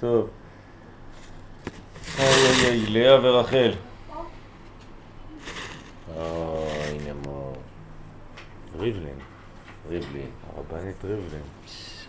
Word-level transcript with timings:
טוב. 0.00 0.30
אוי 2.18 2.26
אוי 2.26 2.68
אוי, 2.68 2.86
לאה 2.86 3.20
ורחל. 3.22 3.72
אוי, 6.16 6.98
נמור. 7.06 7.56
ריבלין, 8.78 9.18
ריבלין, 9.88 10.30
הרבנית 10.56 11.04
ריבלין. 11.04 11.42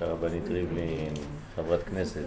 הרבנית 0.02 0.48
ריבלין, 0.48 1.14
חברת 1.56 1.84
כנסת. 1.84 2.26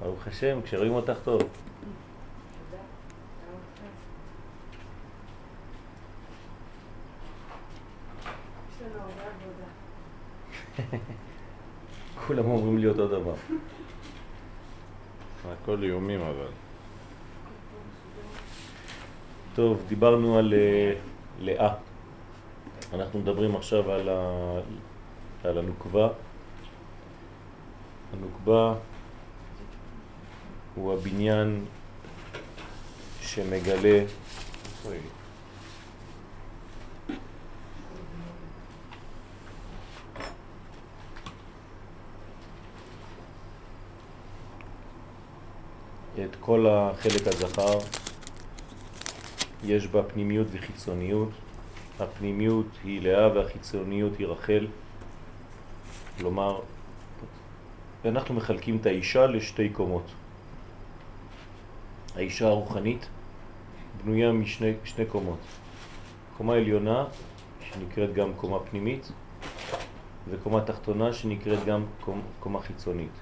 ברוך 0.00 0.26
השם, 0.26 0.60
כשרואים 0.64 0.92
אותך 0.92 1.16
טוב. 1.24 1.42
כולם 12.26 12.44
אומרים 12.44 12.78
לי 12.78 12.88
אותו 12.88 13.08
דבר. 13.08 13.34
הכל 15.62 15.82
איומים 15.82 16.20
אבל. 16.20 16.50
טוב, 19.54 19.82
דיברנו 19.88 20.38
על 20.38 20.54
אה, 20.54 20.92
לאה. 21.40 21.74
אנחנו 22.92 23.18
מדברים 23.18 23.56
עכשיו 23.56 23.90
על, 23.90 24.08
ה... 24.08 24.60
על 25.44 25.58
הנוקבה. 25.58 26.08
הנוקבה 28.12 28.74
הוא 30.74 30.92
הבניין 30.92 31.64
שמגלה 33.20 34.04
את 46.14 46.31
כל 46.44 46.66
החלק 46.66 47.26
הזכר, 47.26 47.78
יש 49.64 49.86
בה 49.86 50.02
פנימיות 50.02 50.46
וחיצוניות. 50.52 51.28
הפנימיות 52.00 52.66
היא 52.84 53.02
לאה 53.02 53.32
והחיצוניות 53.34 54.12
היא 54.18 54.26
רחל. 54.26 54.66
כלומר, 56.18 56.60
אנחנו 58.04 58.34
מחלקים 58.34 58.76
את 58.76 58.86
האישה 58.86 59.26
לשתי 59.26 59.68
קומות. 59.68 60.10
האישה 62.16 62.46
הרוחנית 62.46 63.06
בנויה 64.02 64.32
משני 64.32 64.72
שני 64.84 65.06
קומות. 65.06 65.38
קומה 66.36 66.54
עליונה, 66.54 67.04
שנקראת 67.60 68.14
גם 68.14 68.34
קומה 68.36 68.58
פנימית, 68.58 69.12
וקומה 70.30 70.60
תחתונה, 70.60 71.12
שנקראת 71.12 71.64
גם 71.64 71.84
קומה 72.40 72.62
חיצונית. 72.62 73.12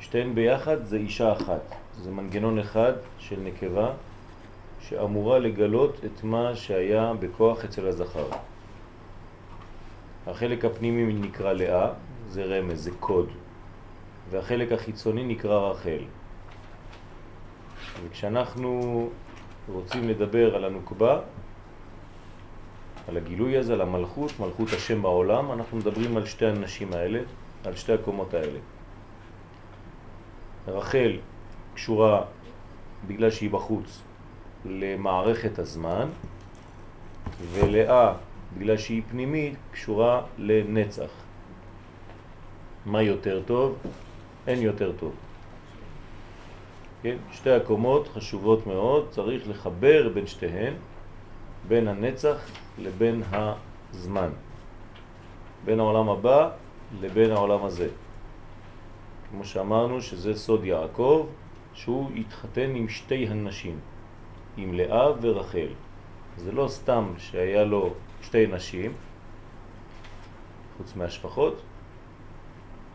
שתיהן 0.00 0.34
ביחד 0.34 0.84
זה 0.84 0.96
אישה 0.96 1.32
אחת, 1.32 1.74
זה 2.02 2.10
מנגנון 2.10 2.58
אחד 2.58 2.92
של 3.18 3.40
נקבה 3.40 3.92
שאמורה 4.80 5.38
לגלות 5.38 5.96
את 6.04 6.24
מה 6.24 6.56
שהיה 6.56 7.12
בכוח 7.20 7.64
אצל 7.64 7.86
הזכר. 7.86 8.26
החלק 10.26 10.64
הפנימי 10.64 11.12
נקרא 11.12 11.52
לאה, 11.52 11.90
זה 12.28 12.44
רמז, 12.44 12.84
זה 12.84 12.90
קוד, 13.00 13.28
והחלק 14.30 14.72
החיצוני 14.72 15.24
נקרא 15.24 15.70
רחל. 15.70 16.02
וכשאנחנו 18.04 19.08
רוצים 19.68 20.08
לדבר 20.08 20.56
על 20.56 20.64
הנוקבה, 20.64 21.20
על 23.08 23.16
הגילוי 23.16 23.56
הזה, 23.56 23.72
על 23.72 23.80
המלכות, 23.80 24.40
מלכות 24.40 24.68
השם 24.72 25.02
בעולם, 25.02 25.52
אנחנו 25.52 25.78
מדברים 25.78 26.16
על 26.16 26.26
שתי 26.26 26.46
הנשים 26.46 26.92
האלה, 26.92 27.20
על 27.64 27.76
שתי 27.76 27.92
הקומות 27.92 28.34
האלה. 28.34 28.58
רחל 30.68 31.16
קשורה, 31.74 32.22
בגלל 33.06 33.30
שהיא 33.30 33.50
בחוץ, 33.50 34.02
למערכת 34.64 35.58
הזמן, 35.58 36.08
ולאה, 37.52 38.12
בגלל 38.58 38.76
שהיא 38.76 39.02
פנימית, 39.10 39.54
קשורה 39.72 40.22
לנצח. 40.38 41.10
מה 42.86 43.02
יותר 43.02 43.42
טוב? 43.46 43.78
אין 44.46 44.62
יותר 44.62 44.92
טוב. 44.92 45.12
כן? 47.02 47.16
שתי 47.32 47.50
הקומות 47.50 48.08
חשובות 48.08 48.66
מאוד, 48.66 49.06
צריך 49.10 49.48
לחבר 49.48 50.08
בין 50.08 50.26
שתיהן, 50.26 50.74
בין 51.68 51.88
הנצח 51.88 52.36
לבין 52.78 53.22
הזמן, 53.32 54.28
בין 55.64 55.80
העולם 55.80 56.08
הבא 56.08 56.50
לבין 57.00 57.30
העולם 57.30 57.64
הזה. 57.64 57.88
כמו 59.30 59.44
שאמרנו 59.44 60.02
שזה 60.02 60.34
סוד 60.34 60.64
יעקב, 60.64 61.26
שהוא 61.74 62.10
התחתן 62.16 62.74
עם 62.74 62.88
שתי 62.88 63.26
הנשים, 63.28 63.78
עם 64.56 64.74
לאה 64.74 65.08
ורחל. 65.20 65.68
זה 66.36 66.52
לא 66.52 66.68
סתם 66.68 67.12
שהיה 67.18 67.64
לו 67.64 67.94
שתי 68.22 68.46
נשים, 68.46 68.92
חוץ 70.76 70.96
מהשפחות, 70.96 71.62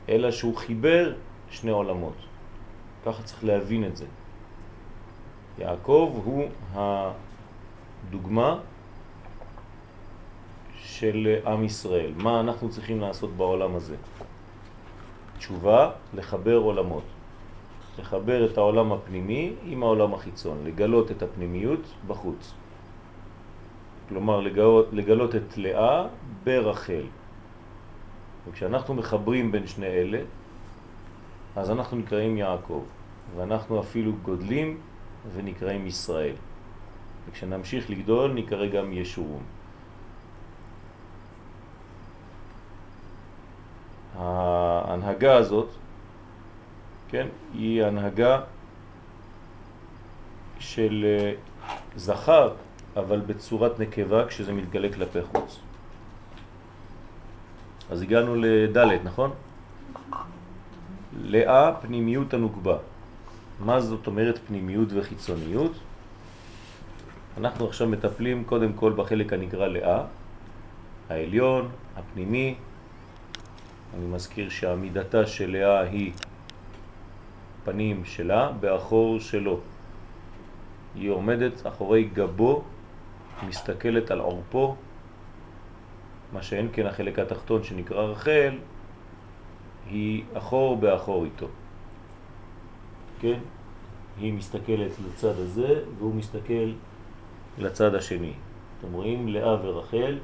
אלא 0.09 0.31
שהוא 0.31 0.55
חיבר 0.57 1.13
שני 1.49 1.71
עולמות. 1.71 2.15
ככה 3.05 3.23
צריך 3.23 3.43
להבין 3.43 3.85
את 3.85 3.97
זה. 3.97 4.05
יעקב 5.59 6.21
הוא 6.23 6.43
הדוגמה 6.73 8.59
של 10.77 11.35
עם 11.45 11.63
ישראל. 11.63 12.11
מה 12.17 12.39
אנחנו 12.39 12.69
צריכים 12.69 13.01
לעשות 13.01 13.29
בעולם 13.37 13.75
הזה? 13.75 13.95
תשובה, 15.37 15.91
לחבר 16.13 16.55
עולמות. 16.55 17.03
לחבר 17.99 18.51
את 18.51 18.57
העולם 18.57 18.91
הפנימי 18.91 19.53
עם 19.65 19.83
העולם 19.83 20.13
החיצון, 20.13 20.57
לגלות 20.65 21.11
את 21.11 21.23
הפנימיות 21.23 21.79
בחוץ. 22.07 22.53
כלומר, 24.09 24.39
לגלות, 24.41 24.87
לגלות 24.91 25.35
את 25.35 25.57
לאה 25.57 26.07
ברחל. 26.43 27.03
וכשאנחנו 28.47 28.93
מחברים 28.93 29.51
בין 29.51 29.67
שני 29.67 29.87
אלה, 29.87 30.19
אז 31.55 31.71
אנחנו 31.71 31.97
נקראים 31.97 32.37
יעקב, 32.37 32.83
ואנחנו 33.35 33.79
אפילו 33.79 34.11
גודלים 34.21 34.77
ונקראים 35.33 35.87
ישראל. 35.87 36.35
וכשנמשיך 37.29 37.89
לגדול 37.89 38.33
נקרא 38.33 38.65
גם 38.65 38.93
ישורון. 38.93 39.43
ההנהגה 44.17 45.37
הזאת, 45.37 45.69
כן, 47.07 47.27
היא 47.53 47.83
הנהגה 47.83 48.41
של 50.59 51.05
אה, 51.05 51.33
זכר, 51.95 52.53
אבל 52.95 53.19
בצורת 53.19 53.79
נקבה 53.79 54.27
כשזה 54.27 54.53
מתגלה 54.53 54.93
כלפי 54.93 55.21
חוץ. 55.21 55.59
אז 57.91 58.01
הגענו 58.01 58.35
לדלת, 58.35 59.03
נכון? 59.03 59.31
לאה 61.21 61.73
פנימיות 61.81 62.33
הנוקבה. 62.33 62.77
מה 63.59 63.79
זאת 63.81 64.07
אומרת 64.07 64.39
פנימיות 64.47 64.89
וחיצוניות? 64.91 65.71
אנחנו 67.37 67.67
עכשיו 67.67 67.87
מטפלים 67.87 68.43
קודם 68.43 68.73
כל 68.73 68.93
בחלק 68.95 69.33
הנקרא 69.33 69.67
לאה, 69.67 70.03
העליון, 71.09 71.69
הפנימי, 71.95 72.55
אני 73.95 74.05
מזכיר 74.05 74.49
שעמידתה 74.49 75.27
של 75.27 75.51
לאה 75.51 75.79
היא 75.79 76.11
פנים 77.63 78.05
שלה 78.05 78.51
באחור 78.59 79.19
שלו. 79.19 79.59
היא 80.95 81.09
עומדת 81.09 81.67
אחורי 81.67 82.03
גבו, 82.03 82.63
מסתכלת 83.47 84.11
על 84.11 84.19
עורפו, 84.19 84.75
מה 86.33 86.43
שאין 86.43 86.69
כן 86.73 86.85
החלק 86.85 87.19
התחתון 87.19 87.63
שנקרא 87.63 88.03
רחל, 88.03 88.57
היא 89.89 90.23
אחור 90.33 90.77
באחור 90.77 91.25
איתו. 91.25 91.47
כן? 93.19 93.39
היא 94.19 94.33
מסתכלת 94.33 94.91
לצד 95.07 95.39
הזה 95.39 95.83
והוא 95.97 96.15
מסתכל 96.15 96.71
לצד 97.57 97.95
השני. 97.95 98.33
אתם 98.79 98.93
רואים 98.93 99.27
לאה 99.27 99.65
ורחל, 99.65 100.17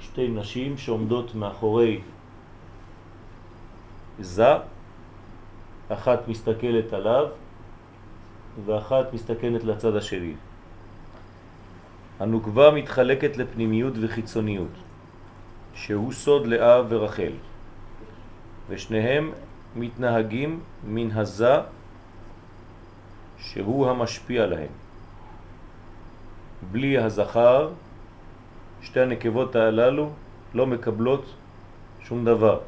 שתי 0.00 0.28
נשים 0.28 0.78
שעומדות 0.78 1.34
מאחורי 1.34 2.00
זה, 4.20 4.52
אחת 5.88 6.28
מסתכלת 6.28 6.92
עליו 6.92 7.26
ואחת 8.64 9.12
מסתכלת 9.12 9.64
לצד 9.64 9.96
השני. 9.96 10.34
הנוקבה 12.20 12.70
מתחלקת 12.70 13.36
לפנימיות 13.36 13.94
וחיצוניות, 14.00 14.74
שהוא 15.74 16.12
סוד 16.12 16.46
לאה 16.46 16.82
ורחל, 16.88 17.32
ושניהם 18.68 19.32
מתנהגים 19.76 20.60
מן 20.84 21.10
הזה 21.10 21.54
שהוא 23.38 23.90
המשפיע 23.90 24.46
להם. 24.46 24.72
בלי 26.72 26.98
הזכר, 26.98 27.70
שתי 28.82 29.00
הנקבות 29.00 29.56
הללו 29.56 30.10
לא 30.54 30.66
מקבלות 30.66 31.24
שום 32.00 32.24
דבר. 32.24 32.60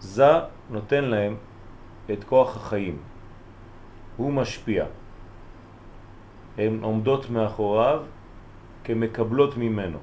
זה 0.00 0.32
נותן 0.70 1.04
להם 1.04 1.36
את 2.12 2.24
כוח 2.24 2.56
החיים. 2.56 2.98
הוא 4.16 4.32
משפיע. 4.32 4.84
הן 6.58 6.78
עומדות 6.82 7.30
מאחוריו 7.30 8.02
כמקבלות 8.84 9.56
ממנו. 9.56 9.98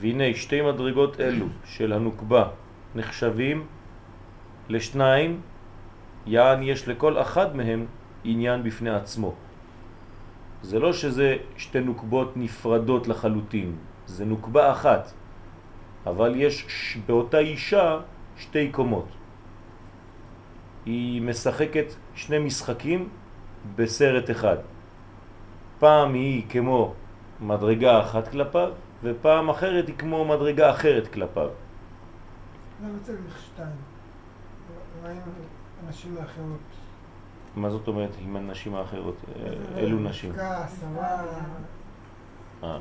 והנה 0.00 0.34
שתי 0.34 0.62
מדרגות 0.62 1.20
אלו 1.20 1.46
של 1.64 1.92
הנוקבה 1.92 2.48
נחשבים 2.94 3.66
לשניים, 4.68 5.40
יען 6.26 6.62
יש 6.62 6.88
לכל 6.88 7.20
אחד 7.20 7.56
מהם 7.56 7.86
עניין 8.24 8.62
בפני 8.62 8.90
עצמו. 8.90 9.34
זה 10.62 10.78
לא 10.78 10.92
שזה 10.92 11.36
שתי 11.56 11.80
נוקבות 11.80 12.36
נפרדות 12.36 13.08
לחלוטין, 13.08 13.76
זה 14.06 14.24
נוקבה 14.24 14.72
אחת, 14.72 15.12
אבל 16.06 16.34
יש 16.36 16.66
באותה 17.06 17.38
אישה 17.38 17.98
שתי 18.42 18.72
קומות. 18.72 19.06
היא 20.86 21.22
משחקת 21.22 21.86
שני 22.14 22.38
משחקים 22.38 23.08
בסרט 23.76 24.30
אחד. 24.30 24.56
פעם 25.78 26.14
היא 26.14 26.42
כמו 26.48 26.94
מדרגה 27.40 28.00
אחת 28.00 28.28
כלפיו, 28.28 28.70
ופעם 29.02 29.50
אחרת 29.50 29.88
היא 29.88 29.94
כמו 29.98 30.24
מדרגה 30.24 30.70
אחרת 30.70 31.08
כלפיו. 31.12 31.48
למה 32.82 32.98
צריך 33.02 33.38
שתיים? 33.46 33.76
מה 35.02 35.08
עם 35.08 35.18
הנשים 35.86 36.16
האחרות? 36.20 36.66
מה 37.56 37.70
זאת 37.70 37.88
אומרת 37.88 38.10
עם 38.24 38.36
הנשים 38.36 38.74
האחרות? 38.74 39.16
נשים? 40.00 40.32
כעס, 40.32 40.84
אבל... 40.84 41.24
אה. 42.64 42.78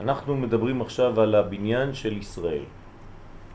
אנחנו 0.00 0.36
מדברים 0.36 0.82
עכשיו 0.82 1.20
על 1.20 1.34
הבניין 1.34 1.94
של 1.94 2.16
ישראל. 2.16 2.64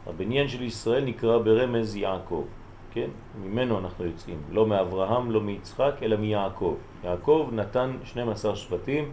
הבניין 0.08 0.48
של 0.48 0.64
ישראל 0.64 1.04
נקרא 1.04 1.38
ברמז 1.38 1.96
יעקב, 1.96 2.44
כן? 2.92 3.10
ממנו 3.44 3.80
אנחנו 3.80 4.06
יוצאים, 4.06 4.38
לא 4.52 4.66
מאברהם, 4.66 5.32
לא 5.32 5.42
מיצחק, 5.42 5.96
אלא 6.02 6.18
מיעקב. 6.18 6.76
יעקב 7.04 7.50
נתן 7.54 7.92
12 8.04 8.56
שבטים, 8.56 9.12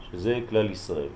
שזה 0.00 0.40
כלל 0.48 0.70
ישראל. 0.70 1.08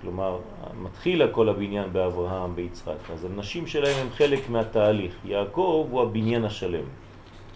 כלומר, 0.00 0.38
מתחיל 0.82 1.22
הכל 1.22 1.48
הבניין 1.48 1.92
באברהם, 1.92 2.54
ביצחק, 2.54 3.10
אז 3.12 3.24
הנשים 3.24 3.66
שלהם 3.66 3.96
הם 4.00 4.10
חלק 4.10 4.50
מהתהליך. 4.50 5.16
יעקב 5.24 5.86
הוא 5.90 6.02
הבניין 6.02 6.44
השלם, 6.44 6.84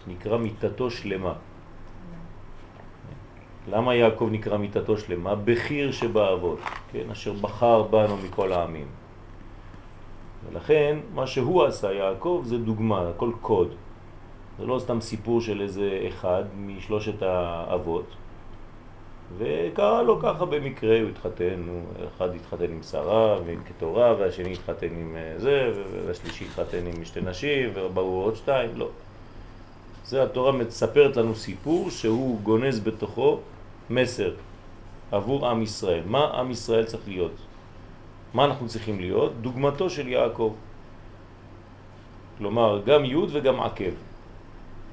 נקרא 0.06 0.36
מיטתו 0.36 0.90
שלמה. 0.90 1.32
למה 3.70 3.94
יעקב 3.94 4.28
נקרא 4.32 4.56
מיטתו 4.56 4.98
שלמה? 4.98 5.34
בחיר 5.34 5.92
שבאבות, 5.92 6.58
כן? 6.92 7.10
אשר 7.10 7.32
בחר 7.32 7.82
בנו 7.82 8.16
מכל 8.16 8.52
העמים. 8.52 9.01
ולכן 10.50 10.98
מה 11.14 11.26
שהוא 11.26 11.64
עשה, 11.64 11.92
יעקב, 11.92 12.42
זה 12.44 12.58
דוגמה, 12.58 13.08
הכל 13.08 13.30
קוד. 13.40 13.68
זה 14.58 14.66
לא 14.66 14.78
סתם 14.78 15.00
סיפור 15.00 15.40
של 15.40 15.60
איזה 15.60 16.00
אחד 16.08 16.44
משלושת 16.56 17.22
האבות, 17.22 18.06
וקרה 19.38 20.02
לו 20.02 20.20
ככה 20.20 20.44
במקרה, 20.44 21.00
הוא 21.00 21.08
התחתן, 21.08 21.62
הוא 21.68 21.82
אחד 22.08 22.34
התחתן 22.34 22.64
עם 22.64 22.82
שרה 22.82 23.38
ועם 23.46 23.60
כתורה, 23.68 24.14
והשני 24.18 24.52
התחתן 24.52 24.86
עם 24.86 25.16
אה, 25.16 25.34
זה, 25.38 25.72
והשלישי 26.06 26.44
התחתן 26.44 26.86
עם 26.86 27.04
שתי 27.04 27.20
נשים, 27.20 27.70
ובאו 27.74 28.22
עוד 28.22 28.36
שתיים, 28.36 28.70
לא. 28.76 28.88
זה 30.04 30.22
התורה 30.22 30.52
מספרת 30.52 31.16
לנו 31.16 31.34
סיפור 31.34 31.90
שהוא 31.90 32.40
גונז 32.40 32.80
בתוכו 32.80 33.38
מסר 33.90 34.32
עבור 35.12 35.48
עם 35.48 35.62
ישראל. 35.62 36.02
מה 36.06 36.24
עם 36.24 36.50
ישראל 36.50 36.84
צריך 36.84 37.02
להיות? 37.08 37.32
מה 38.34 38.44
אנחנו 38.44 38.68
צריכים 38.68 39.00
להיות? 39.00 39.32
דוגמתו 39.40 39.90
של 39.90 40.08
יעקב. 40.08 40.54
כלומר, 42.38 42.82
גם 42.86 43.04
י' 43.04 43.16
וגם 43.16 43.60
עקב. 43.60 43.94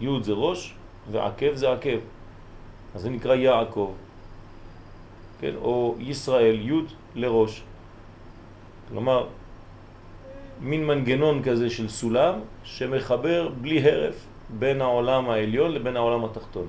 י' 0.01 0.07
זה 0.21 0.33
ראש 0.33 0.73
ועקב 1.11 1.55
זה 1.55 1.71
עקב. 1.71 1.99
אז 2.95 3.01
זה 3.01 3.09
נקרא 3.09 3.35
יעקב. 3.35 3.91
כן? 5.39 5.55
או 5.55 5.95
ישראל 5.99 6.59
י' 6.59 6.81
לראש. 7.15 7.63
כלומר, 8.89 9.27
מין 10.61 10.85
מנגנון 10.85 11.43
כזה 11.43 11.69
של 11.69 11.89
סולם 11.89 12.39
שמחבר 12.63 13.49
בלי 13.61 13.89
הרף 13.89 14.25
בין 14.49 14.81
העולם 14.81 15.29
העליון 15.29 15.71
לבין 15.71 15.95
העולם 15.95 16.25
התחתון. 16.25 16.67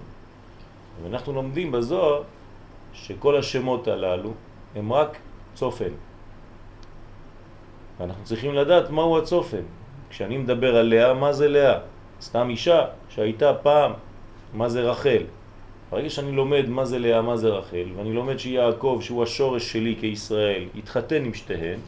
ואנחנו 1.03 1.33
לומדים 1.33 1.73
בזוהר 1.73 2.23
שכל 2.93 3.37
השמות 3.37 3.89
הללו 3.89 4.33
הם 4.77 4.93
רק 4.93 5.19
צופן. 5.55 5.93
ואנחנו 8.00 8.25
צריכים 8.25 8.55
לדעת 8.55 8.91
מהו 8.91 9.19
הצופן. 9.19 9.62
כשאני 10.11 10.38
מדבר 10.38 10.76
על 10.76 10.87
לאה, 10.87 11.14
מה 11.14 11.32
זה 11.32 11.49
לאה? 11.49 11.79
סתם 12.23 12.50
אישה 12.50 12.85
שהייתה 13.08 13.55
פעם, 13.55 13.93
מה 14.55 14.69
זה 14.69 14.81
רחל? 14.81 15.23
ברגע 15.91 16.11
שאני 16.11 16.32
לומד 16.32 16.69
מה 16.69 16.85
זה 16.85 16.99
לאה, 16.99 17.23
מה 17.23 17.37
זה 17.37 17.49
רחל, 17.49 17.87
ואני 17.97 18.12
לומד 18.12 18.38
שיעקב, 18.38 18.99
שהוא 19.02 19.23
השורש 19.23 19.73
שלי 19.73 19.97
כישראל, 20.00 20.64
התחתן 20.79 21.25
עם 21.25 21.35
שתיהן, 21.35 21.79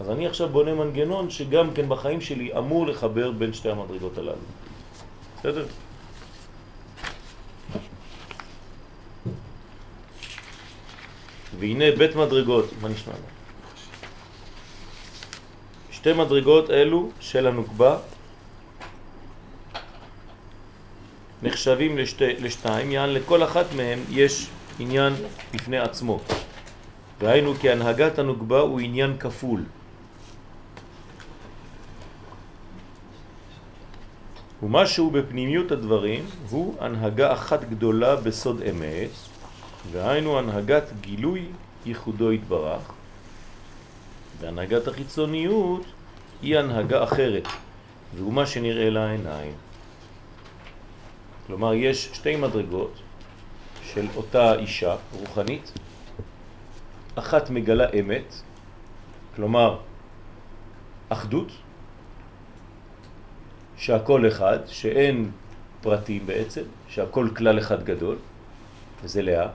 אז 0.00 0.10
אני 0.10 0.26
עכשיו 0.26 0.48
בונה 0.48 0.74
מנגנון 0.74 1.30
שגם 1.30 1.70
כן 1.74 1.88
בחיים 1.88 2.20
שלי 2.20 2.58
אמור 2.58 2.86
לחבר 2.86 3.30
בין 3.30 3.52
שתי 3.52 3.70
המדרגות 3.70 4.18
הללו. 4.18 4.46
בסדר? 5.38 5.64
והנה 11.58 11.84
בית 11.98 12.16
מדרגות, 12.16 12.64
מה 12.82 12.88
נשמע? 12.88 13.12
שתי 16.00 16.12
מדרגות 16.12 16.70
אלו 16.70 17.10
של 17.20 17.46
הנוקבה 17.46 17.98
נחשבים 21.42 21.98
לשתי, 21.98 22.32
לשתיים, 22.32 22.90
יען 22.90 23.10
לכל 23.10 23.44
אחת 23.44 23.66
מהם 23.76 23.98
יש 24.10 24.46
עניין 24.78 25.12
בפני 25.54 25.78
עצמו. 25.78 26.20
והיינו 27.20 27.54
כי 27.54 27.70
הנהגת 27.70 28.18
הנוקבה 28.18 28.60
הוא 28.60 28.80
עניין 28.80 29.16
כפול. 29.18 29.64
ומשהו 34.62 35.10
בפנימיות 35.10 35.72
הדברים 35.72 36.24
הוא 36.50 36.74
הנהגה 36.80 37.32
אחת 37.32 37.64
גדולה 37.64 38.16
בסוד 38.16 38.62
אמת, 38.62 39.10
והיינו 39.92 40.38
הנהגת 40.38 40.92
גילוי 41.00 41.46
ייחודו 41.86 42.30
התברך, 42.30 42.92
והנהגת 44.40 44.88
החיצוניות 44.88 45.84
היא 46.42 46.58
הנהגה 46.58 47.04
אחרת, 47.04 47.48
והוא 48.14 48.32
מה 48.32 48.46
שנראה 48.46 48.90
לעיניים. 48.90 49.52
כלומר, 51.46 51.74
יש 51.74 52.10
שתי 52.12 52.36
מדרגות 52.36 52.92
של 53.82 54.06
אותה 54.16 54.54
אישה 54.54 54.96
רוחנית, 55.12 55.72
אחת 57.14 57.50
מגלה 57.50 57.86
אמת, 58.00 58.34
כלומר, 59.36 59.78
אחדות, 61.08 61.52
שהכל 63.76 64.28
אחד, 64.28 64.58
שאין 64.66 65.30
פרטים 65.80 66.26
בעצם, 66.26 66.62
שהכל 66.88 67.28
כלל 67.36 67.58
אחד 67.58 67.84
גדול, 67.84 68.16
וזה 69.02 69.22
לאה. 69.22 69.48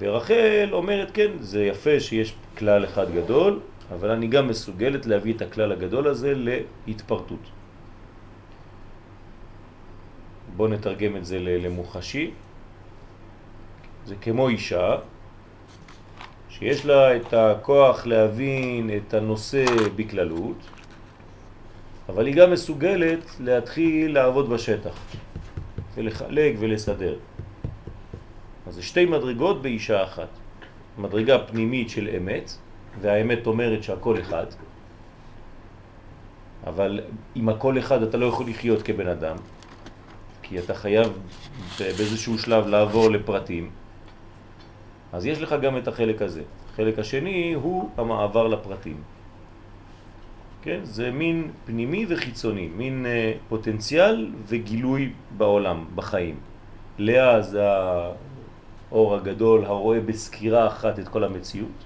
ורחל 0.00 0.68
אומרת, 0.72 1.10
כן, 1.14 1.30
זה 1.40 1.64
יפה 1.64 2.00
שיש 2.00 2.34
כלל 2.58 2.84
אחד 2.84 3.14
גדול, 3.14 3.60
אבל 3.94 4.10
אני 4.10 4.26
גם 4.26 4.48
מסוגלת 4.48 5.06
להביא 5.06 5.34
את 5.34 5.42
הכלל 5.42 5.72
הגדול 5.72 6.08
הזה 6.08 6.34
להתפרטות. 6.86 7.50
בואו 10.56 10.68
נתרגם 10.68 11.16
את 11.16 11.24
זה 11.24 11.38
למוחשי. 11.38 12.30
זה 14.06 14.14
כמו 14.20 14.48
אישה 14.48 14.96
שיש 16.50 16.86
לה 16.86 17.16
את 17.16 17.34
הכוח 17.34 18.06
להבין 18.06 18.90
את 18.96 19.14
הנושא 19.14 19.64
בכללות, 19.96 20.56
אבל 22.08 22.26
היא 22.26 22.34
גם 22.34 22.50
מסוגלת 22.50 23.36
להתחיל 23.40 24.14
לעבוד 24.14 24.50
בשטח 24.50 24.98
ולחלק 25.94 26.54
ולסדר. 26.58 27.16
אז 28.66 28.74
זה 28.74 28.82
שתי 28.82 29.04
מדרגות 29.04 29.62
באישה 29.62 30.04
אחת. 30.04 30.41
מדרגה 30.98 31.38
פנימית 31.38 31.90
של 31.90 32.08
אמת, 32.16 32.50
והאמת 33.00 33.46
אומרת 33.46 33.82
שהכל 33.82 34.20
אחד, 34.20 34.46
אבל 36.66 37.00
עם 37.34 37.48
הכל 37.48 37.78
אחד 37.78 38.02
אתה 38.02 38.16
לא 38.16 38.26
יכול 38.26 38.48
לחיות 38.48 38.82
כבן 38.82 39.08
אדם, 39.08 39.36
כי 40.42 40.58
אתה 40.58 40.74
חייב 40.74 41.18
באיזשהו 41.78 42.38
שלב 42.38 42.66
לעבור 42.66 43.10
לפרטים, 43.10 43.70
אז 45.12 45.26
יש 45.26 45.40
לך 45.42 45.54
גם 45.62 45.76
את 45.76 45.88
החלק 45.88 46.22
הזה. 46.22 46.42
החלק 46.72 46.98
השני 46.98 47.52
הוא 47.52 47.90
המעבר 47.96 48.48
לפרטים. 48.48 48.96
כן? 50.62 50.80
זה 50.82 51.10
מין 51.10 51.50
פנימי 51.64 52.06
וחיצוני, 52.08 52.68
מין 52.76 53.06
אה, 53.06 53.32
פוטנציאל 53.48 54.30
וגילוי 54.46 55.12
בעולם, 55.36 55.84
בחיים. 55.94 56.36
לאה 56.98 57.42
זה 57.42 57.62
האור 58.92 59.14
הגדול 59.14 59.64
הרואה 59.64 60.00
בסקירה 60.00 60.66
אחת 60.66 60.98
את 60.98 61.08
כל 61.08 61.24
המציאות, 61.24 61.78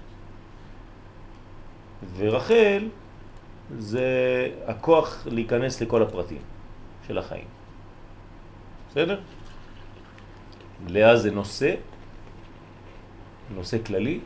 ורחל 2.17 2.87
זה 3.79 4.07
הכוח 4.67 5.27
להיכנס 5.31 5.81
לכל 5.81 6.03
הפרטים 6.03 6.41
של 7.07 7.17
החיים. 7.17 7.47
בסדר? 8.89 9.19
לאה 10.87 11.17
זה 11.17 11.31
נושא, 11.31 11.75
נושא 13.55 13.77
כללי, 13.83 14.19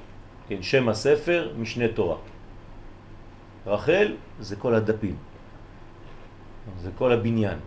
כן, 0.48 0.62
שם 0.62 0.90
הספר, 0.90 1.54
משנה 1.58 1.88
תורה. 1.88 2.18
רחל 3.66 4.16
זה 4.40 4.56
כל 4.56 4.76
הדפים, 4.76 5.16
זה 6.82 6.90
כל 6.98 7.12
הבניין, 7.12 7.60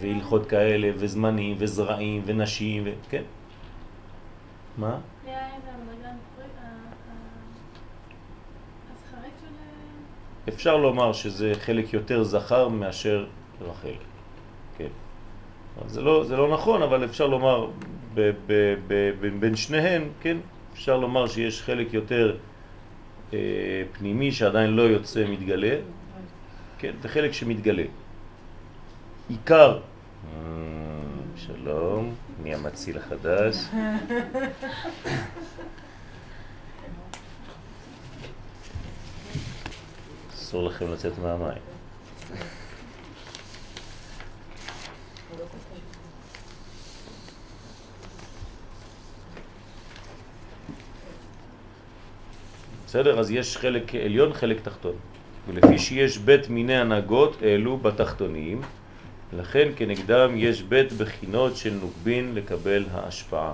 והלכות 0.00 0.46
כאלה, 0.46 0.90
וזמנים, 0.96 1.56
וזרעים, 1.58 2.22
ונשים, 2.26 2.82
ו... 2.86 2.90
כן? 3.08 3.22
מה? 4.78 4.98
אפשר 10.48 10.76
לומר 10.76 11.12
שזה 11.12 11.52
חלק 11.54 11.92
יותר 11.92 12.22
זכר 12.22 12.68
מאשר 12.68 13.26
רחל, 13.60 13.94
כן. 14.78 14.88
זה 15.86 16.02
לא, 16.02 16.24
זה 16.24 16.36
לא 16.36 16.52
נכון, 16.52 16.82
אבל 16.82 17.04
אפשר 17.04 17.26
לומר 17.26 17.66
ב, 18.14 18.30
ב, 18.46 18.74
ב, 18.86 19.10
ב, 19.20 19.40
בין 19.40 19.56
שניהם, 19.56 20.08
כן, 20.20 20.36
אפשר 20.72 20.96
לומר 20.96 21.26
שיש 21.26 21.62
חלק 21.62 21.94
יותר 21.94 22.36
אה, 23.32 23.82
פנימי 23.92 24.32
שעדיין 24.32 24.70
לא 24.70 24.82
יוצא 24.82 25.24
מתגלה, 25.28 25.76
כן, 26.78 26.94
וחלק 27.02 27.32
שמתגלה. 27.32 27.84
עיקר, 29.28 29.78
אה, 29.78 30.40
שלום, 31.36 32.14
אני 32.40 32.54
המציל 32.54 32.98
החדש. 32.98 33.56
אסור 40.34 40.64
לכם 40.64 40.92
לצאת 40.92 41.12
מהמים. 41.18 41.62
בסדר? 52.86 53.20
אז 53.20 53.30
יש 53.30 53.56
חלק 53.56 53.94
עליון, 53.94 54.32
חלק 54.32 54.60
תחתון. 54.60 54.94
ולפי 55.48 55.78
שיש 55.78 56.18
בית 56.18 56.48
מיני 56.48 56.76
הנהגות 56.76 57.42
אלו 57.42 57.76
בתחתונים, 57.76 58.60
לכן 59.32 59.68
כנגדם 59.76 60.30
יש 60.36 60.62
בית 60.62 60.92
בחינות 60.92 61.56
של 61.56 61.74
נוקבין 61.80 62.34
לקבל 62.34 62.84
ההשפעה. 62.92 63.52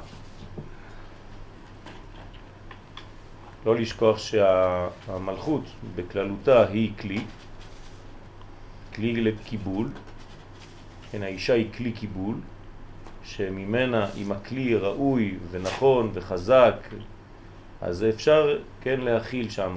לא 3.67 3.77
לשכוח 3.77 4.19
שהמלכות 4.19 5.63
בכללותה 5.95 6.67
היא 6.67 6.93
כלי, 6.99 7.21
כלי 8.95 9.21
לקיבול, 9.21 9.89
כן, 11.11 11.23
האישה 11.23 11.55
היא 11.55 11.73
כלי 11.73 11.93
קיבול, 11.93 12.35
שממנה, 13.25 14.07
אם 14.17 14.33
הכלי 14.33 14.75
ראוי 14.75 15.39
ונכון 15.51 16.11
וחזק, 16.15 16.89
אז 17.81 18.05
אפשר 18.05 18.59
כן 18.81 19.01
להכיל 19.01 19.51
שם, 19.51 19.77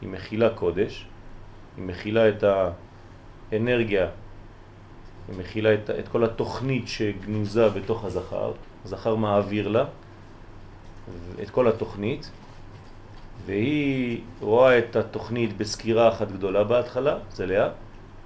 היא 0.00 0.08
מכילה 0.08 0.50
קודש, 0.50 1.06
היא 1.76 1.84
מכילה 1.84 2.28
את 2.28 2.44
האנרגיה, 3.52 4.08
היא 5.28 5.38
מכילה 5.38 5.74
את, 5.74 5.90
את 5.90 6.08
כל 6.08 6.24
התוכנית 6.24 6.88
שגנוזה 6.88 7.68
בתוך 7.68 8.04
הזכר, 8.04 8.52
הזכר 8.84 9.14
מעביר 9.14 9.68
לה 9.68 9.84
את 11.42 11.50
כל 11.50 11.68
התוכנית, 11.68 12.30
והיא 13.46 14.20
רואה 14.40 14.78
את 14.78 14.96
התוכנית 14.96 15.56
בסקירה 15.56 16.08
אחת 16.08 16.32
גדולה 16.32 16.64
בהתחלה, 16.64 17.18
זה 17.32 17.46
לאה, 17.46 17.68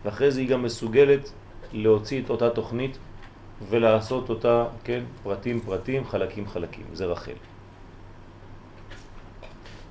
ואחרי 0.05 0.31
זה 0.31 0.41
היא 0.41 0.49
גם 0.49 0.63
מסוגלת 0.63 1.33
להוציא 1.73 2.23
את 2.23 2.31
אותה 2.31 2.51
תוכנית 2.51 2.99
ולעשות 3.69 4.29
אותה, 4.29 4.65
כן, 4.85 5.03
פרטים 5.23 5.61
פרטים, 5.61 6.07
חלקים 6.07 6.49
חלקים, 6.49 6.85
זה 6.93 7.07
רחל. 7.07 7.33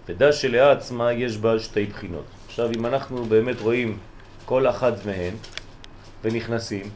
ודע 0.07 0.31
שלאה 0.31 0.71
עצמה 0.71 1.13
יש 1.13 1.37
בה 1.37 1.59
שתי 1.59 1.85
בחינות. 1.85 2.25
עכשיו 2.47 2.69
אם 2.75 2.85
אנחנו 2.85 3.25
באמת 3.25 3.61
רואים 3.61 3.97
כל 4.45 4.67
אחת 4.67 5.05
מהן 5.05 5.33
ונכנסים, 6.23 6.89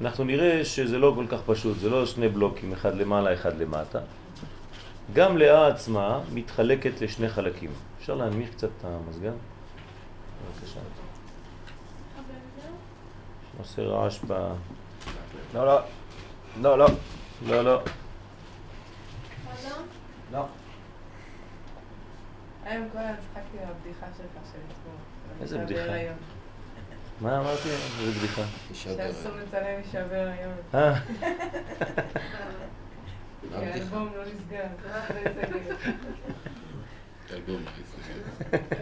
אנחנו 0.00 0.24
נראה 0.24 0.64
שזה 0.64 0.98
לא 0.98 1.12
כל 1.16 1.26
כך 1.28 1.38
פשוט, 1.46 1.78
זה 1.78 1.90
לא 1.90 2.06
שני 2.06 2.28
בלוקים, 2.28 2.72
אחד 2.72 2.94
למעלה, 2.94 3.34
אחד 3.34 3.58
למטה. 3.58 3.98
גם 5.12 5.38
לאה 5.38 5.68
עצמה 5.68 6.20
מתחלקת 6.32 7.00
לשני 7.00 7.28
חלקים. 7.28 7.70
אפשר 7.98 8.14
להנמיך 8.14 8.50
קצת 8.50 8.68
את 8.78 8.84
המזגן? 8.84 9.32
בבקשה. 9.32 10.80
עושה 13.58 13.82
רעש 13.82 14.18
ב... 14.26 14.32
לא, 15.54 15.66
לא. 15.66 15.80
לא, 16.60 16.78
לא. 16.78 16.86
לא, 17.46 17.62
לא. 17.64 17.80
לא. 20.32 20.46
היום 22.64 22.88
כל 22.92 22.98
היום 22.98 23.16
צחקתי 23.16 23.56
מהבדיחה 23.56 24.06
שלך 24.16 24.52
של 24.52 24.58
אתמול. 24.68 24.96
איזה 25.40 25.58
בדיחה? 25.58 26.12
מה 27.20 27.40
אמרתי? 27.40 27.68
איזה 27.68 28.18
בדיחה. 28.18 28.42
שאסור 28.72 29.32
לצלם 29.36 29.80
אישה 29.86 30.08
בהיריון. 30.08 30.54
אה, 30.74 31.00
כי 33.40 33.56
האלבום 33.56 34.08
לא 34.16 34.22
נסגר. 34.22 34.66
סגר. 35.08 35.30
אלבום, 37.34 37.62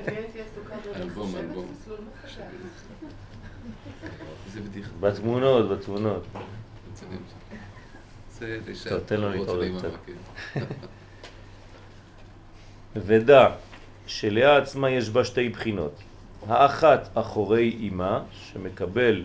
אני 0.09 0.17
הייתי 0.17 0.41
עסוקה 0.41 0.75
אלבום, 0.97 1.37
אלבום. 1.37 1.73
איזה 4.47 4.61
בדיחה. 4.61 4.91
בתמונות, 5.01 5.69
בתמונות. 5.69 6.25
טוב, 8.89 9.01
תן 9.07 9.21
לו 9.21 9.31
להתעורר 9.31 9.79
קצת. 9.79 9.91
כן. 10.07 10.61
ודע 13.07 13.49
שלאה 14.07 14.57
עצמה 14.57 14.91
יש 14.91 15.11
בה 15.11 15.25
שתי 15.25 15.49
בחינות. 15.49 16.03
האחת 16.47 17.09
אחורי 17.15 17.77
אימה, 17.81 18.23
שמקבל 18.33 19.25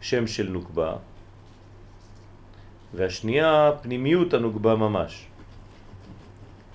שם 0.00 0.26
של 0.26 0.48
נוקבה, 0.48 0.96
והשנייה 2.94 3.70
פנימיות 3.82 4.34
הנוקבה 4.34 4.74
ממש. 4.76 5.26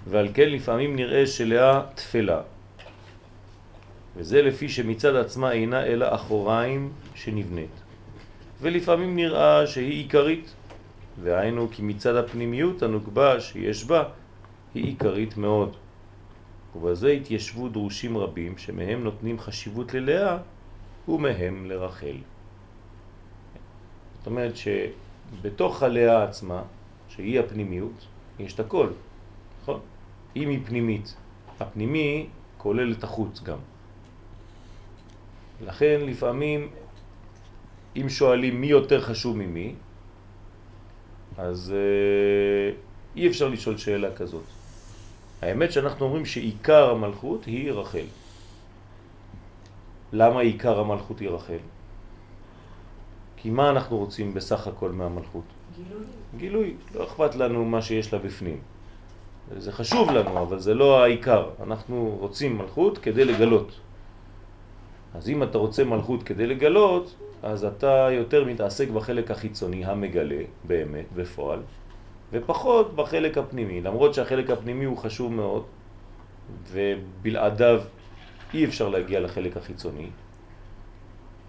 ועל 0.08 0.28
כן 0.34 0.50
לפעמים 0.50 0.96
נראה 0.96 1.28
שלאה 1.28 1.82
תפלה. 1.96 2.42
וזה 4.16 4.42
לפי 4.42 4.70
שמצד 4.70 5.16
עצמה 5.16 5.52
אינה 5.52 5.86
אלא 5.86 6.16
אחוריים 6.16 6.92
שנבנית. 7.16 7.82
ולפעמים 8.62 9.16
נראה 9.16 9.68
שהיא 9.68 9.92
עיקרית, 9.92 10.54
והיינו 11.24 11.68
כי 11.72 11.82
מצד 11.82 12.16
הפנימיות 12.16 12.84
הנוקבה 12.84 13.40
שיש 13.40 13.84
בה 13.84 14.04
היא 14.74 14.86
עיקרית 14.86 15.38
מאוד. 15.38 15.76
ובזה 16.76 17.10
התיישבו 17.12 17.70
דרושים 17.70 18.18
רבים 18.18 18.58
שמהם 18.58 19.04
נותנים 19.04 19.40
חשיבות 19.40 19.94
ללאה 19.94 20.38
ומהם 21.08 21.66
לרחל. 21.66 22.18
זאת 24.18 24.28
אומרת 24.28 24.54
שבתוך 24.56 25.84
הלאה 25.84 26.24
עצמה, 26.24 26.64
שהיא 27.10 27.40
הפנימיות, 27.40 28.06
יש 28.40 28.54
את 28.54 28.60
הכל, 28.60 28.90
נכון? 29.62 29.80
אם 30.36 30.50
היא 30.50 30.60
פנימית, 30.66 31.16
הפנימי 31.60 32.28
כולל 32.58 32.92
את 32.92 33.04
החוץ 33.04 33.44
גם. 33.44 33.58
לכן 35.66 36.02
לפעמים 36.06 36.70
אם 37.96 38.10
שואלים 38.10 38.62
מי 38.62 38.68
יותר 38.68 39.02
חשוב 39.02 39.38
ממי, 39.38 39.74
אז 41.38 41.74
אה, 41.74 42.74
אי 43.16 43.28
אפשר 43.28 43.50
לשאול 43.50 43.78
שאלה 43.78 44.16
כזאת. 44.16 44.61
האמת 45.42 45.72
שאנחנו 45.72 46.06
אומרים 46.06 46.26
שעיקר 46.26 46.90
המלכות 46.90 47.46
היא 47.46 47.72
רחל. 47.72 48.06
למה 50.14 50.40
עיקר 50.40 50.80
המלכות 50.80 51.20
היא 51.20 51.30
רחל? 51.30 51.58
כי 53.38 53.50
מה 53.50 53.70
אנחנו 53.70 53.98
רוצים 53.98 54.34
בסך 54.34 54.68
הכל 54.68 54.92
מהמלכות? 54.92 55.44
גילוי. 55.76 56.06
גילוי. 56.38 56.74
לא 56.96 57.04
אכפת 57.04 57.36
לנו 57.36 57.66
מה 57.66 57.82
שיש 57.82 58.14
לה 58.14 58.20
בפנים. 58.20 58.60
זה 59.58 59.72
חשוב 59.72 60.12
לנו, 60.12 60.42
אבל 60.42 60.60
זה 60.60 60.74
לא 60.74 61.04
העיקר. 61.04 61.50
אנחנו 61.64 62.18
רוצים 62.20 62.58
מלכות 62.58 62.98
כדי 62.98 63.26
לגלות. 63.26 63.80
אז 65.14 65.30
אם 65.30 65.44
אתה 65.44 65.58
רוצה 65.58 65.84
מלכות 65.84 66.24
כדי 66.24 66.48
לגלות, 66.48 67.16
אז 67.44 67.66
אתה 67.66 68.08
יותר 68.12 68.46
מתעסק 68.46 68.90
בחלק 68.90 69.32
החיצוני 69.32 69.86
המגלה, 69.86 70.44
באמת, 70.64 71.06
בפועל, 71.16 71.60
ופחות 72.32 72.96
בחלק 72.96 73.38
הפנימי, 73.38 73.82
למרות 73.82 74.14
שהחלק 74.14 74.50
הפנימי 74.50 74.86
הוא 74.86 74.98
חשוב 74.98 75.34
מאוד, 75.34 75.66
ובלעדיו 76.72 77.82
אי 78.54 78.66
אפשר 78.66 78.90
להגיע 78.90 79.20
לחלק 79.20 79.58
החיצוני, 79.58 80.10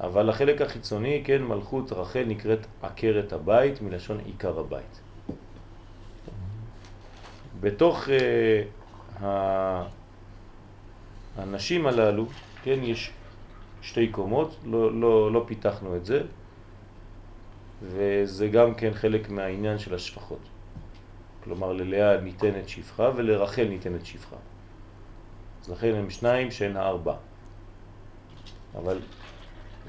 אבל 0.00 0.28
לחלק 0.28 0.60
החיצוני, 0.60 1.22
כן, 1.24 1.42
מלכות 1.42 1.92
רחל 1.92 2.24
נקראת 2.26 2.66
עקרת 2.82 3.32
הבית, 3.32 3.82
מלשון 3.82 4.18
עיקר 4.18 4.60
הבית. 4.60 5.00
בתוך 7.60 8.08
uh, 9.20 9.22
הנשים 11.36 11.86
הללו, 11.86 12.26
כן, 12.62 12.78
יש 12.82 13.10
שתי 13.82 14.08
קומות, 14.08 14.56
לא, 14.64 15.00
לא, 15.00 15.32
לא 15.32 15.44
פיתחנו 15.46 15.96
את 15.96 16.06
זה, 16.06 16.22
וזה 17.82 18.48
גם 18.48 18.74
כן 18.74 18.90
חלק 18.94 19.30
מהעניין 19.30 19.78
של 19.78 19.94
השפחות. 19.94 20.51
כלומר, 21.44 21.72
ללאה 21.72 22.20
ניתנת 22.20 22.68
שפחה 22.68 23.10
ולרחל 23.16 23.64
ניתנת 23.64 24.06
שפחה. 24.06 24.36
אז 25.62 25.70
לכן 25.70 25.94
הם 25.94 26.10
שניים 26.10 26.50
שהן 26.50 26.76
הארבע. 26.76 27.14
אבל 28.74 28.98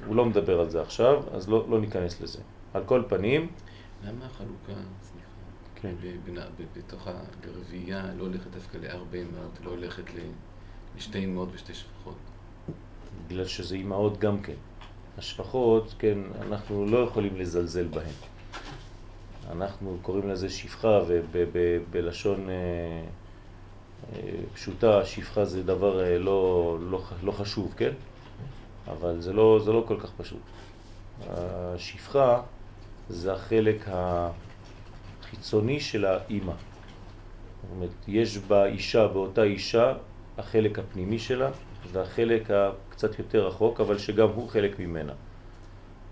הוא 0.06 0.16
לא 0.16 0.26
מדבר 0.26 0.60
על 0.60 0.70
זה 0.70 0.82
עכשיו, 0.82 1.24
אז 1.32 1.50
לא, 1.50 1.66
לא 1.70 1.82
ניכנס 1.82 2.22
לזה. 2.22 2.40
על 2.74 2.84
כל 2.86 3.04
פנים... 3.08 3.48
למה 4.04 4.26
החלוקה, 4.26 4.82
סליחה, 5.02 5.28
כן. 5.76 5.94
בתוך 6.78 7.08
הרביעייה 7.08 8.14
לא 8.18 8.24
הולכת 8.24 8.52
דווקא 8.52 8.78
לארבע 8.78 9.18
אמהות, 9.18 9.60
לא 9.64 9.70
הולכת 9.70 10.04
לשתי 10.98 11.26
אמהות 11.26 11.50
ושתי 11.54 11.74
שפחות? 11.74 12.16
בגלל 13.28 13.46
שזה 13.46 13.76
אמהות 13.76 14.20
גם 14.20 14.42
כן. 14.42 14.56
השפחות, 15.18 15.96
כן, 16.00 16.18
אנחנו 16.42 16.86
לא 16.86 16.98
יכולים 16.98 17.38
לזלזל 17.38 17.88
בהן. 17.88 18.33
אנחנו 19.52 19.98
קוראים 20.02 20.30
לזה 20.30 20.50
שפחה, 20.50 21.00
ובלשון 21.10 22.50
אה, 22.50 22.56
אה, 24.14 24.20
פשוטה, 24.54 25.06
שפחה 25.06 25.46
זה 25.46 25.64
דבר 25.64 26.04
אה, 26.04 26.18
לא, 26.18 26.78
לא, 26.82 27.02
לא 27.24 27.32
חשוב, 27.32 27.74
כן? 27.78 27.92
אבל 28.88 29.22
זה 29.22 29.34
לא, 29.34 29.60
זה 29.66 29.72
לא 29.72 29.84
כל 29.88 30.00
כך 30.00 30.12
פשוט. 30.18 30.40
השפחה 31.30 32.42
זה 33.10 33.34
החלק 33.34 33.86
החיצוני 35.22 35.80
של 35.80 36.06
האימא. 36.06 36.54
זאת 36.54 37.72
אומרת, 37.76 37.90
יש 38.08 38.38
באישה, 38.38 39.08
באותה 39.08 39.44
אישה, 39.44 39.94
החלק 40.38 40.80
הפנימי 40.80 41.20
שלה 41.20 41.50
והחלק 41.92 42.52
הקצת 42.52 43.20
יותר 43.20 43.48
רחוק, 43.48 43.82
אבל 43.82 43.98
שגם 43.98 44.30
הוא 44.30 44.50
חלק 44.50 44.80
ממנה. 44.80 45.14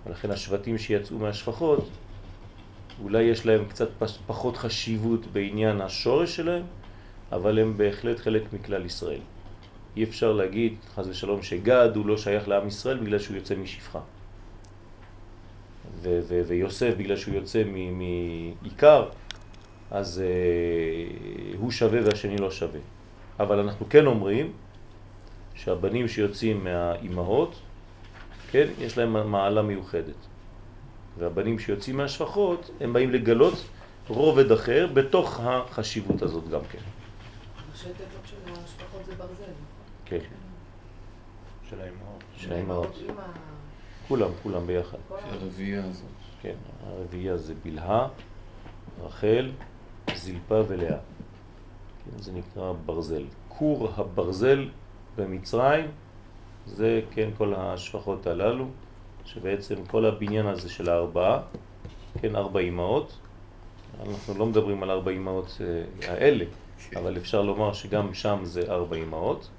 ולכן 0.06 0.32
השבטים 0.32 0.78
שיצאו 0.78 1.18
מהשפחות, 1.18 1.90
אולי 3.04 3.24
יש 3.24 3.46
להם 3.46 3.66
קצת 3.66 3.90
פחות 4.28 4.58
חשיבות 4.58 5.26
בעניין 5.26 5.82
השורש 5.82 6.36
שלהם, 6.36 6.64
אבל 7.32 7.60
הם 7.60 7.78
בהחלט 7.78 8.20
חלק 8.20 8.54
מכלל 8.54 8.86
ישראל. 8.86 9.20
אי 9.98 10.04
אפשר 10.04 10.34
להגיד, 10.34 10.76
חז 10.96 11.08
ושלום, 11.08 11.44
שגד 11.44 11.90
הוא 11.96 12.06
לא 12.06 12.18
שייך 12.18 12.48
לעם 12.48 12.68
ישראל 12.68 12.98
בגלל 12.98 13.20
שהוא 13.20 13.36
יוצא 13.36 13.56
משפחה. 13.56 14.00
ויוסף 16.48 16.94
בגלל 16.98 17.18
שהוא 17.18 17.36
יוצא 17.36 17.64
מעיקר, 17.64 19.06
אז 19.92 20.22
uh, 20.24 21.58
הוא 21.58 21.72
שווה 21.72 22.00
והשני 22.06 22.38
לא 22.38 22.52
שווה. 22.52 22.80
אבל 23.40 23.60
אנחנו 23.60 23.86
כן 23.90 24.06
אומרים 24.06 24.52
שהבנים 25.56 26.08
שיוצאים 26.08 26.64
מהאימהות, 26.64 27.56
כן, 28.52 28.68
יש 28.80 28.98
להם 28.98 29.32
מעלה 29.32 29.62
מיוחדת. 29.62 30.31
והבנים 31.18 31.60
שיוצאים 31.60 31.98
מהשפחות, 31.98 32.72
הם 32.80 32.94
באים 32.94 33.12
לגלות 33.12 33.54
רובד 34.08 34.52
אחר 34.52 34.88
בתוך 34.94 35.40
החשיבות 35.40 36.22
הזאת 36.22 36.50
גם 36.50 36.62
כן. 36.72 36.80
ראשי 37.72 37.84
תיבות 37.84 38.26
של 38.26 38.36
המשפחות 38.48 39.06
זה 39.06 39.16
ברזל. 39.16 39.52
כן. 40.06 40.18
של 41.70 41.82
האימהות. 41.82 42.24
של 42.38 42.54
האימהות. 42.54 42.98
כולם, 44.08 44.30
כולם 44.44 44.68
ביחד. 44.68 44.98
הרביעייה 45.10 45.86
הזאת. 45.86 46.06
כן, 46.42 46.56
הרביעייה 46.84 47.38
זה 47.38 47.54
בלהה, 47.64 48.08
רחל, 49.02 49.52
זלפה 50.16 50.62
ולאה. 50.68 50.98
כן, 52.06 52.22
זה 52.22 52.32
נקרא 52.32 52.74
ברזל. 52.86 53.24
כור 53.48 53.90
הברזל 53.98 54.70
במצרים 55.16 55.92
זה 56.66 57.02
כן 57.12 57.30
כל 57.38 57.54
השפחות 57.58 58.28
הללו, 58.28 58.66
שבעצם 59.26 59.76
כל 59.88 60.06
הבניין 60.06 60.46
הזה 60.46 60.70
של 60.70 60.90
הארבעה, 60.90 61.40
כן 62.22 62.36
ארבע 62.36 62.60
אימהות, 62.60 63.18
אנחנו 64.10 64.34
לא 64.38 64.46
מדברים 64.46 64.84
על 64.84 64.92
ארבע 64.92 65.12
אימהות 65.12 65.58
אה, 65.62 66.14
האלה, 66.14 66.46
אבל 66.96 67.18
אפשר 67.18 67.42
לומר 67.42 67.74
שגם 67.74 68.14
שם 68.14 68.40
זה 68.44 68.62
ארבע 68.72 68.96
אימהות, 68.96 69.50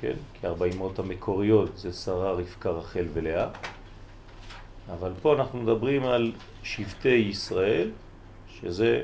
כן? 0.00 0.14
כי 0.34 0.46
ארבע 0.46 0.66
אימהות 0.66 0.98
המקוריות 0.98 1.78
זה 1.78 1.92
שרה, 1.92 2.32
רבקה, 2.32 2.70
רחל 2.70 3.06
ולאה, 3.12 3.48
אבל 4.92 5.12
פה 5.22 5.34
אנחנו 5.34 5.62
מדברים 5.62 6.04
על 6.04 6.32
שבטי 6.62 7.08
ישראל, 7.08 7.90
שזה 8.48 9.02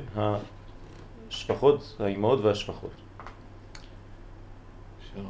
השפחות, 1.30 1.96
האימהות 2.00 2.40
והשפחות. 2.40 2.90
אפשר 5.00 5.20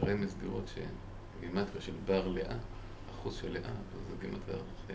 ברמז 0.00 0.36
לראות 0.42 0.72
שגימטריה 0.74 1.80
של 1.80 1.92
בר 2.06 2.28
לאה, 2.28 2.56
אחוז 3.28 3.40
של 3.40 3.52
לאה, 3.52 3.70
זה 4.08 4.14
גימטריה 4.20 4.56
רחל. 4.56 4.94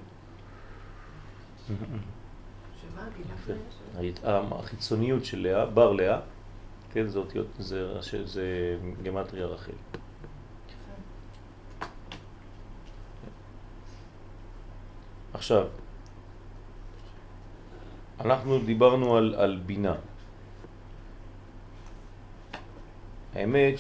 החיצוניות 4.52 5.26
של 5.26 5.39
לאה, 5.39 5.65
בר 5.65 5.91
לאה, 5.91 6.19
כן, 6.91 7.08
זה 7.08 7.19
אותיות, 7.19 7.48
זה, 7.60 8.02
זה 8.26 8.78
גמטריה 9.04 9.46
רחל. 9.46 9.72
עכשיו, 15.34 15.67
אנחנו 18.19 18.60
דיברנו 18.60 19.17
על, 19.17 19.36
על 19.36 19.62
בינה. 19.65 19.96
האמת 23.34 23.80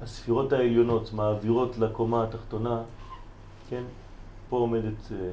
שכשהספירות 0.00 0.52
העליונות 0.52 1.12
מעבירות 1.12 1.78
לקומה 1.78 2.24
התחתונה, 2.24 2.82
כן, 3.68 3.82
פה 4.48 4.56
עומדת 4.56 5.12
אה, 5.12 5.30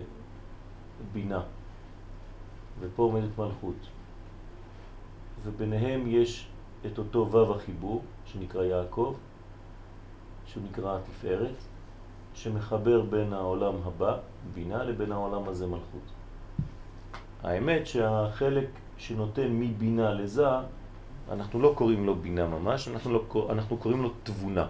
בינה, 1.14 1.42
ופה 2.80 3.04
עומדת 3.04 3.38
מלכות. 3.38 3.76
וביניהם 5.44 6.04
יש 6.08 6.48
את 6.86 6.98
אותו 6.98 7.28
וו 7.32 7.56
החיבור, 7.56 8.02
שנקרא 8.26 8.64
יעקב, 8.64 9.16
שהוא 10.46 10.64
נקרא 10.70 10.98
התפארת, 10.98 11.56
שמחבר 12.34 13.02
בין 13.02 13.34
העולם 13.34 13.74
הבא, 13.86 14.18
בינה, 14.54 14.84
לבין 14.84 15.12
העולם 15.12 15.50
הזה 15.50 15.68
מלכות. 15.68 16.12
האמת 17.44 17.88
שהחלק 17.88 18.68
שנותן 18.98 19.48
מבינה 19.60 20.14
לזה, 20.14 20.48
אנחנו 21.32 21.62
לא 21.62 21.74
קוראים 21.78 22.06
לו 22.06 22.16
בינה 22.16 22.48
ממש, 22.48 22.88
אנחנו, 22.88 23.14
לא, 23.14 23.48
אנחנו 23.50 23.78
קוראים 23.78 24.02
לו 24.04 24.14
תבונה. 24.24 24.68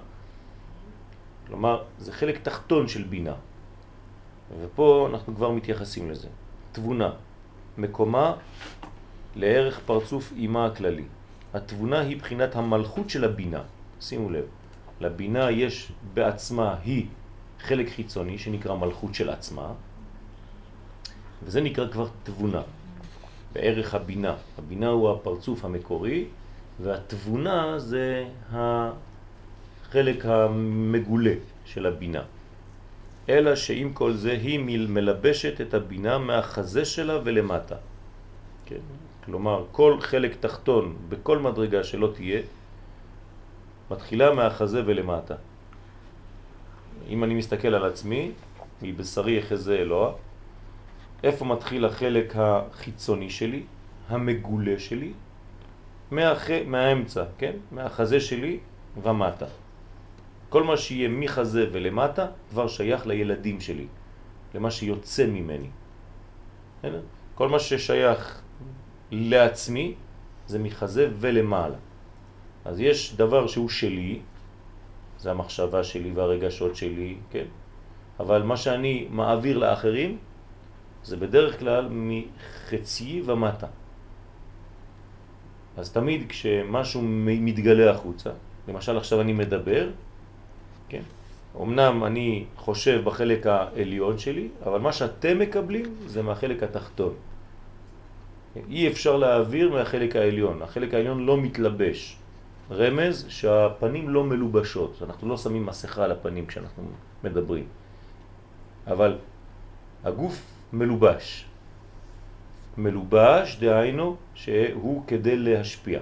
כלומר, 1.47 1.83
זה 1.99 2.11
חלק 2.11 2.37
תחתון 2.43 2.87
של 2.87 3.03
בינה. 3.03 3.33
ופה 4.61 5.07
אנחנו 5.11 5.35
כבר 5.35 5.51
מתייחסים 5.51 6.11
לזה. 6.11 6.27
תבונה, 6.71 7.11
מקומה 7.77 8.33
לערך 9.35 9.79
פרצוף 9.85 10.31
אימה 10.35 10.65
הכללי. 10.65 11.03
התבונה 11.53 11.99
היא 11.99 12.17
בחינת 12.17 12.55
המלכות 12.55 13.09
של 13.09 13.23
הבינה. 13.23 13.61
שימו 14.01 14.29
לב, 14.29 14.45
לבינה 14.99 15.51
יש 15.51 15.91
בעצמה, 16.13 16.75
היא 16.83 17.05
חלק 17.59 17.89
חיצוני 17.89 18.37
שנקרא 18.37 18.75
מלכות 18.75 19.15
של 19.15 19.29
עצמה, 19.29 19.73
וזה 21.43 21.61
נקרא 21.61 21.87
כבר 21.91 22.07
תבונה, 22.23 22.61
בערך 23.53 23.95
הבינה. 23.95 24.35
הבינה 24.57 24.87
הוא 24.87 25.09
הפרצוף 25.11 25.65
המקורי, 25.65 26.25
והתבונה 26.83 27.79
זה 27.79 28.25
החלק 28.51 30.25
המגולה 30.25 31.33
של 31.65 31.85
הבינה. 31.85 32.23
אלא 33.29 33.55
שעם 33.55 33.93
כל 33.93 34.13
זה 34.13 34.31
היא 34.31 34.59
מלבשת 34.89 35.61
את 35.61 35.73
הבינה 35.73 36.17
מהחזה 36.17 36.85
שלה 36.85 37.19
ולמטה. 37.23 37.75
כן? 38.65 38.83
כלומר, 39.25 39.65
כל 39.71 39.97
חלק 40.01 40.35
תחתון 40.39 40.95
בכל 41.09 41.39
מדרגה 41.39 41.83
שלא 41.83 42.11
תהיה, 42.15 42.41
מתחילה 43.91 44.33
מהחזה 44.33 44.83
ולמטה. 44.85 45.35
אם 47.09 47.23
אני 47.23 47.33
מסתכל 47.33 47.67
על 47.67 47.85
עצמי, 47.85 48.31
מבשרי 48.81 49.37
יחזה 49.37 49.75
אלוה, 49.75 50.13
איפה 51.23 51.45
מתחיל 51.45 51.85
החלק 51.85 52.33
החיצוני 52.35 53.29
שלי, 53.29 53.63
המגולה 54.09 54.79
שלי? 54.79 55.13
מהח... 56.11 56.49
מהאמצע, 56.65 57.23
כן? 57.37 57.55
מהחזה 57.71 58.19
שלי 58.19 58.59
ומטה. 59.03 59.45
כל 60.49 60.63
מה 60.63 60.77
שיהיה 60.77 61.09
מחזה 61.09 61.67
ולמטה 61.71 62.27
כבר 62.49 62.67
שייך 62.67 63.07
לילדים 63.07 63.61
שלי, 63.61 63.87
למה 64.55 64.71
שיוצא 64.71 65.25
ממני. 65.27 65.69
כל 67.35 67.49
מה 67.49 67.59
ששייך 67.59 68.41
לעצמי 69.11 69.93
זה 70.47 70.59
מחזה 70.59 71.09
ולמעלה. 71.19 71.77
אז 72.65 72.79
יש 72.79 73.15
דבר 73.15 73.47
שהוא 73.47 73.69
שלי, 73.69 74.19
זה 75.17 75.31
המחשבה 75.31 75.83
שלי 75.83 76.11
והרגשות 76.11 76.75
שלי, 76.75 77.17
כן? 77.31 77.45
אבל 78.19 78.43
מה 78.43 78.57
שאני 78.57 79.07
מעביר 79.09 79.57
לאחרים 79.57 80.17
זה 81.03 81.17
בדרך 81.17 81.59
כלל 81.59 81.89
מחצי 81.91 83.21
ומטה. 83.25 83.67
אז 85.77 85.91
תמיד 85.91 86.25
כשמשהו 86.29 87.01
מתגלה 87.21 87.91
החוצה, 87.91 88.29
למשל 88.67 88.97
עכשיו 88.97 89.21
אני 89.21 89.33
מדבר, 89.33 89.89
כן? 90.89 91.01
אמנם 91.61 92.03
אני 92.03 92.45
חושב 92.57 93.01
בחלק 93.03 93.47
העליון 93.47 94.17
שלי, 94.17 94.47
אבל 94.65 94.79
מה 94.79 94.93
שאתם 94.93 95.39
מקבלים 95.39 95.85
זה 96.07 96.21
מהחלק 96.21 96.63
התחתון. 96.63 97.13
אי 98.69 98.87
אפשר 98.87 99.17
להעביר 99.17 99.71
מהחלק 99.71 100.15
העליון, 100.15 100.61
החלק 100.61 100.93
העליון 100.93 101.25
לא 101.25 101.37
מתלבש. 101.37 102.17
רמז 102.71 103.25
שהפנים 103.29 104.09
לא 104.09 104.23
מלובשות, 104.23 105.01
אנחנו 105.01 105.29
לא 105.29 105.37
שמים 105.37 105.65
מסכה 105.65 106.03
על 106.03 106.11
הפנים 106.11 106.45
כשאנחנו 106.45 106.83
מדברים. 107.23 107.63
אבל 108.87 109.17
הגוף 110.03 110.41
מלובש. 110.73 111.45
מלובש, 112.77 113.57
דהיינו, 113.59 114.15
שהוא 114.35 115.03
כדי 115.07 115.37
להשפיע. 115.37 115.99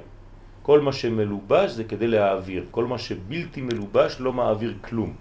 כל 0.64 0.80
מה 0.80 0.94
שמלובש 0.94 1.72
זה 1.72 1.84
כדי 1.84 2.08
להעביר, 2.08 2.66
כל 2.72 2.86
מה 2.86 2.98
שבלתי 2.98 3.62
מלובש 3.62 4.16
לא 4.20 4.34
מעביר 4.34 4.74
כלום. 4.82 5.14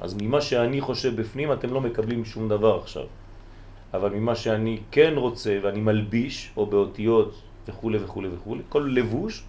אז 0.00 0.14
ממה 0.20 0.40
שאני 0.40 0.80
חושב 0.80 1.20
בפנים 1.20 1.52
אתם 1.52 1.72
לא 1.72 1.80
מקבלים 1.80 2.24
שום 2.24 2.48
דבר 2.48 2.80
עכשיו. 2.82 3.06
אבל 3.94 4.10
ממה 4.10 4.34
שאני 4.34 4.80
כן 4.90 5.12
רוצה 5.16 5.58
ואני 5.62 5.80
מלביש, 5.80 6.52
או 6.56 6.66
באותיות 6.66 7.42
וכו' 7.68 7.90
וכו' 8.00 8.22
וכו', 8.32 8.56
כל 8.68 8.90
לבוש 8.94 9.44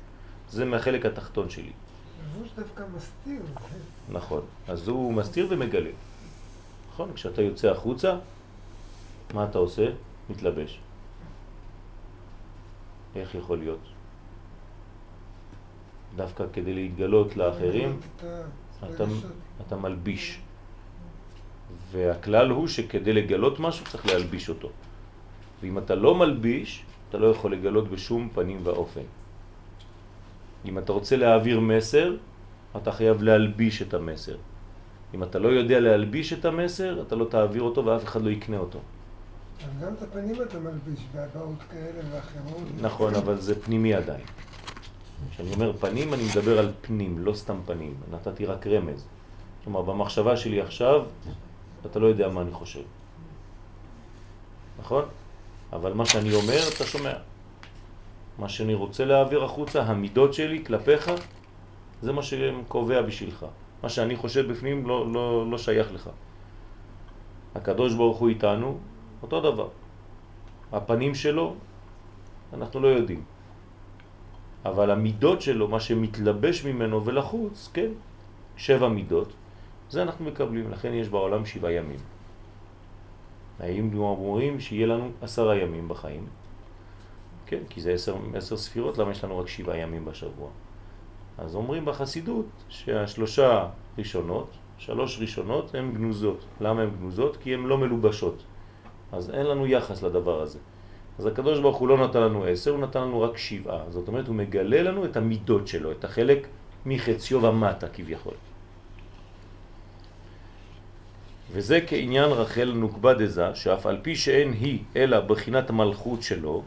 זה 0.50 0.66
מהחלק 0.66 1.06
התחתון 1.06 1.50
שלי. 1.50 1.72
לבוש 1.72 2.50
דווקא 2.56 2.84
מסתיר. 2.96 3.42
נכון, 4.12 4.42
אז 4.68 4.88
הוא 4.88 5.14
מסתיר 5.14 5.48
ומגלה. 5.50 5.90
נכון, 6.94 7.10
כשאתה 7.14 7.42
יוצא 7.42 7.72
החוצה, 7.72 8.16
מה 9.34 9.44
אתה 9.44 9.58
עושה? 9.58 9.86
מתלבש. 10.30 10.80
איך 13.16 13.36
יכול 13.36 13.58
להיות? 13.58 13.80
דווקא 16.16 16.44
כדי 16.54 16.74
להתגלות 16.74 17.38
לאחרים, 17.38 18.00
אתה, 18.18 19.04
אתה 19.68 19.76
מלביש. 19.76 20.40
והכלל 21.92 22.50
הוא 22.50 22.68
שכדי 22.68 23.14
לגלות 23.14 23.60
משהו 23.60 23.86
צריך 23.86 24.06
להלביש 24.06 24.50
אותו. 24.50 24.70
ואם 25.62 25.78
אתה 25.78 25.96
לא 25.96 26.16
מלביש, 26.16 26.84
אתה 27.10 27.18
לא 27.18 27.28
יכול 27.28 27.54
לגלות 27.54 27.88
בשום 27.88 28.30
פנים 28.34 28.60
ואופן. 28.64 29.08
אם 30.66 30.78
אתה 30.78 30.94
רוצה 30.94 31.16
להעביר 31.16 31.60
מסר, 31.60 32.16
אתה 32.78 32.92
חייב 32.92 33.24
להלביש 33.24 33.82
את 33.82 33.94
המסר. 33.94 34.38
אם 35.14 35.24
אתה 35.24 35.40
לא 35.40 35.48
יודע 35.48 35.80
להלביש 35.80 36.34
את 36.34 36.46
המסר, 36.46 37.02
אתה 37.02 37.16
לא 37.16 37.26
תעביר 37.26 37.62
אותו 37.62 37.86
ואף 37.86 38.04
אחד 38.04 38.22
לא 38.22 38.30
יקנה 38.30 38.58
אותו. 38.58 38.80
גם 39.82 39.94
את 39.94 40.02
הפנים 40.02 40.42
אתה 40.42 40.60
מלביש 40.60 41.00
בהבעות 41.16 41.60
כאלה 41.72 42.00
ואחרות. 42.12 42.68
נכון, 42.82 43.16
אבל 43.16 43.42
זה 43.42 43.62
פנימי 43.62 43.94
עדיין. 43.94 44.26
כשאני 45.32 45.54
אומר 45.54 45.74
פנים, 45.78 46.14
אני 46.14 46.24
מדבר 46.24 46.60
על 46.60 46.72
פנים, 46.82 47.20
לא 47.20 47.34
סתם 47.34 47.58
פנים. 47.66 47.94
נתתי 48.12 48.46
רק 48.46 48.68
רמז. 48.68 49.06
כלומר, 49.64 49.82
במחשבה 49.82 50.38
שלי 50.38 50.62
עכשיו, 50.62 51.06
אתה 51.86 52.00
לא 52.00 52.08
יודע 52.08 52.30
מה 52.30 52.42
אני 52.42 52.52
חושב. 52.52 52.84
נכון? 54.80 55.06
אבל 55.74 55.94
מה 55.94 56.06
שאני 56.06 56.34
אומר, 56.34 56.60
אתה 56.76 56.86
שומע. 56.86 57.14
מה 58.40 58.50
שאני 58.50 58.74
רוצה 58.74 59.06
להעביר 59.06 59.44
החוצה, 59.44 59.84
המידות 59.84 60.34
שלי 60.34 60.66
כלפיך, 60.66 61.12
זה 62.02 62.12
מה 62.12 62.24
שקובע 62.24 63.02
בשבילך. 63.02 63.46
מה 63.84 63.90
שאני 63.90 64.16
חושב 64.16 64.52
בפנים 64.52 64.88
לא, 64.88 65.12
לא, 65.14 65.52
לא 65.52 65.58
שייך 65.58 65.94
לך. 65.94 66.10
הקדוש 67.56 67.94
ברוך 67.94 68.18
הוא 68.18 68.30
איתנו, 68.30 68.78
אותו 69.24 69.42
דבר. 69.42 69.68
הפנים 70.72 71.16
שלו, 71.16 71.56
אנחנו 72.54 72.80
לא 72.80 72.88
יודעים. 72.88 73.24
אבל 74.66 74.92
המידות 74.92 75.42
שלו, 75.42 75.68
מה 75.68 75.80
שמתלבש 75.80 76.66
ממנו 76.66 77.06
ולחוץ, 77.06 77.70
כן, 77.74 77.92
שבע 78.58 78.88
מידות, 78.88 79.34
זה 79.90 80.02
אנחנו 80.04 80.26
מקבלים, 80.26 80.72
לכן 80.72 80.94
יש 80.94 81.10
בעולם 81.10 81.46
שבעה 81.46 81.72
ימים. 81.72 82.00
האם 83.60 83.90
אומרים 83.98 84.60
שיהיה 84.60 84.88
לנו 84.88 85.12
עשרה 85.22 85.56
ימים 85.56 85.88
בחיים? 85.88 86.26
כן, 87.46 87.64
כי 87.70 87.82
זה 87.82 87.92
עשר, 87.92 88.16
עשר 88.34 88.58
ספירות, 88.58 88.98
למה 88.98 89.12
יש 89.12 89.24
לנו 89.24 89.40
רק 89.40 89.48
שבעה 89.48 89.78
ימים 89.78 90.06
בשבוע? 90.06 90.50
אז 91.38 91.56
אומרים 91.56 91.86
בחסידות 91.86 92.46
שהשלושה 92.70 93.70
ראשונות, 93.98 94.50
שלוש 94.78 95.20
ראשונות 95.20 95.76
הן 95.76 95.92
גנוזות. 95.94 96.46
למה 96.62 96.82
הן 96.82 96.90
גנוזות? 96.90 97.38
כי 97.38 97.54
הן 97.54 97.64
לא 97.66 97.78
מלובשות. 97.78 98.44
אז 99.14 99.30
אין 99.30 99.46
לנו 99.46 99.68
יחס 99.68 100.04
לדבר 100.04 100.42
הזה. 100.42 100.60
אז 101.20 101.26
הקדוש 101.26 101.60
ברוך 101.60 101.78
הוא 101.78 101.88
לא 101.88 102.08
נתן 102.08 102.22
לנו 102.22 102.46
עשר, 102.46 102.72
הוא 102.72 102.80
נתן 102.80 103.02
לנו 103.02 103.22
רק 103.22 103.38
שבעה. 103.38 103.84
זאת 103.90 104.08
אומרת, 104.08 104.28
הוא 104.28 104.36
מגלה 104.36 104.82
לנו 104.82 105.06
את 105.06 105.18
המידות 105.18 105.68
שלו, 105.68 105.92
את 105.92 106.04
החלק 106.04 106.48
מחציו 106.86 107.42
ומטה 107.42 107.88
כביכול. 107.88 108.34
וזה 111.52 111.80
כעניין 111.88 112.32
רחל 112.32 112.72
נוקבה 112.76 113.14
דזה, 113.14 113.56
שאף 113.56 113.86
על 113.86 113.98
פי 114.02 114.16
שאין 114.16 114.54
היא 114.54 114.80
אלא 114.96 115.20
בחינת 115.20 115.70
המלכות 115.70 116.24
שלו, 116.24 116.64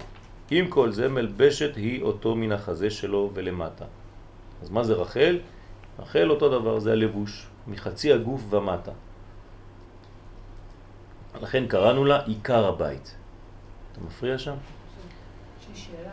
עם 0.50 0.68
כל 0.68 0.92
זה 0.92 1.08
מלבשת 1.08 1.76
היא 1.76 2.02
אותו 2.02 2.34
מן 2.34 2.52
החזה 2.52 2.90
שלו 2.90 3.30
ולמטה. 3.34 3.84
אז 4.62 4.70
מה 4.70 4.84
זה 4.84 4.94
רחל? 4.94 5.38
רחל 5.98 6.30
אותו 6.30 6.48
דבר, 6.48 6.78
זה 6.78 6.92
הלבוש, 6.92 7.46
מחצי 7.66 8.12
הגוף 8.12 8.42
ומטה. 8.50 8.92
לכן 11.40 11.66
קראנו 11.66 12.04
לה 12.04 12.22
עיקר 12.24 12.66
הבית. 12.66 13.16
אתה 13.92 14.00
מפריע 14.00 14.38
שם? 14.38 14.54
יש 15.72 15.84
שאלה. 15.84 16.10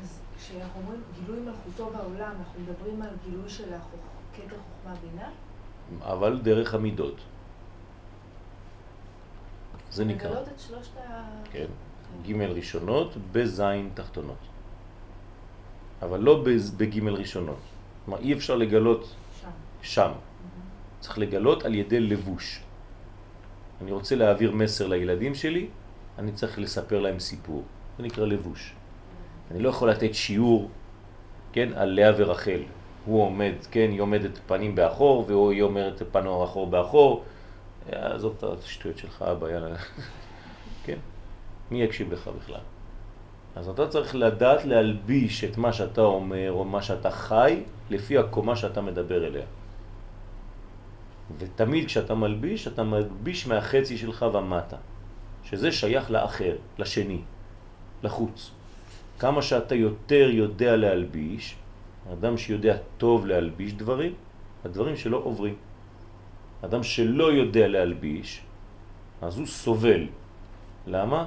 אז 0.00 0.20
כשאנחנו 0.38 0.80
אומרים 0.80 1.00
גילוי 1.20 1.40
מלכותו 1.40 1.90
בעולם, 1.96 2.32
אנחנו 2.38 2.60
מדברים 2.60 3.02
על 3.02 3.08
גילוי 3.24 3.48
של 3.48 3.64
כתר 4.34 4.56
חוכמה 4.56 4.94
בינה? 5.02 5.28
אבל 6.02 6.40
דרך 6.42 6.74
המידות. 6.74 7.16
זה 9.90 10.04
נקרא. 10.04 10.30
לגלות 10.30 10.48
את 10.48 10.60
שלושת 10.60 10.96
ה... 10.96 11.22
כן. 11.52 11.66
ג' 12.26 12.42
ראשונות 12.42 13.16
בז' 13.32 13.62
תחתונות. 13.94 14.38
אבל 16.02 16.20
לא 16.20 16.44
בג' 16.76 17.08
ראשונות. 17.08 17.58
כלומר, 18.04 18.20
אי 18.20 18.32
אפשר 18.32 18.56
לגלות 18.56 19.14
שם. 19.40 19.50
שם. 19.82 20.12
צריך 21.00 21.18
לגלות 21.18 21.64
על 21.64 21.74
ידי 21.74 22.00
לבוש. 22.00 22.60
אני 23.82 23.92
רוצה 23.92 24.14
להעביר 24.14 24.52
מסר 24.52 24.86
לילדים 24.86 25.34
שלי, 25.34 25.66
אני 26.18 26.32
צריך 26.32 26.58
לספר 26.58 27.00
להם 27.00 27.18
סיפור. 27.18 27.64
זה 27.98 28.02
נקרא 28.02 28.26
לבוש. 28.26 28.74
אני 29.50 29.62
לא 29.62 29.68
יכול 29.68 29.90
לתת 29.90 30.14
שיעור, 30.14 30.70
כן, 31.52 31.68
על 31.74 31.88
לאה 31.88 32.12
ורחל. 32.16 32.60
הוא 33.04 33.22
עומד, 33.22 33.52
כן, 33.70 33.88
היא 33.90 34.00
עומדת 34.00 34.38
פנים 34.46 34.74
באחור, 34.74 35.24
והיא 35.26 35.62
אומרת 35.62 36.02
פנו 36.12 36.44
אחור 36.44 36.66
באחור. 36.66 37.24
עזוב 37.92 38.34
את 38.38 38.44
השטויות 38.64 38.98
שלך, 38.98 39.22
אבא, 39.22 39.50
יאללה. 39.50 39.76
כן? 40.84 40.98
מי 41.70 41.82
יקשיב 41.82 42.12
לך 42.12 42.30
בכלל? 42.40 42.60
אז 43.56 43.68
אתה 43.68 43.88
צריך 43.88 44.14
לדעת 44.14 44.64
להלביש 44.64 45.44
את 45.44 45.58
מה 45.58 45.72
שאתה 45.72 46.00
אומר 46.00 46.52
או 46.52 46.64
מה 46.64 46.82
שאתה 46.82 47.10
חי 47.10 47.62
לפי 47.90 48.18
הקומה 48.18 48.56
שאתה 48.56 48.80
מדבר 48.80 49.26
אליה. 49.26 49.46
ותמיד 51.38 51.86
כשאתה 51.86 52.14
מלביש, 52.14 52.68
אתה 52.68 52.82
מלביש 52.82 53.46
מהחצי 53.46 53.98
שלך 53.98 54.26
ומטה, 54.34 54.76
שזה 55.44 55.72
שייך 55.72 56.10
לאחר, 56.10 56.56
לשני, 56.78 57.20
לחוץ. 58.02 58.50
כמה 59.18 59.42
שאתה 59.42 59.74
יותר 59.74 60.28
יודע 60.32 60.76
להלביש, 60.76 61.56
אדם 62.12 62.36
שיודע 62.36 62.76
טוב 62.98 63.26
להלביש 63.26 63.72
דברים, 63.72 64.12
הדברים 64.64 64.96
שלו 64.96 65.18
עוברים. 65.18 65.54
אדם 66.64 66.82
שלא 66.82 67.32
יודע 67.32 67.68
להלביש, 67.68 68.40
אז 69.22 69.38
הוא 69.38 69.46
סובל. 69.46 70.06
למה? 70.86 71.26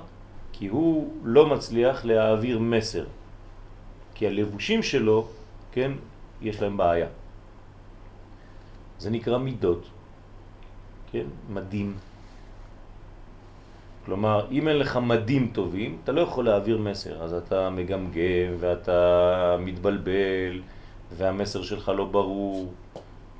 כי 0.53 0.67
הוא 0.67 1.13
לא 1.23 1.49
מצליח 1.49 2.05
להעביר 2.05 2.59
מסר. 2.59 3.05
כי 4.13 4.27
הלבושים 4.27 4.83
שלו, 4.83 5.27
כן, 5.71 5.91
יש 6.41 6.61
להם 6.61 6.77
בעיה. 6.77 7.07
זה 8.99 9.09
נקרא 9.09 9.37
מידות, 9.37 9.89
כן, 11.13 11.25
מדים. 11.49 11.95
כלומר, 14.05 14.47
אם 14.51 14.67
אין 14.67 14.77
לך 14.77 14.97
מדים 14.97 15.51
טובים, 15.53 15.97
אתה 16.03 16.11
לא 16.11 16.21
יכול 16.21 16.45
להעביר 16.45 16.77
מסר, 16.77 17.23
אז 17.23 17.33
אתה 17.33 17.69
מגמגם 17.69 18.55
ואתה 18.59 19.57
מתבלבל 19.59 20.61
והמסר 21.17 21.61
שלך 21.61 21.89
לא 21.89 22.05
ברור, 22.05 22.73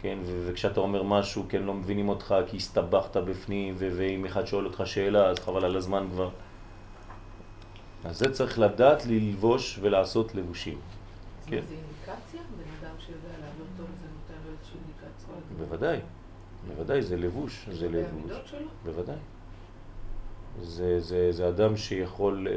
כן, 0.02 0.18
וכשאתה 0.46 0.80
אומר 0.80 1.04
משהו, 1.04 1.46
כן, 1.50 1.64
לא 1.64 1.74
מבינים 1.74 2.10
אותך 2.10 2.36
כי 2.48 2.58
הסתבכת 2.58 3.18
בפנים, 3.18 3.76
ואם 3.78 4.26
אחד 4.26 4.46
שואל 4.46 4.66
אותך 4.66 4.84
שאלה, 4.86 5.26
אז 5.26 5.40
חבל 5.40 5.66
על 5.66 5.78
הזמן 5.78 6.08
כבר. 6.12 6.30
אז 8.06 8.20
זה 8.20 8.34
צריך 8.34 8.60
לדעת 8.60 9.06
ללבוש 9.06 9.80
ולעשות 9.82 10.36
לבושים. 10.36 10.78
כן. 11.46 11.62
זה 11.68 11.76
אינדיקציה? 11.76 12.42
בן 12.58 12.88
אדם 12.88 12.96
שיודע 13.00 13.38
להעביר 13.42 13.66
טוב, 13.78 13.88
זה 14.02 14.08
נותן 14.14 14.42
לו 14.46 14.52
איזושהי 14.52 14.78
אינדיקציה? 14.80 15.34
בוודאי, 15.58 16.00
בוודאי, 16.68 17.02
זה 17.02 17.18
לבוש, 17.18 17.70
זה 17.72 17.90
לבוש. 17.90 18.32
בוודאי. 18.84 19.16
זה, 20.62 21.00
זה, 21.00 21.32
זה 21.32 21.50
אדם 21.50 21.78
שיכול 21.78 22.48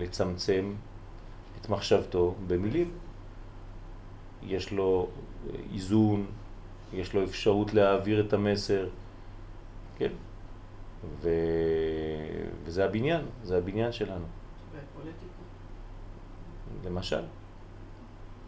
לצמצם 0.00 0.74
את 1.60 1.68
מחשבתו 1.68 2.34
במילים. 2.46 2.90
יש 4.42 4.72
לו 4.72 5.08
איזון, 5.74 6.26
יש 6.92 7.14
לו 7.14 7.24
אפשרות 7.24 7.74
להעביר 7.74 8.26
את 8.26 8.32
המסר, 8.32 8.88
כן? 9.98 10.12
ו... 11.20 11.28
וזה 12.64 12.84
הבניין, 12.84 13.24
זה 13.42 13.58
הבניין 13.58 13.92
שלנו. 13.92 14.24
למשל. 16.84 17.22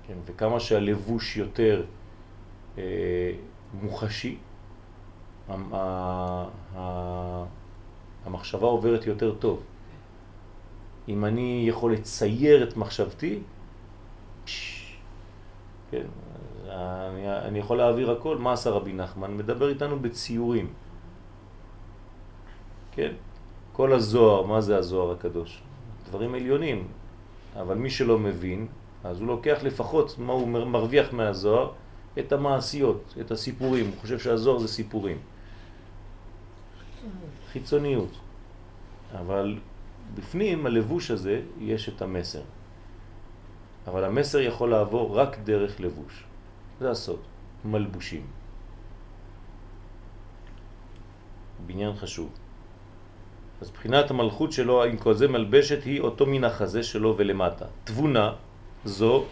כן, 0.06 0.14
וכמה 0.24 0.60
שהלבוש 0.60 1.36
יותר 1.36 1.84
אה, 2.78 3.32
מוחשי, 3.82 4.36
המחשבה 8.26 8.66
עוברת 8.66 9.06
יותר 9.06 9.34
טוב. 9.34 9.60
אם 11.08 11.24
אני 11.24 11.64
יכול 11.68 11.92
לצייר 11.92 12.68
את 12.68 12.76
מחשבתי, 12.76 13.38
כן, 15.90 16.06
אני, 16.68 17.38
אני 17.38 17.58
יכול 17.58 17.76
להעביר 17.76 18.10
הכל. 18.10 18.38
מה 18.38 18.52
עשה 18.52 18.70
רבי 18.70 18.92
נחמן? 18.92 19.36
מדבר 19.36 19.68
איתנו 19.68 19.98
בציורים. 20.00 20.72
כן? 22.92 23.12
כל 23.72 23.92
הזוהר, 23.92 24.42
מה 24.46 24.60
זה 24.60 24.76
הזוהר 24.78 25.12
הקדוש? 25.12 25.62
דברים 26.08 26.34
עליונים. 26.34 26.88
אבל 27.60 27.74
מי 27.76 27.90
שלא 27.90 28.18
מבין, 28.18 28.66
אז 29.04 29.20
הוא 29.20 29.28
לוקח 29.28 29.58
לפחות 29.62 30.18
מה 30.18 30.32
הוא 30.32 30.48
מר- 30.48 30.64
מרוויח 30.64 31.12
מהזוהר, 31.12 31.70
את 32.18 32.32
המעשיות, 32.32 33.14
את 33.20 33.30
הסיפורים. 33.30 33.86
הוא 33.86 33.94
חושב 34.00 34.18
שהזוהר 34.18 34.58
זה 34.58 34.68
סיפורים. 34.68 35.18
חיצוניות. 37.52 38.10
אבל 39.20 39.58
בפנים 40.14 40.66
הלבוש 40.66 41.10
הזה 41.10 41.40
יש 41.60 41.88
את 41.88 42.02
המסר. 42.02 42.42
אבל 43.86 44.04
המסר 44.04 44.40
יכול 44.40 44.70
לעבור 44.70 45.18
רק 45.18 45.38
דרך 45.44 45.80
לבוש. 45.80 46.24
זה 46.80 46.90
הסוד, 46.90 47.20
מלבושים. 47.64 48.26
בניין 51.66 51.94
חשוב. 51.94 52.30
אז 53.60 53.70
בחינת 53.70 54.10
המלכות 54.10 54.52
שלו 54.52 54.84
עם 54.84 54.96
כל 54.96 55.14
זה 55.14 55.28
מלבשת 55.28 55.84
היא 55.84 56.00
אותו 56.00 56.26
מן 56.26 56.44
החזה 56.44 56.82
שלו 56.82 57.14
ולמטה. 57.16 57.64
תבונה 57.84 58.32
זו 58.84 59.24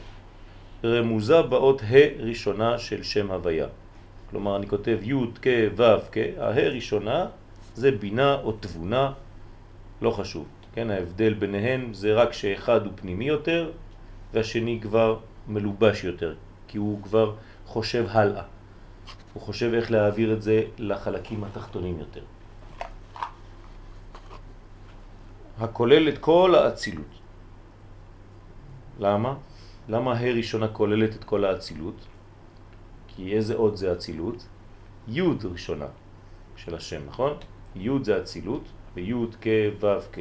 רמוזה 0.84 1.42
באות 1.42 1.82
ה' 1.82 2.22
ראשונה 2.22 2.78
של 2.78 3.02
שם 3.02 3.30
הוויה. 3.30 3.66
כלומר 4.30 4.56
אני 4.56 4.66
כותב 4.68 4.98
י' 5.02 5.14
כ' 5.42 5.46
ו' 5.76 5.82
כ', 6.12 6.18
ה' 6.38 6.68
ראשונה 6.68 7.26
זה 7.74 7.90
בינה 7.90 8.34
או 8.34 8.52
תבונה, 8.52 9.12
לא 10.02 10.10
חשוב. 10.10 10.46
כן, 10.72 10.90
ההבדל 10.90 11.34
ביניהם 11.34 11.94
זה 11.94 12.14
רק 12.14 12.32
שאחד 12.32 12.86
הוא 12.86 12.92
פנימי 12.96 13.24
יותר 13.24 13.70
והשני 14.32 14.78
כבר 14.82 15.18
מלובש 15.48 16.04
יותר, 16.04 16.34
כי 16.68 16.78
הוא 16.78 17.02
כבר 17.02 17.34
חושב 17.66 18.06
הלאה. 18.08 18.42
הוא 19.32 19.42
חושב 19.42 19.70
איך 19.74 19.90
להעביר 19.90 20.32
את 20.32 20.42
זה 20.42 20.62
לחלקים 20.78 21.44
התחתונים 21.44 21.98
יותר. 21.98 22.22
הכולל 25.58 26.08
את 26.08 26.18
כל 26.18 26.54
האצילות. 26.54 27.12
למה? 29.00 29.34
למה 29.88 30.12
ה' 30.18 30.32
ראשונה 30.36 30.68
כוללת 30.68 31.16
את 31.16 31.24
כל 31.24 31.44
האצילות? 31.44 32.06
כי 33.08 33.32
איזה 33.32 33.54
עוד 33.54 33.76
זה 33.76 33.92
אצילות? 33.92 34.46
י' 35.08 35.22
ראשונה 35.44 35.86
של 36.56 36.74
השם, 36.74 37.00
נכון? 37.06 37.36
י' 37.76 37.88
זה 38.02 38.18
אצילות, 38.18 38.64
וי' 38.94 39.14
כ' 39.40 39.46
ו' 39.80 40.00
כ'. 40.12 40.18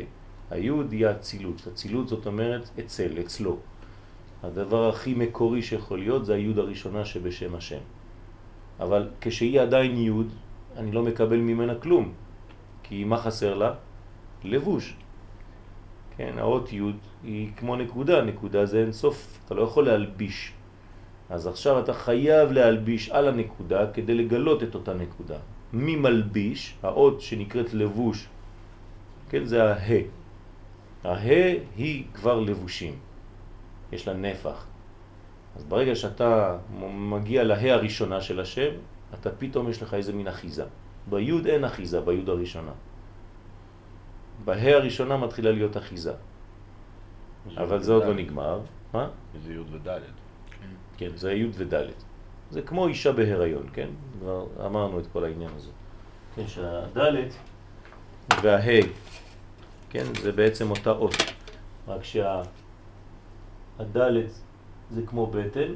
הי' 0.51 0.69
היא 0.91 1.07
אצילות. 1.07 1.67
אצילות 1.67 2.07
זאת 2.07 2.25
אומרת 2.25 2.69
אצל, 2.79 3.19
אצלו. 3.19 3.57
הדבר 4.43 4.89
הכי 4.89 5.13
מקורי 5.13 5.61
שיכול 5.61 5.99
להיות 5.99 6.25
זה 6.25 6.35
הי' 6.35 6.53
הראשונה 6.57 7.05
שבשם 7.05 7.55
השם. 7.55 7.79
אבל 8.79 9.09
כשהיא 9.21 9.61
עדיין 9.61 9.97
י', 9.97 10.11
אני 10.77 10.91
לא 10.91 11.03
מקבל 11.03 11.37
ממנה 11.37 11.75
כלום. 11.75 12.13
כי 12.83 13.03
מה 13.03 13.17
חסר 13.17 13.53
לה? 13.53 13.73
לבוש. 14.43 14.95
כן, 16.17 16.33
האות 16.37 16.73
י' 16.73 16.81
היא 17.23 17.49
כמו 17.57 17.75
נקודה, 17.75 18.21
נקודה 18.21 18.65
זה 18.65 18.81
אין 18.81 18.91
סוף, 18.91 19.39
אתה 19.45 19.55
לא 19.55 19.61
יכול 19.61 19.85
להלביש. 19.85 20.53
אז 21.29 21.47
עכשיו 21.47 21.79
אתה 21.79 21.93
חייב 21.93 22.51
להלביש 22.51 23.09
על 23.09 23.27
הנקודה 23.27 23.91
כדי 23.91 24.13
לגלות 24.13 24.63
את 24.63 24.75
אותה 24.75 24.93
נקודה. 24.93 25.37
מי 25.73 25.95
מלביש? 25.95 26.75
האות 26.83 27.21
שנקראת 27.21 27.73
לבוש, 27.73 28.27
כן, 29.29 29.43
זה 29.45 29.63
הה. 29.63 29.99
הה 31.03 31.53
היא 31.75 32.05
כבר 32.13 32.39
לבושים, 32.39 32.95
יש 33.91 34.07
לה 34.07 34.13
נפח. 34.13 34.65
אז 35.55 35.63
ברגע 35.63 35.95
שאתה 35.95 36.57
מגיע 36.93 37.43
להה 37.43 37.73
הראשונה 37.73 38.21
של 38.21 38.39
השם, 38.39 38.71
אתה 39.13 39.29
פתאום 39.31 39.69
יש 39.69 39.81
לך 39.81 39.93
איזה 39.93 40.13
מין 40.13 40.27
אחיזה. 40.27 40.65
ביוד 41.09 41.45
אין 41.47 41.63
אחיזה, 41.65 42.01
ביוד 42.01 42.29
הראשונה. 42.29 42.71
בהה 44.45 44.75
הראשונה 44.75 45.17
מתחילה 45.17 45.51
להיות 45.51 45.77
אחיזה. 45.77 46.13
אבל 47.57 47.83
זה 47.83 47.93
עוד 47.93 48.03
לא 48.03 48.13
נגמר. 48.13 48.59
מה? 48.93 49.09
זה 49.43 49.53
י' 49.53 49.59
וד'. 49.59 49.89
כן, 50.97 51.09
זה 51.15 51.33
י' 51.33 51.49
וד'. 51.53 51.73
זה 52.51 52.61
כמו 52.61 52.87
אישה 52.87 53.11
בהיריון, 53.11 53.67
כן? 53.73 53.89
כבר 54.19 54.45
אמרנו 54.65 54.99
את 54.99 55.05
כל 55.13 55.23
העניין 55.23 55.49
הזה. 55.55 55.69
כן, 56.35 56.47
שהד' 56.47 56.97
והה, 58.43 58.79
כן, 59.89 60.03
זה 60.21 60.31
בעצם 60.31 60.69
אותה 60.71 60.91
אות. 60.91 61.13
רק 61.87 62.03
שהד' 62.03 62.47
זה 64.91 65.01
כמו 65.05 65.27
בטן, 65.27 65.73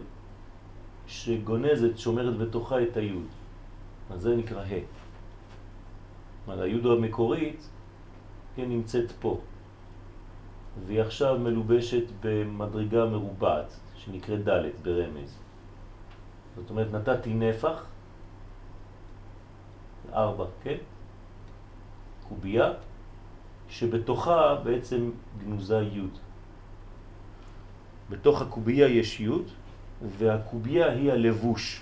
שגונזת, 1.08 1.98
שומרת 1.98 2.38
בתוכה 2.38 2.84
את 2.84 2.98
היוד. 2.98 3.28
אז 4.12 4.22
זה 4.22 4.36
נקרא 4.36 4.62
ה'. 4.62 4.80
אבל 6.46 6.62
היוד 6.62 6.86
המקורית, 6.86 7.70
כן, 8.56 8.70
נמצאת 8.70 9.12
פה. 9.12 9.40
והיא 10.88 11.02
עכשיו 11.02 11.40
מלובשת 11.40 12.04
במדרגה 12.22 13.06
מרובעת, 13.06 13.76
שנקראת 13.96 14.48
ד' 14.50 14.64
ברמז. 14.84 15.45
זאת 16.56 16.70
אומרת, 16.70 16.88
נתתי 16.92 17.34
נפח, 17.34 17.86
ארבע, 20.14 20.46
כן? 20.64 20.78
קובייה, 22.30 22.74
שבתוכה 23.70 24.56
בעצם 24.64 25.12
גנוזה 25.38 25.82
י'. 25.82 26.02
בתוך 28.10 28.42
הקובייה 28.42 28.88
יש 28.88 29.20
י', 29.20 29.30
והקובייה 30.18 30.92
היא 30.92 31.12
הלבוש 31.12 31.82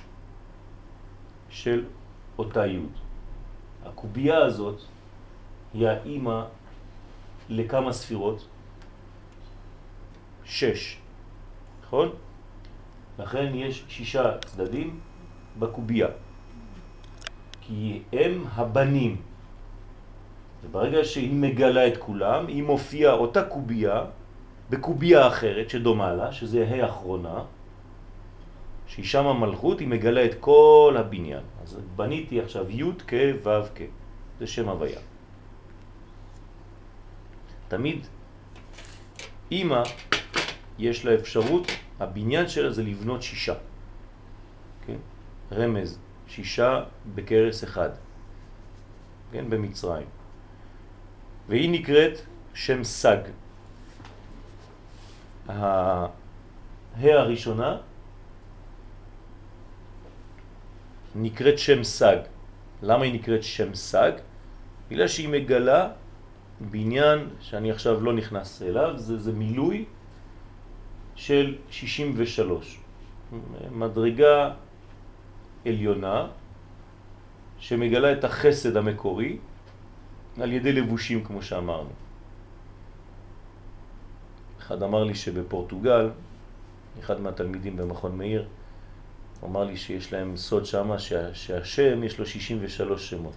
של 1.50 1.86
אותה 2.38 2.68
י'. 2.68 2.80
הקובייה 3.86 4.38
הזאת 4.38 4.82
היא 5.74 5.88
האימא 5.88 6.46
לכמה 7.50 7.94
ספירות? 7.94 8.48
שש, 10.46 10.98
נכון? 11.84 12.10
לכן 13.20 13.52
יש 13.56 13.84
שישה 13.88 14.38
צדדים 14.46 15.00
בקובייה, 15.60 16.08
כי 17.62 18.02
הם 18.14 18.46
הבנים. 18.56 19.22
וברגע 20.64 21.04
שהיא 21.04 21.34
מגלה 21.34 21.88
את 21.88 21.98
כולם, 21.98 22.48
היא 22.48 22.64
מופיעה 22.64 23.14
אותה 23.14 23.44
קובייה 23.44 24.04
בקובייה 24.70 25.28
אחרת 25.28 25.70
שדומה 25.70 26.14
לה, 26.14 26.32
שזה 26.32 26.68
ה' 26.70 26.84
האחרונה, 26.84 27.44
שהיא 28.88 29.06
שם 29.06 29.26
המלכות, 29.28 29.80
היא 29.80 29.88
מגלה 29.88 30.26
את 30.26 30.36
כל 30.40 30.96
הבניין. 31.00 31.44
אז 31.64 31.80
בניתי 31.96 32.42
עכשיו 32.42 32.70
י' 32.70 32.92
כ' 33.08 33.14
ו' 33.44 33.50
כ', 33.76 33.82
זה 34.40 34.48
שם 34.48 34.70
הוויה. 34.70 35.00
תמיד 37.68 38.08
אמא 39.52 39.84
יש 40.80 41.06
לה 41.06 41.14
אפשרות, 41.16 41.68
הבניין 42.04 42.48
שלה 42.48 42.72
זה 42.72 42.84
לבנות 42.84 43.22
שישה. 43.22 43.54
כן? 44.88 44.98
רמז, 45.52 46.00
שישה 46.28 46.84
בקרס 47.16 47.64
אחד. 47.64 47.90
כן? 49.32 49.50
במצרים. 49.50 50.08
והיא 51.50 51.70
נקראת 51.70 52.22
שם 52.54 52.84
סג. 52.84 53.18
הה 55.48 56.08
הראשונה 56.96 57.78
נקראת 61.16 61.60
שם 61.60 61.84
סג. 61.84 62.18
למה 62.82 63.04
היא 63.04 63.14
נקראת 63.14 63.44
שם 63.44 63.76
סג? 63.76 64.12
בגלל 64.90 65.08
שהיא 65.08 65.30
מגלה 65.30 65.90
בניין 66.62 67.30
שאני 67.40 67.72
עכשיו 67.72 68.02
לא 68.02 68.14
נכנס 68.14 68.62
אליו, 68.62 68.94
זה, 68.98 69.20
זה 69.20 69.32
מילוי 69.32 69.86
של 71.16 71.56
63. 71.70 72.80
מדרגה 73.72 74.54
עליונה 75.66 76.28
שמגלה 77.60 78.12
את 78.12 78.24
החסד 78.24 78.78
המקורי 78.78 79.38
על 80.42 80.52
ידי 80.52 80.74
לבושים 80.74 81.24
כמו 81.24 81.42
שאמרנו. 81.42 81.90
אחד 84.60 84.84
אמר 84.84 85.04
לי 85.04 85.16
שבפורטוגל, 85.16 86.10
אחד 87.00 87.22
מהתלמידים 87.22 87.78
במכון 87.78 88.18
מאיר, 88.18 88.48
אמר 89.44 89.64
לי 89.64 89.78
שיש 89.78 90.14
להם 90.14 90.38
סוד 90.38 90.66
שמה 90.66 91.00
שה, 91.00 91.34
שהשם 91.34 92.04
יש 92.04 92.20
לו 92.20 92.26
63 92.26 93.10
שמות. 93.10 93.34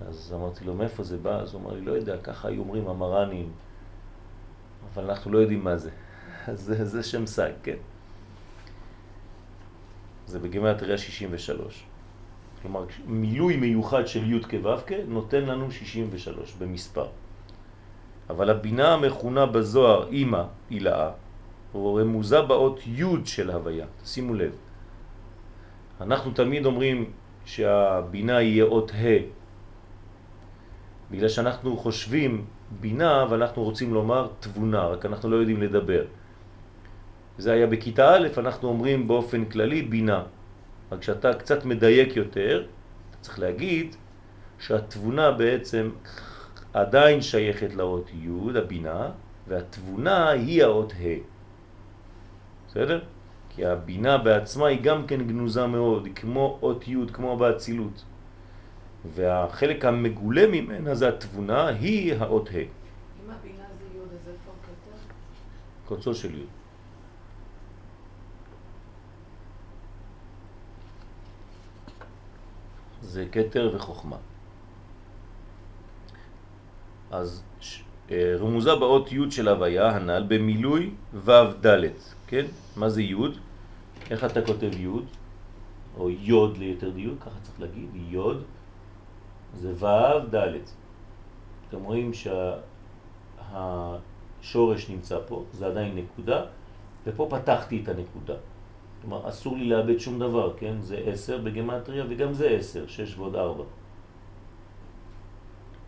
אז 0.00 0.32
אמרתי 0.36 0.64
לו, 0.64 0.74
מאיפה 0.74 1.02
זה 1.02 1.16
בא? 1.16 1.40
אז 1.40 1.54
הוא 1.54 1.62
אמר 1.62 1.72
לי, 1.72 1.80
לא 1.80 1.92
יודע, 1.92 2.18
ככה 2.18 2.48
היו 2.48 2.62
אומרים 2.62 2.88
המרנים, 2.88 3.52
אבל 4.94 5.10
אנחנו 5.10 5.32
לא 5.32 5.38
יודעים 5.38 5.64
מה 5.64 5.76
זה. 5.76 5.90
זה, 6.52 6.84
זה 6.84 7.02
שם 7.02 7.26
סייג, 7.26 7.54
כן. 7.62 7.76
זה 10.26 10.38
בגימטריה 10.38 10.98
63. 10.98 11.84
כלומר, 12.62 12.84
מילוי 13.06 13.56
מיוחד 13.56 14.06
של 14.06 14.32
י' 14.32 14.42
כו' 14.42 14.94
נותן 15.08 15.44
לנו 15.44 15.70
63 15.70 16.54
במספר. 16.58 17.06
אבל 18.30 18.50
הבינה 18.50 18.94
המכונה 18.94 19.46
בזוהר 19.46 20.08
אימא, 20.08 20.42
הילאה, 20.70 21.10
רמוזה 21.74 22.42
באות 22.42 22.80
י' 22.86 23.04
של 23.24 23.50
הוויה. 23.50 23.86
שימו 24.04 24.34
לב. 24.34 24.52
אנחנו 26.00 26.30
תמיד 26.30 26.66
אומרים 26.66 27.10
שהבינה 27.44 28.42
יהיה 28.42 28.64
אות 28.64 28.90
ה', 28.90 29.28
בגלל 31.10 31.28
שאנחנו 31.28 31.76
חושבים 31.76 32.44
בינה 32.80 33.26
ואנחנו 33.30 33.62
רוצים 33.62 33.94
לומר 33.94 34.28
תבונה, 34.40 34.86
רק 34.86 35.06
אנחנו 35.06 35.30
לא 35.30 35.36
יודעים 35.36 35.62
לדבר. 35.62 36.04
זה 37.38 37.52
היה 37.52 37.66
בכיתה 37.66 38.14
א', 38.14 38.28
אנחנו 38.38 38.68
אומרים 38.68 39.08
באופן 39.08 39.44
כללי 39.44 39.82
בינה. 39.82 40.22
רק 40.92 41.00
כשאתה 41.00 41.34
קצת 41.34 41.64
מדייק 41.64 42.16
יותר, 42.16 42.66
אתה 43.10 43.18
צריך 43.20 43.38
להגיד 43.38 43.96
שהתבונה 44.58 45.30
בעצם 45.30 45.90
עדיין 46.72 47.22
שייכת 47.22 47.74
לאות 47.74 48.10
י', 48.14 48.58
הבינה, 48.58 49.10
והתבונה 49.48 50.28
היא 50.28 50.64
האות 50.64 50.92
ה'. 50.92 51.18
בסדר? 52.68 53.00
כי 53.48 53.66
הבינה 53.66 54.18
בעצמה 54.18 54.66
היא 54.66 54.82
גם 54.82 55.06
כן 55.06 55.26
גנוזה 55.26 55.66
מאוד, 55.66 56.08
כמו 56.14 56.58
אות 56.62 56.88
י', 56.88 56.96
כמו 57.12 57.36
באצילות. 57.36 58.04
והחלק 59.14 59.84
המגולה 59.84 60.46
ממנה 60.46 60.94
זה 60.94 61.08
התבונה, 61.08 61.66
היא 61.66 62.14
האות 62.14 62.48
ה'. 62.48 62.52
אם 62.52 63.30
הבינה 63.30 63.64
זה 63.78 63.84
י', 63.98 64.02
אז 64.02 64.28
איפה 64.28 64.50
הכתר? 64.60 64.98
קוצו 65.84 66.14
של 66.14 66.38
י'. 66.38 66.63
זה 73.04 73.26
כתר 73.32 73.72
וחוכמה. 73.74 74.16
אז 77.10 77.42
אה, 78.10 78.36
רמוזה 78.38 78.74
באות 78.74 79.12
י' 79.12 79.30
של 79.30 79.48
הוויה 79.48 79.96
הנ"ל 79.96 80.24
במילוי 80.28 80.90
ו' 81.14 81.66
ד', 81.66 81.88
כן? 82.26 82.46
מה 82.76 82.88
זה 82.88 83.02
י'? 83.02 83.14
איך 84.10 84.24
אתה 84.24 84.42
כותב 84.42 84.70
י'? 84.72 84.88
או 85.96 86.10
יוד 86.10 86.56
ליתר 86.56 86.90
דיוק, 86.90 87.20
ככה 87.20 87.40
צריך 87.42 87.60
להגיד, 87.60 87.88
יוד, 87.94 88.42
זה 89.54 89.72
ו' 89.84 90.34
ד'. 90.34 90.58
אתם 91.68 91.82
רואים 91.82 92.10
שהשורש 93.52 94.90
נמצא 94.90 95.18
פה, 95.26 95.44
זה 95.52 95.66
עדיין 95.66 95.96
נקודה, 95.96 96.44
ופה 97.06 97.28
פתחתי 97.30 97.82
את 97.82 97.88
הנקודה. 97.88 98.34
כלומר, 99.04 99.28
אסור 99.28 99.56
לי 99.56 99.64
לאבד 99.64 99.98
שום 99.98 100.18
דבר, 100.18 100.54
כן? 100.56 100.74
זה 100.80 100.96
10 101.06 101.38
בגמטריה 101.38 102.04
וגם 102.08 102.32
זה 102.32 102.48
10, 102.48 102.86
6 102.86 103.18
ועוד 103.18 103.36
4. 103.36 103.64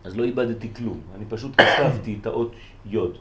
אז 0.03 0.17
לא 0.17 0.23
איבדתי 0.23 0.73
כלום, 0.73 1.01
אני 1.15 1.25
פשוט 1.29 1.51
כתבתי 1.61 2.17
את 2.21 2.25
האות 2.25 2.51
יוד. 2.85 3.17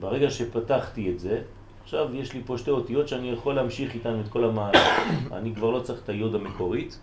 ברגע 0.00 0.30
שפתחתי 0.30 1.10
את 1.10 1.18
זה, 1.18 1.42
עכשיו 1.82 2.14
יש 2.14 2.32
לי 2.32 2.42
פה 2.46 2.58
שתי 2.58 2.70
אותיות 2.70 3.08
שאני 3.08 3.30
יכול 3.30 3.54
להמשיך 3.54 3.94
איתן 3.94 4.20
את 4.20 4.28
כל 4.28 4.44
המהלך. 4.44 4.88
אני 5.38 5.54
כבר 5.54 5.70
לא 5.70 5.80
צריך 5.80 6.02
את 6.04 6.08
היוד 6.08 6.34
המקורית, 6.34 7.00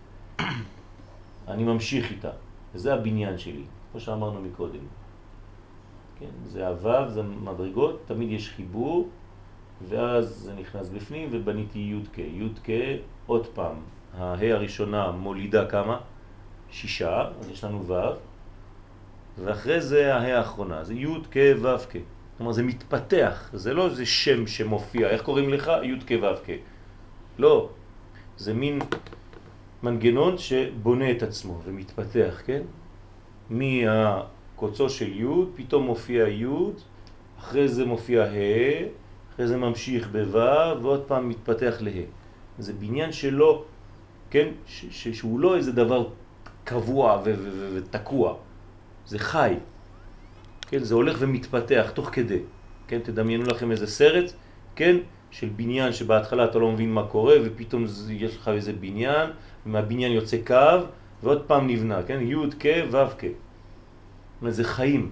אני 1.52 1.64
ממשיך 1.64 2.12
איתה. 2.12 2.32
וזה 2.74 2.94
הבניין 2.94 3.38
שלי, 3.38 3.64
כמו 3.92 4.00
שאמרנו 4.00 4.42
מקודם. 4.42 4.86
כן, 6.20 6.32
זה 6.44 6.68
הוו, 6.68 7.10
זה 7.10 7.24
מדרגות, 7.24 8.02
תמיד 8.06 8.32
יש 8.32 8.50
חיבור, 8.50 9.08
ואז 9.90 10.26
זה 10.26 10.54
נכנס 10.54 10.90
בפנים 10.90 11.30
ובניתי 11.32 11.80
י' 11.80 12.06
כ'. 12.14 12.20
י' 12.20 12.50
כ', 12.64 12.70
עוד 13.26 13.48
פעם, 13.48 13.76
הה 14.18 14.52
הראשונה 14.52 15.12
מולידה 15.12 15.66
כמה? 15.66 16.00
שישה, 16.72 17.30
אז 17.40 17.50
יש 17.50 17.64
לנו 17.64 17.88
ו', 17.88 17.94
ואחרי 19.44 19.82
זה 19.82 20.16
הה 20.16 20.38
האחרונה, 20.38 20.84
זה 20.84 20.94
י' 20.94 21.08
כ' 21.32 21.38
ו' 21.62 21.78
כ'. 21.92 21.96
כלומר 22.38 22.52
זה 22.52 22.64
מתפתח, 22.64 23.50
זה 23.54 23.74
לא 23.74 23.86
איזה 23.86 24.06
שם 24.06 24.48
שמופיע, 24.48 25.10
איך 25.10 25.22
קוראים 25.22 25.50
לך? 25.50 25.72
י' 25.84 26.00
כ' 26.08 26.12
ו' 26.22 26.36
כ'. 26.46 26.50
לא, 27.38 27.70
זה 28.38 28.54
מין 28.54 28.80
מנגנון 29.84 30.38
שבונה 30.38 31.12
את 31.12 31.24
עצמו 31.24 31.62
ומתפתח, 31.66 32.42
כן? 32.46 32.62
מהקוצו 33.50 34.90
של 34.90 35.22
י', 35.22 35.26
פתאום 35.56 35.86
מופיע 35.86 36.28
י', 36.28 36.46
אחרי 37.40 37.68
זה 37.68 37.86
מופיע 37.86 38.24
ה', 38.24 39.05
אחרי 39.36 39.48
זה 39.48 39.58
ממשיך 39.58 40.08
בו' 40.08 40.40
ועוד 40.82 41.04
פעם 41.08 41.30
מתפתח 41.30 41.76
לה. 41.80 41.92
זה 42.60 42.74
בניין 42.74 43.12
שלו, 43.12 43.64
כן? 44.30 44.48
ש- 44.68 44.86
ש- 44.92 45.08
שהוא 45.08 45.40
לא 45.40 45.56
איזה 45.56 45.72
דבר 45.72 46.08
קבוע 46.64 47.22
ותקוע, 47.74 48.36
זה 49.06 49.20
חי. 49.20 49.54
כן? 50.68 50.80
זה 50.80 50.96
הולך 50.96 51.18
ומתפתח 51.20 51.92
תוך 51.94 52.10
כדי. 52.12 52.40
כן? 52.88 53.00
תדמיינו 53.04 53.44
לכם 53.44 53.72
איזה 53.72 53.88
סרט, 53.88 54.32
כן? 54.76 54.98
של 55.32 55.50
בניין 55.56 55.94
שבהתחלה 55.94 56.46
אתה 56.46 56.60
לא 56.60 56.72
מבין 56.72 56.94
מה 56.94 57.08
קורה 57.08 57.36
ופתאום 57.46 57.86
יש 58.10 58.38
לך 58.38 58.48
איזה 58.48 58.74
בניין 58.74 59.30
ומהבניין 59.66 60.12
יוצא 60.12 60.38
קו 60.48 60.86
ועוד 61.24 61.44
פעם 61.48 61.68
נבנה, 61.68 62.04
כן? 62.04 62.20
י' 62.22 62.36
כ' 62.60 62.66
ו' 62.92 62.98
כ'. 63.20 63.26
זה 64.50 64.64
חיים. 64.64 65.12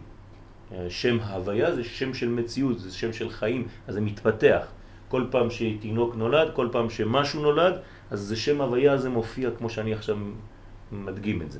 שם 0.89 1.19
הוויה 1.19 1.75
זה 1.75 1.83
שם 1.83 2.13
של 2.13 2.29
מציאות, 2.29 2.79
זה 2.79 2.93
שם 2.93 3.13
של 3.13 3.29
חיים, 3.29 3.67
אז 3.87 3.93
זה 3.93 4.01
מתפתח. 4.01 4.67
כל 5.07 5.25
פעם 5.31 5.49
שתינוק 5.49 6.15
נולד, 6.15 6.47
כל 6.53 6.67
פעם 6.71 6.89
שמשהו 6.89 7.41
נולד, 7.41 7.73
אז 8.11 8.19
זה 8.19 8.35
שם 8.35 8.61
הוויה 8.61 8.93
הזה 8.93 9.09
מופיע 9.09 9.49
כמו 9.57 9.69
שאני 9.69 9.93
עכשיו 9.93 10.17
מדגים 10.91 11.41
את 11.41 11.51
זה. 11.51 11.59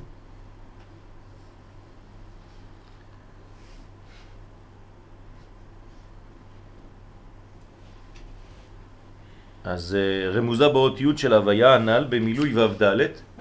אז 9.64 9.94
אה, 9.94 10.30
רמוזה 10.30 10.68
באות 10.68 11.00
י' 11.00 11.16
של 11.16 11.32
הוויה 11.32 11.74
הנ"ל 11.74 12.06
במילוי 12.08 12.54
ו' 12.54 12.68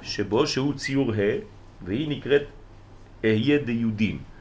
שבו 0.01 0.47
שהוא 0.47 0.73
ציור 0.73 1.11
ה' 1.11 1.41
והיא 1.81 2.09
נקראת 2.09 2.43
אהיה 3.25 3.57
דיודין. 3.57 4.32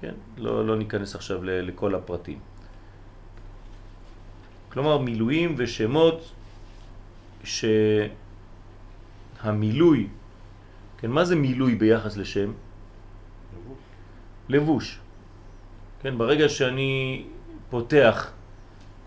כן? 0.00 0.14
לא, 0.36 0.66
לא 0.66 0.76
ניכנס 0.76 1.14
עכשיו 1.14 1.44
לכל 1.44 1.94
הפרטים. 1.94 2.38
כלומר 4.68 4.98
מילואים 4.98 5.54
ושמות 5.58 6.32
שהמילוי, 9.44 10.08
כן, 10.98 11.10
מה 11.10 11.24
זה 11.24 11.36
מילוי 11.36 11.74
ביחס 11.74 12.16
לשם? 12.16 12.52
לבוש. 13.56 13.78
לבוש. 14.48 14.98
כן, 16.02 16.18
ברגע 16.18 16.48
שאני 16.48 17.24
פותח, 17.70 18.30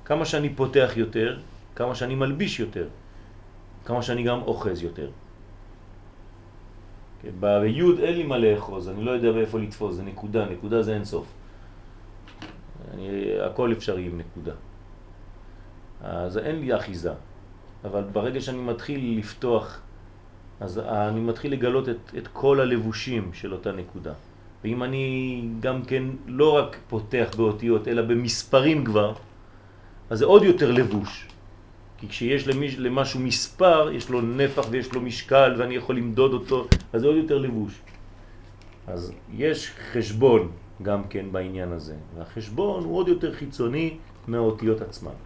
כמה 0.06 0.26
שאני 0.26 0.50
פותח 0.50 0.92
יותר, 0.96 1.40
כמה 1.76 1.96
שאני 1.96 2.16
מלביש 2.16 2.60
יותר, 2.60 2.88
כמה 3.86 4.02
שאני 4.02 4.24
גם 4.24 4.42
אוחז 4.42 4.84
יותר. 4.84 5.10
כן, 7.22 7.30
ביוד 7.40 8.00
אין 8.00 8.14
לי 8.18 8.24
מה 8.24 8.38
לאחוז, 8.38 8.90
אני 8.90 9.04
לא 9.04 9.12
יודע 9.12 9.32
באיפה 9.32 9.60
לתפוס, 9.60 9.96
זה 9.96 10.04
נקודה, 10.04 10.46
נקודה 10.46 10.82
זה 10.82 10.94
אין 10.94 11.06
סוף. 11.06 11.28
אני, 12.94 13.10
הכל 13.42 13.72
אפשרי 13.72 14.06
עם 14.06 14.18
נקודה. 14.18 14.54
אז 16.02 16.38
אין 16.38 16.60
לי 16.60 16.76
אחיזה, 16.76 17.14
אבל 17.86 18.04
ברגע 18.14 18.42
שאני 18.42 18.58
מתחיל 18.58 19.20
לפתוח, 19.20 19.82
אז 20.60 20.80
אני 20.80 21.20
מתחיל 21.20 21.52
לגלות 21.52 21.90
את, 21.90 22.12
את 22.18 22.28
כל 22.28 22.60
הלבושים 22.60 23.34
של 23.34 23.54
אותה 23.54 23.72
נקודה. 23.72 24.14
ואם 24.64 24.84
אני 24.84 25.44
גם 25.60 25.84
כן 25.84 26.04
לא 26.28 26.56
רק 26.58 26.78
פותח 26.88 27.30
באותיות, 27.38 27.88
אלא 27.88 28.02
במספרים 28.02 28.86
כבר, 28.86 29.14
אז 30.10 30.20
זה 30.20 30.26
עוד 30.26 30.44
יותר 30.44 30.72
לבוש. 30.72 31.28
כי 32.00 32.08
כשיש 32.08 32.48
למיש, 32.48 32.78
למשהו 32.78 33.20
מספר, 33.20 33.92
יש 33.92 34.10
לו 34.10 34.22
נפח 34.22 34.66
ויש 34.70 34.94
לו 34.94 35.02
משקל 35.02 35.56
ואני 35.58 35.76
יכול 35.76 35.98
למדוד 35.98 36.34
אותו, 36.34 36.68
אז 36.94 37.02
זה 37.02 37.08
עוד 37.08 37.16
יותר 37.16 37.38
לבוש. 37.38 37.74
אז 38.88 39.12
יש 39.34 39.72
חשבון 39.94 40.52
גם 40.82 41.04
כן 41.04 41.32
בעניין 41.32 41.72
הזה, 41.72 41.96
והחשבון 42.18 42.84
הוא 42.84 42.98
עוד 42.98 43.08
יותר 43.08 43.34
חיצוני 43.34 43.98
מהאותיות 44.28 44.82
עצמן. 44.82 45.18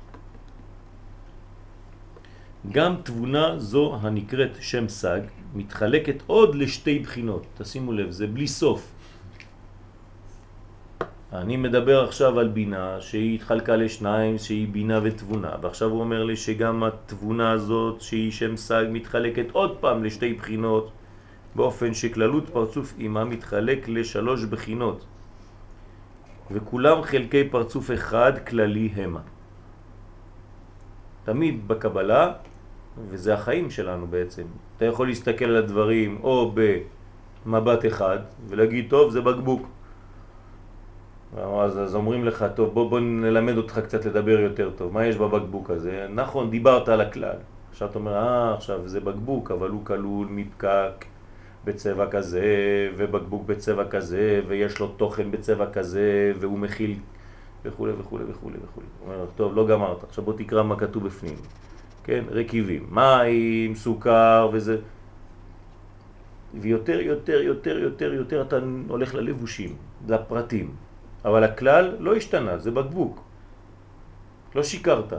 גם 2.72 2.96
תבונה 3.04 3.60
זו 3.60 3.98
הנקראת 4.02 4.52
שם 4.60 4.90
סג 4.90 5.22
מתחלקת 5.56 6.24
עוד 6.28 6.56
לשתי 6.56 7.00
בחינות, 7.00 7.46
תשימו 7.58 7.92
לב, 7.92 8.12
זה 8.12 8.28
בלי 8.28 8.48
סוף. 8.48 8.92
אני 11.34 11.58
מדבר 11.58 12.04
עכשיו 12.04 12.40
על 12.40 12.48
בינה 12.48 13.02
שהיא 13.02 13.36
התחלקה 13.36 13.76
לשניים, 13.76 14.38
שהיא 14.38 14.68
בינה 14.68 15.00
ותבונה, 15.04 15.52
ועכשיו 15.62 15.90
הוא 15.90 16.00
אומר 16.00 16.24
לי 16.24 16.36
שגם 16.36 16.84
התבונה 16.84 17.52
הזאת 17.52 18.02
שהיא 18.02 18.32
שם 18.32 18.58
סג 18.58 18.86
מתחלקת 18.92 19.46
עוד 19.52 19.78
פעם 19.80 20.04
לשתי 20.04 20.34
בחינות, 20.34 20.92
באופן 21.56 21.94
שכללות 21.94 22.50
פרצוף 22.50 22.94
אימה 23.00 23.26
מתחלק 23.26 23.88
לשלוש 23.88 24.46
בחינות, 24.46 25.06
וכולם 26.52 27.02
חלקי 27.02 27.50
פרצוף 27.50 27.92
אחד 27.92 28.34
כללי 28.48 28.90
המה. 28.96 29.22
תמיד 31.24 31.68
בקבלה, 31.68 32.34
וזה 33.10 33.34
החיים 33.34 33.70
שלנו 33.70 34.08
בעצם, 34.08 34.44
אתה 34.78 34.86
יכול 34.86 35.08
להסתכל 35.08 35.46
על 35.46 35.56
הדברים 35.56 36.20
או 36.24 36.54
במבט 37.46 37.86
אחד 37.86 38.20
ולהגיד, 38.48 38.86
טוב, 38.90 39.12
זה 39.12 39.22
בקבוק. 39.22 39.68
אז, 41.38 41.80
אז 41.80 41.96
אומרים 41.96 42.26
לך, 42.26 42.46
טוב, 42.56 42.74
בוא, 42.74 42.90
בוא 42.90 43.00
נלמד 43.00 43.58
אותך 43.58 43.80
קצת 43.80 44.06
לדבר 44.06 44.40
יותר 44.40 44.70
טוב, 44.76 44.94
מה 44.94 45.06
יש 45.06 45.16
בבקבוק 45.16 45.70
הזה? 45.70 46.08
נכון, 46.10 46.50
דיברת 46.50 46.90
על 46.90 47.02
הכלל. 47.02 47.36
עכשיו 47.72 47.90
אתה 47.90 48.00
אומר, 48.00 48.14
אה, 48.16 48.54
עכשיו 48.54 48.88
זה 48.88 49.00
בקבוק, 49.00 49.52
אבל 49.52 49.70
הוא 49.70 49.86
כלול 49.86 50.28
מפקק 50.30 51.06
בצבע 51.66 52.10
כזה, 52.10 52.46
ובקבוק 52.98 53.46
בצבע 53.46 53.88
כזה, 53.88 54.42
ויש 54.48 54.80
לו 54.80 54.88
תוכן 54.88 55.32
בצבע 55.32 55.66
כזה, 55.72 56.32
והוא 56.40 56.60
מכיל 56.60 56.96
וכו' 57.66 57.88
וכו' 58.00 58.20
וכו' 58.30 58.50
וכו'. 58.64 58.82
הוא 59.00 59.14
אומר, 59.14 59.26
טוב, 59.36 59.56
לא 59.56 59.68
גמרת, 59.68 60.04
עכשיו 60.04 60.24
בוא 60.24 60.34
תקרא 60.38 60.64
מה 60.64 60.76
כתוב 60.76 61.06
בפנים. 61.06 61.36
כן, 62.04 62.24
רכיבים, 62.30 62.88
מים, 62.92 63.76
סוכר 63.76 64.50
וזה. 64.54 64.78
ויותר, 66.62 67.00
יותר, 67.00 67.42
יותר, 67.42 67.80
יותר, 67.80 68.14
יותר 68.14 68.42
אתה 68.42 68.60
הולך 68.88 69.16
ללבושים, 69.16 69.76
לפרטים. 70.08 70.72
אבל 71.26 71.44
הכלל 71.44 71.96
לא 72.00 72.16
השתנה, 72.16 72.58
זה 72.58 72.72
בקבוק. 72.72 73.24
לא 74.56 74.64
שיקרת. 74.64 75.14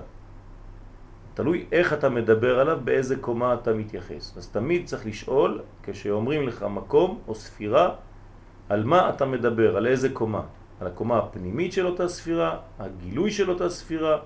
תלוי 1.34 1.66
איך 1.72 1.92
אתה 1.92 2.09
מדבר 2.09 2.61
עליו, 2.61 2.78
באיזה 2.84 3.16
קומה 3.16 3.55
אתה 3.55 3.74
מתייחס. 3.74 4.36
אז 4.36 4.48
תמיד 4.48 4.86
צריך 4.86 5.07
לשאול, 5.07 5.62
כשאומרים 5.82 6.48
לך 6.48 6.62
מקום 6.62 7.20
או 7.28 7.34
ספירה, 7.34 7.94
על 8.68 8.84
מה 8.84 9.11
אתה 9.11 9.26
מדבר, 9.26 9.76
על 9.76 9.86
איזה 9.86 10.09
קומה. 10.09 10.42
על 10.80 10.86
הקומה 10.86 11.18
הפנימית 11.18 11.72
של 11.72 11.86
אותה 11.86 12.09
ספירה, 12.09 12.59
הגילוי 12.78 13.30
של 13.30 13.50
אותה 13.50 13.70
ספירה 13.70 14.18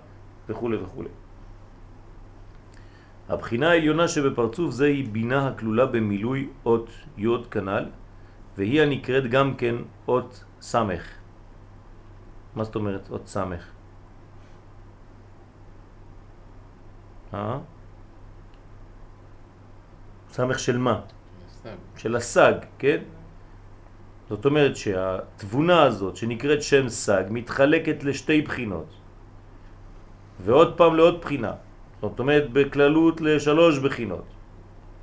וכו' 0.49 0.71
וכו'. 0.83 1.05
הבחינה 3.29 3.71
העליונה 3.71 4.09
שבפרצוף 4.09 4.71
זה 4.71 4.87
היא 4.87 5.09
בינה 5.13 5.49
הכלולה 5.49 5.87
במילוי 5.87 6.49
אות 6.67 6.91
י' 7.19 7.29
כנל, 7.51 7.85
והיא 8.57 8.83
הנקראת 8.83 9.31
גם 9.31 9.55
כן 9.55 9.75
אות 10.09 10.45
סמך. 10.61 11.18
מה 12.55 12.65
זאת 12.65 12.75
אומרת 12.75 13.11
אות 13.11 13.27
סמך? 13.27 13.65
אה? 17.35 17.59
סמך 20.31 20.59
של 20.59 20.79
מה? 20.79 21.01
של 21.97 22.17
הסג, 22.17 22.55
כן? 22.79 23.03
זאת 24.29 24.45
אומרת 24.45 24.77
שהתבונה 24.77 25.83
הזאת 25.83 26.17
שנקראת 26.17 26.63
שם 26.63 26.89
סג 26.89 27.25
מתחלקת 27.31 28.05
לשתי 28.05 28.43
בחינות 28.43 28.87
ועוד 30.41 30.77
פעם 30.77 30.97
לעוד 30.97 31.21
בחינה 31.21 31.53
זאת 32.01 32.19
אומרת 32.19 32.51
בכללות 32.53 33.21
לשלוש 33.21 33.79
בחינות 33.79 34.25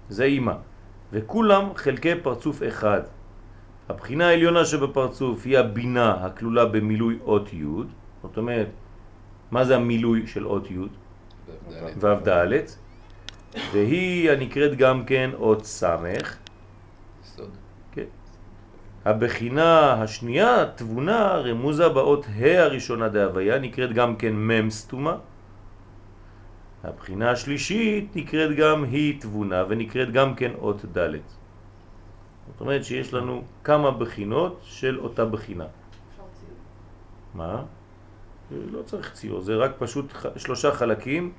זה 0.09 0.23
אימא 0.23 0.53
וכולם 1.11 1.69
חלקי 1.75 2.15
פרצוף 2.23 2.63
אחד 2.67 3.01
הבחינה 3.89 4.27
העליונה 4.27 4.65
שבפרצוף 4.65 5.45
היא 5.45 5.57
הבינה 5.57 6.25
הכלולה 6.25 6.65
במילוי 6.65 7.17
אות 7.25 7.53
י' 7.53 7.63
זאת 8.23 8.37
אומרת 8.37 8.67
מה 9.51 9.65
זה 9.65 9.75
המילוי 9.75 10.27
של 10.27 10.47
אות 10.47 10.71
י' 10.71 10.77
ו' 11.99 12.27
ד' 12.27 12.65
והיא 13.71 14.31
הנקראת 14.31 14.75
גם 14.77 15.05
כן 15.05 15.29
אות 15.33 15.65
סמך 15.65 16.37
סוד. 17.23 17.49
כן. 17.91 18.09
הבחינה 19.05 19.93
השנייה, 19.93 20.65
תבונה, 20.75 21.27
רמוזה 21.27 21.89
באות 21.89 22.25
ה' 22.25 22.63
הראשונה 22.63 23.09
דהוויה, 23.09 23.59
נקראת 23.59 23.93
גם 23.93 24.15
כן 24.15 24.33
מם 24.33 24.69
סתומה. 24.69 25.17
הבחינה 26.83 27.31
השלישית 27.31 28.15
נקראת 28.15 28.55
גם 28.55 28.83
היא 28.83 29.21
תבונה 29.21 29.63
ונקראת 29.69 30.11
גם 30.11 30.35
כן 30.35 30.51
אות 30.61 30.85
ד'. 30.97 31.17
זאת 32.55 32.61
אומרת 32.61 32.83
שיש 32.83 33.13
לנו 33.13 33.43
כמה 33.63 33.91
בחינות 33.91 34.59
של 34.63 34.99
אותה 34.99 35.25
בחינה. 35.25 35.65
מה? 37.33 37.63
לא 38.51 38.81
צריך 38.83 39.13
ציור, 39.13 39.41
זה 39.41 39.55
רק 39.55 39.71
פשוט 39.79 40.13
ח- 40.13 40.37
שלושה 40.37 40.71
חלקים. 40.71 41.33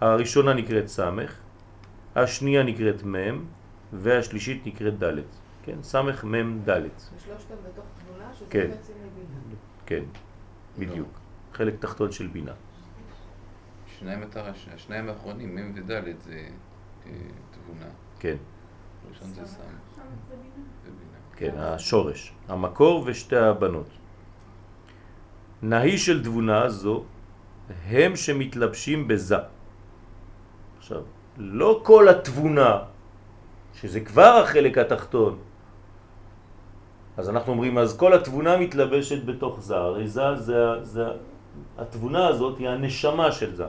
הראשונה 0.00 0.54
נקראת 0.54 0.86
סמך, 0.88 1.34
השנייה 2.16 2.62
נקראת 2.62 3.02
מם, 3.02 3.44
והשלישית 3.92 4.66
נקראת 4.66 5.02
ד'. 5.02 5.14
כן, 5.64 5.82
סמך 5.82 6.24
מם 6.24 6.58
ד'. 6.68 6.80
ושלושתם 7.16 7.54
בתוך 7.70 7.84
תמונה, 8.06 8.34
שזה 8.34 8.46
כן. 8.50 8.70
בעצם 8.70 8.92
מבינה. 8.92 9.56
כן, 9.86 10.02
בדיוק. 10.78 11.08
חלק 11.52 11.74
תחתון 11.78 12.12
של 12.12 12.26
בינה. 12.26 12.52
שניים 14.76 15.08
האחרונים, 15.08 15.54
מ' 15.56 15.72
וד' 15.74 15.90
זה 16.20 16.48
אה, 17.06 17.12
תבונה. 17.50 17.86
כן, 18.18 18.36
ראשון 19.10 19.28
זה 19.34 19.46
סם. 19.46 19.62
כן, 21.36 21.54
השורש, 21.58 22.32
המקור 22.48 23.04
ושתי 23.06 23.36
הבנות. 23.36 23.88
נהי 25.62 25.98
של 25.98 26.24
תבונה 26.24 26.68
זו 26.68 27.04
הם 27.88 28.16
שמתלבשים 28.16 29.08
בזה. 29.08 29.36
עכשיו, 30.78 31.02
לא 31.36 31.80
כל 31.84 32.08
התבונה, 32.08 32.78
שזה 33.74 34.00
כבר 34.00 34.40
החלק 34.44 34.78
התחתון, 34.78 35.38
אז 37.16 37.28
אנחנו 37.28 37.52
אומרים, 37.52 37.78
אז 37.78 37.96
כל 37.96 38.12
התבונה 38.12 38.56
מתלבשת 38.56 39.24
בתוך 39.24 39.60
זה, 39.60 39.76
הרי 39.76 40.08
זה, 40.08 40.36
זה, 40.36 40.58
זה, 40.82 41.04
התבונה 41.78 42.28
הזאת 42.28 42.58
היא 42.58 42.68
הנשמה 42.68 43.32
של 43.32 43.56
זה. 43.56 43.66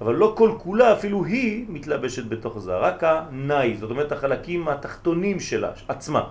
אבל 0.00 0.14
לא 0.14 0.34
כל 0.36 0.50
כולה, 0.58 0.92
אפילו 0.92 1.24
היא 1.24 1.66
מתלבשת 1.68 2.28
בתוך 2.28 2.58
זה, 2.58 2.76
רק 2.76 3.04
הנאי, 3.04 3.76
זאת 3.76 3.90
אומרת 3.90 4.12
החלקים 4.12 4.68
התחתונים 4.68 5.40
שלה, 5.40 5.70
עצמה. 5.88 6.22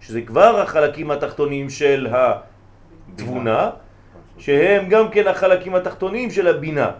שזה 0.00 0.22
כבר 0.22 0.60
החלקים 0.60 1.10
התחתונים 1.10 1.70
של 1.70 2.08
התבונה, 2.10 3.70
שהם 4.38 4.88
גם 4.88 5.10
כן 5.10 5.26
החלקים 5.28 5.74
התחתונים 5.74 6.30
של 6.30 6.46
הבינה. 6.46 6.90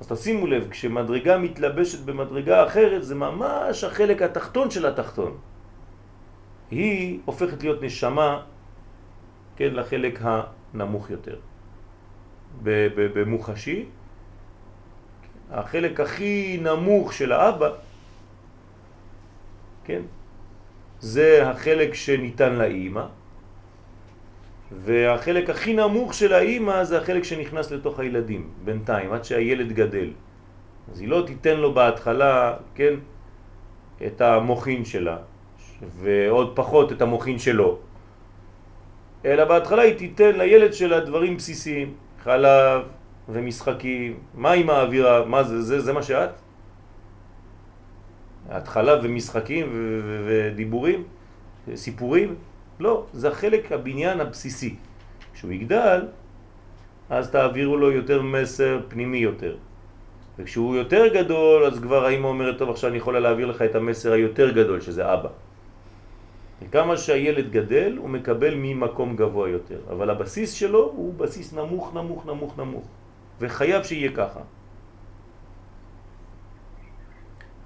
אז 0.00 0.06
תשימו 0.08 0.46
לב, 0.46 0.70
כשמדרגה 0.70 1.38
מתלבשת 1.38 2.00
במדרגה 2.04 2.66
אחרת, 2.66 3.04
זה 3.04 3.14
ממש 3.14 3.84
החלק 3.84 4.22
התחתון 4.22 4.70
של 4.70 4.86
התחתון. 4.86 5.32
היא 6.70 7.18
הופכת 7.24 7.62
להיות 7.62 7.82
נשמה, 7.82 8.42
כן, 9.56 9.74
לחלק 9.74 10.18
הנמוך 10.22 11.10
יותר. 11.10 11.36
במוחשי, 12.62 13.84
החלק 15.52 16.00
הכי 16.00 16.58
נמוך 16.62 17.12
של 17.12 17.32
האבא, 17.32 17.70
כן, 19.84 20.02
זה 21.00 21.50
החלק 21.50 21.94
שניתן 21.94 22.52
לאימא, 22.52 23.04
והחלק 24.72 25.50
הכי 25.50 25.72
נמוך 25.72 26.14
של 26.14 26.32
האימא 26.32 26.84
זה 26.84 26.98
החלק 26.98 27.24
שנכנס 27.24 27.70
לתוך 27.70 27.98
הילדים, 27.98 28.50
בינתיים, 28.64 29.12
עד 29.12 29.24
שהילד 29.24 29.72
גדל. 29.72 30.10
אז 30.92 31.00
היא 31.00 31.08
לא 31.08 31.22
תיתן 31.26 31.56
לו 31.56 31.74
בהתחלה, 31.74 32.56
כן, 32.74 32.94
את 34.06 34.20
המוחין 34.20 34.84
שלה, 34.84 35.16
ועוד 35.82 36.52
פחות 36.54 36.92
את 36.92 37.02
המוחין 37.02 37.38
שלו, 37.38 37.78
אלא 39.24 39.44
בהתחלה 39.44 39.82
היא 39.82 39.94
תיתן 39.94 40.38
לילד 40.38 40.72
שלה 40.72 41.00
דברים 41.00 41.36
בסיסיים, 41.36 41.94
חלב 42.22 42.82
ומשחקים, 43.32 44.18
מה 44.34 44.52
עם 44.52 44.70
האווירה, 44.70 45.24
מה 45.24 45.42
זה, 45.42 45.62
זה, 45.62 45.80
זה 45.80 45.92
מה 45.92 46.02
שאת? 46.02 46.30
התחלה 48.50 48.94
ומשחקים 49.02 49.66
ו- 49.72 50.00
ו- 50.04 50.50
ודיבורים, 50.50 51.04
סיפורים? 51.74 52.34
לא, 52.80 53.06
זה 53.12 53.28
החלק 53.28 53.72
הבניין 53.72 54.20
הבסיסי. 54.20 54.76
כשהוא 55.34 55.52
יגדל, 55.52 56.08
אז 57.10 57.30
תעבירו 57.30 57.76
לו 57.76 57.90
יותר 57.92 58.22
מסר 58.22 58.80
פנימי 58.88 59.18
יותר. 59.18 59.56
וכשהוא 60.38 60.76
יותר 60.76 61.06
גדול, 61.14 61.64
אז 61.64 61.78
כבר 61.78 62.04
האמא 62.04 62.26
אומרת, 62.26 62.58
טוב, 62.58 62.70
עכשיו 62.70 62.90
אני 62.90 62.96
יכולה 62.96 63.20
להעביר 63.20 63.46
לך 63.46 63.62
את 63.62 63.74
המסר 63.74 64.12
היותר 64.12 64.50
גדול, 64.50 64.80
שזה 64.80 65.12
אבא. 65.12 65.28
כמה 66.72 66.96
שהילד 66.96 67.50
גדל 67.50 67.96
הוא 67.96 68.10
מקבל 68.10 68.54
ממקום 68.54 69.16
גבוה 69.16 69.48
יותר, 69.48 69.80
אבל 69.90 70.10
הבסיס 70.10 70.52
שלו 70.52 70.92
הוא 70.96 71.14
בסיס 71.14 71.52
נמוך, 71.52 71.94
נמוך, 71.94 72.26
נמוך, 72.26 72.58
נמוך, 72.58 72.84
וחייב 73.40 73.82
שיהיה 73.82 74.12
ככה. 74.16 74.40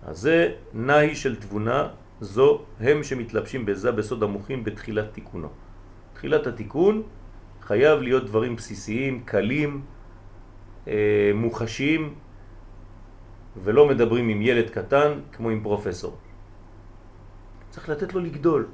אז 0.02 0.18
זה 0.18 0.54
נהי 0.74 1.14
של 1.14 1.36
תבונה, 1.36 1.88
זו 2.20 2.62
הם 2.80 3.02
שמתלבשים 3.02 3.66
בזה 3.66 3.92
בסוד 3.92 4.22
המוחים 4.22 4.64
בתחילת 4.64 5.12
תיקונו. 5.12 5.48
תחילת 6.14 6.46
התיקון 6.46 7.02
חייב 7.62 8.00
להיות 8.00 8.24
דברים 8.26 8.56
בסיסיים, 8.56 9.22
קלים, 9.24 9.82
אה, 10.88 11.32
מוחשיים, 11.34 12.14
ולא 13.56 13.88
מדברים 13.88 14.28
עם 14.28 14.42
ילד 14.42 14.70
קטן 14.70 15.20
כמו 15.32 15.50
עם 15.50 15.62
פרופסור. 15.62 16.16
צריך 17.70 17.88
לתת 17.88 18.12
לו 18.14 18.20
לגדול 18.20 18.66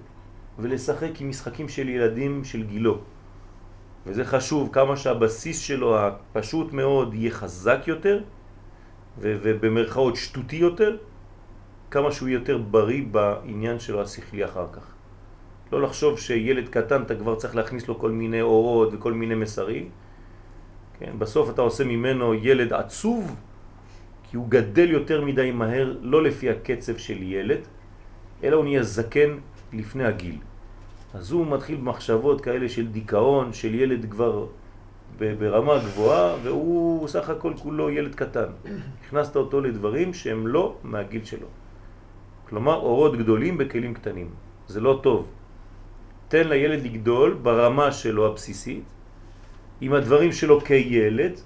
ולשחק 0.59 1.21
עם 1.21 1.29
משחקים 1.29 1.69
של 1.69 1.89
ילדים 1.89 2.45
של 2.45 2.63
גילו. 2.63 3.01
וזה 4.07 4.25
חשוב, 4.25 4.69
כמה 4.73 4.97
שהבסיס 4.97 5.59
שלו 5.59 5.99
הפשוט 5.99 6.73
מאוד 6.73 7.15
יהיה 7.15 7.31
חזק 7.31 7.81
יותר, 7.87 8.21
ובמרכאות 9.19 10.17
שטותי 10.17 10.57
יותר, 10.57 10.97
כמה 11.91 12.13
שהוא 12.13 12.29
יותר 12.29 12.59
בריא 12.59 13.05
בעניין 13.11 13.79
שלו 13.79 14.03
השכלי 14.03 14.45
אחר 14.45 14.67
כך. 14.73 14.87
לא 15.73 15.83
לחשוב 15.83 16.19
שילד 16.19 16.69
קטן 16.69 17.03
אתה 17.03 17.15
כבר 17.15 17.35
צריך 17.35 17.57
להכניס 17.57 17.89
לו 17.89 17.99
כל 17.99 18.11
מיני 18.11 18.41
אורות 18.41 18.89
וכל 18.93 19.13
מיני 19.13 19.35
מסרים. 19.35 19.89
כן, 20.99 21.13
בסוף 21.19 21.51
אתה 21.51 21.63
עושה 21.63 21.85
ממנו 21.85 22.35
ילד 22.35 22.73
עצוב, 22.73 23.37
כי 24.31 24.37
הוא 24.37 24.47
גדל 24.49 24.91
יותר 24.91 25.25
מדי 25.25 25.51
מהר, 25.51 25.97
לא 26.01 26.23
לפי 26.23 26.51
הקצב 26.51 26.97
של 26.97 27.23
ילד, 27.23 27.61
אלא 28.45 28.57
הוא 28.57 28.65
נהיה 28.65 28.83
זקן 28.83 29.39
לפני 29.73 30.05
הגיל. 30.05 30.39
אז 31.15 31.31
הוא 31.31 31.47
מתחיל 31.47 31.77
במחשבות 31.77 32.41
כאלה 32.41 32.69
של 32.69 32.87
דיכאון, 32.87 33.53
של 33.53 33.75
ילד 33.75 34.11
כבר 34.11 34.47
ברמה 35.19 35.79
גבוהה, 35.79 36.37
והוא 36.43 37.09
סך 37.09 37.31
הכל 37.31 37.53
כולו 37.63 37.91
ילד 37.91 38.15
קטן. 38.15 38.51
הכנסת 39.07 39.37
אותו 39.37 39.61
לדברים 39.61 40.15
שהם 40.15 40.47
לא 40.47 40.77
מהגיל 40.83 41.25
שלו. 41.25 41.47
כלומר, 42.49 42.75
אורות 42.75 43.17
גדולים 43.17 43.59
בכלים 43.59 43.95
קטנים. 43.95 44.31
זה 44.69 44.81
לא 44.81 45.01
טוב. 45.03 45.27
תן 46.29 46.49
לילד 46.49 46.85
לגדול 46.85 47.39
ברמה 47.43 47.93
שלו 47.93 48.27
הבסיסית, 48.27 48.85
עם 49.81 49.93
הדברים 49.93 50.33
שלו 50.33 50.61
כילד, 50.61 51.41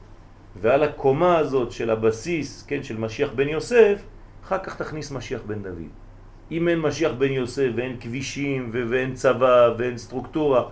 ועל 0.61 0.83
הקומה 0.83 1.39
הזאת 1.39 1.73
של 1.73 1.91
הבסיס, 1.91 2.63
כן, 2.63 2.83
של 2.83 2.97
משיח 2.97 3.31
בן 3.35 3.49
יוסף, 3.49 4.03
אחר 4.45 4.59
כך 4.59 4.77
תכניס 4.77 5.11
משיח 5.11 5.41
בן 5.47 5.63
דוד. 5.63 6.04
אם 6.51 6.69
אין 6.69 6.79
משיח 6.79 7.13
בן 7.19 7.33
יוסף 7.33 7.69
ואין 7.77 7.97
כבישים 8.01 8.71
ואין 8.73 9.15
צבא 9.15 9.75
ואין 9.79 9.99
סטרוקטורה 9.99 10.65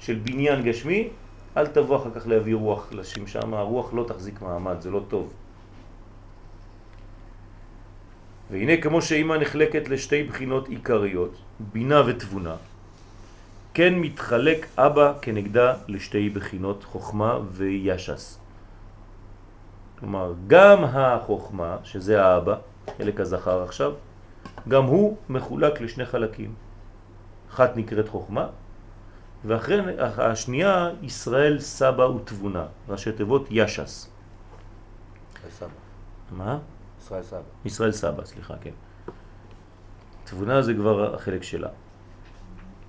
של 0.00 0.14
בניין 0.24 0.62
גשמי, 0.62 1.08
אל 1.56 1.66
תבוא 1.66 1.96
אחר 1.96 2.10
כך 2.14 2.26
להביא 2.26 2.54
רוח 2.54 2.92
לשם 2.92 3.26
שם, 3.26 3.54
הרוח 3.54 3.94
לא 3.94 4.04
תחזיק 4.08 4.42
מעמד, 4.42 4.80
זה 4.80 4.90
לא 4.90 5.02
טוב. 5.08 5.32
והנה 8.50 8.76
כמו 8.76 9.02
שאימא 9.02 9.34
נחלקת 9.34 9.88
לשתי 9.88 10.22
בחינות 10.24 10.68
עיקריות, 10.68 11.36
בינה 11.60 12.02
ותבונה, 12.06 12.56
כן 13.74 13.94
מתחלק 13.94 14.66
אבא 14.78 15.12
כנגדה 15.22 15.74
לשתי 15.88 16.28
בחינות 16.30 16.84
חוכמה 16.84 17.38
וישס. 17.50 18.38
כלומר, 19.98 20.34
גם 20.46 20.84
החוכמה, 20.84 21.76
שזה 21.84 22.24
האבא, 22.24 22.56
חלק 22.98 23.20
הזכר 23.20 23.62
עכשיו, 23.62 23.92
גם 24.68 24.84
הוא 24.84 25.16
מחולק 25.28 25.80
לשני 25.80 26.06
חלקים. 26.06 26.54
אחת 27.50 27.76
נקראת 27.76 28.08
חוכמה, 28.08 28.46
ואחרי 29.44 29.80
השנייה 30.18 30.90
ישראל 31.02 31.60
סבא 31.60 32.02
ותבונה, 32.02 32.66
ראשי 32.88 33.12
תיבות 33.12 33.46
ישס. 33.50 34.10
סבא. 35.50 35.68
מה? 36.30 36.58
ישראל 37.00 37.22
סבא. 37.22 37.40
ישראל 37.64 37.92
סבא, 37.92 38.24
סליחה, 38.24 38.54
כן. 38.60 38.70
תבונה 40.24 40.62
זה 40.62 40.74
כבר 40.74 41.14
החלק 41.14 41.42
שלה. 41.42 41.68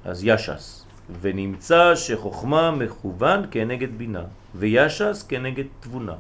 אז 0.05 0.23
ישס. 0.23 0.85
ונמצא 1.21 1.95
שחוכמה 1.95 2.71
מכוון 2.71 3.45
כנגד 3.51 3.97
בינה, 3.97 4.23
וישס 4.55 5.25
כנגד 5.29 5.65
תבונה. 5.79 6.15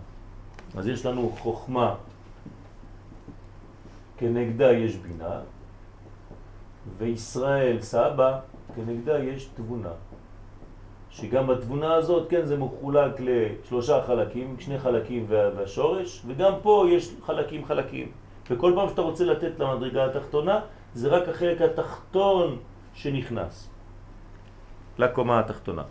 אז 0.77 0.87
יש 0.87 1.05
לנו 1.05 1.35
חוכמה 1.39 1.95
כנגדה 4.19 4.71
יש 4.71 4.95
בינה, 4.95 5.39
וישראל 6.97 7.81
סבא 7.81 8.39
כנגדה 8.75 9.19
יש 9.19 9.45
תבונה. 9.45 9.91
שגם 11.09 11.47
בתבונה 11.47 11.93
הזאת, 11.93 12.29
כן, 12.29 12.45
זה 12.45 12.57
מחולק 12.57 13.11
לשלושה 13.19 14.03
חלקים, 14.07 14.55
שני 14.59 14.79
חלקים 14.79 15.25
והשורש, 15.29 16.23
וגם 16.27 16.53
פה 16.61 16.85
יש 16.89 17.15
חלקים 17.25 17.65
חלקים. 17.65 18.11
וכל 18.49 18.71
פעם 18.75 18.89
שאתה 18.89 19.01
רוצה 19.01 19.23
לתת 19.25 19.59
למדרגה 19.59 20.05
התחתונה, 20.05 20.59
זה 20.93 21.07
רק 21.07 21.29
החלק 21.29 21.61
התחתון 21.61 22.57
שנכנס 22.93 23.69
לקומה 24.97 25.39
התחתונה. 25.39 25.83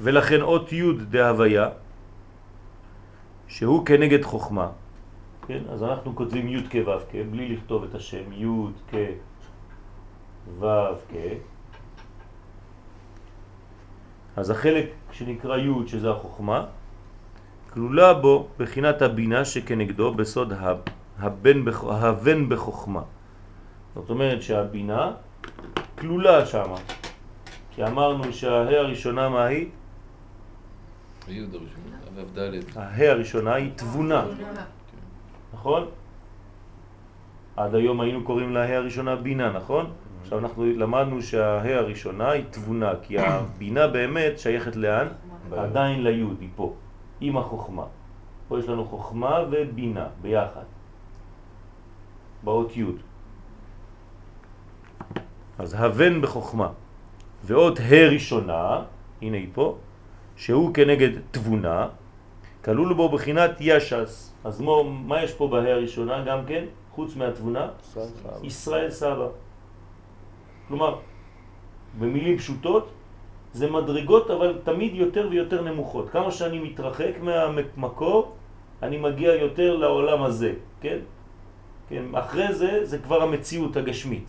ולכן 0.00 0.42
אות 0.42 0.72
י' 0.72 0.92
דהוויה, 0.92 1.68
שהוא 3.54 3.86
כנגד 3.86 4.22
חוכמה, 4.24 4.68
כן? 5.46 5.62
אז 5.70 5.82
אנחנו 5.82 6.16
כותבים 6.16 6.48
י' 6.48 6.62
כ' 6.70 6.74
ו' 6.86 7.00
כ', 7.10 7.14
בלי 7.30 7.54
לכתוב 7.54 7.84
את 7.84 7.94
השם 7.94 8.32
י' 8.32 8.46
כ' 8.90 8.94
ו' 10.58 10.66
כ'. 11.10 11.14
אז 14.36 14.50
החלק 14.50 14.86
שנקרא 15.12 15.56
י' 15.56 15.86
שזה 15.86 16.10
החוכמה, 16.10 16.66
כלולה 17.70 18.14
בו 18.14 18.48
בחינת 18.58 19.02
הבינה 19.02 19.44
שכנגדו 19.44 20.14
בסוד 20.14 20.52
הבן, 21.18 21.58
הבן 21.86 22.48
בחוכמה. 22.48 23.02
זאת 23.94 24.10
אומרת 24.10 24.42
שהבינה 24.42 25.12
כלולה 25.98 26.46
שם, 26.46 26.74
כי 27.74 27.86
אמרנו 27.86 28.32
שההא 28.32 28.74
הראשונה 28.74 29.28
מה 29.28 29.44
היא? 29.44 29.68
ו"ד. 32.16 32.38
ההא 32.76 33.06
הראשונה 33.06 33.54
היא 33.54 33.70
תבונה, 33.76 34.24
נכון? 35.54 35.86
עד 37.56 37.74
היום 37.74 38.00
היינו 38.00 38.24
קוראים 38.24 38.52
להא 38.52 38.72
הראשונה 38.72 39.16
בינה, 39.16 39.52
נכון? 39.52 39.90
עכשיו 40.22 40.38
אנחנו 40.38 40.64
למדנו 40.66 41.22
שההא 41.22 41.72
הראשונה 41.72 42.30
היא 42.30 42.44
תבונה, 42.50 42.92
כי 43.02 43.18
הבינה 43.18 43.86
באמת 43.88 44.38
שייכת 44.38 44.76
לאן? 44.76 45.06
עדיין 45.56 46.02
ליוד, 46.04 46.36
היא 46.40 46.48
פה, 46.56 46.74
עם 47.20 47.36
החוכמה. 47.36 47.84
פה 48.48 48.58
יש 48.58 48.68
לנו 48.68 48.84
חוכמה 48.84 49.38
ובינה 49.50 50.06
ביחד, 50.22 50.64
באות 52.44 52.76
יוד. 52.76 52.96
אז 55.58 55.74
הבן 55.78 56.20
בחוכמה. 56.20 56.68
ועוד 57.44 57.78
ה' 57.80 58.08
ראשונה, 58.08 58.82
הנה 59.22 59.36
היא 59.36 59.48
פה, 59.52 59.76
שהוא 60.36 60.74
כנגד 60.74 61.10
תבונה, 61.30 61.88
כלול 62.64 62.94
בו 62.94 63.08
בחינת 63.08 63.50
ישס. 63.60 64.32
אז 64.44 64.60
מה, 64.60 64.72
מה 64.82 65.22
יש 65.22 65.32
פה 65.32 65.48
בה' 65.48 65.72
הראשונה 65.72 66.24
גם 66.24 66.46
כן, 66.46 66.64
חוץ 66.90 67.16
מהתבונה? 67.16 67.68
סבא. 67.82 68.30
ישראל 68.42 68.90
סבא. 68.90 69.28
כלומר, 70.68 70.98
במילים 71.98 72.38
פשוטות, 72.38 72.88
זה 73.52 73.70
מדרגות 73.70 74.30
אבל 74.30 74.58
תמיד 74.64 74.94
יותר 74.94 75.28
ויותר 75.30 75.62
נמוכות. 75.62 76.10
כמה 76.10 76.30
שאני 76.30 76.58
מתרחק 76.58 77.14
מהמקור, 77.20 78.32
אני 78.82 78.96
מגיע 78.96 79.34
יותר 79.34 79.76
לעולם 79.76 80.22
הזה, 80.22 80.52
כן? 80.80 80.98
כן? 81.88 82.04
אחרי 82.14 82.54
זה, 82.54 82.84
זה 82.84 82.98
כבר 82.98 83.22
המציאות 83.22 83.76
הגשמית. 83.76 84.28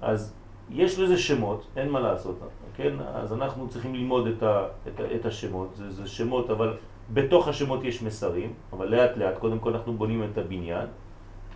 אז 0.00 0.34
יש 0.70 0.98
לזה 0.98 1.18
שמות, 1.18 1.66
אין 1.76 1.88
מה 1.88 2.00
לעשות, 2.00 2.38
כן? 2.76 2.92
אז 3.14 3.32
אנחנו 3.32 3.68
צריכים 3.68 3.94
ללמוד 3.94 4.26
את, 4.26 4.42
ה, 4.42 4.66
את, 4.88 5.00
ה, 5.00 5.14
את 5.14 5.26
השמות, 5.26 5.68
זה, 5.74 5.90
זה 5.90 6.08
שמות, 6.08 6.50
אבל 6.50 6.76
בתוך 7.12 7.48
השמות 7.48 7.84
יש 7.84 8.02
מסרים, 8.02 8.52
אבל 8.72 8.86
לאט 8.88 9.16
לאט, 9.16 9.38
קודם 9.38 9.58
כל 9.58 9.74
אנחנו 9.74 9.92
בונים 9.92 10.24
את 10.32 10.38
הבניין. 10.38 10.86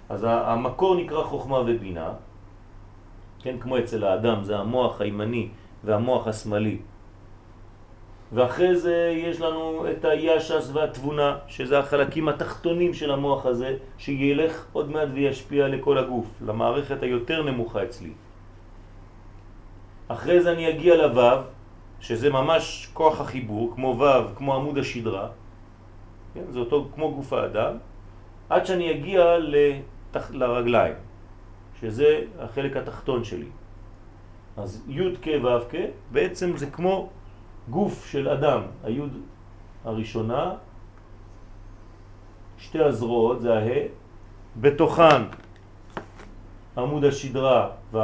אז 0.09 0.27
המקור 0.29 0.97
נקרא 0.97 1.23
חוכמה 1.23 1.59
ובינה, 1.67 2.13
כן, 3.43 3.57
כמו 3.61 3.79
אצל 3.79 4.05
האדם, 4.05 4.45
זה 4.45 4.59
המוח 4.59 5.01
הימני 5.01 5.49
והמוח 5.85 6.27
השמאלי. 6.27 6.79
ואחרי 8.33 8.77
זה 8.77 9.15
יש 9.17 9.41
לנו 9.41 9.85
את 9.91 10.05
הישס 10.05 10.71
והתבונה, 10.73 11.37
שזה 11.47 11.79
החלקים 11.79 12.29
התחתונים 12.29 12.95
של 12.95 13.11
המוח 13.11 13.47
הזה, 13.47 13.77
שילך 13.99 14.67
עוד 14.73 14.91
מעט 14.91 15.09
וישפיע 15.13 15.69
לכל 15.69 15.99
הגוף, 15.99 16.27
למערכת 16.47 17.03
היותר 17.03 17.43
נמוכה 17.43 17.85
אצלי. 17.85 18.13
אחרי 20.09 20.41
זה 20.43 20.53
אני 20.53 20.71
אגיע 20.71 20.97
לוו, 20.97 21.43
שזה 22.01 22.31
ממש 22.31 22.91
כוח 22.93 23.21
החיבור, 23.21 23.73
כמו 23.75 23.95
וו, 23.99 24.35
כמו 24.37 24.55
עמוד 24.55 24.79
השדרה, 24.79 25.29
כן? 26.35 26.45
זה 26.51 26.59
אותו 26.59 26.89
כמו 26.95 27.15
גוף 27.15 27.33
האדם, 27.33 27.77
עד 28.49 28.67
שאני 28.67 28.91
אגיע 28.91 29.39
לתח... 29.39 30.31
לרגליים, 30.31 30.95
שזה 31.81 32.21
החלק 32.39 32.77
התחתון 32.77 33.25
שלי. 33.25 33.49
אז 34.57 34.85
י' 34.89 35.17
כ' 35.23 35.29
ו' 35.43 35.69
כ', 35.71 35.75
בעצם 36.13 36.57
זה 36.57 36.67
כמו 36.71 37.09
גוף 37.71 38.07
של 38.11 38.29
אדם, 38.29 38.61
הי' 38.85 39.01
הראשונה, 39.85 40.55
שתי 42.59 42.81
הזרועות, 42.81 43.41
זה 43.41 43.59
הה, 43.59 43.81
בתוכן 44.57 45.23
עמוד 46.77 47.05
השדרה 47.05 47.71
ו', 47.93 47.99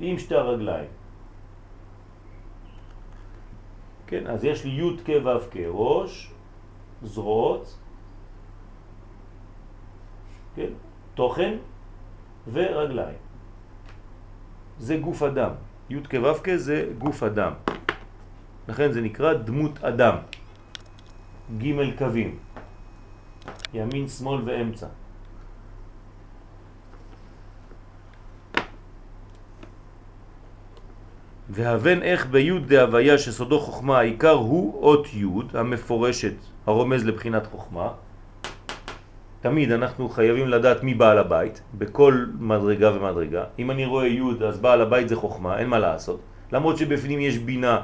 עם 0.00 0.18
שתי 0.18 0.34
הרגליים. 0.34 0.88
כן, 4.06 4.26
אז 4.26 4.44
יש 4.44 4.64
לי 4.64 4.70
י' 4.70 4.96
כ' 5.04 5.10
ו' 5.24 5.50
כ', 5.50 5.56
ראש, 5.68 6.32
זרועות, 7.02 7.78
כן, 10.54 10.72
תוכן 11.14 11.58
ורגליים. 12.52 13.18
זה 14.78 14.96
גוף 14.96 15.22
אדם. 15.22 15.50
י' 15.90 16.02
כ' 16.02 16.14
ו' 16.14 16.42
כ' 16.44 16.56
זה 16.56 16.92
גוף 16.98 17.22
אדם. 17.22 17.52
לכן 18.68 18.92
זה 18.92 19.00
נקרא 19.00 19.32
דמות 19.34 19.84
אדם. 19.84 20.16
ג' 21.58 21.98
קווים. 21.98 22.38
ימין, 23.74 24.08
שמאל 24.08 24.40
ואמצע. 24.44 24.86
והבן 31.50 32.02
איך 32.02 32.26
בי' 32.26 32.58
דהוויה 32.58 33.18
שסודו 33.18 33.60
חוכמה 33.60 33.98
העיקר 33.98 34.32
הוא 34.32 34.82
אות 34.82 35.14
י' 35.14 35.26
המפורשת 35.54 36.34
הרומז 36.66 37.06
לבחינת 37.06 37.46
חוכמה. 37.46 37.88
תמיד 39.40 39.72
אנחנו 39.72 40.08
חייבים 40.08 40.48
לדעת 40.48 40.82
מי 40.82 40.94
בעל 40.94 41.18
הבית, 41.18 41.62
בכל 41.74 42.24
מדרגה 42.38 42.90
ומדרגה. 42.94 43.44
אם 43.58 43.70
אני 43.70 43.86
רואה 43.86 44.06
י' 44.06 44.22
אז 44.48 44.58
בעל 44.58 44.80
הבית 44.80 45.08
זה 45.08 45.16
חוכמה, 45.16 45.58
אין 45.58 45.68
מה 45.68 45.78
לעשות. 45.78 46.20
למרות 46.52 46.76
שבפנים 46.76 47.20
יש 47.20 47.38
בינה, 47.38 47.80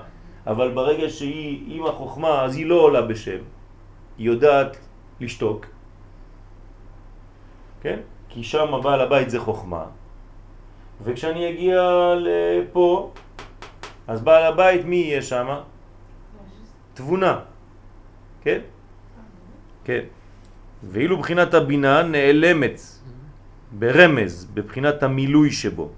אבל 0.46 0.70
ברגע 0.74 1.08
שהיא 1.08 1.78
עם 1.78 1.86
החוכמה 1.86 2.42
אז 2.42 2.56
היא 2.56 2.66
לא 2.66 2.74
עולה 2.74 3.02
בשם. 3.02 3.46
היא 4.18 4.26
יודעת 4.26 4.76
לשתוק. 5.20 5.66
כן? 7.80 7.98
כי 8.28 8.42
שם 8.42 8.80
בעל 8.82 9.00
הבית 9.00 9.30
זה 9.30 9.38
חוכמה. 9.38 9.84
וכשאני 11.04 11.50
אגיע 11.50 11.82
לפה, 12.18 13.10
אז 14.07 14.20
בעל 14.20 14.42
הבית 14.53 14.84
מי 14.84 14.96
יהיה 14.96 15.22
שם? 15.22 15.48
תבונה. 16.94 17.38
כן? 18.42 18.61
כן. 19.84 20.05
ואילו 20.82 21.18
בחינת 21.18 21.55
הבינה 21.55 22.03
נעלמת 22.03 22.80
ברמז, 23.72 24.44
בבחינת 24.55 25.03
המילוי 25.03 25.50
שבו. 25.50 25.88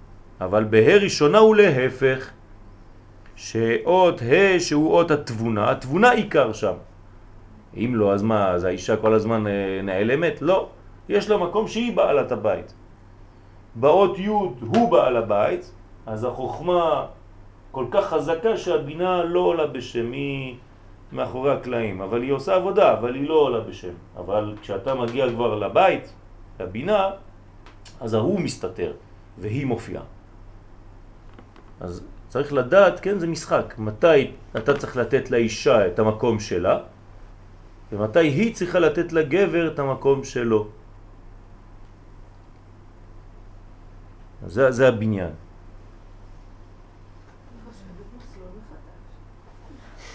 אבל 0.41 0.65
בה' 0.65 0.97
ראשונה 0.97 1.39
הוא 1.39 1.57
להפך, 1.57 2.31
שאות 3.37 4.23
ה' 4.23 4.61
שהוא 4.61 4.93
אות 4.93 5.11
התבונה, 5.11 5.71
התבונה 5.71 6.11
עיקר 6.11 6.53
שם. 6.53 6.75
אם 7.77 7.93
לא, 7.95 8.13
אז 8.15 8.23
מה, 8.23 8.51
אז 8.51 8.65
האישה 8.65 8.97
כל 8.97 9.15
הזמן 9.15 9.47
אה, 9.47 9.81
נעלמת? 9.83 10.43
לא. 10.43 10.69
יש 11.09 11.31
לה 11.31 11.37
מקום 11.37 11.69
שהיא 11.69 11.97
בעלת 11.97 12.33
הבית. 12.33 12.75
באות 13.75 14.19
י' 14.19 14.27
הוא 14.27 14.91
בעל 14.91 15.17
הבית, 15.17 15.73
אז 16.07 16.25
החוכמה 16.25 17.07
כל 17.75 17.87
כך 17.91 18.05
חזקה 18.07 18.57
שהבינה 18.57 19.25
לא 19.25 19.41
עולה 19.41 19.67
בשם, 19.67 20.13
היא 20.13 20.57
מאחורי 21.13 21.53
הקלעים, 21.53 22.03
אבל 22.03 22.23
היא 22.23 22.33
עושה 22.33 22.55
עבודה, 22.55 22.93
אבל 23.03 23.15
היא 23.15 23.29
לא 23.29 23.35
עולה 23.35 23.61
בשם. 23.61 23.95
אבל 24.17 24.55
כשאתה 24.63 24.95
מגיע 24.95 25.27
כבר 25.31 25.59
לבית, 25.59 26.07
לבינה, 26.61 27.11
אז 28.01 28.15
ההוא 28.15 28.41
מסתתר, 28.41 28.93
והיא 29.39 29.67
מופיעה. 29.67 30.03
אז 31.81 32.07
צריך 32.29 32.53
לדעת, 32.53 33.01
כן, 33.01 33.19
זה 33.19 33.27
משחק, 33.27 33.75
מתי 33.79 34.31
אתה 34.57 34.79
צריך 34.79 34.97
לתת 34.97 35.31
לאישה 35.31 35.87
את 35.87 35.99
המקום 35.99 36.41
שלה, 36.41 36.79
ומתי 37.93 38.27
היא 38.31 38.55
צריכה 38.55 38.79
לתת 38.79 39.13
לגבר 39.13 39.75
את 39.75 39.79
המקום 39.79 40.25
שלו. 40.25 40.67
זה, 44.47 44.71
זה 44.71 44.89
הבניין. 44.89 45.44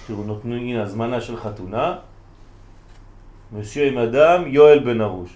תראו, 0.09 0.23
נותנו, 0.23 0.55
הנה 0.55 0.81
הזמנה 0.83 1.21
של 1.21 1.37
חתונה, 1.37 2.01
מסיע 3.53 3.87
עם 3.93 3.97
אדם, 3.97 4.47
יואל 4.47 4.79
בן 4.81 5.01
ארוש. 5.01 5.29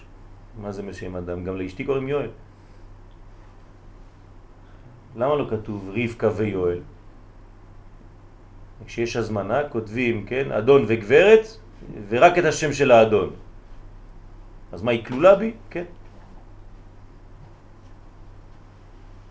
מה 0.58 0.72
זה 0.72 0.82
מסיע 0.84 1.14
עם 1.14 1.16
אדם? 1.16 1.44
גם 1.46 1.62
לאשתי 1.62 1.86
קוראים 1.86 2.08
יואל. 2.10 2.34
למה 5.16 5.36
לא 5.36 5.46
כתוב 5.50 5.94
רבקה 5.94 6.30
ויואל? 6.36 6.82
כשיש 8.86 9.16
הזמנה 9.16 9.70
כותבים, 9.70 10.26
כן, 10.26 10.50
אדון 10.52 10.86
וגברת, 10.90 11.46
ורק 12.10 12.34
את 12.38 12.46
השם 12.46 12.74
של 12.74 12.90
האדון. 12.92 13.30
אז 14.74 14.82
מה, 14.82 14.92
היא 14.92 15.06
כלולה 15.06 15.36
בי? 15.36 15.54
כן. 15.70 15.86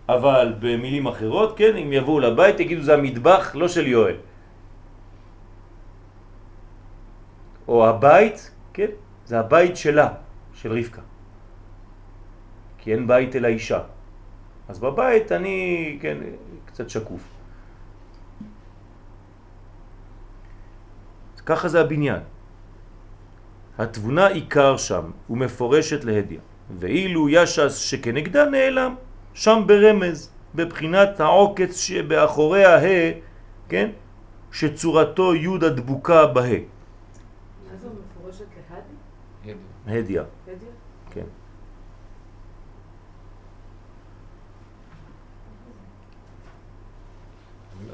אבל 0.07 0.55
במילים 0.63 1.07
אחרות, 1.07 1.59
כן, 1.59 1.75
אם 1.77 1.93
יבואו 1.93 2.31
לבית, 2.31 2.61
יגידו 2.61 2.83
זה 2.83 2.95
המטבח 2.95 3.59
לא 3.59 3.67
של 3.67 3.87
יואל. 3.91 4.31
או 7.69 7.87
הבית, 7.89 8.51
כן, 8.73 8.91
זה 9.27 9.41
הבית 9.41 9.77
שלה, 9.77 10.09
של 10.55 10.73
רבקה. 10.73 11.03
כי 12.79 12.93
אין 12.93 13.07
בית 13.07 13.37
אלא 13.37 13.49
אישה. 13.49 13.81
אז 14.69 14.79
בבית 14.79 15.33
אני, 15.33 15.99
כן, 16.01 16.19
קצת 16.65 16.91
שקוף. 16.91 17.23
ככה 21.47 21.69
זה 21.69 21.81
הבניין. 21.81 22.21
התבונה 23.79 24.27
עיקר 24.27 24.77
שם, 24.77 25.11
ומפורשת 25.31 26.05
להדיה. 26.05 26.41
ואילו 26.79 27.29
ישס 27.29 27.77
שכנגדה 27.77 28.45
נעלם, 28.45 28.95
שם 29.35 29.63
ברמז, 29.67 30.31
בבחינת 30.55 31.21
העוקץ 31.21 31.77
שבאחורי 31.81 32.65
הה, 32.65 33.13
כן? 33.69 33.91
שצורתו 34.53 35.35
י' 35.35 35.57
הדבוקה 35.63 36.27
בה. 36.27 36.41
מה 36.43 37.77
זה 37.77 37.89
מפורשת 37.89 38.47
להדי? 38.71 39.59
הדיה, 39.87 40.23
הדיה? 40.47 40.69
כן. 41.11 41.25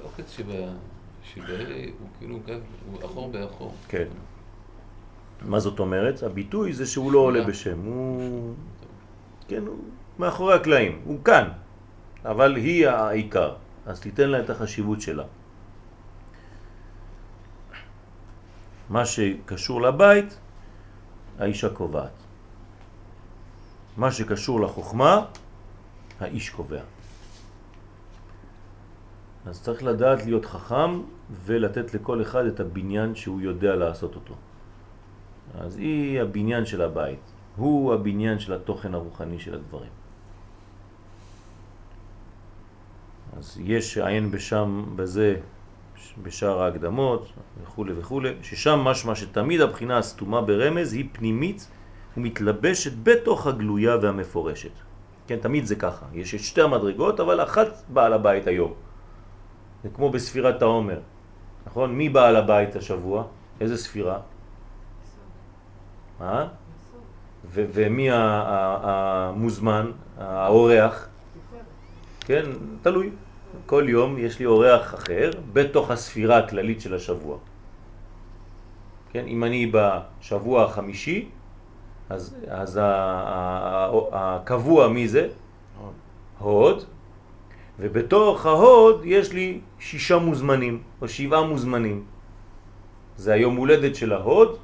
העוקץ 0.01 0.31
שבה... 0.31 0.55
שבה 1.23 1.59
הוא 2.01 2.09
כאילו 2.19 2.41
גב, 2.47 2.61
הוא 2.91 3.05
אחור 3.05 3.33
באחור. 3.33 3.75
כן. 3.89 4.09
מה 5.43 5.61
זאת 5.61 5.79
אומרת? 5.79 6.23
הביטוי 6.23 6.73
זה 6.73 6.87
שהוא 6.87 7.13
לא 7.13 7.19
עולה 7.19 7.45
בשם, 7.45 7.79
הוא... 7.85 8.55
כן, 9.49 9.67
הוא 9.67 9.79
מאחורי 10.19 10.55
הקלעים, 10.55 11.01
הוא 11.05 11.25
כאן, 11.25 11.49
אבל 12.25 12.57
היא 12.57 12.89
העיקר, 12.89 13.55
אז 13.87 14.01
תיתן 14.01 14.29
לה 14.29 14.41
את 14.41 14.51
החשיבות 14.51 15.01
שלה. 15.01 15.25
מה 18.89 19.07
שקשור 19.07 19.83
לבית, 19.83 20.39
האישה 21.39 21.69
קובעת. 21.69 22.13
מה 23.97 24.13
שקשור 24.13 24.61
לחוכמה, 24.61 25.25
האיש 26.21 26.51
קובע. 26.51 26.83
אז 29.47 29.63
צריך 29.63 29.83
לדעת 29.83 30.25
להיות 30.25 30.45
חכם 30.45 31.01
ולתת 31.45 31.95
לכל 31.95 32.23
אחד 32.23 32.47
את 32.47 32.61
הבניין 32.61 33.15
שהוא 33.15 33.41
יודע 33.41 33.77
לעשות 33.77 34.15
אותו. 34.15 34.35
אז 35.55 35.77
היא 35.77 36.21
הבניין 36.21 36.67
של 36.67 36.83
הבית, 36.83 37.21
הוא 37.57 37.95
הבניין 37.95 38.39
של 38.39 38.53
התוכן 38.53 38.95
הרוחני 38.95 39.39
של 39.39 39.55
הדברים. 39.55 39.91
אז 43.37 43.61
יש 43.63 43.99
עין 43.99 44.31
בשם 44.31 44.85
בזה, 44.97 45.37
בשאר 46.23 46.63
ההקדמות 46.63 47.33
וכו' 47.63 47.85
וכו', 47.97 48.21
ששם 48.43 48.79
משמע 48.79 49.15
שתמיד 49.15 49.61
הבחינה 49.61 49.99
הסתומה 49.99 50.41
ברמז 50.41 50.93
היא 50.93 51.09
פנימית 51.13 51.69
ומתלבשת 52.17 52.93
בתוך 53.03 53.47
הגלויה 53.47 53.97
והמפורשת. 54.03 54.71
כן, 55.27 55.37
תמיד 55.37 55.67
זה 55.67 55.77
ככה. 55.77 56.07
יש 56.13 56.35
את 56.35 56.41
שתי 56.41 56.63
המדרגות, 56.63 57.21
אבל 57.21 57.43
אחת 57.43 57.69
בעל 57.89 58.13
הבית 58.13 58.47
היום. 58.47 58.73
זה 59.83 59.89
כמו 59.95 60.11
בספירת 60.11 60.63
העומר, 60.63 60.99
נכון? 61.67 61.95
מי 61.95 62.09
בעל 62.09 62.37
הבית 62.37 62.77
השבוע? 62.77 63.25
איזה 63.61 63.77
ספירה? 63.77 64.19
אה? 66.21 66.47
ו- 67.45 67.67
ומי 67.73 68.09
המוזמן, 68.13 69.91
האורח? 70.19 71.09
כן, 72.21 72.43
תלוי. 72.83 73.11
כל 73.69 73.85
יום 73.89 74.19
יש 74.19 74.39
לי 74.39 74.47
אורח 74.47 74.95
אחר 74.95 75.31
בתוך 75.53 75.91
הספירה 75.91 76.39
הכללית 76.39 76.81
של 76.81 76.95
השבוע. 76.95 77.37
כן, 79.13 79.25
אם 79.29 79.45
אני 79.45 79.73
בשבוע 79.73 80.65
החמישי, 80.65 81.29
אז, 82.09 82.37
אז 82.49 82.81
הקבוע 84.13 84.89
מי 84.89 85.09
זה? 85.09 85.29
הוד, 86.39 86.85
ובתוך 87.79 88.47
ההוד 88.47 89.01
יש 89.05 89.33
לי 89.33 89.61
שישה 89.79 90.19
מוזמנים, 90.19 90.83
או 91.03 91.09
שבעה 91.09 91.45
מוזמנים. 91.45 92.05
זה 93.17 93.33
היום 93.33 93.57
הולדת 93.57 93.95
של 93.97 94.13
ההוד, 94.13 94.57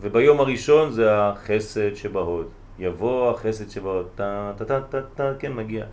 וביום 0.00 0.40
הראשון 0.40 0.92
זה 0.92 1.08
החסד 1.08 1.94
שבהוד. 1.94 2.48
יבוא 2.78 3.30
החסד 3.30 3.70
שבהוד, 3.70 4.06
טה 4.14 4.52
טה 4.56 4.80
טה 4.80 5.00
טה, 5.14 5.32
כן 5.38 5.52
מגיע. 5.52 5.84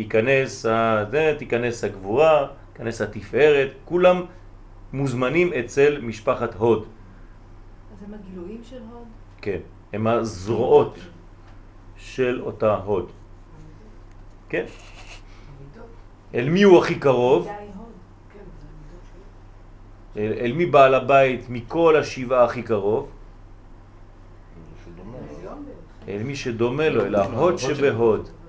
ייכנס, 0.00 0.66
ה... 0.66 1.04
זה, 1.10 1.34
תיכנס 1.38 1.84
הגבורה, 1.84 2.46
ייכנס 2.72 3.00
התפארת, 3.00 3.70
כולם 3.84 4.24
מוזמנים 4.92 5.52
אצל 5.52 6.00
משפחת 6.00 6.54
הוד. 6.54 6.78
אז 7.92 8.02
הם 8.06 8.14
הגילויים 8.14 8.60
של 8.64 8.80
הוד? 8.92 9.06
כן, 9.42 9.58
הם 9.92 10.06
הזרועות 10.06 10.98
של 11.96 12.40
אותה 12.42 12.74
הוד. 12.76 13.10
כן? 14.48 14.64
אל 16.34 16.48
מי 16.48 16.62
הוא 16.62 16.78
הכי 16.78 16.94
קרוב? 16.94 17.46
הוד. 17.46 17.86
אל, 20.16 20.32
אל 20.40 20.52
מי 20.52 20.66
בעל 20.66 20.94
הבית 20.94 21.40
מכל 21.48 21.96
השבעה 21.96 22.44
הכי 22.44 22.62
קרוב? 22.62 23.10
אל 26.08 26.22
מי 26.22 26.36
שדומה 26.36 26.88
לו, 26.88 27.04
אל 27.04 27.14
ההוד 27.14 27.58
שבהוד. 27.58 28.39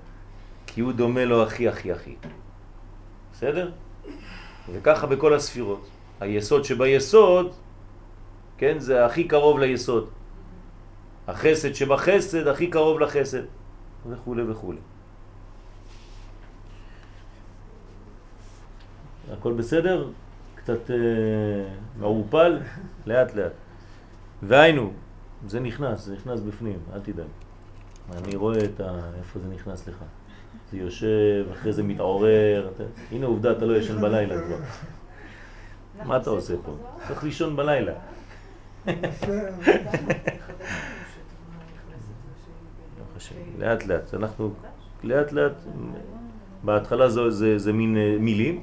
כי 0.74 0.80
הוא 0.80 0.92
דומה 0.92 1.24
לו 1.24 1.42
הכי 1.42 1.68
הכי 1.68 1.92
הכי. 1.92 2.16
בסדר? 3.32 3.70
וככה 4.72 5.06
בכל 5.06 5.34
הספירות. 5.34 5.88
היסוד 6.20 6.64
שביסוד, 6.64 7.54
כן, 8.58 8.78
זה 8.78 9.06
הכי 9.06 9.28
קרוב 9.28 9.58
ליסוד. 9.58 10.08
החסד 11.28 11.72
שבחסד 11.72 12.46
הכי 12.46 12.66
קרוב 12.66 13.00
לחסד, 13.00 13.42
וכו' 14.10 14.36
וכו'. 14.48 14.72
הכל 19.32 19.52
בסדר? 19.52 20.10
קצת 20.54 20.90
אה, 20.90 20.96
מעורפל? 21.98 22.60
לאט 23.06 23.34
לאט. 23.34 23.52
והיינו, 24.42 24.92
זה 25.46 25.60
נכנס, 25.60 26.04
זה 26.04 26.14
נכנס 26.14 26.40
בפנים, 26.40 26.78
אל 26.94 27.00
תדאג. 27.00 27.26
אני 28.12 28.36
רואה 28.36 28.64
את 28.64 28.80
ה... 28.80 29.10
איפה 29.18 29.38
זה 29.38 29.48
נכנס 29.48 29.88
לך. 29.88 29.96
זה 30.72 30.78
יושב, 30.78 31.46
אחרי 31.52 31.72
זה 31.72 31.82
מתעורר. 31.82 32.70
אתה... 32.74 32.84
הנה 33.12 33.26
עובדה, 33.26 33.52
אתה 33.52 33.64
לא 33.64 33.76
ישן 33.76 34.00
בלילה 34.00 34.42
כבר. 34.42 34.56
מה 36.04 36.16
אתה 36.16 36.30
עושה 36.30 36.54
פה? 36.64 36.76
צריך 37.08 37.24
לישון 37.24 37.56
בלילה. 37.56 37.92
לא 38.86 38.94
לאט 43.58 43.86
לאט, 43.86 44.14
אנחנו 44.14 44.52
לאט 45.04 45.32
לאט, 45.32 45.52
בהתחלה 46.62 47.08
זה, 47.08 47.30
זה, 47.30 47.58
זה 47.58 47.72
מין 47.72 47.96
אה, 47.96 48.16
מילים, 48.20 48.62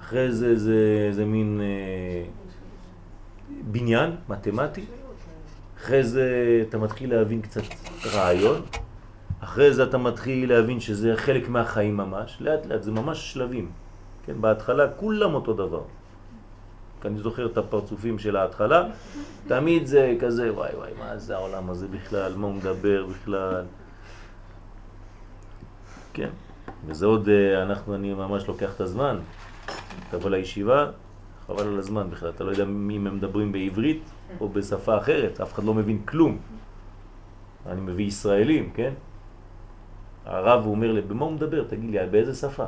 אחרי 0.00 0.32
זה 0.32 0.56
זה, 0.56 1.08
זה 1.10 1.24
מין 1.24 1.60
אה, 1.60 2.24
בניין 3.70 4.10
מתמטי, 4.28 4.84
אחרי 5.78 6.04
זה 6.04 6.28
אתה 6.68 6.78
מתחיל 6.78 7.14
להבין 7.14 7.42
קצת 7.42 7.62
רעיון, 8.14 8.62
אחרי 9.46 9.74
זה 9.74 9.82
אתה 9.82 9.98
מתחיל 9.98 10.48
להבין 10.52 10.80
שזה 10.80 11.16
חלק 11.16 11.48
מהחיים 11.48 11.96
ממש, 11.96 12.36
לאט 12.40 12.66
לאט, 12.66 12.82
זה 12.82 12.90
ממש 12.90 13.32
שלבים, 13.32 13.70
כן, 14.26 14.40
בהתחלה 14.40 14.88
כולם 14.88 15.34
אותו 15.34 15.52
דבר. 15.54 15.82
כי 17.00 17.08
אני 17.08 17.18
זוכר 17.18 17.46
את 17.46 17.58
הפרצופים 17.58 18.18
של 18.18 18.36
ההתחלה, 18.36 18.88
תמיד 19.46 19.86
זה 19.86 20.16
כזה, 20.20 20.52
וואי 20.52 20.70
וואי, 20.74 20.90
מה 20.98 21.18
זה 21.18 21.36
העולם 21.36 21.70
הזה 21.70 21.88
בכלל, 21.88 22.36
מה 22.36 22.46
הוא 22.46 22.54
מדבר 22.54 23.06
בכלל. 23.06 23.64
כן, 26.12 26.30
וזה 26.86 27.06
עוד, 27.06 27.28
אה, 27.28 27.62
אנחנו, 27.62 27.94
אני 27.94 28.14
ממש 28.14 28.48
לוקח 28.48 28.74
את 28.74 28.80
הזמן, 28.80 29.18
תבוא 30.10 30.30
לישיבה, 30.30 30.90
חבל 31.46 31.66
על 31.66 31.78
הזמן 31.78 32.10
בכלל, 32.10 32.28
אתה 32.28 32.44
לא 32.44 32.50
יודע 32.50 32.62
אם 32.62 32.90
הם 33.06 33.16
מדברים 33.16 33.52
בעברית 33.52 34.02
או 34.40 34.48
בשפה 34.48 34.98
אחרת, 34.98 35.40
אף 35.40 35.54
אחד 35.54 35.64
לא 35.64 35.74
מבין 35.74 35.98
כלום. 36.04 36.38
אני 37.66 37.80
מביא 37.80 38.04
ישראלים, 38.04 38.70
כן? 38.74 38.92
הרב 40.26 40.66
אומר 40.66 40.92
לי, 40.92 41.00
במה 41.02 41.24
הוא 41.24 41.32
מדבר? 41.32 41.64
תגיד 41.64 41.90
לי, 41.90 42.06
באיזה 42.10 42.34
שפה? 42.34 42.64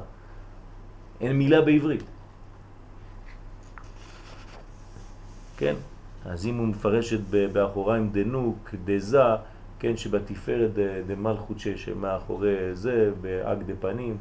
אין 1.20 1.38
מילה 1.38 1.60
בעברית. 1.60 2.02
כן? 5.56 5.74
אז 6.24 6.46
אם 6.46 6.56
הוא 6.56 6.66
מפרש 6.66 7.12
את 7.12 7.20
ב- 7.30 7.52
באחוריים 7.52 8.10
דנוק, 8.10 8.74
דזה, 8.84 9.22
כן, 9.78 9.96
שבתפארת 9.96 10.70
דמלכות 11.06 11.58
שמאחורי 11.58 12.74
זה, 12.74 13.10
באג 13.20 13.62
דפנים, 13.62 14.16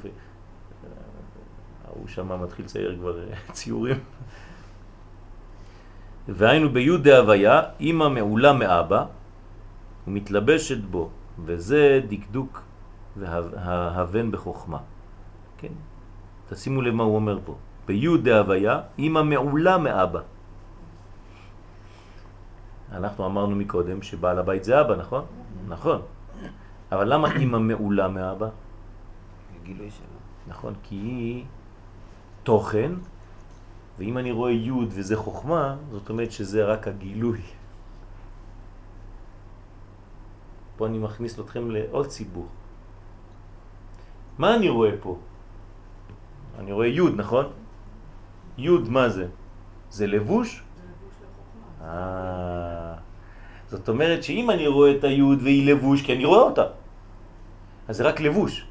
הוא 1.89 2.07
שם 2.07 2.43
מתחיל 2.43 2.65
לצייר 2.65 2.95
כבר 2.99 3.19
ציורים. 3.51 3.99
והיינו 6.27 6.69
בי' 6.69 6.97
דהוויה, 6.97 7.61
אמא 7.81 8.09
מעולה 8.09 8.53
מאבא 8.53 9.05
ומתלבשת 10.07 10.77
בו, 10.77 11.09
וזה 11.45 12.01
דקדוק 12.09 12.61
והבן 13.19 14.31
בחוכמה. 14.31 14.77
כן? 15.57 15.73
תשימו 16.49 16.81
לב 16.81 16.93
מה 16.93 17.03
הוא 17.03 17.15
אומר 17.15 17.39
פה. 17.45 17.55
בי' 17.85 18.17
דהוויה, 18.17 18.81
אמא 18.99 19.21
מעולה 19.21 19.77
מאבא. 19.77 20.21
אנחנו 22.91 23.25
אמרנו 23.25 23.55
מקודם 23.55 24.01
שבעל 24.01 24.39
הבית 24.39 24.63
זה 24.63 24.81
אבא, 24.81 24.95
נכון? 24.95 25.25
נכון. 25.67 26.01
אבל 26.91 27.13
למה 27.13 27.35
אמא 27.35 27.59
מעולה 27.59 28.07
מאבא? 28.07 28.49
גילוי 29.63 29.91
שלו. 29.91 30.17
נכון, 30.47 30.73
כי 30.83 30.95
היא 30.95 31.45
תוכן, 32.43 32.91
ואם 33.97 34.17
אני 34.17 34.31
רואה 34.31 34.51
י' 34.51 34.71
וזה 34.71 35.15
חוכמה, 35.15 35.75
זאת 35.91 36.09
אומרת 36.09 36.31
שזה 36.31 36.65
רק 36.65 36.87
הגילוי. 36.87 37.41
פה 40.77 40.87
אני 40.87 40.97
מכניס 40.97 41.39
אתכם 41.39 41.71
לעוד 41.71 42.07
ציבור. 42.07 42.47
מה 44.37 44.55
אני 44.55 44.69
רואה 44.69 44.91
פה? 45.01 45.17
אני 46.59 46.71
רואה 46.71 46.87
י', 46.87 47.01
נכון? 47.15 47.45
י' 48.57 48.69
מה 48.87 49.09
זה? 49.09 49.27
זה 49.89 50.07
לבוש? 50.07 50.63
אה, 51.81 52.93
זאת 53.67 53.89
אומרת 53.89 54.23
שאם 54.23 54.49
אני 54.49 54.67
רואה 54.67 54.91
את 54.91 55.03
היוד 55.03 55.39
והיא 55.41 55.73
לבוש, 55.73 56.01
כי 56.01 56.13
אני 56.13 56.25
רואה 56.25 56.41
אותה, 56.41 56.65
אז 57.87 57.97
זה 57.97 58.03
רק 58.03 58.19
לבוש. 58.21 58.65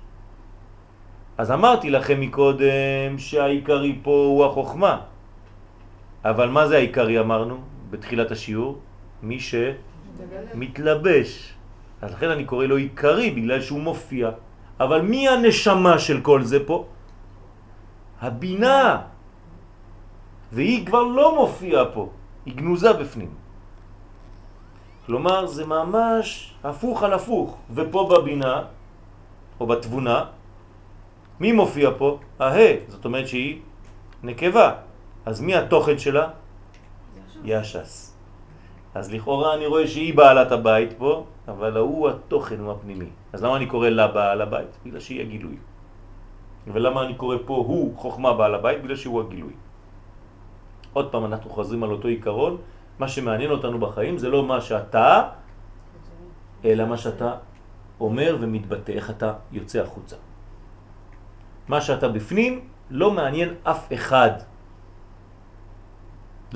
אז 1.39 1.51
אמרתי 1.51 1.91
לכם 1.91 2.21
מקודם 2.21 3.19
שהעיקרי 3.19 3.99
פה 4.03 4.11
הוא 4.11 4.45
החוכמה. 4.45 5.01
אבל 6.25 6.49
מה 6.49 6.69
זה 6.69 6.77
העיקרי 6.77 7.21
אמרנו 7.21 7.59
בתחילת 7.91 8.31
השיעור? 8.31 8.79
מי 9.23 9.39
שמתלבש. 10.55 11.55
אז 12.03 12.13
לכן 12.13 12.31
אני 12.31 12.45
קורא 12.45 12.67
לו 12.67 12.77
עיקרי 12.77 13.31
בגלל 13.31 13.61
שהוא 13.61 13.81
מופיע. 13.81 14.31
אבל 14.81 15.01
מי 15.01 15.29
הנשמה 15.29 15.99
של 15.99 16.21
כל 16.21 16.43
זה 16.43 16.67
פה? 16.67 16.85
הבינה. 18.21 19.03
והיא 20.53 20.87
כבר 20.87 21.03
לא 21.03 21.37
מופיעה 21.37 21.85
פה. 21.85 22.09
היא 22.47 22.55
גנוזה 22.55 22.93
בפנים. 22.93 23.31
כלומר, 25.07 25.47
זה 25.47 25.67
ממש 25.67 26.55
הפוך 26.65 27.03
על 27.03 27.13
הפוך. 27.13 27.57
ופה 27.75 28.01
בבינה, 28.11 28.63
או 29.61 29.67
בתבונה, 29.67 30.25
מי 31.41 31.53
מופיע 31.53 31.91
פה? 31.99 32.19
הה, 32.39 32.89
זאת 32.89 33.05
אומרת 33.05 33.29
שהיא 33.29 33.61
נקבה. 34.23 34.69
אז 35.27 35.41
מי 35.41 35.55
התוכן 35.55 35.99
שלה? 35.99 36.29
ישס. 37.45 38.17
אז 38.95 39.13
לכאורה 39.13 39.55
אני 39.55 39.67
רואה 39.67 39.87
שהיא 39.87 40.15
בעלת 40.15 40.53
הבית 40.53 40.93
פה, 40.99 41.25
אבל 41.49 41.77
הוא 41.77 42.09
התוכן, 42.09 42.59
הוא 42.61 42.73
הפנימי. 42.73 43.11
אז 43.37 43.45
למה 43.45 43.57
אני 43.57 43.67
קורא 43.69 43.89
לה 43.89 44.09
בעל 44.09 44.41
הבית? 44.49 44.73
בגלל 44.81 45.01
שהיא 45.01 45.21
הגילוי. 45.21 45.57
ולמה 46.73 47.05
אני 47.05 47.15
קורא 47.21 47.37
פה 47.45 47.55
הוא 47.55 47.93
חוכמה 47.97 48.33
בעל 48.33 48.55
הבית? 48.55 48.81
בגלל 48.81 48.97
שהוא 48.97 49.21
הגילוי. 49.21 49.53
עוד 50.97 51.13
פעם 51.13 51.25
אנחנו 51.29 51.51
חוזרים 51.53 51.85
על 51.85 51.91
אותו 51.93 52.09
עיקרון, 52.09 52.57
מה 52.97 53.09
שמעניין 53.09 53.51
אותנו 53.51 53.77
בחיים 53.77 54.17
זה 54.17 54.33
לא 54.33 54.41
מה 54.49 54.57
שאתה, 54.65 55.29
אלא 56.65 56.85
מה 56.89 56.97
שאתה 56.97 57.45
אומר 58.01 58.41
ומתבטא, 58.41 58.93
איך 58.93 59.07
אתה 59.11 59.53
יוצא 59.53 59.85
החוצה. 59.85 60.17
מה 61.69 61.81
שאתה 61.81 62.09
בפנים 62.09 62.53
לא 62.89 63.13
מעניין 63.13 63.61
אף 63.69 63.93
אחד. 63.93 64.49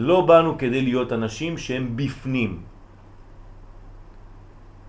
לא 0.01 0.25
באנו 0.25 0.57
כדי 0.57 0.81
להיות 0.81 1.13
אנשים 1.13 1.61
שהם 1.61 1.93
בפנים, 1.93 2.65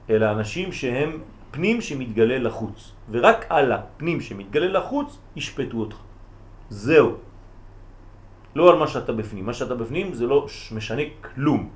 אלא 0.08 0.32
אנשים 0.32 0.72
שהם 0.72 1.12
פנים 1.52 1.82
שמתגלה 1.82 2.38
לחוץ, 2.40 2.92
ורק 3.10 3.46
על 3.50 3.72
הפנים 3.72 4.22
שמתגלה 4.22 4.68
לחוץ 4.68 5.18
ישפטו 5.36 5.78
אותך. 5.78 5.98
זהו. 6.70 7.16
לא 8.56 8.72
על 8.72 8.78
מה 8.80 8.88
שאתה 8.88 9.14
בפנים. 9.14 9.46
מה 9.46 9.54
שאתה 9.54 9.76
בפנים 9.76 10.14
זה 10.14 10.28
לא 10.28 10.48
משנה 10.72 11.02
כלום. 11.22 11.70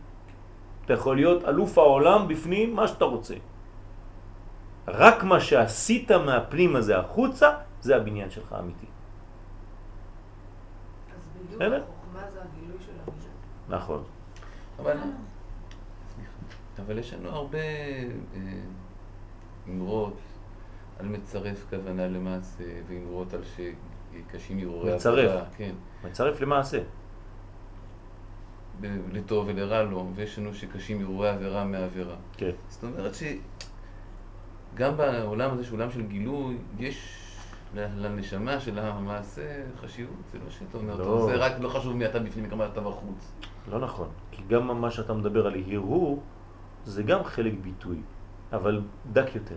אתה 0.86 0.93
יכול 0.93 1.15
להיות 1.15 1.43
אלוף 1.43 1.78
העולם 1.78 2.28
בפנים, 2.28 2.76
מה 2.76 2.88
שאתה 2.88 3.05
רוצה. 3.05 3.36
רק 4.88 5.23
מה 5.23 5.39
שעשית 5.39 6.11
מהפנים 6.11 6.76
הזה 6.76 6.99
החוצה, 6.99 7.49
זה 7.82 7.95
הבניין 7.95 8.30
שלך 8.30 8.53
האמיתי. 8.53 8.86
אז 11.15 11.28
בדיוק? 11.36 11.61
החוכמה 11.61 12.21
זה 12.34 12.39
הגילוי 12.41 12.78
של 12.86 12.91
המילה. 12.91 13.30
נכון. 13.69 14.03
אבל, 14.80 14.97
סליחה, 16.13 16.32
אבל 16.86 16.97
יש 16.99 17.13
לנו 17.13 17.30
הרבה 17.30 17.57
אה, 17.57 18.39
אמרות 19.70 20.18
על 20.99 21.05
מצרף 21.07 21.66
כוונה 21.70 22.07
למעשה, 22.07 22.63
ואמרות 22.88 23.34
על 23.34 23.41
שקשים 23.43 24.59
הרהורי 24.59 24.95
מצרף. 24.95 25.30
עבודה, 25.30 25.45
כן, 25.57 25.74
מצרף 26.05 26.41
למעשה. 26.41 26.80
ב- 28.82 28.99
לטוב 29.11 29.47
ולרע 29.47 29.84
לו, 29.84 30.11
ויש 30.16 30.39
לנו 30.39 30.53
שקשים 30.53 31.01
הרהורי 31.01 31.30
עבירה 31.30 31.66
מעבירה. 31.66 32.16
כן. 32.38 32.51
זאת 32.70 32.84
אומרת 32.84 33.11
שגם 34.74 34.97
בעולם 34.97 35.51
הזה, 35.53 35.63
שהוא 35.63 35.78
עולם 35.78 35.91
של 35.91 36.01
גילוי, 36.07 36.57
יש 36.80 37.22
לנשמה 37.76 38.59
של 38.59 38.80
המעשה 38.80 39.41
חשיבות. 39.82 40.16
זה 40.32 40.38
לא 40.45 40.49
שאתה 40.49 40.78
אומר, 40.78 40.95
לא. 40.95 41.26
זה 41.26 41.36
רק 41.36 41.53
לא 41.59 41.70
חשוב 41.70 41.95
מי 41.95 42.05
אתה 42.05 42.20
בפנים, 42.20 42.49
כמה 42.49 42.66
אתה 42.66 42.82
בחוץ. 42.82 43.32
לא 43.72 43.80
נכון. 43.80 44.07
כי 44.32 44.41
גם 44.47 44.82
מה 44.82 44.91
שאתה 44.91 45.13
מדבר 45.13 45.47
על 45.47 45.53
הרהור, 45.68 46.24
זה 46.86 47.03
גם 47.03 47.24
חלק 47.24 47.53
ביטוי, 47.61 47.97
אבל 48.54 48.82
דק 49.14 49.36
יותר. 49.36 49.56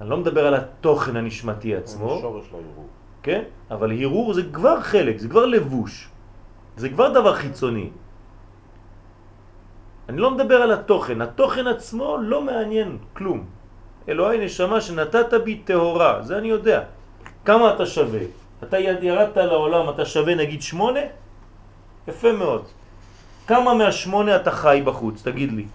אני 0.00 0.10
לא 0.10 0.16
מדבר 0.16 0.46
על 0.46 0.54
התוכן 0.54 1.16
הנשמתי 1.16 1.76
עצמו, 1.76 2.18
שורש 2.20 2.46
לערעור. 2.52 2.88
כן? 3.22 3.42
אבל 3.70 3.92
הרהור 3.92 4.34
זה 4.34 4.42
כבר 4.52 4.80
חלק, 4.80 5.18
זה 5.18 5.28
כבר 5.28 5.46
לבוש. 5.46 6.08
זה 6.76 6.88
כבר 6.88 7.08
דבר 7.12 7.34
חיצוני. 7.34 7.90
אני 10.08 10.18
לא 10.18 10.30
מדבר 10.30 10.62
על 10.62 10.72
התוכן, 10.72 11.20
התוכן 11.20 11.66
עצמו 11.66 12.16
לא 12.20 12.42
מעניין 12.42 12.98
כלום. 13.12 13.44
אלוהי 14.08 14.44
נשמה 14.44 14.80
שנתת 14.80 15.34
בי 15.44 15.64
טהורה, 15.64 16.22
זה 16.22 16.38
אני 16.38 16.48
יודע. 16.48 16.82
כמה 17.44 17.74
אתה 17.74 17.86
שווה? 17.86 18.20
אתה 18.62 18.78
ירדת 18.78 19.36
לעולם, 19.36 19.90
אתה 19.90 20.04
שווה 20.04 20.34
נגיד 20.34 20.62
שמונה? 20.62 21.00
יפה 22.08 22.32
מאוד. 22.32 22.64
כמה 23.46 23.74
מהשמונה 23.74 24.36
אתה 24.36 24.50
חי 24.50 24.82
בחוץ? 24.84 25.22
תגיד 25.22 25.52
לי. 25.52 25.66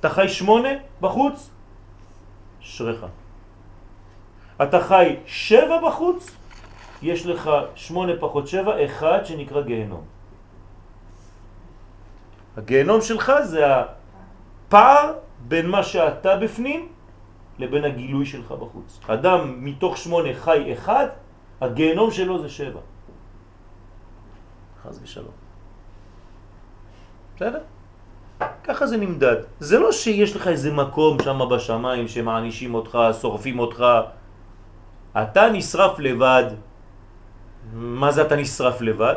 אתה 0.00 0.08
חי 0.08 0.28
שמונה 0.28 0.68
בחוץ? 1.00 1.50
אשריך. 2.62 3.06
אתה 4.62 4.80
חי 4.80 5.16
שבע 5.26 5.78
בחוץ? 5.88 6.36
יש 7.02 7.26
לך 7.26 7.50
שמונה 7.74 8.12
פחות 8.20 8.48
שבע, 8.48 8.84
אחד 8.84 9.20
שנקרא 9.24 9.60
גיהנום. 9.62 10.04
הגיהנום 12.56 13.00
שלך 13.00 13.32
זה 13.44 13.64
הפער 13.76 15.12
בין 15.48 15.68
מה 15.68 15.82
שאתה 15.82 16.36
בפנים 16.36 16.88
לבין 17.58 17.84
הגילוי 17.84 18.26
שלך 18.26 18.52
בחוץ. 18.52 19.00
אדם 19.06 19.64
מתוך 19.64 19.96
שמונה 19.96 20.28
חי 20.34 20.72
אחד, 20.72 21.06
הגיהנום 21.60 22.10
שלו 22.10 22.42
זה 22.42 22.48
שבע. 22.48 22.80
חז 24.82 25.00
ושלום. 25.02 25.36
בסדר? 27.36 27.60
ככה 28.64 28.86
זה 28.86 28.96
נמדד. 28.96 29.36
זה 29.60 29.78
לא 29.78 29.92
שיש 29.92 30.36
לך 30.36 30.48
איזה 30.48 30.72
מקום 30.72 31.22
שם 31.22 31.40
בשמיים 31.50 32.08
שמענישים 32.08 32.74
אותך, 32.74 32.98
שורפים 33.20 33.58
אותך. 33.58 33.84
אתה 35.16 35.48
נשרף 35.52 35.98
לבד. 35.98 36.44
מה 37.72 38.12
זה 38.12 38.22
אתה 38.22 38.36
נשרף 38.36 38.80
לבד? 38.80 39.14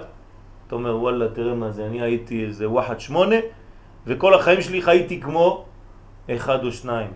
אתה 0.67 0.75
אומר, 0.75 0.97
וואלה, 0.97 1.27
תראה 1.29 1.53
מה 1.53 1.71
זה, 1.71 1.85
אני 1.85 2.01
הייתי 2.01 2.45
איזה 2.45 2.69
וואחד 2.69 2.99
שמונה, 2.99 3.35
וכל 4.07 4.33
החיים 4.33 4.61
שלי 4.61 4.81
חייתי 4.81 5.21
כמו 5.21 5.65
אחד 6.29 6.65
או 6.65 6.71
שניים. 6.71 7.11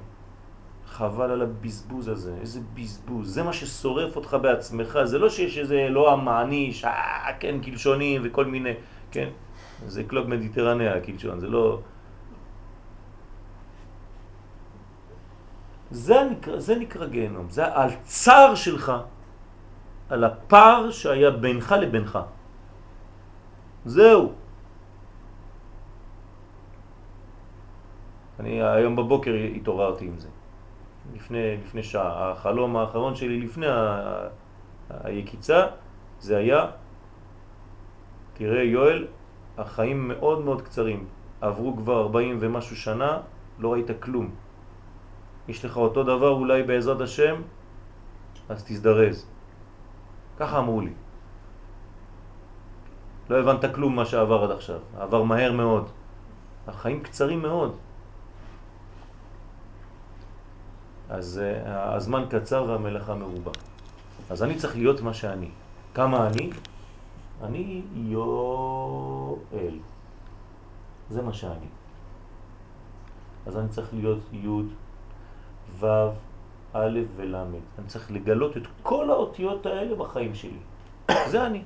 חבל 0.88 1.32
על 1.32 1.42
הבזבוז 1.42 2.08
הזה, 2.08 2.34
איזה 2.42 2.60
בזבוז. 2.74 3.34
זה 3.34 3.44
מה 3.44 3.54
ששורף 3.54 4.16
אותך 4.16 4.38
בעצמך, 4.42 5.00
זה 5.04 5.18
לא 5.20 5.30
שיש 5.30 5.58
איזה 5.58 5.76
אלוה 5.76 6.16
מעניש, 6.16 6.86
אה, 6.86 7.34
כן, 7.40 7.60
קלשונים 7.62 8.22
וכל 8.24 8.46
מיני, 8.46 8.74
כן? 9.12 9.30
זה 9.86 10.04
קלוק 10.04 10.28
מדיטרניה, 10.28 10.96
הקלשון, 10.96 11.40
זה 11.40 11.48
לא... 11.48 11.80
זה 15.92 16.24
נקרא, 16.32 16.60
זה 16.60 16.76
נקרא 16.76 17.06
גיהנום, 17.06 17.50
זה 17.50 17.76
על 17.76 17.90
צער 18.04 18.56
שלך, 18.56 18.92
על 20.10 20.24
הפער 20.24 20.92
שהיה 20.92 21.32
בינך 21.32 21.72
לבינך. 21.72 22.20
זהו. 23.86 24.32
אני 28.40 28.62
היום 28.62 28.96
בבוקר 28.96 29.32
התעוררתי 29.56 30.06
עם 30.06 30.18
זה. 30.18 30.28
לפני, 31.16 31.58
לפני 31.66 31.84
שעה. 31.84 32.32
החלום 32.32 32.78
האחרון 32.78 33.16
שלי 33.16 33.40
לפני 33.42 33.68
ה- 33.68 34.28
היקיצה 34.90 35.68
זה 36.20 36.38
היה, 36.38 36.66
תראה 38.34 38.64
יואל, 38.64 39.08
החיים 39.58 40.08
מאוד 40.08 40.46
מאוד 40.46 40.62
קצרים. 40.62 41.06
עברו 41.42 41.76
כבר 41.78 42.02
40 42.02 42.38
ומשהו 42.40 42.76
שנה, 42.76 43.18
לא 43.60 43.74
ראית 43.74 43.88
כלום. 44.00 44.36
יש 45.48 45.66
לך 45.66 45.78
אותו 45.78 46.04
דבר 46.04 46.30
אולי 46.30 46.64
בעזרת 46.64 47.02
השם, 47.02 47.42
אז 48.50 48.64
תזדרז. 48.64 49.26
ככה 50.38 50.60
אמרו 50.60 50.82
לי. 50.82 50.94
לא 53.30 53.40
הבנת 53.40 53.76
כלום 53.76 53.96
מה 53.96 54.06
שעבר 54.06 54.44
עד 54.44 54.52
עכשיו. 54.52 54.80
עבר 54.98 55.24
מהר 55.24 55.52
מאוד. 55.52 55.90
החיים 56.68 57.04
קצרים 57.04 57.42
מאוד. 57.42 57.76
אז 61.10 61.42
uh, 61.44 61.68
הזמן 61.68 62.26
קצר 62.30 62.66
והמלאכה 62.68 63.16
מרובה. 63.16 63.52
אז 64.30 64.44
אני 64.44 64.56
צריך 64.56 64.76
להיות 64.76 65.02
מה 65.02 65.14
שאני. 65.14 65.50
כמה 65.94 66.28
אני? 66.28 66.50
אני 67.44 67.82
יואל. 67.96 69.78
זה 71.10 71.22
מה 71.22 71.34
שאני. 71.34 71.68
אז 73.46 73.58
אני 73.58 73.70
צריך 73.70 73.94
להיות 73.94 74.20
י' 74.34 74.48
ו' 75.80 75.86
א' 76.74 77.00
ול'. 77.16 77.36
אני 77.36 77.88
צריך 77.88 78.12
לגלות 78.12 78.58
את 78.58 78.66
כל 78.84 79.10
האותיות 79.10 79.66
האלה 79.66 79.96
בחיים 79.96 80.36
שלי. 80.36 80.62
זה 81.32 81.46
אני. 81.46 81.62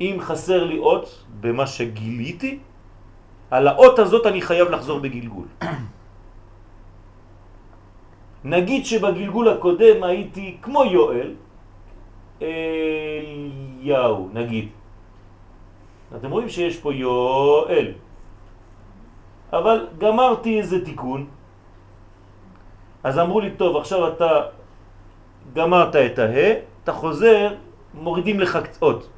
אם 0.00 0.16
חסר 0.20 0.64
לי 0.64 0.78
אות 0.78 1.24
במה 1.40 1.66
שגיליתי, 1.66 2.58
על 3.50 3.68
האות 3.68 3.98
הזאת 3.98 4.26
אני 4.26 4.40
חייב 4.40 4.68
לחזור 4.70 4.98
בגלגול. 5.00 5.46
נגיד 8.44 8.86
שבגלגול 8.86 9.48
הקודם 9.48 10.02
הייתי 10.02 10.56
כמו 10.62 10.84
יואל, 10.84 11.34
אליהו, 12.42 14.28
נגיד. 14.32 14.68
אתם 16.16 16.30
רואים 16.30 16.48
שיש 16.48 16.76
פה 16.80 16.94
יואל. 16.94 17.92
אבל 19.52 19.86
גמרתי 19.98 20.58
איזה 20.58 20.84
תיקון, 20.84 21.26
אז 23.02 23.18
אמרו 23.18 23.40
לי, 23.40 23.50
טוב, 23.56 23.76
עכשיו 23.76 24.08
אתה 24.08 24.30
גמרת 25.52 25.96
את 25.96 26.18
הה, 26.18 26.52
אתה 26.84 26.92
חוזר, 26.92 27.54
מורידים 27.94 28.40
לך 28.40 28.58
אות. 28.82 29.08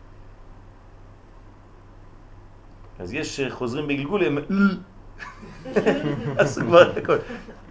אז 2.98 3.14
יש 3.14 3.40
חוזרים 3.50 3.86
בגלגול, 3.88 4.24
הם 4.24 4.38
עשו 6.38 6.60
כבר 6.66 6.92
את 6.92 6.96
הכל. 6.96 7.16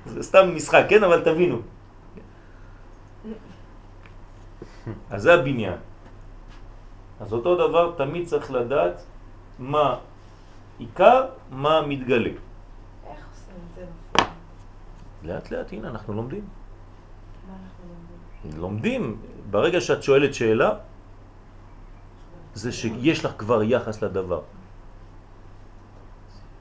זה 0.06 0.24
סתם 0.24 0.56
משחק, 0.56 0.86
כן? 0.90 1.04
אבל 1.04 1.24
תבינו. 1.24 1.58
אז 5.10 5.22
זה 5.22 5.34
הבניין. 5.34 5.78
אז 7.22 7.34
אותו 7.34 7.56
דבר 7.56 7.94
תמיד 7.98 8.28
צריך 8.28 8.52
לדעת 8.52 9.06
מה 9.60 9.98
עיקר, 10.78 11.26
מה 11.52 11.82
מתגלה. 11.88 12.30
איך 12.30 12.40
עושים 13.06 13.56
את 13.56 13.76
זה 13.76 13.86
בפועל? 13.86 14.30
לאט 15.24 15.52
לאט, 15.52 15.74
הנה, 15.74 15.90
אנחנו 15.90 16.14
לומדים. 16.14 16.44
מה 17.48 17.54
אנחנו 17.54 17.84
לומדים? 18.44 18.62
לומדים. 18.62 19.22
ברגע 19.50 19.82
שאת 19.82 20.04
שואלת 20.04 20.34
שאלה, 20.34 20.70
זה 22.54 22.72
שיש 22.72 23.26
לך 23.26 23.32
כבר 23.38 23.64
יחס 23.64 24.04
לדבר. 24.04 24.42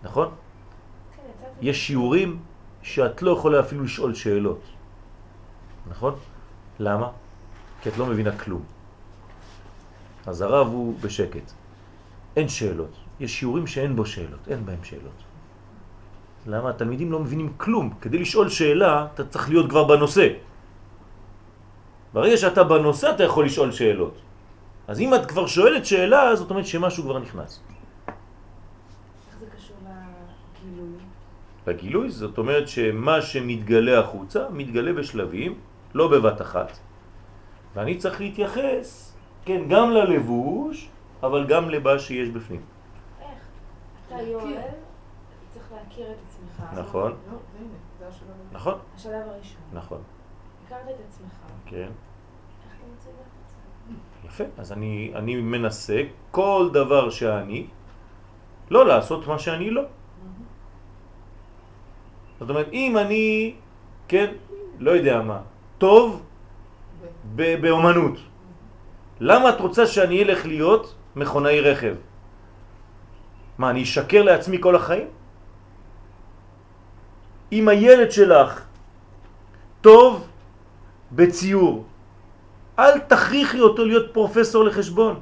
נכון? 0.03 0.29
יש 1.61 1.87
שיעורים 1.87 2.39
שאת 2.83 3.23
לא 3.23 3.31
יכולה 3.31 3.61
אפילו 3.61 3.85
לשאול 3.85 4.15
שאלות. 4.15 4.63
נכון? 5.91 6.15
למה? 6.79 7.09
כי 7.83 7.89
את 7.89 7.97
לא 7.99 8.07
מבינה 8.07 8.39
כלום. 8.39 8.65
אז 10.27 10.41
הרב 10.41 10.67
הוא 10.67 10.95
בשקט. 11.01 11.53
אין 12.37 12.49
שאלות. 12.49 12.95
יש 13.21 13.39
שיעורים 13.39 13.67
שאין 13.67 13.97
בו 13.97 14.07
שאלות, 14.07 14.49
אין 14.49 14.67
בהם 14.67 14.85
שאלות. 14.85 15.30
למה? 16.47 16.71
התלמידים 16.71 17.13
לא 17.13 17.19
מבינים 17.21 17.53
כלום. 17.57 17.91
כדי 18.01 18.19
לשאול 18.19 18.49
שאלה, 18.49 19.07
אתה 19.15 19.25
צריך 19.25 19.49
להיות 19.49 19.69
כבר 19.71 19.85
בנושא. 19.85 20.29
ברגע 22.13 22.37
שאתה 22.37 22.65
בנושא, 22.65 23.11
אתה 23.11 23.25
יכול 23.25 23.45
לשאול 23.45 23.73
שאלות. 23.73 24.17
אז 24.89 25.01
אם 25.01 25.15
את 25.15 25.27
כבר 25.27 25.47
שואלת 25.47 25.87
שאלה, 25.87 26.37
זאת 26.37 26.51
אומרת 26.51 26.67
שמשהו 26.67 27.03
כבר 27.05 27.19
נכנס. 27.19 27.61
לגילוי? 30.65 30.99
לגילוי 31.67 32.11
זאת 32.11 32.39
אומרת 32.39 32.69
שמה 32.69 33.23
שמתגלה 33.23 34.01
החוצה 34.01 34.41
מתגלה 34.51 34.93
בשלבים, 34.93 35.55
לא 35.95 36.09
בבת 36.09 36.41
אחת. 36.41 36.79
ואני 37.75 37.99
צריך 37.99 38.21
להתייחס, 38.21 39.15
כן, 39.45 39.69
גם 39.69 39.91
ללבוש, 39.91 40.89
אבל 41.23 41.47
גם 41.47 41.71
למה 41.71 41.99
שיש 41.99 42.29
בפנים. 42.29 42.61
איך? 43.21 43.29
אתה 44.07 44.23
יואל, 44.23 44.90
להכיר 45.91 46.13
את 46.13 46.17
עצמך. 46.29 46.81
נכון. 46.81 47.17
נכון, 48.53 48.79
השלב 48.95 49.29
הראשון. 49.29 49.61
נכון, 49.73 50.03
הכרת 50.67 50.89
את 50.89 50.95
עצמך. 51.09 51.33
כן. 51.67 51.89
יפה, 54.25 54.45
אז 54.59 54.73
אני, 54.73 55.13
אני 55.15 55.37
מנסה 55.37 56.03
כל 56.31 56.71
דבר 56.73 57.11
שאני, 57.11 57.67
לא 58.71 58.87
לעשות 58.87 59.27
מה 59.27 59.39
שאני 59.39 59.71
לא. 59.71 59.83
זאת 62.41 62.51
אומרת, 62.51 62.69
אם 62.73 62.99
אני, 62.99 63.55
כן, 64.09 64.35
לא 64.79 64.91
יודע 64.91 65.23
מה, 65.23 65.41
טוב 65.79 66.23
באומנות, 67.35 68.19
למה 69.21 69.49
את 69.49 69.61
רוצה 69.61 69.87
שאני 69.87 70.23
אלך 70.23 70.47
להיות 70.47 70.95
מכונאי 71.17 71.61
רכב? 71.61 71.95
מה, 73.59 73.71
אני 73.71 73.83
אשקר 73.83 74.23
לעצמי 74.23 74.57
כל 74.61 74.77
החיים? 74.77 75.09
אם 77.53 77.69
הילד 77.69 78.11
שלך 78.13 78.63
טוב 79.81 80.29
בציור, 81.13 81.85
אל 82.79 82.99
תכריחי 82.99 83.61
אותו 83.61 83.85
להיות 83.85 84.15
פרופסור 84.15 84.65
לחשבון. 84.65 85.21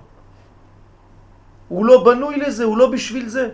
הוא 1.68 1.86
לא 1.86 2.04
בנוי 2.04 2.36
לזה, 2.36 2.64
הוא 2.64 2.78
לא 2.78 2.90
בשביל 2.90 3.28
זה. 3.28 3.48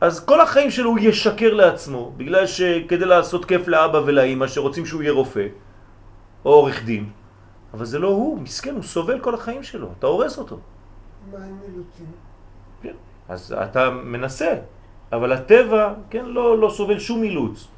אז 0.00 0.24
כל 0.24 0.40
החיים 0.40 0.70
שלו 0.70 0.90
הוא 0.90 0.98
ישקר 0.98 1.54
לעצמו, 1.54 2.12
בגלל 2.16 2.46
שכדי 2.46 3.04
לעשות 3.04 3.44
כיף 3.44 3.68
לאבא 3.68 3.98
ולאמא 4.06 4.46
שרוצים 4.46 4.86
שהוא 4.86 5.02
יהיה 5.02 5.12
רופא 5.12 5.46
או 6.44 6.50
עורך 6.50 6.84
דין. 6.84 7.10
אבל 7.74 7.84
זה 7.84 7.98
לא 7.98 8.08
הוא, 8.08 8.38
מסכן, 8.40 8.74
הוא 8.74 8.82
סובל 8.82 9.20
כל 9.20 9.34
החיים 9.34 9.62
שלו, 9.62 9.88
אתה 9.98 10.06
הורס 10.06 10.38
אותו. 10.38 10.58
מה 11.32 11.38
עם 11.38 11.58
אילוצים? 11.68 12.06
כן. 12.82 12.96
אז 13.28 13.54
אתה 13.64 13.90
מנסה, 13.90 14.54
אבל 15.12 15.32
הטבע, 15.32 15.94
כן, 16.10 16.24
לא, 16.24 16.58
לא 16.58 16.70
סובל 16.70 16.98
שום 16.98 17.22
אילוץ. 17.22 17.68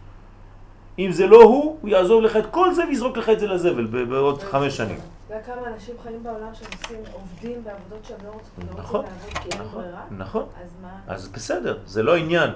אם 0.98 1.12
זה 1.12 1.26
לא 1.26 1.42
הוא, 1.42 1.78
הוא 1.80 1.90
יעזוב 1.90 2.22
לך 2.22 2.36
את 2.36 2.46
כל 2.50 2.74
זה 2.74 2.86
ויזרוק 2.88 3.16
לך 3.16 3.28
את 3.28 3.40
זה 3.40 3.46
לזבל 3.46 3.86
בעוד 4.04 4.42
חמש 4.42 4.76
שנים. 4.76 4.98
אתה 5.26 5.34
יודע 5.34 5.46
כמה 5.46 5.66
אנשים 5.74 5.94
חיים 6.02 6.22
בעולם 6.22 6.54
שהם 6.54 6.68
עושים, 6.82 6.98
עובדים 7.12 7.64
בעבודות 7.64 8.04
שהם 8.04 8.18
לא 8.24 8.30
רוצים 8.30 8.76
לא 8.76 8.82
נכון, 8.82 9.04
לעבוד 9.04 9.32
כי 9.32 9.48
אין 9.52 9.60
נכון, 9.60 9.82
ברירה? 9.82 10.02
נכון. 10.10 10.42
אז 10.62 10.70
מה? 10.82 10.88
אז 11.06 11.28
בסדר, 11.28 11.78
זה 11.86 12.02
לא 12.02 12.16
עניין 12.16 12.50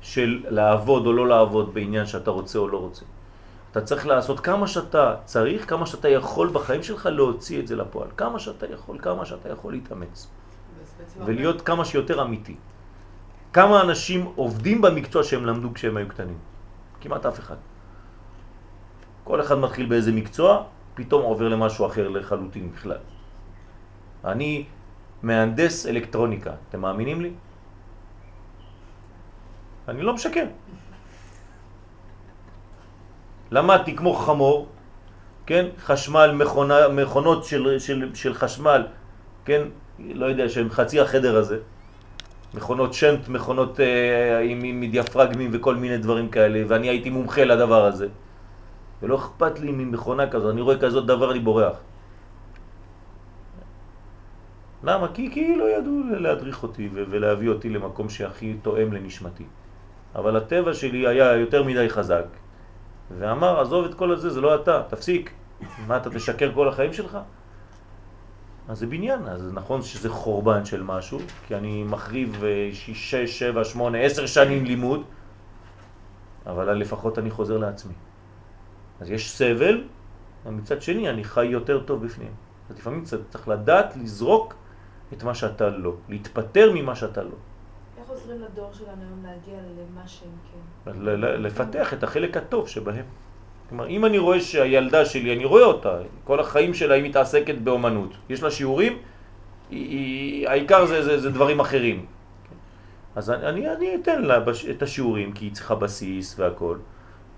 של 0.00 0.44
לעבוד 0.48 1.06
או 1.06 1.12
לא 1.12 1.28
לעבוד 1.28 1.74
בעניין 1.74 2.06
שאתה 2.06 2.30
רוצה 2.30 2.58
או 2.58 2.68
לא 2.68 2.78
רוצה. 2.78 3.04
אתה 3.70 3.80
צריך 3.80 4.06
לעשות 4.06 4.40
כמה 4.40 4.66
שאתה 4.66 5.14
צריך, 5.24 5.70
כמה 5.70 5.86
שאתה 5.86 6.08
יכול 6.08 6.48
בחיים 6.48 6.82
שלך 6.82 7.06
להוציא 7.06 7.60
את 7.60 7.66
זה 7.66 7.76
לפועל. 7.76 8.08
כמה 8.16 8.38
שאתה 8.38 8.66
יכול, 8.72 8.98
כמה 9.02 9.26
שאתה 9.26 9.48
יכול 9.48 9.72
להתאמץ. 9.72 10.26
ולהיות 11.24 11.62
כמה 11.62 11.84
שיותר 11.84 12.22
אמיתי. 12.22 12.56
כמה 13.56 13.80
אנשים 13.80 14.36
עובדים 14.36 14.82
במקצוע 14.82 15.24
שהם 15.24 15.46
למדו 15.46 15.74
כשהם 15.74 15.96
היו 15.96 16.08
קטנים? 16.08 16.38
כמעט 17.00 17.26
אף 17.26 17.38
אחד. 17.38 17.56
כל 19.24 19.40
אחד 19.40 19.58
מתחיל 19.58 19.86
באיזה 19.86 20.12
מקצוע, 20.12 20.64
פתאום 20.94 21.22
עובר 21.22 21.48
למשהו 21.48 21.86
אחר 21.86 22.08
לחלוטין 22.08 22.72
בכלל. 22.72 23.00
אני 24.24 24.64
מהנדס 25.22 25.86
אלקטרוניקה, 25.86 26.52
אתם 26.68 26.80
מאמינים 26.80 27.20
לי? 27.20 27.32
אני 29.88 30.02
לא 30.02 30.14
משקר. 30.14 30.46
למדתי 33.50 33.96
כמו 33.96 34.12
חמור, 34.14 34.68
כן? 35.46 35.66
חשמל, 35.80 36.30
מכונה, 36.36 36.88
מכונות 36.88 37.44
של, 37.44 37.78
של, 37.78 38.10
של 38.14 38.34
חשמל, 38.34 38.86
כן? 39.44 39.62
לא 39.98 40.26
יודע, 40.26 40.48
שהם 40.48 40.70
חצי 40.70 41.00
החדר 41.00 41.36
הזה. 41.36 41.58
מכונות 42.56 42.94
שנט, 42.94 43.28
מכונות 43.28 43.80
אה, 43.80 44.38
עם, 44.38 44.64
עם 44.64 44.84
דיאפרגמים 44.90 45.50
וכל 45.52 45.74
מיני 45.76 45.98
דברים 45.98 46.28
כאלה, 46.28 46.64
ואני 46.68 46.88
הייתי 46.88 47.10
מומחה 47.10 47.44
לדבר 47.44 47.84
הזה. 47.84 48.08
ולא 49.02 49.16
אכפת 49.16 49.60
לי 49.60 49.72
ממכונה 49.72 50.30
כזו, 50.30 50.50
אני 50.50 50.60
רואה 50.60 50.78
כזאת 50.78 51.06
דבר, 51.06 51.30
אני 51.30 51.40
בורח. 51.40 51.76
למה? 54.84 55.08
כי, 55.14 55.30
כי 55.30 55.56
לא 55.56 55.64
ידעו 55.64 56.00
להדריך 56.18 56.62
אותי 56.62 56.88
ולהביא 56.92 57.48
אותי 57.48 57.68
למקום 57.70 58.08
שהכי 58.08 58.56
תואם 58.62 58.92
לנשמתי. 58.92 59.44
אבל 60.14 60.36
הטבע 60.36 60.74
שלי 60.74 61.06
היה 61.06 61.36
יותר 61.36 61.62
מדי 61.62 61.88
חזק, 61.88 62.24
ואמר, 63.18 63.60
עזוב 63.60 63.84
את 63.84 63.94
כל 63.94 64.12
הזה, 64.12 64.30
זה 64.30 64.40
לא 64.40 64.54
אתה, 64.54 64.82
תפסיק. 64.88 65.30
מה, 65.86 65.96
אתה 65.96 66.10
תשקר 66.10 66.52
כל 66.54 66.68
החיים 66.68 66.92
שלך? 66.92 67.18
אז 68.68 68.78
זה 68.78 68.86
בניין, 68.86 69.28
אז 69.28 69.50
נכון 69.52 69.82
שזה 69.82 70.10
חורבן 70.10 70.64
של 70.64 70.82
משהו, 70.82 71.18
כי 71.46 71.56
אני 71.56 71.84
מחריב 71.84 72.44
אה, 72.44 72.70
שש, 72.72 73.10
שש, 73.10 73.38
שבע, 73.38 73.64
שמונה, 73.64 73.98
עשר 73.98 74.26
שנים 74.26 74.64
לימוד, 74.64 75.02
אבל 76.46 76.72
לפחות 76.72 77.18
אני 77.18 77.30
חוזר 77.30 77.58
לעצמי. 77.58 77.94
אז 79.00 79.10
יש 79.10 79.30
סבל, 79.30 79.84
ומצד 80.46 80.82
שני 80.82 81.10
אני 81.10 81.24
חי 81.24 81.44
יותר 81.44 81.80
טוב 81.80 82.04
בפנים. 82.04 82.34
אז 82.70 82.78
לפעמים 82.78 83.04
צריך 83.04 83.48
לדעת 83.48 83.96
לזרוק 83.96 84.54
את 85.12 85.22
מה 85.22 85.34
שאתה 85.34 85.70
לא, 85.70 85.94
להתפטר 86.08 86.72
ממה 86.74 86.94
שאתה 86.94 87.22
לא. 87.22 87.36
איך 88.00 88.08
עוזרים 88.08 88.40
לדור 88.40 88.72
שלנו 88.72 89.02
היום 89.02 89.22
להגיע 89.24 89.54
למה 89.54 90.08
שהם 90.08 90.30
כן? 90.84 90.92
לפתח 91.42 91.94
את 91.94 92.02
החלק 92.02 92.36
הטוב 92.36 92.68
שבהם. 92.68 93.04
כלומר, 93.68 93.86
אם 93.88 94.04
אני 94.04 94.18
רואה 94.18 94.40
שהילדה 94.40 95.04
שלי, 95.04 95.36
אני 95.36 95.44
רואה 95.44 95.64
אותה, 95.64 95.98
כל 96.24 96.40
החיים 96.40 96.74
שלה 96.74 96.94
היא 96.94 97.04
מתעסקת 97.04 97.54
באומנות. 97.54 98.14
יש 98.28 98.42
לה 98.42 98.50
שיעורים, 98.50 98.98
היא, 99.70 99.88
היא, 99.88 100.48
העיקר 100.48 100.86
זה, 100.86 101.02
זה, 101.02 101.20
זה 101.20 101.30
דברים 101.30 101.60
אחרים. 101.60 102.06
אז 103.16 103.30
אני, 103.30 103.48
אני, 103.48 103.72
אני 103.74 103.94
אתן 103.94 104.22
לה 104.22 104.40
בש, 104.40 104.66
את 104.66 104.82
השיעורים, 104.82 105.32
כי 105.32 105.44
היא 105.44 105.52
צריכה 105.52 105.74
בסיס 105.74 106.38
והכל, 106.38 106.78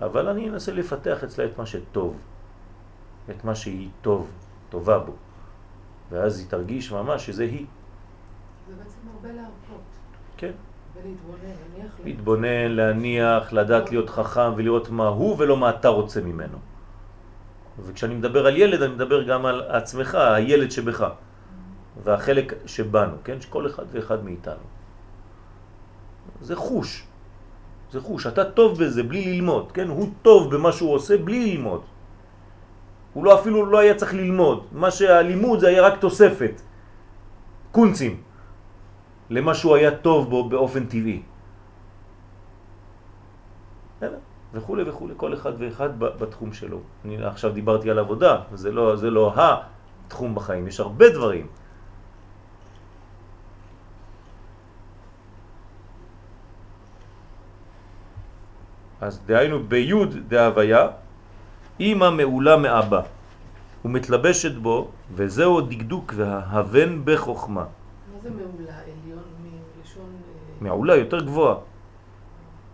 אבל 0.01 0.27
אני 0.27 0.49
אנסה 0.49 0.71
לפתח 0.73 1.23
אצלה 1.23 1.45
את 1.45 1.57
מה 1.57 1.65
שטוב, 1.65 2.17
את 3.29 3.43
מה 3.43 3.55
שהיא 3.55 3.89
טוב, 4.01 4.31
טובה 4.69 4.99
בו. 4.99 5.13
ואז 6.09 6.39
היא 6.39 6.47
תרגיש 6.49 6.91
ממש 6.91 7.25
שזה 7.25 7.43
היא. 7.43 7.65
זה 8.67 8.73
בעצם 8.75 8.99
הרבה 9.13 9.27
להרפות 9.33 9.81
כן. 10.37 10.51
להתבונן, 12.05 12.71
להניח, 12.71 13.53
לדעת 13.53 13.91
להיות 13.91 14.09
חכם 14.09 14.53
ולראות 14.55 14.89
מה 14.89 15.07
הוא 15.07 15.35
ולא 15.39 15.57
מה 15.57 15.69
אתה 15.69 15.87
רוצה 15.87 16.21
ממנו. 16.21 16.57
וכשאני 17.85 18.15
מדבר 18.15 18.47
על 18.47 18.57
ילד, 18.57 18.81
אני 18.81 18.93
מדבר 18.93 19.23
גם 19.23 19.45
על 19.45 19.61
עצמך, 19.61 20.15
הילד 20.15 20.71
שבך, 20.71 21.07
והחלק 22.03 22.53
שבנו, 22.65 23.15
כן? 23.23 23.41
שכל 23.41 23.67
אחד 23.67 23.83
ואחד 23.91 24.23
מאיתנו. 24.23 24.65
זה 26.41 26.55
חוש. 26.55 27.03
זה 27.91 28.01
חוש. 28.01 28.27
אתה 28.27 28.45
טוב 28.45 28.79
בזה 28.83 29.03
בלי 29.03 29.35
ללמוד, 29.35 29.71
כן? 29.71 29.87
הוא 29.87 30.09
טוב 30.21 30.55
במה 30.55 30.71
שהוא 30.71 30.93
עושה 30.93 31.17
בלי 31.17 31.51
ללמוד. 31.51 31.81
הוא 33.13 33.25
לא 33.25 33.39
אפילו 33.39 33.65
לא 33.65 33.77
היה 33.79 33.95
צריך 33.95 34.13
ללמוד. 34.13 34.65
מה 34.71 34.91
שהלימוד 34.91 35.59
זה 35.59 35.67
היה 35.67 35.81
רק 35.81 35.99
תוספת. 35.99 36.61
קונצים. 37.71 38.28
למה 39.29 39.53
שהוא 39.53 39.75
היה 39.75 39.91
טוב 39.97 40.29
בו 40.29 40.49
באופן 40.49 40.85
טבעי. 40.85 41.21
וכולי 44.53 44.83
וכולי, 44.89 45.13
כל 45.17 45.33
אחד 45.33 45.53
ואחד 45.57 45.99
בתחום 45.99 46.53
שלו. 46.53 46.79
אני 47.05 47.25
עכשיו 47.25 47.51
דיברתי 47.51 47.89
על 47.89 47.99
עבודה, 47.99 48.41
זה 48.53 48.71
לא, 48.71 48.95
זה 48.95 49.09
לא 49.09 49.33
התחום 49.37 50.35
בחיים, 50.35 50.67
יש 50.67 50.79
הרבה 50.79 51.09
דברים. 51.09 51.47
אז 59.01 59.21
דהיינו 59.25 59.63
ביוד 59.63 60.15
דהוויה, 60.27 60.87
אימא 61.79 62.09
מעולה 62.09 62.57
מאבא, 62.57 63.01
ומתלבשת 63.85 64.55
בו, 64.55 64.91
וזהו 65.13 65.61
דקדוק 65.61 66.13
וההבן 66.15 67.01
בחוכמה. 67.05 67.63
מה 67.63 68.19
זה 68.21 68.29
מעולה? 68.29 68.88
מעולה 70.61 70.95
יותר 70.95 71.19
גבוהה. 71.25 71.55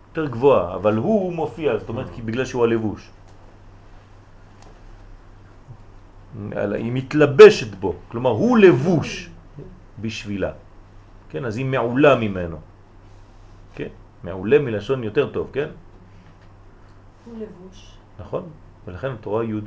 יותר 0.07 0.25
גבוהה, 0.31 0.75
אבל 0.75 0.95
הוא 0.97 1.33
מופיע, 1.33 1.77
זאת 1.77 1.89
אומרת, 1.89 2.09
כי 2.15 2.21
בגלל 2.21 2.45
שהוא 2.45 2.63
הלבוש. 2.63 3.11
היא 6.55 6.91
מתלבשת 6.91 7.75
בו, 7.75 7.95
כלומר 8.07 8.29
הוא 8.29 8.57
לבוש 8.57 9.29
בשבילה. 10.01 10.51
כן, 11.29 11.45
אז 11.45 11.57
היא 11.57 11.65
מעולה 11.65 12.15
ממנו. 12.15 12.57
כן, 13.75 13.91
מעולה 14.23 14.59
מלשון 14.59 15.03
יותר 15.03 15.31
טוב, 15.31 15.49
כן? 15.53 15.69
הוא 17.25 17.33
לבוש. 17.39 17.97
נכון? 18.19 18.43
ולכן 18.87 19.11
התורה 19.11 19.43
י' 19.43 19.59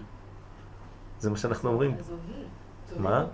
זה 1.19 1.31
מה 1.31 1.37
שאנחנו 1.37 1.71
אומרים. 1.71 1.95
אז 1.99 2.11
הוא 2.11 2.19
היא. 2.37 2.45
מה? 2.97 3.25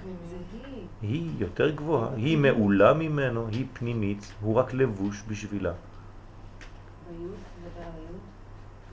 היא. 1.02 1.30
יותר 1.38 1.70
גבוהה, 1.70 2.08
היא 2.16 2.38
מעולה 2.38 2.94
ממנו, 2.94 3.46
היא 3.48 3.66
פנימית, 3.72 4.32
הוא 4.40 4.54
רק 4.54 4.74
לבוש 4.74 5.22
בשבילה. 5.28 5.72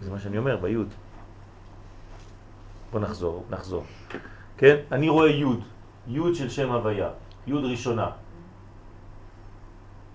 זה 0.01 0.11
מה 0.11 0.19
שאני 0.19 0.37
אומר, 0.37 0.57
ביוד. 0.57 0.87
בוא 2.91 2.99
נחזור, 2.99 3.45
נחזור. 3.49 3.83
כן? 4.57 4.75
אני 4.91 5.09
רואה 5.09 5.29
יוד, 5.29 5.59
יוד 6.07 6.35
של 6.35 6.49
שם 6.49 6.71
הוויה, 6.71 7.09
יוד 7.47 7.63
ראשונה. 7.65 8.11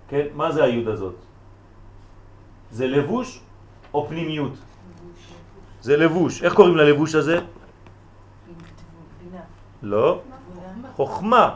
כן? 0.09 0.27
מה 0.35 0.53
זה 0.53 0.65
היוד 0.65 0.89
הזאת? 0.89 1.15
זה 2.71 2.87
לבוש 2.87 3.41
או 3.95 4.09
פנימיות? 4.09 4.53
זה 5.81 5.97
לבוש. 5.97 6.43
איך 6.43 6.55
קוראים 6.55 6.77
ללבוש 6.77 7.15
הזה? 7.15 7.39
לא. 9.83 10.23
חוכמה, 10.97 11.55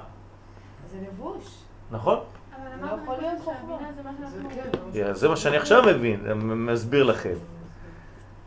זה 0.90 0.96
לבוש. 1.06 1.44
נכון? 1.90 2.18
אבל 2.56 2.86
לא 2.86 2.92
אמרנו 2.92 3.20
להיות 3.20 3.38
קודם 3.44 3.56
חוכמה. 3.56 3.78
שהבינה 3.78 3.92
זה 3.92 4.02
מה 4.02 4.10
זה 4.30 4.42
שאנחנו... 4.54 4.92
כן, 4.92 5.14
זה 5.14 5.28
מה 5.28 5.36
שאני 5.36 5.56
עכשיו 5.56 5.82
מבין, 5.86 6.32
מסביר 6.42 7.04
לכם. 7.04 7.34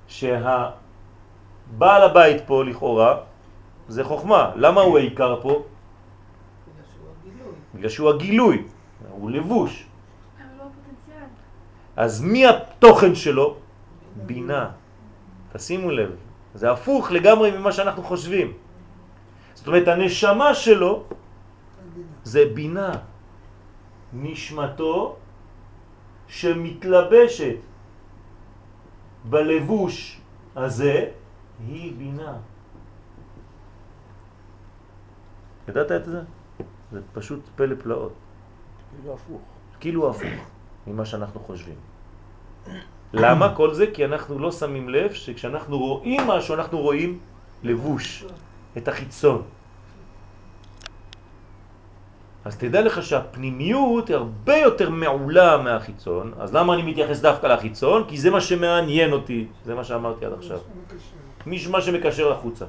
שהבעל 0.08 0.74
הבית 1.80 2.44
פה 2.46 2.64
לכאורה 2.64 3.18
זה 3.88 4.04
חוכמה. 4.04 4.52
למה 4.56 4.82
הוא 4.82 4.98
העיקר 4.98 5.42
פה? 5.42 5.64
בגלל 7.76 7.90
שהוא 7.90 8.10
הגילוי. 8.10 8.64
הוא 9.12 9.32
לבוש. 9.32 9.86
לא. 10.58 10.66
אז 11.96 12.22
מי 12.22 12.48
התוכן 12.48 13.16
שלו? 13.16 13.56
בינה. 14.16 14.70
תשימו 15.54 15.92
לב, 15.92 16.16
זה 16.54 16.72
הפוך 16.72 17.12
לגמרי 17.12 17.52
ממה 17.52 17.72
שאנחנו 17.72 18.04
חושבים. 18.04 18.54
זאת 19.64 19.68
אומרת, 19.68 19.88
הנשמה 19.88 20.56
שלו 20.56 21.04
זה 22.24 22.52
בינה. 22.54 22.92
נשמתו 24.14 25.16
שמתלבשת 26.28 27.56
בלבוש 29.24 30.20
הזה 30.56 31.06
היא 31.68 31.94
בינה. 31.98 32.38
ידעת 35.68 35.92
את 35.92 36.06
זה? 36.06 36.22
זה 36.92 37.00
פשוט 37.14 37.40
פלא 37.56 37.76
פלאות. 37.80 38.14
כאילו 39.00 39.14
הפוך. 39.14 39.42
כאילו 39.80 40.10
הפוך 40.10 40.44
ממה 40.88 41.06
שאנחנו 41.06 41.40
חושבים. 41.40 41.80
למה 43.14 43.56
כל 43.56 43.74
זה? 43.74 43.86
כי 43.94 44.06
אנחנו 44.06 44.40
לא 44.40 44.52
שמים 44.52 44.90
לב 44.90 45.14
שכשאנחנו 45.14 45.80
רואים 45.80 46.22
משהו 46.28 46.56
אנחנו 46.56 46.78
רואים 46.80 47.20
לבוש, 47.64 48.26
את 48.78 48.88
החיצון. 48.88 49.42
אז 52.46 52.58
תדע 52.58 52.82
לך 52.82 53.04
שהפנימיות 53.04 54.08
היא 54.08 54.16
הרבה 54.16 54.58
יותר 54.58 54.90
מעולה 54.90 55.58
מהחיצון, 55.58 56.34
אז 56.40 56.54
למה 56.56 56.74
אני 56.74 56.84
מתייחס 56.92 57.20
דווקא 57.20 57.48
לחיצון? 57.48 58.04
כי 58.08 58.18
זה 58.18 58.30
מה 58.30 58.42
שמעניין 58.42 59.12
אותי, 59.12 59.48
זה 59.66 59.76
מה 59.76 59.84
שאמרתי 59.84 60.26
עד 60.26 60.34
עכשיו. 60.34 60.60
מיש 61.46 61.68
מה 61.68 61.82
שמקשר 61.82 62.30
לחוצה. 62.30 62.66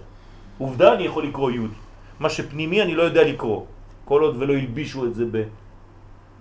עובדה, 0.58 0.94
אני 0.94 1.02
יכול 1.02 1.26
לקרוא 1.26 1.50
י'. 1.50 1.58
מה 2.20 2.30
שפנימי 2.30 2.82
אני 2.82 2.94
לא 2.94 3.02
יודע 3.02 3.22
לקרוא, 3.22 3.64
כל 4.04 4.22
עוד 4.22 4.36
ולא 4.36 4.52
ילבישו 4.52 5.06
את 5.06 5.14
זה 5.14 5.24
ב, 5.24 5.36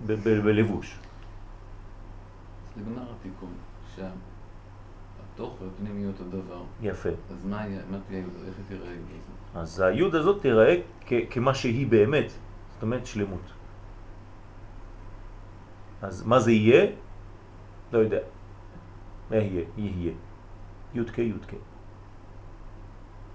ב, 0.05 0.13
ב, 0.13 0.29
בלבוש. 0.29 0.97
נגמר 2.77 3.05
התיקון, 3.19 3.53
שהתוך 3.95 5.57
והפנים 5.61 5.97
יהיו 5.99 6.09
אותו 6.09 6.23
דבר. 6.23 6.61
יפה. 6.81 7.09
אז 7.09 7.45
מה 7.45 7.57
תהיה, 8.07 8.21
איך 8.47 8.55
תראה 8.69 8.93
זה? 9.25 9.32
אז 9.55 9.79
היוד 9.79 10.15
הזאת 10.15 10.41
תיראה 10.41 10.75
כמה 11.29 11.53
שהיא 11.53 11.87
באמת, 11.87 12.31
זאת 12.73 12.81
אומרת 12.81 13.05
שלמות. 13.05 13.47
אז 16.01 16.23
מה 16.25 16.39
זה 16.39 16.51
יהיה? 16.51 16.85
לא 17.93 17.97
יודע. 17.97 18.19
מה 19.29 19.35
יהיה? 19.35 19.65
יהיה. 19.77 20.13
י' 20.93 21.05
כ' 21.13 21.17
י' 21.17 21.33
כ'. 21.47 21.53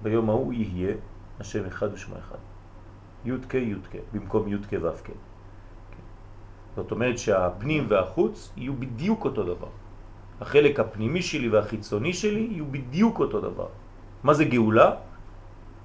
ביום 0.02 0.30
ההוא 0.30 0.52
יהיה 0.52 0.94
השם 1.40 1.66
אחד 1.66 1.94
ושמו 1.94 2.18
אחד. 2.18 2.38
י' 3.24 3.32
כ' 3.48 3.54
י' 3.54 3.74
כ', 3.90 3.96
במקום 4.12 4.48
י' 4.48 4.58
כ' 4.58 4.76
ו' 4.82 4.98
כ'. 5.04 5.14
כן. 5.90 6.04
זאת 6.76 6.90
אומרת 6.90 7.18
שהפנים 7.18 7.86
והחוץ 7.88 8.52
יהיו 8.56 8.74
בדיוק 8.74 9.24
אותו 9.24 9.42
דבר. 9.54 9.70
החלק 10.40 10.80
הפנימי 10.80 11.22
שלי 11.22 11.48
והחיצוני 11.48 12.12
שלי 12.12 12.40
יהיו 12.40 12.66
בדיוק 12.66 13.18
אותו 13.18 13.40
דבר. 13.40 13.68
מה 14.22 14.34
זה 14.34 14.44
גאולה? 14.44 15.07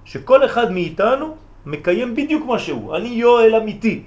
שכל 0.06 0.46
אחד 0.46 0.72
מאיתנו 0.72 1.36
מקיים 1.66 2.16
בדיוק 2.16 2.46
מה 2.46 2.60
שהוא. 2.60 2.96
אני 2.96 3.08
יואל 3.08 3.56
אמיתי, 3.56 4.04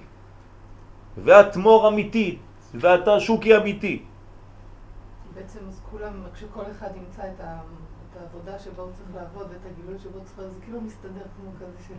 ואת 1.18 1.57
מור 1.57 1.88
אמיתית, 1.88 2.38
ואתה 2.74 3.20
שוקי 3.20 3.57
אמיתי. 3.57 4.03
בעצם 5.34 5.59
אז 5.68 5.80
כולם, 5.90 6.12
כשכל 6.34 6.62
אחד 6.70 6.88
ימצא 6.97 7.22
את, 7.22 7.40
ה, 7.40 7.59
את 8.12 8.20
העבודה 8.20 8.59
שבה 8.59 8.82
הוא 8.82 8.92
צריך 8.92 9.09
לעבוד 9.16 9.47
ואת 9.53 9.72
הגילוי 9.72 9.99
שבו 9.99 10.18
הוא 10.18 10.24
צריך 10.24 10.38
לעבוד, 10.38 10.55
זה 10.55 10.61
כאילו 10.64 10.80
מסתדר 10.80 11.26
כמו 11.36 11.51
כזה 11.57 11.84
של 11.88 11.94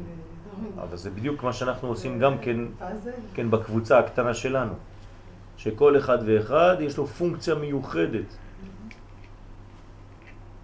דומינו. 0.51 0.81
אבל 0.81 0.97
זה 0.97 1.09
בדיוק 1.09 1.43
מה 1.43 1.53
שאנחנו 1.53 1.87
עושים 1.87 2.19
גם 2.19 2.37
כן, 2.37 2.57
פאזל. 2.79 3.11
כן 3.33 3.51
בקבוצה 3.51 3.99
הקטנה 3.99 4.33
שלנו. 4.33 4.73
שכל 5.57 5.97
אחד 5.97 6.17
ואחד 6.25 6.75
יש 6.79 6.97
לו 6.97 7.07
פונקציה 7.07 7.55
מיוחדת. 7.55 8.25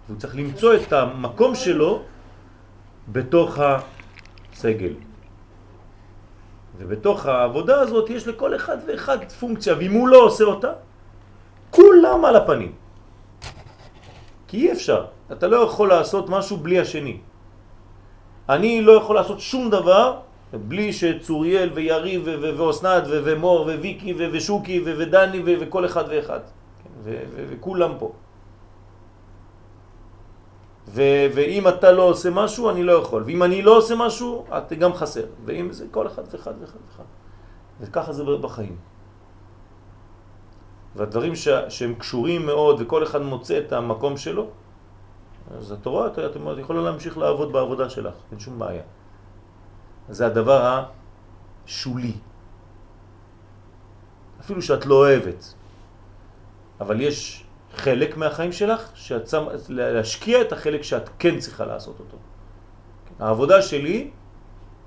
והוא 0.06 0.18
צריך 0.18 0.36
למצוא 0.36 0.74
את 0.74 0.92
המקום 0.92 1.54
שלו 1.54 2.02
בתוך 3.08 3.58
הסגל. 3.58 4.92
ובתוך 6.78 7.26
העבודה 7.26 7.80
הזאת 7.80 8.10
יש 8.10 8.28
לכל 8.28 8.56
אחד 8.56 8.78
ואחד 8.86 9.18
פונקציה, 9.40 9.74
ואם 9.78 9.92
הוא 9.92 10.08
לא 10.08 10.18
עושה 10.24 10.44
אותה, 10.44 10.72
כולם 11.70 12.24
על 12.24 12.36
הפנים. 12.36 12.72
כי 14.48 14.56
אי 14.56 14.72
אפשר, 14.72 15.04
אתה 15.32 15.46
לא 15.46 15.56
יכול 15.56 15.88
לעשות 15.88 16.28
משהו 16.28 16.56
בלי 16.56 16.80
השני. 16.80 17.18
אני 18.48 18.82
לא 18.82 18.92
יכול 18.92 19.16
לעשות 19.16 19.40
שום 19.40 19.70
דבר 19.70 20.18
בלי 20.52 20.92
שצוריאל 20.92 21.70
ויריב 21.74 22.22
ו- 22.24 22.36
ו- 22.42 22.52
ואוסנת 22.56 23.02
ו- 23.06 23.20
ומור 23.24 23.60
וויקי 23.60 24.14
ושוקי 24.32 24.82
ודני 24.84 25.42
וכל 25.60 25.86
אחד 25.86 26.04
ואחד. 26.08 26.40
ו- 27.02 27.24
וכולם 27.50 27.92
פה. 27.98 28.12
ו- 30.88 31.26
ואם 31.34 31.68
אתה 31.68 31.92
לא 31.92 32.02
עושה 32.02 32.30
משהו, 32.30 32.70
אני 32.70 32.82
לא 32.82 32.92
יכול. 32.92 33.22
ואם 33.26 33.42
אני 33.42 33.62
לא 33.62 33.76
עושה 33.78 33.94
משהו, 33.94 34.44
אתה 34.58 34.74
גם 34.74 34.94
חסר. 34.94 35.24
ואם 35.44 35.72
זה 35.72 35.86
כל 35.90 36.06
אחד 36.06 36.22
ואחד 36.30 36.52
ואחד 36.60 36.78
ואחד. 36.90 37.04
וככה 37.80 38.12
זה 38.12 38.24
בחיים. 38.40 38.76
והדברים 40.96 41.36
ש- 41.36 41.48
שהם 41.68 41.94
קשורים 41.94 42.46
מאוד 42.46 42.76
וכל 42.80 43.02
אחד 43.02 43.22
מוצא 43.22 43.58
את 43.58 43.72
המקום 43.72 44.16
שלו, 44.16 44.46
אז 45.58 45.72
התורה, 45.72 46.06
אתה, 46.06 46.26
אתה 46.26 46.38
את 46.52 46.58
יכולה 46.58 46.80
להמשיך 46.82 47.18
לעבוד 47.18 47.52
בעבודה 47.52 47.90
שלך, 47.90 48.14
אין 48.30 48.40
שום 48.40 48.58
בעיה. 48.58 48.82
זה 50.08 50.26
הדבר 50.26 50.84
השולי. 51.66 52.12
אפילו 54.40 54.62
שאת 54.62 54.86
לא 54.86 54.94
אוהבת. 54.94 55.54
אבל 56.80 57.00
יש 57.00 57.43
חלק 57.76 58.16
מהחיים 58.16 58.52
שלך 58.52 58.88
שאת 58.94 59.28
שם, 59.28 59.44
להשקיע 59.68 60.40
את 60.40 60.52
החלק 60.52 60.82
שאת 60.82 61.08
כן 61.18 61.38
צריכה 61.38 61.66
לעשות 61.66 61.96
אותו. 62.00 62.16
העבודה 63.18 63.62
שלי 63.62 64.10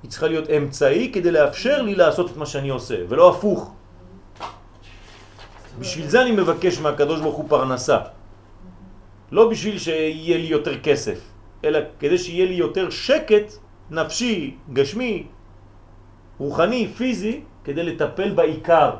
היא 0.03 0.11
צריכה 0.11 0.27
להיות 0.27 0.49
אמצעי 0.49 1.11
כדי 1.13 1.31
לאפשר 1.31 1.81
לי 1.81 1.95
לעשות 1.95 2.31
את 2.31 2.37
מה 2.37 2.45
שאני 2.45 2.69
עושה, 2.69 2.95
ולא 3.09 3.29
הפוך. 3.29 3.73
בשביל 5.79 6.07
זה 6.07 6.21
אני 6.21 6.31
מבקש 6.31 6.79
מהקדוש 6.79 7.21
ברוך 7.21 7.35
הוא 7.35 7.49
פרנסה. 7.49 7.97
לא 9.31 9.49
בשביל 9.49 9.77
שיהיה 9.79 10.37
לי 10.37 10.47
יותר 10.47 10.79
כסף, 10.79 11.19
אלא 11.63 11.79
כדי 11.99 12.17
שיהיה 12.17 12.45
לי 12.45 12.53
יותר 12.53 12.89
שקט 12.89 13.53
נפשי, 13.91 14.55
גשמי, 14.73 15.27
רוחני, 16.37 16.87
פיזי, 16.87 17.41
כדי 17.63 17.83
לטפל 17.83 18.29
בעיקר. 18.31 18.91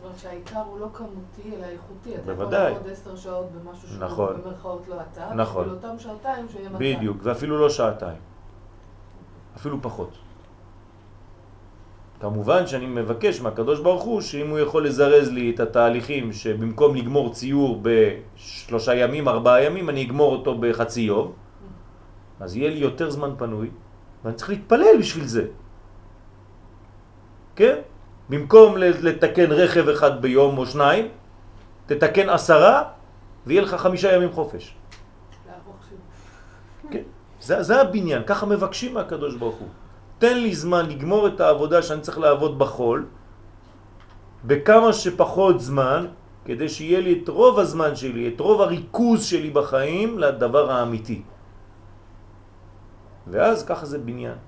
זאת 0.00 0.04
אומרת 0.04 0.18
שהעיקר 0.18 0.60
הוא 0.60 0.80
לא 0.80 0.88
כמותי 0.92 1.56
אלא 1.56 1.66
איכותי. 1.66 2.14
אתה 2.14 2.34
בוודאי. 2.34 2.70
יכול 2.70 2.76
לעבוד 2.76 2.92
עשר 2.92 3.16
שעות 3.16 3.46
במשהו 3.52 3.88
שהוא 3.88 4.04
נכון. 4.04 4.40
במרכאות 4.44 4.88
לא 4.88 4.96
אתה, 5.12 5.34
נכון. 5.34 5.64
ולאותם 5.68 5.98
שעתיים 5.98 6.48
שיהיה 6.48 6.70
מתי. 6.70 6.96
בדיוק, 6.96 7.16
ואפילו 7.22 7.58
לא 7.58 7.70
שעתיים. 7.70 8.18
אפילו 9.56 9.82
פחות. 9.82 10.10
כמובן 12.20 12.66
שאני 12.66 12.86
מבקש 12.86 13.40
מהקדוש 13.40 13.80
ברוך 13.80 14.02
הוא 14.02 14.20
שאם 14.20 14.50
הוא 14.50 14.58
יכול 14.58 14.86
לזרז 14.86 15.28
לי 15.28 15.50
את 15.54 15.60
התהליכים 15.60 16.32
שבמקום 16.32 16.96
לגמור 16.96 17.32
ציור 17.32 17.82
בשלושה 17.82 18.94
ימים, 18.94 19.28
ארבעה 19.28 19.64
ימים, 19.64 19.90
אני 19.90 20.04
אגמור 20.04 20.32
אותו 20.32 20.58
בחצי 20.58 21.00
יום, 21.00 21.32
אז 22.40 22.56
יהיה 22.56 22.70
לי 22.70 22.78
יותר 22.78 23.10
זמן 23.10 23.34
פנוי, 23.38 23.70
ואני 24.24 24.36
צריך 24.36 24.50
להתפלל 24.50 24.96
בשביל 24.98 25.26
זה. 25.26 25.46
כן? 27.56 27.76
במקום 28.30 28.76
לתקן 28.78 29.50
רכב 29.52 29.88
אחד 29.88 30.22
ביום 30.22 30.58
או 30.58 30.66
שניים, 30.66 31.08
תתקן 31.86 32.28
עשרה 32.28 32.82
ויהיה 33.46 33.62
לך 33.62 33.74
חמישה 33.74 34.14
ימים 34.14 34.32
חופש. 34.32 34.74
כן. 36.90 37.02
זה, 37.40 37.62
זה 37.62 37.80
הבניין, 37.80 38.22
ככה 38.26 38.46
מבקשים 38.46 38.94
מהקדוש 38.94 39.34
ברוך 39.34 39.56
הוא. 39.56 39.68
תן 40.18 40.38
לי 40.38 40.54
זמן 40.54 40.86
לגמור 40.86 41.26
את 41.26 41.40
העבודה 41.40 41.82
שאני 41.82 42.00
צריך 42.00 42.18
לעבוד 42.18 42.58
בחול, 42.58 43.06
בכמה 44.44 44.92
שפחות 44.92 45.60
זמן, 45.60 46.06
כדי 46.44 46.68
שיהיה 46.68 47.00
לי 47.00 47.20
את 47.22 47.28
רוב 47.28 47.58
הזמן 47.58 47.96
שלי, 47.96 48.30
את 48.30 48.40
רוב 48.40 48.60
הריכוז 48.60 49.24
שלי 49.24 49.50
בחיים 49.50 50.18
לדבר 50.18 50.70
האמיתי. 50.70 51.22
ואז 53.26 53.66
ככה 53.66 53.86
זה 53.86 53.98
בניין. 53.98 54.38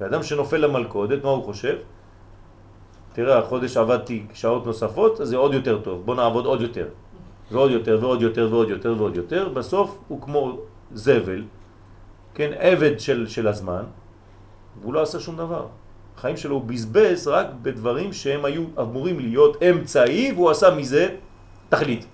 ואדם 0.00 0.22
שנופל 0.22 0.56
למלכודת, 0.56 1.24
מה 1.24 1.30
הוא 1.30 1.44
חושב? 1.44 1.76
תראה, 3.12 3.38
החודש 3.38 3.76
עבדתי 3.76 4.26
שעות 4.34 4.66
נוספות, 4.66 5.20
אז 5.20 5.28
זה 5.28 5.36
עוד 5.36 5.54
יותר 5.54 5.78
טוב, 5.78 6.04
בוא 6.04 6.14
נעבוד 6.14 6.46
עוד 6.46 6.60
יותר. 6.60 6.88
ועוד 7.50 7.70
יותר 7.70 7.98
ועוד 8.00 8.22
יותר 8.22 8.48
ועוד 8.50 8.68
יותר 8.68 8.94
ועוד 8.98 9.16
יותר, 9.16 9.48
בסוף 9.48 9.98
הוא 10.08 10.22
כמו 10.22 10.58
זבל, 10.94 11.44
כן, 12.34 12.50
עבד 12.58 13.00
של, 13.00 13.26
של 13.26 13.48
הזמן, 13.48 13.84
והוא 14.80 14.94
לא 14.94 15.02
עשה 15.02 15.20
שום 15.20 15.36
דבר. 15.36 15.66
החיים 16.16 16.36
שלו 16.36 16.54
הוא 16.54 16.64
בזבז 16.64 17.28
רק 17.28 17.46
בדברים 17.62 18.12
שהם 18.12 18.44
היו 18.44 18.64
אמורים 18.80 19.20
להיות 19.20 19.62
אמצעי, 19.62 20.32
והוא 20.32 20.50
עשה 20.50 20.74
מזה 20.74 21.16
תכלית. 21.68 22.06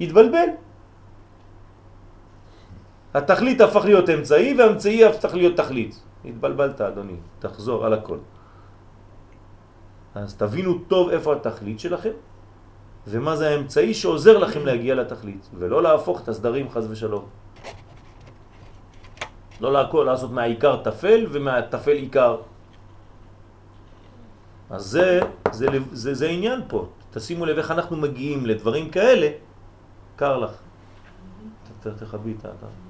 התבלבל. 0.00 0.48
התכלית 3.14 3.60
הפך 3.60 3.84
להיות 3.84 4.10
אמצעי, 4.10 4.54
והאמצעי 4.58 5.04
הפך 5.04 5.34
להיות 5.34 5.56
תכלית. 5.56 6.02
התבלבלת, 6.26 6.80
אדוני, 6.80 7.16
תחזור 7.38 7.86
על 7.86 7.92
הכל. 7.92 8.18
אז 10.14 10.34
תבינו 10.34 10.78
טוב 10.88 11.08
איפה 11.08 11.32
התכלית 11.32 11.80
שלכם, 11.80 12.10
ומה 13.06 13.36
זה 13.36 13.48
האמצעי 13.48 13.94
שעוזר 13.94 14.38
לכם 14.38 14.66
להגיע 14.66 14.94
לתכלית, 14.94 15.48
ולא 15.58 15.82
להפוך 15.82 16.22
את 16.22 16.28
הסדרים 16.28 16.70
חז 16.70 16.90
ושלום. 16.90 17.24
לא 19.60 19.72
להכל, 19.72 20.04
לעשות 20.06 20.30
מהעיקר 20.30 20.82
תפל 20.82 21.26
ומהתפל 21.30 21.96
עיקר. 21.96 22.36
אז 24.70 24.82
זה, 24.82 25.20
זה, 25.52 25.66
זה, 25.92 26.14
זה 26.14 26.26
עניין 26.28 26.60
פה. 26.68 26.88
תשימו 27.10 27.46
לב 27.46 27.56
איך 27.56 27.70
אנחנו 27.70 27.96
מגיעים 27.96 28.46
לדברים 28.46 28.90
כאלה, 28.90 29.28
קר 30.16 30.38
לך. 30.38 30.52
תכבי 31.80 32.34
את 32.40 32.44
ה... 32.44 32.85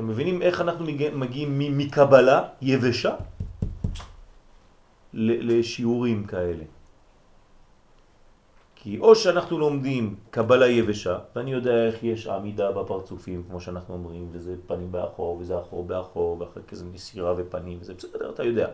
אתם 0.00 0.08
מבינים 0.08 0.42
איך 0.42 0.60
אנחנו 0.60 0.84
מגיעים 1.12 1.78
מקבלה 1.78 2.48
יבשה 2.62 3.14
לשיעורים 5.12 6.24
כאלה. 6.24 6.64
כי 8.74 8.98
או 8.98 9.14
שאנחנו 9.14 9.58
לומדים 9.58 10.16
קבלה 10.30 10.66
יבשה, 10.66 11.18
ואני 11.36 11.52
יודע 11.52 11.86
איך 11.86 12.04
יש 12.04 12.26
עמידה 12.26 12.72
בפרצופים, 12.72 13.44
כמו 13.48 13.60
שאנחנו 13.60 13.94
אומרים, 13.94 14.28
וזה 14.32 14.56
פנים 14.66 14.92
באחור, 14.92 15.36
וזה 15.36 15.60
אחור 15.60 15.84
באחור, 15.84 16.40
ואחר 16.40 16.62
כזה 16.68 16.84
מסירה 16.84 17.34
ופנים, 17.36 17.78
וזה 17.80 17.94
בסדר, 17.94 18.30
אתה 18.30 18.44
יודע. 18.44 18.68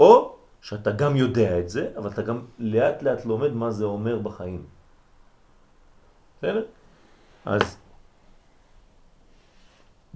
או 0.00 0.36
שאתה 0.60 0.90
גם 0.90 1.16
יודע 1.16 1.58
את 1.58 1.68
זה, 1.68 1.90
אבל 1.96 2.10
אתה 2.10 2.22
גם 2.22 2.44
לאט 2.58 3.02
לאט 3.02 3.24
לומד 3.24 3.52
מה 3.52 3.70
זה 3.70 3.84
אומר 3.84 4.18
בחיים. 4.18 4.64
בסדר? 6.38 6.64
אז 7.44 7.76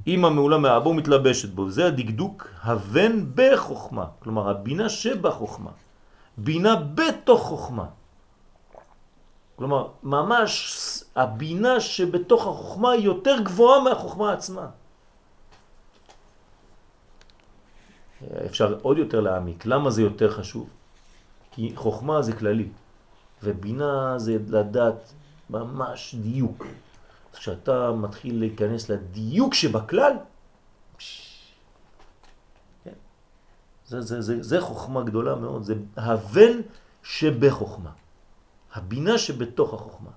אם 0.06 0.24
המעולה 0.24 0.58
מהאבו 0.58 0.94
מתלבשת 0.94 1.48
בו, 1.48 1.70
זה 1.70 1.86
הדקדוק 1.86 2.48
הבן 2.62 3.24
בחוכמה, 3.34 4.06
כלומר 4.18 4.50
הבינה 4.50 4.88
שבחוכמה, 4.88 5.70
בינה 6.36 6.74
בתוך 6.94 7.42
חוכמה. 7.42 7.86
כלומר, 9.56 9.88
ממש 10.02 10.54
הבינה 11.16 11.80
שבתוך 11.80 12.46
החוכמה 12.46 12.90
היא 12.90 13.04
יותר 13.04 13.36
גבוהה 13.42 13.80
מהחוכמה 13.80 14.32
עצמה. 14.32 14.66
אפשר 18.46 18.78
עוד 18.82 18.98
יותר 18.98 19.20
להעמיק. 19.20 19.66
למה 19.66 19.90
זה 19.90 20.02
יותר 20.02 20.30
חשוב? 20.30 20.68
כי 21.52 21.72
חוכמה 21.74 22.22
זה 22.22 22.32
כללי, 22.32 22.68
ובינה 23.42 24.18
זה 24.18 24.36
לדעת 24.48 25.12
ממש 25.50 26.14
דיוק. 26.18 26.66
כשאתה 27.32 27.92
מתחיל 27.92 28.38
להיכנס 28.40 28.88
לדיוק 28.88 29.54
שבכלל, 29.54 30.12
כן. 32.84 32.92
זה, 33.86 34.00
זה, 34.00 34.20
זה, 34.20 34.42
זה 34.42 34.60
חוכמה 34.60 35.02
גדולה 35.02 35.34
מאוד, 35.34 35.62
זה 35.62 35.74
הבן 35.96 36.60
שבחוכמה, 37.02 37.90
הבינה 38.74 39.18
שבתוך 39.18 39.74
החוכמה. 39.74 40.10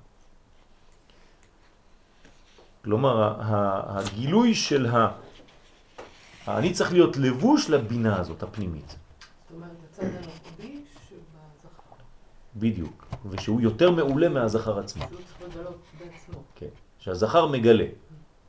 כלומר, 2.84 3.36
הגילוי 3.40 4.56
של 4.56 4.86
ה... 4.86 5.12
אני 6.48 6.74
צריך 6.74 6.92
להיות 6.94 7.18
לבוש 7.18 7.70
לבינה 7.70 8.20
הזאת, 8.20 8.44
הפנימית. 8.44 8.90
זאת 8.90 8.98
אומרת, 9.56 9.70
הצד 9.90 10.04
הנקבי 10.04 10.84
שבזכר. 11.10 11.96
בדיוק, 12.56 13.06
ושהוא 13.30 13.62
יותר 13.62 13.92
מעולה 13.92 14.30
מהזכר 14.30 14.80
עצמו. 14.80 15.04
שהוא 15.10 15.20
צריך 15.40 15.42
לגלות 15.42 15.78
בעצמו. 15.78 15.95
שהזכר 17.06 17.48
מגלה. 17.48 17.86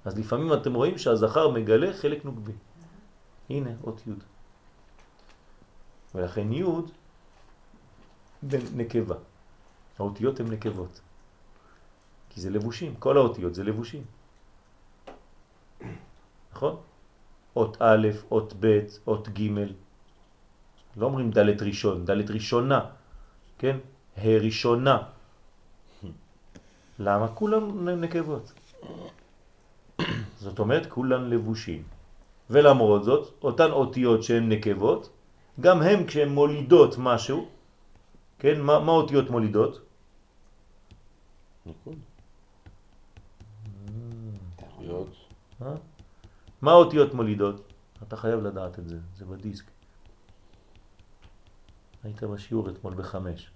אז 0.04 0.18
לפעמים 0.18 0.52
אתם 0.52 0.74
רואים 0.74 0.98
שהזכר 0.98 1.50
מגלה 1.50 1.92
חלק 1.92 2.24
נוגבי. 2.24 2.56
הנה, 3.50 3.70
אות 3.84 4.00
י'. 4.06 4.10
ולכן 6.14 6.52
י' 6.52 6.64
נקבה. 8.74 9.14
האותיות 9.98 10.40
הן 10.40 10.46
נקבות. 10.46 11.00
כי 12.30 12.40
זה 12.40 12.50
לבושים, 12.50 12.96
כל 12.96 13.16
האותיות 13.16 13.54
זה 13.54 13.64
לבושים. 13.64 14.04
נכון? 16.52 16.76
אות 17.56 17.76
א', 17.80 18.08
אות 18.30 18.52
ב', 18.60 18.80
אות 19.06 19.28
ג'. 19.28 19.52
לא 20.96 21.06
אומרים 21.06 21.30
דלת 21.30 21.62
ראשון, 21.62 22.04
דלת 22.04 22.30
ראשונה, 22.30 22.80
כן? 23.58 23.76
ה' 24.16 24.40
ראשונה, 24.40 25.15
למה? 26.98 27.28
כולם 27.28 27.88
נקבות. 27.88 28.52
זאת 30.38 30.58
אומרת, 30.58 30.86
כולם 30.86 31.30
לבושים. 31.30 31.82
ולמרות 32.50 33.04
זאת, 33.04 33.34
אותן 33.42 33.70
אותיות 33.70 34.22
שהן 34.22 34.48
נקבות, 34.52 35.10
גם 35.60 35.82
הן 35.82 36.06
כשהן 36.06 36.28
מולידות 36.28 36.94
משהו, 36.98 37.48
כן, 38.38 38.60
מה, 38.60 38.78
מה 38.78 38.92
אותיות 38.92 39.30
מולידות? 39.30 39.80
ניקוד. 41.66 41.98
אה? 45.62 45.74
מה 46.62 46.72
אותיות 46.72 47.14
מולידות? 47.14 47.72
אתה 48.02 48.16
חייב 48.16 48.40
לדעת 48.40 48.78
את 48.78 48.88
זה, 48.88 48.98
זה 49.16 49.24
בדיסק. 49.24 49.64
היית 52.04 52.22
בשיעור 52.22 52.70
אתמול 52.70 52.94
בחמש. 52.94 53.50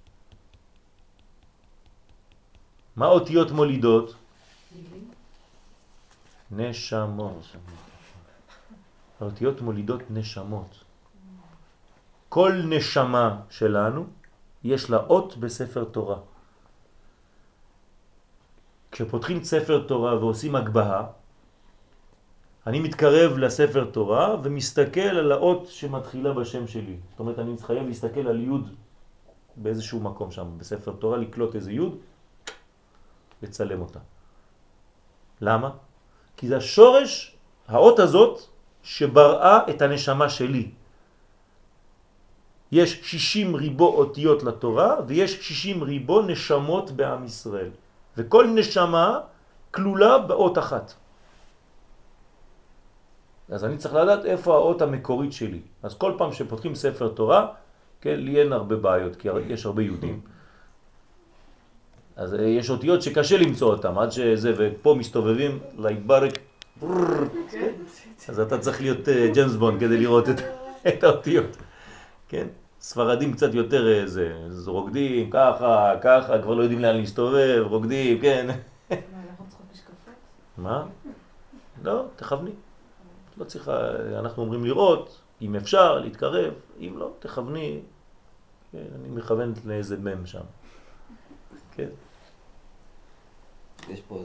מה 3.00 3.06
אותיות 3.06 3.50
מולידות? 3.50 4.14
נשמות. 6.50 7.56
האותיות 9.20 9.60
מולידות 9.60 10.00
נשמות. 10.10 10.84
כל 12.28 12.52
נשמה 12.68 13.40
שלנו 13.50 14.06
יש 14.64 14.90
לה 14.90 14.96
אות 14.96 15.36
בספר 15.36 15.84
תורה. 15.84 16.18
כשפותחים 18.92 19.44
ספר 19.44 19.84
תורה 19.88 20.18
ועושים 20.18 20.56
הגבהה, 20.56 21.06
אני 22.66 22.80
מתקרב 22.80 23.38
לספר 23.38 23.84
תורה 23.84 24.36
ומסתכל 24.42 25.00
על 25.00 25.32
האות 25.32 25.66
שמתחילה 25.66 26.32
בשם 26.32 26.66
שלי. 26.68 26.96
זאת 27.10 27.20
אומרת, 27.20 27.38
אני 27.38 27.56
חייב 27.62 27.86
להסתכל 27.86 28.28
על 28.28 28.40
י' 28.40 28.76
באיזשהו 29.56 30.00
מקום 30.00 30.30
שם 30.30 30.58
בספר 30.58 30.92
תורה, 30.92 31.16
לקלוט 31.16 31.56
איזה 31.56 31.72
י' 31.72 32.09
לצלם 33.42 33.80
אותה. 33.80 33.98
למה? 35.40 35.70
כי 36.36 36.48
זה 36.48 36.56
השורש, 36.56 37.36
האות 37.68 37.98
הזאת, 37.98 38.40
שבראה 38.82 39.58
את 39.70 39.82
הנשמה 39.82 40.28
שלי. 40.28 40.70
יש 42.72 43.00
60 43.02 43.54
ריבו 43.54 43.88
אותיות 43.88 44.42
לתורה 44.42 44.96
ויש 45.06 45.48
60 45.48 45.82
ריבו 45.82 46.22
נשמות 46.22 46.90
בעם 46.90 47.24
ישראל. 47.24 47.70
וכל 48.16 48.46
נשמה 48.46 49.20
כלולה 49.70 50.18
באות 50.18 50.58
אחת. 50.58 50.94
אז 53.48 53.64
אני 53.64 53.76
צריך 53.76 53.94
לדעת 53.94 54.24
איפה 54.24 54.54
האות 54.54 54.82
המקורית 54.82 55.32
שלי. 55.32 55.60
אז 55.82 55.94
כל 55.98 56.12
פעם 56.18 56.32
שפותחים 56.32 56.74
ספר 56.74 57.08
תורה, 57.08 57.46
כן, 58.00 58.20
לי 58.20 58.40
אין 58.40 58.52
הרבה 58.52 58.76
בעיות, 58.76 59.16
כי 59.16 59.28
יש 59.48 59.66
הרבה 59.66 59.82
יהודים. 59.82 60.20
אז 62.20 62.34
אה, 62.34 62.42
יש 62.42 62.70
אותיות 62.70 63.02
שקשה 63.02 63.38
למצוא 63.38 63.72
אותם, 63.72 63.98
עד 63.98 64.12
שזה, 64.12 64.52
ופה 64.56 64.94
מסתובבים 64.98 65.58
להיברק, 65.78 66.38
אז 68.28 68.40
אתה 68.40 68.58
צריך 68.58 68.80
להיות 68.80 69.08
אה, 69.08 69.30
ג'יימס 69.34 69.54
בונד 69.54 69.80
כדי 69.80 69.98
לראות 69.98 70.28
את, 70.28 70.40
את 70.88 71.04
האותיות, 71.04 71.56
כן? 72.28 72.46
ספרדים 72.80 73.32
קצת 73.32 73.54
יותר 73.54 74.02
איזה, 74.02 74.32
אה, 74.66 74.72
רוקדים, 74.72 75.30
ככה, 75.30 75.94
ככה, 76.02 76.42
כבר 76.42 76.54
לא 76.54 76.62
יודעים 76.62 76.80
לאן 76.80 76.96
להסתובב, 76.96 77.64
רוקדים, 77.66 78.20
כן, 78.20 78.46
מה, 78.46 78.54
אנחנו 79.30 79.44
צריכות 79.48 79.66
משקפות? 79.72 80.14
מה? 80.58 80.86
לא, 81.84 82.04
תכווני. 82.16 82.52
לא 83.36 83.44
צריכה, 83.44 83.90
אנחנו 84.18 84.42
אומרים 84.42 84.64
לראות, 84.64 85.20
אם 85.42 85.56
אפשר, 85.56 85.98
להתקרב, 85.98 86.52
אם 86.80 86.94
לא, 86.98 87.10
תכווני. 87.18 87.80
כן, 88.72 88.84
אני 89.00 89.08
מכוונת 89.08 89.64
לאיזה 89.64 89.96
מם 89.96 90.26
שם. 90.26 90.40
כן. 91.76 91.88
יש 93.88 94.00
פה 94.00 94.22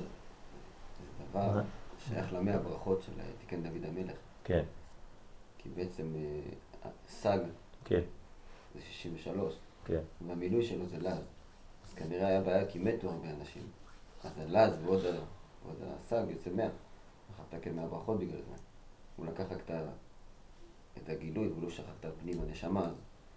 דבר 1.30 1.62
שייך 2.08 2.34
למאה 2.34 2.56
הברכות 2.56 3.02
של 3.02 3.12
תיקן 3.40 3.64
דוד 3.64 3.86
המלך. 3.86 4.18
כן, 4.44 4.64
כי 5.58 5.70
בעצם 5.70 6.14
אה, 6.16 6.90
סג 7.08 7.40
כן, 7.86 8.02
זה 8.76 8.82
63, 8.82 9.54
כן. 9.86 10.00
והמילוי 10.28 10.66
שלו 10.66 10.86
זה 10.86 10.98
לז. 10.98 11.24
אז 11.86 11.94
כנראה 11.94 12.28
היה 12.28 12.42
בעיה 12.42 12.68
כי 12.68 12.80
מתו 12.80 13.10
הרבה 13.10 13.30
אנשים. 13.30 13.64
אז 14.24 14.32
הלז 14.38 14.80
ועוד 14.86 15.06
הסג 15.82 16.26
יוצא 16.30 16.50
100. 16.50 16.66
אחר 17.34 17.44
תקן 17.58 17.76
100 17.76 17.88
ברכות 17.88 18.20
בגלל 18.20 18.42
זה. 18.42 18.56
הוא 19.16 19.26
לקח 19.26 19.44
רק 19.52 19.70
את 20.98 21.10
הגילוי, 21.10 21.48
והוא 21.48 21.64
לא 21.64 21.70
שכח 21.70 21.94
את 22.00 22.06
הפנים, 22.06 22.42
הנשמה, 22.42 22.92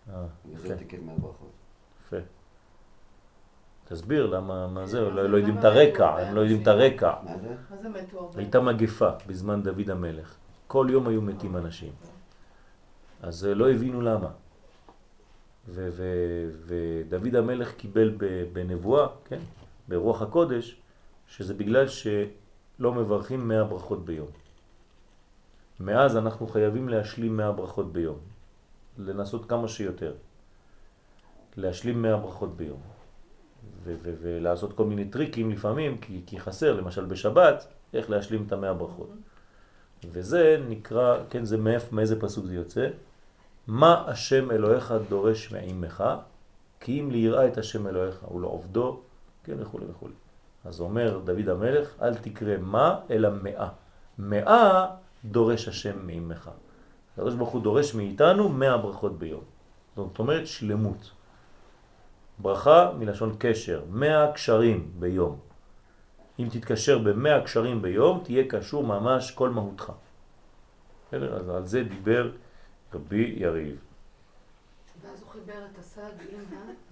אה, 0.09 0.27
וזה 0.47 0.69
יפה, 0.69 0.77
תיקן 0.77 1.05
100 1.05 1.19
ברכות. 1.19 1.51
יפה. 2.07 2.17
תסביר 3.89 4.27
למה, 4.27 4.67
מה 4.67 4.87
זה, 4.87 5.01
לא 5.01 5.29
לא 5.29 5.37
יודעים 5.37 5.59
את 5.59 5.65
למה 5.65 5.75
הרקע, 5.75 6.09
הם 6.09 6.35
לא 6.35 6.41
יודעים 6.41 6.63
את 6.63 6.67
הרקע. 6.67 7.15
מה 7.25 7.77
זה? 7.83 7.89
מתו 7.89 8.19
הרבה? 8.19 8.39
הייתה 8.39 8.61
מגפה 8.61 9.11
בזמן 9.27 9.63
דוד 9.63 9.91
המלך. 9.91 10.35
כל 10.67 10.87
יום 10.91 11.09
היו 11.09 11.23
מתים 11.23 11.57
אנשים. 11.57 11.93
אז 13.23 13.47
אה, 13.47 13.55
לא 13.55 13.71
הבינו 13.71 14.01
למה. 14.01 14.29
ודוד 15.69 17.35
המלך 17.35 17.73
קיבל 17.73 18.17
בנבואה, 18.53 19.07
כן, 19.25 19.41
ברוח 19.89 20.23
הקודש, 20.23 20.81
שזה 21.29 21.55
בגלל 21.55 21.89
שלא 21.89 22.93
מברכים 22.93 23.49
100 23.49 23.65
ברכות 23.65 24.05
ביום. 24.05 24.29
מאז 25.81 26.17
אנחנו 26.17 26.47
חייבים 26.47 26.89
להשלים 26.89 27.37
100 27.37 27.53
ברכות 27.53 27.93
ביום. 27.93 28.19
לנסות 28.99 29.49
כמה 29.49 29.69
שיותר. 29.69 30.15
להשלים 31.57 32.03
100 32.03 32.17
ברכות 32.17 32.57
ביום. 32.57 32.98
ולעשות 34.03 34.73
כל 34.73 34.85
מיני 34.85 35.05
טריקים 35.05 35.51
לפעמים, 35.51 35.99
כי, 35.99 36.21
כי 36.27 36.41
חסר, 36.41 36.73
למשל 36.73 37.05
בשבת, 37.05 37.67
איך 37.95 38.11
להשלים 38.11 38.45
את 38.47 38.53
המאה 38.53 38.75
ברכות. 38.75 39.09
וזה 40.13 40.63
נקרא, 40.69 41.19
כן, 41.31 41.45
זה 41.45 41.57
מאיפה, 41.57 41.97
מאיזה 41.97 42.21
פסוק 42.21 42.47
זה 42.47 42.55
יוצא? 42.55 42.89
מה 43.67 44.05
השם 44.07 44.51
אלוהיך 44.51 44.95
דורש 45.09 45.53
מעמך? 45.53 46.05
כי 46.81 47.01
אם 47.01 47.11
ליראה 47.11 47.47
את 47.47 47.59
השם 47.59 47.87
אלוהיך 47.87 48.31
ולעובדו, 48.35 49.01
כן, 49.45 49.55
וכו' 49.59 49.81
וכו'. 49.91 50.09
אז 50.65 50.81
אומר 50.81 51.21
דוד 51.25 51.49
המלך, 51.49 51.95
אל 52.03 52.15
תקרא 52.15 52.57
מה, 52.57 53.01
אלא 53.11 53.29
מאה. 53.43 53.69
מאה 54.19 54.87
דורש 55.25 55.69
השם 55.69 56.07
מעמך. 56.07 56.51
הקדוש 57.13 57.35
ברוך 57.35 57.51
הוא 57.51 57.63
דורש 57.63 57.95
מאיתנו 57.95 58.49
מאה 58.49 58.77
ברכות 58.77 59.19
ביום. 59.19 59.43
זאת 59.97 60.19
אומרת 60.19 60.47
שלמות. 60.47 61.11
ברכה 62.39 62.93
מלשון 62.99 63.35
קשר, 63.39 63.83
מאה 63.91 64.33
קשרים 64.33 64.91
ביום. 64.99 65.39
אם 66.39 66.49
תתקשר 66.51 66.99
במאה 66.99 67.41
קשרים 67.41 67.83
ביום, 67.83 68.21
תהיה 68.25 68.45
קשור 68.49 68.85
ממש 68.85 69.31
כל 69.31 69.51
מהותך. 69.51 69.93
בסדר? 71.09 71.37
אז 71.37 71.49
על 71.49 71.67
זה 71.67 71.83
דיבר 71.83 72.31
רבי 72.95 73.35
יריב. 73.37 73.77
ואז 75.03 75.23
הוא 75.23 75.31
חיבר 75.31 75.65
את 75.73 75.79
הסג 75.79 76.01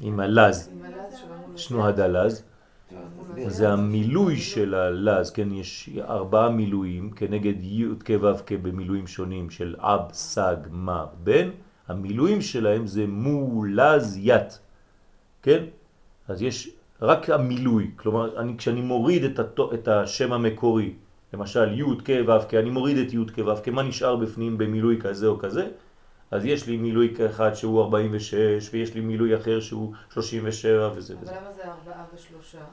עם 0.01 0.20
הלז, 0.20 0.70
עם 0.73 0.85
הלז 0.85 1.18
שלנו. 1.18 1.59
שנו 1.59 1.86
הדלז, 1.86 2.44
טוב, 2.90 2.98
אז 2.98 3.28
תסביר. 3.28 3.48
זה 3.48 3.73
המילוי 3.73 4.36
של 4.36 4.74
הלז, 4.74 5.31
כן, 5.31 5.52
יש 5.52 5.90
ארבעה 5.98 6.51
מילויים 6.51 7.10
כנגד 7.10 7.62
י' 7.62 7.85
כ' 8.05 8.10
ו' 8.20 8.47
כ' 8.47 8.52
במילואים 8.52 9.06
שונים 9.06 9.51
של 9.51 9.77
אב, 9.78 10.12
סג, 10.12 10.56
מה, 10.70 11.06
בן, 11.24 11.51
המילואים 11.89 12.40
שלהם 12.40 12.86
זה 12.86 13.06
מולז 13.06 14.18
ית, 14.23 14.60
כן? 15.47 15.64
אז 16.28 16.43
יש 16.43 16.70
רק 17.02 17.31
המילוי, 17.31 17.90
כלומר, 17.97 18.40
אני, 18.40 18.59
כשאני 18.59 18.81
מוריד 18.81 19.24
את, 19.24 19.39
התו, 19.39 19.74
את 19.74 19.89
השם 19.89 20.32
המקורי, 20.32 20.94
למשל 21.32 21.78
י' 21.78 21.85
כ' 22.05 22.10
ו' 22.27 22.48
כ', 22.48 22.55
אני 22.55 22.70
מוריד 22.70 22.98
את 22.98 23.12
י' 23.12 23.27
כ' 23.35 23.39
ו' 23.39 23.62
כ', 23.62 23.68
מה 23.68 23.82
נשאר 23.82 24.16
בפנים 24.16 24.59
במילוי 24.59 25.01
כזה 25.01 25.27
או 25.27 25.39
כזה? 25.39 25.70
אז 26.31 26.44
יש 26.44 26.66
לי 26.66 26.77
מילוי 26.77 27.14
אחד 27.31 27.55
שהוא 27.55 27.82
46, 27.82 28.70
ויש 28.73 28.94
לי 28.94 29.01
מילוי 29.01 29.36
אחר 29.36 29.60
שהוא 29.60 29.94
37 30.10 30.90
וזה 30.94 31.14
אבל 31.14 31.23
וזה. 31.23 31.32
למה 31.32 31.52
זה 31.52 31.62
ארבעה 31.64 32.05
ושלושה? 32.14 32.64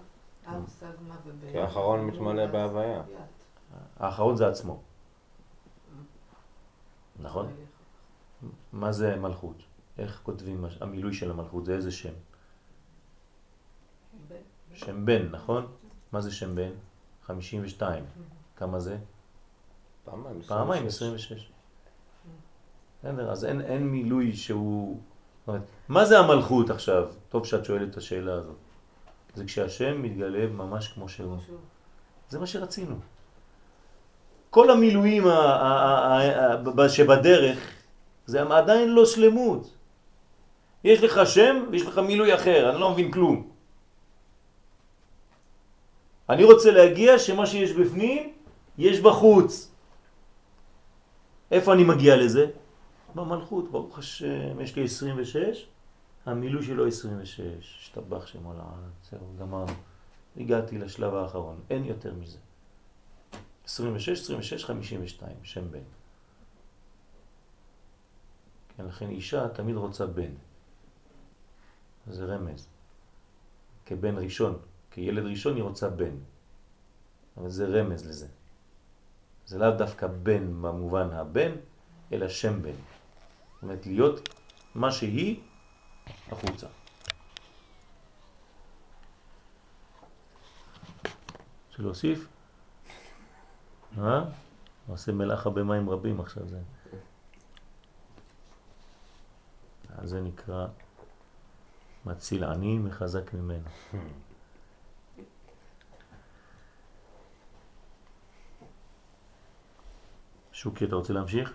אב, 0.48 0.68
סג, 0.68 0.86
מה 1.08 1.16
ובן? 1.26 1.52
כי 1.52 1.58
האחרון 1.58 2.06
מתמלא 2.06 2.46
בהוויה. 2.46 3.02
האחרון 4.00 4.36
זה 4.36 4.48
עצמו. 4.48 4.82
נכון? 7.20 7.48
מה 8.74 8.92
זה 8.92 9.16
מלכות? 9.16 9.64
איך 9.98 10.20
כותבים 10.24 10.66
המילוי 10.82 11.14
של 11.14 11.32
המלכות? 11.32 11.66
זה 11.66 11.76
איזה 11.76 11.92
שם? 11.92 12.14
שם 14.74 15.06
בן, 15.06 15.28
נכון? 15.32 15.68
מה 16.12 16.22
זה 16.22 16.32
שם 16.32 16.56
בן? 16.56 16.72
52. 17.26 18.04
כמה 18.58 18.80
זה? 18.80 18.98
פעמיים. 20.06 20.42
פעמיים 20.42 20.88
26. 20.88 21.32
26. 21.32 21.50
בסדר, 23.04 23.32
אז 23.32 23.46
אין, 23.46 23.62
אין 23.62 23.88
מילוי 23.88 24.36
שהוא... 24.36 25.00
אומרת, 25.48 25.62
מה 25.90 26.06
זה 26.06 26.20
המלכות 26.20 26.70
עכשיו? 26.70 27.08
טוב 27.30 27.46
שאת 27.46 27.66
שואלת 27.66 27.90
את 27.90 27.98
השאלה 27.98 28.34
הזאת. 28.34 28.56
זה 29.36 29.46
כשהשם 29.46 30.02
מתגלה 30.02 30.48
ממש 30.48 30.88
כמו 30.88 31.10
שהוא. 31.10 31.38
זה 32.30 32.40
מה 32.40 32.48
שרצינו. 32.48 32.96
כל 34.50 34.70
המילואים 34.70 35.24
שבדרך 36.90 37.72
זה 38.26 38.42
עדיין 38.42 38.90
לא 38.90 39.06
שלמות. 39.06 39.74
יש 40.84 41.04
לך 41.04 41.22
שם 41.26 41.66
ויש 41.72 41.86
לך 41.86 41.98
מילוי 41.98 42.36
אחר, 42.36 42.70
אני 42.70 42.80
לא 42.80 42.92
מבין 42.92 43.12
כלום. 43.12 43.53
אני 46.30 46.44
רוצה 46.44 46.72
להגיע 46.72 47.20
שמה 47.20 47.46
שיש 47.46 47.72
בפנים 47.72 48.34
יש 48.78 49.00
בחוץ. 49.00 49.72
איפה 51.52 51.74
אני 51.74 51.84
מגיע 51.84 52.16
לזה? 52.16 52.46
במלכות, 53.16 53.72
ברוך 53.72 54.00
השם, 54.00 54.62
יש 54.62 54.76
לי 54.76 54.84
26, 54.84 55.68
המילוי 56.26 56.64
שלו 56.64 56.88
26, 56.88 57.40
השתבח 57.80 58.26
שם 58.28 58.48
על 58.48 58.60
העולם, 58.60 58.90
זהו, 59.12 59.20
גמרנו. 59.40 59.74
הגעתי 60.38 60.78
לשלב 60.78 61.14
האחרון, 61.14 61.60
אין 61.70 61.86
יותר 61.86 62.14
מזה. 62.14 62.38
26, 63.66 64.10
26, 64.22 64.66
52, 64.66 65.36
שם 65.44 65.72
בן. 65.72 65.80
כן, 68.78 68.86
לכן 68.86 69.10
אישה 69.10 69.48
תמיד 69.48 69.76
רוצה 69.76 70.06
בן. 70.06 70.32
זה 72.08 72.26
רמז. 72.26 72.68
כבן 73.86 74.18
ראשון, 74.18 74.58
כילד 74.94 75.26
ראשון 75.26 75.56
היא 75.56 75.64
רוצה 75.64 75.90
בן. 75.90 76.16
אבל 77.38 77.50
זה 77.50 77.66
רמז 77.66 78.06
לזה. 78.08 78.28
זה 79.46 79.58
לאו 79.58 79.72
דווקא 79.72 80.08
בן 80.08 80.62
במובן 80.62 81.10
הבן, 81.12 81.52
אלא 82.12 82.30
שם 82.30 82.62
בן. 82.62 82.72
זאת 82.72 83.64
אומרת, 83.64 83.86
להיות 83.86 84.30
מה 84.76 84.92
שהיא 84.92 85.40
החוצה. 86.32 86.68
רוצה 91.70 91.84
להוסיף? 91.84 92.28
אה? 93.98 94.24
עושה 94.88 95.12
מלאכה 95.12 95.50
במים 95.50 95.90
רבים 95.90 96.20
עכשיו 96.20 96.48
זה. 96.48 96.60
אז 99.98 100.10
זה 100.10 100.22
נקרא 100.22 100.68
מציל 102.06 102.44
עני 102.44 102.78
מחזק 102.78 103.34
ממנו. 103.34 103.70
שוקי, 110.64 110.86
אתה 110.86 110.96
רוצה 110.96 111.14
להמשיך? 111.14 111.54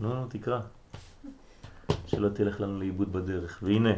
נו, 0.00 0.14
נו, 0.14 0.26
תקרא. 0.28 0.60
שלא 2.06 2.28
תלך 2.28 2.60
לנו 2.60 2.78
לאיבוד 2.80 3.12
בדרך. 3.12 3.58
והנה, 3.62 3.92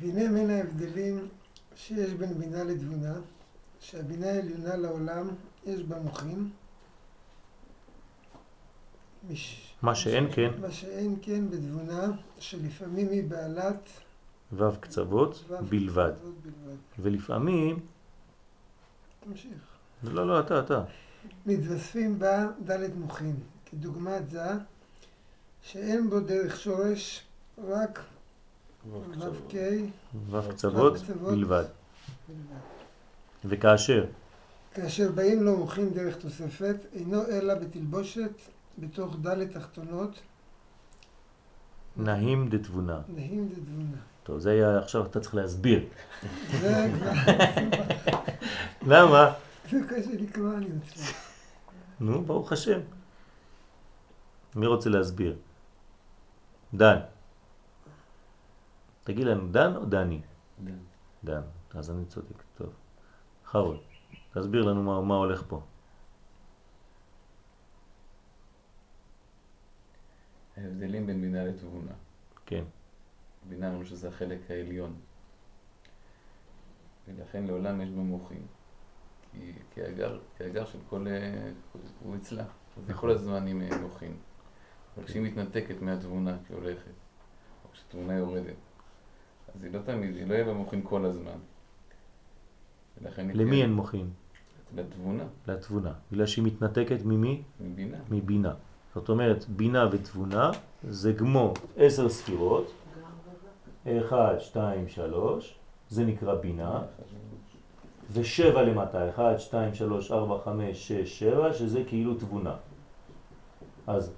והנה 0.00 0.28
מן 0.28 0.50
ההבדלים 0.50 1.28
שיש 1.76 2.10
בין 2.10 2.34
בינה 2.34 2.64
לתבונה, 2.64 3.14
שהבינה 3.80 4.26
העליונה 4.26 4.76
לעולם 4.76 5.28
יש 5.66 5.82
בה 5.82 6.00
מוחין. 6.00 6.48
מש... 9.30 9.74
מה 9.82 9.94
שאין 9.94 10.26
כן, 10.32 10.50
מה 10.60 10.70
שאין 10.70 11.16
כן 11.22 11.50
בתבונה, 11.50 12.06
שלפעמים 12.38 13.08
היא 13.08 13.24
בעלת 13.24 13.88
ו' 14.52 14.80
קצוות 14.80 15.44
בלבד. 15.48 15.64
בלבד. 15.68 16.12
ולפעמים, 16.98 17.80
תמשיך. 19.20 19.52
לא, 20.02 20.28
לא, 20.28 20.40
אתה, 20.40 20.60
אתה. 20.60 20.84
מתווספים 21.46 22.18
בה 22.18 22.46
ד' 22.70 22.96
מוחין, 22.96 23.36
כדוגמת 23.66 24.30
זה, 24.30 24.50
שאין 25.62 26.10
בו 26.10 26.20
דרך 26.20 26.60
שורש, 26.60 27.22
רק 27.68 28.00
ו' 30.30 30.40
קצוות. 30.50 30.94
בלבד. 31.22 31.64
בלבד. 32.28 32.60
וכאשר, 33.44 34.04
כאשר 34.74 35.12
באים 35.12 35.42
לו 35.42 35.56
מוחין 35.56 35.90
דרך 35.90 36.16
תוספת, 36.16 36.76
אינו 36.94 37.26
אלא 37.26 37.54
בתלבושת 37.54 38.32
בתוך 38.78 39.16
ד' 39.26 39.44
תחתונות, 39.52 40.20
נהים 41.96 42.48
דתבונה. 42.48 43.00
נהים 43.08 43.48
דתבונה. 43.48 43.96
טוב, 44.22 44.38
זה 44.38 44.50
היה 44.50 44.78
עכשיו 44.78 45.06
אתה 45.06 45.20
צריך 45.20 45.34
להסביר. 45.34 45.84
זה 46.60 46.90
כבר, 46.94 47.12
למה? 48.86 49.32
זה 49.72 49.78
קשה 49.88 50.12
לקרוא, 50.20 50.54
אני 50.56 50.68
מצטער. 50.68 51.04
נו, 52.00 52.24
ברוך 52.24 52.52
השם. 52.52 52.80
מי 54.56 54.66
רוצה 54.66 54.90
להסביר? 54.90 55.38
דן. 56.74 57.00
תגיד 59.04 59.26
לנו, 59.26 59.48
דן 59.48 59.76
או 59.76 59.84
דני? 59.84 60.20
דן. 60.64 60.78
דן. 61.24 61.42
אז 61.74 61.90
אני 61.90 62.04
צודק, 62.04 62.42
טוב. 62.56 62.72
חרול, 63.46 63.78
תסביר 64.32 64.62
לנו 64.62 64.82
מה, 64.82 65.00
מה 65.00 65.14
הולך 65.14 65.42
פה. 65.48 65.62
ההבדלים 70.56 71.06
בין 71.06 71.20
בינה 71.20 71.44
לתבונה. 71.44 71.92
כן. 72.46 72.64
בינה 73.48 73.68
אמרנו 73.68 73.84
שזה 73.84 74.08
החלק 74.08 74.50
העליון. 74.50 74.94
ולכן 77.08 77.44
לעולם 77.44 77.80
יש 77.80 77.90
בו 77.90 78.02
מוחים. 79.34 80.18
האגר 80.40 80.64
של 80.64 80.78
כל... 80.90 81.06
אה, 81.06 81.50
הוא 82.02 82.16
אצלה. 82.16 82.42
אז 82.78 82.88
היא 82.88 82.96
כל 82.96 83.10
הזמן 83.10 83.46
עם 83.46 83.62
אה, 83.62 83.78
מוחים. 83.82 84.16
אבל 84.96 85.06
כשהיא 85.06 85.22
מתנתקת 85.22 85.82
מהתבונה, 85.82 86.36
כשהיא 86.44 86.56
הולכת, 86.58 86.90
או 87.64 87.70
כשתבונה 87.72 88.14
יורדת, 88.16 88.54
אז 89.54 89.64
היא 89.64 89.72
לא 89.72 89.78
תמיד, 89.84 90.16
היא 90.16 90.26
לא 90.26 90.34
יהיה 90.34 90.44
במוחים 90.44 90.82
כל 90.82 91.04
הזמן. 91.04 91.38
למי 93.16 93.50
תהיה- 93.50 93.62
אין 93.64 93.72
מוחין? 93.72 94.10
לתבונה, 94.76 95.24
לתבונה. 95.46 95.92
בגלל 96.12 96.26
שהיא 96.26 96.44
מתנתקת 96.44 96.98
ממי? 97.04 97.42
מבינה. 97.60 97.98
מבינה. 98.10 98.54
זאת 98.94 99.08
אומרת, 99.08 99.44
בינה 99.48 99.88
ותבונה 99.92 100.50
זה 100.88 101.14
כמו 101.14 101.54
עשר 101.76 102.08
ספירות, 102.08 102.72
אחד, 103.86 104.34
שתיים, 104.38 104.88
שלוש, 104.88 105.58
זה 105.88 106.04
נקרא 106.04 106.34
בינה, 106.34 106.82
ושבע 108.10 108.62
למטה, 108.62 109.08
אחד, 109.08 109.34
שתיים, 109.38 109.74
שלוש, 109.74 110.10
ארבע, 110.10 110.38
חמש, 110.44 110.88
שש, 110.88 111.18
שבע, 111.18 111.52
שזה 111.52 111.82
כאילו 111.84 112.14
תבונה. 112.14 112.54
אז 113.86 114.12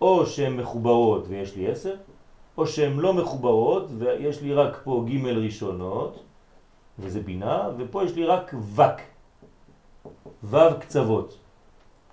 או 0.00 0.26
שהן 0.26 0.56
מחוברות 0.56 1.24
ויש 1.28 1.56
לי 1.56 1.70
עשר, 1.70 1.94
או 2.56 2.66
שהן 2.66 2.96
לא 2.96 3.14
מחוברות 3.14 3.88
ויש 3.98 4.42
לי 4.42 4.54
רק 4.54 4.80
פה 4.84 5.04
ג' 5.08 5.26
ראשונות, 5.26 6.22
וזה 6.98 7.20
בינה, 7.20 7.68
ופה 7.78 8.04
יש 8.04 8.14
לי 8.14 8.24
רק 8.24 8.54
וק, 8.74 9.00
וו 10.42 10.58
קצוות, 10.80 11.38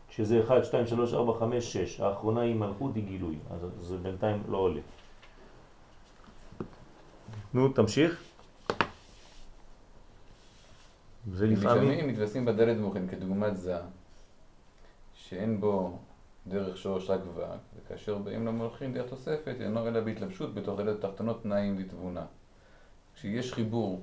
שזה 0.10 0.42
1, 0.44 0.66
2, 0.66 0.88
3, 0.88 1.14
4, 1.14 1.34
5, 1.40 1.74
6. 1.74 2.00
האחרונה 2.00 2.42
היא 2.42 2.56
מלכות, 2.56 2.96
היא 2.96 3.04
גילוי, 3.04 3.36
אז 3.52 3.60
זה 3.80 3.98
בינתיים 3.98 4.44
לא 4.50 4.58
עולה. 4.58 4.82
נו, 7.54 7.70
תמשיך. 7.70 8.25
ולפעמים... 11.28 11.90
לפעמים 11.90 12.08
מתווספים 12.08 12.46
בדלת 12.46 12.78
מוחין 12.78 13.08
כדוגמת 13.08 13.58
זה, 13.58 13.78
שאין 15.14 15.60
בו 15.60 16.00
דרך 16.48 16.78
שורש 16.78 17.10
רק 17.10 17.20
וק, 17.36 17.44
וכאשר 17.78 18.18
באים 18.18 18.46
למולכים 18.46 18.94
דרך 18.94 19.10
תוספת, 19.10 19.56
אינו 19.60 19.88
אלא 19.88 20.02
בהתלבשות 20.02 20.54
בתוך 20.54 20.80
דלת 20.80 21.02
תחתונות 21.02 21.46
נעים 21.46 21.76
ותבונה. 21.80 22.26
כשיש 23.16 23.54
חיבור 23.54 24.02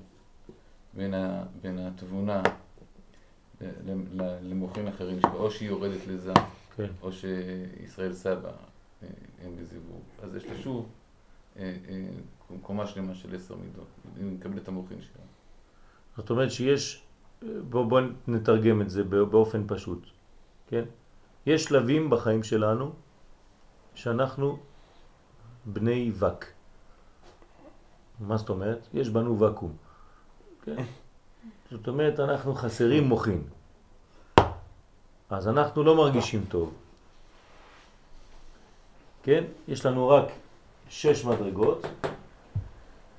בין, 0.94 1.14
ה, 1.14 1.44
בין 1.62 1.78
התבונה 1.78 2.42
ל- 3.60 4.22
ל- 4.22 4.38
למוחים 4.42 4.88
אחרים, 4.88 5.18
או 5.34 5.50
שהיא 5.50 5.68
יורדת 5.68 6.06
לזה, 6.06 6.32
כן. 6.76 6.86
או 7.02 7.12
שישראל 7.12 8.12
סבא 8.12 8.48
אה, 9.02 9.08
הם 9.44 9.56
בזיווג, 9.56 10.02
אז 10.22 10.36
יש 10.36 10.44
לה 10.44 10.58
שוב 10.58 10.88
אה, 11.56 11.76
אה, 11.88 12.08
קומה 12.62 12.86
שלמה 12.86 13.14
של 13.14 13.36
עשר 13.36 13.56
מידות, 13.56 13.86
היא 14.16 14.24
מקבלת 14.24 14.62
את 14.62 14.68
המוחין 14.68 15.00
שלה. 15.00 15.22
זאת 16.16 16.30
אומרת 16.30 16.50
שיש, 16.50 17.02
בואו 17.70 17.88
בוא 17.88 18.00
נתרגם 18.28 18.82
את 18.82 18.90
זה 18.90 19.04
באופן 19.04 19.62
פשוט, 19.66 20.06
כן? 20.66 20.84
יש 21.46 21.64
שלבים 21.64 22.10
בחיים 22.10 22.42
שלנו 22.42 22.92
שאנחנו 23.94 24.58
בני 25.64 26.12
וק. 26.18 26.44
מה 28.20 28.36
זאת 28.36 28.48
אומרת? 28.48 28.88
יש 28.94 29.08
בנו 29.08 29.40
וקום. 29.40 29.72
כן? 30.62 30.84
זאת 31.70 31.88
אומרת, 31.88 32.20
אנחנו 32.20 32.54
חסרים 32.54 33.04
מוחין. 33.04 33.42
אז 35.30 35.48
אנחנו 35.48 35.82
לא 35.82 35.96
מרגישים 35.96 36.44
טוב. 36.48 36.74
כן? 39.22 39.44
יש 39.68 39.86
לנו 39.86 40.08
רק 40.08 40.24
שש 40.88 41.24
מדרגות, 41.24 41.86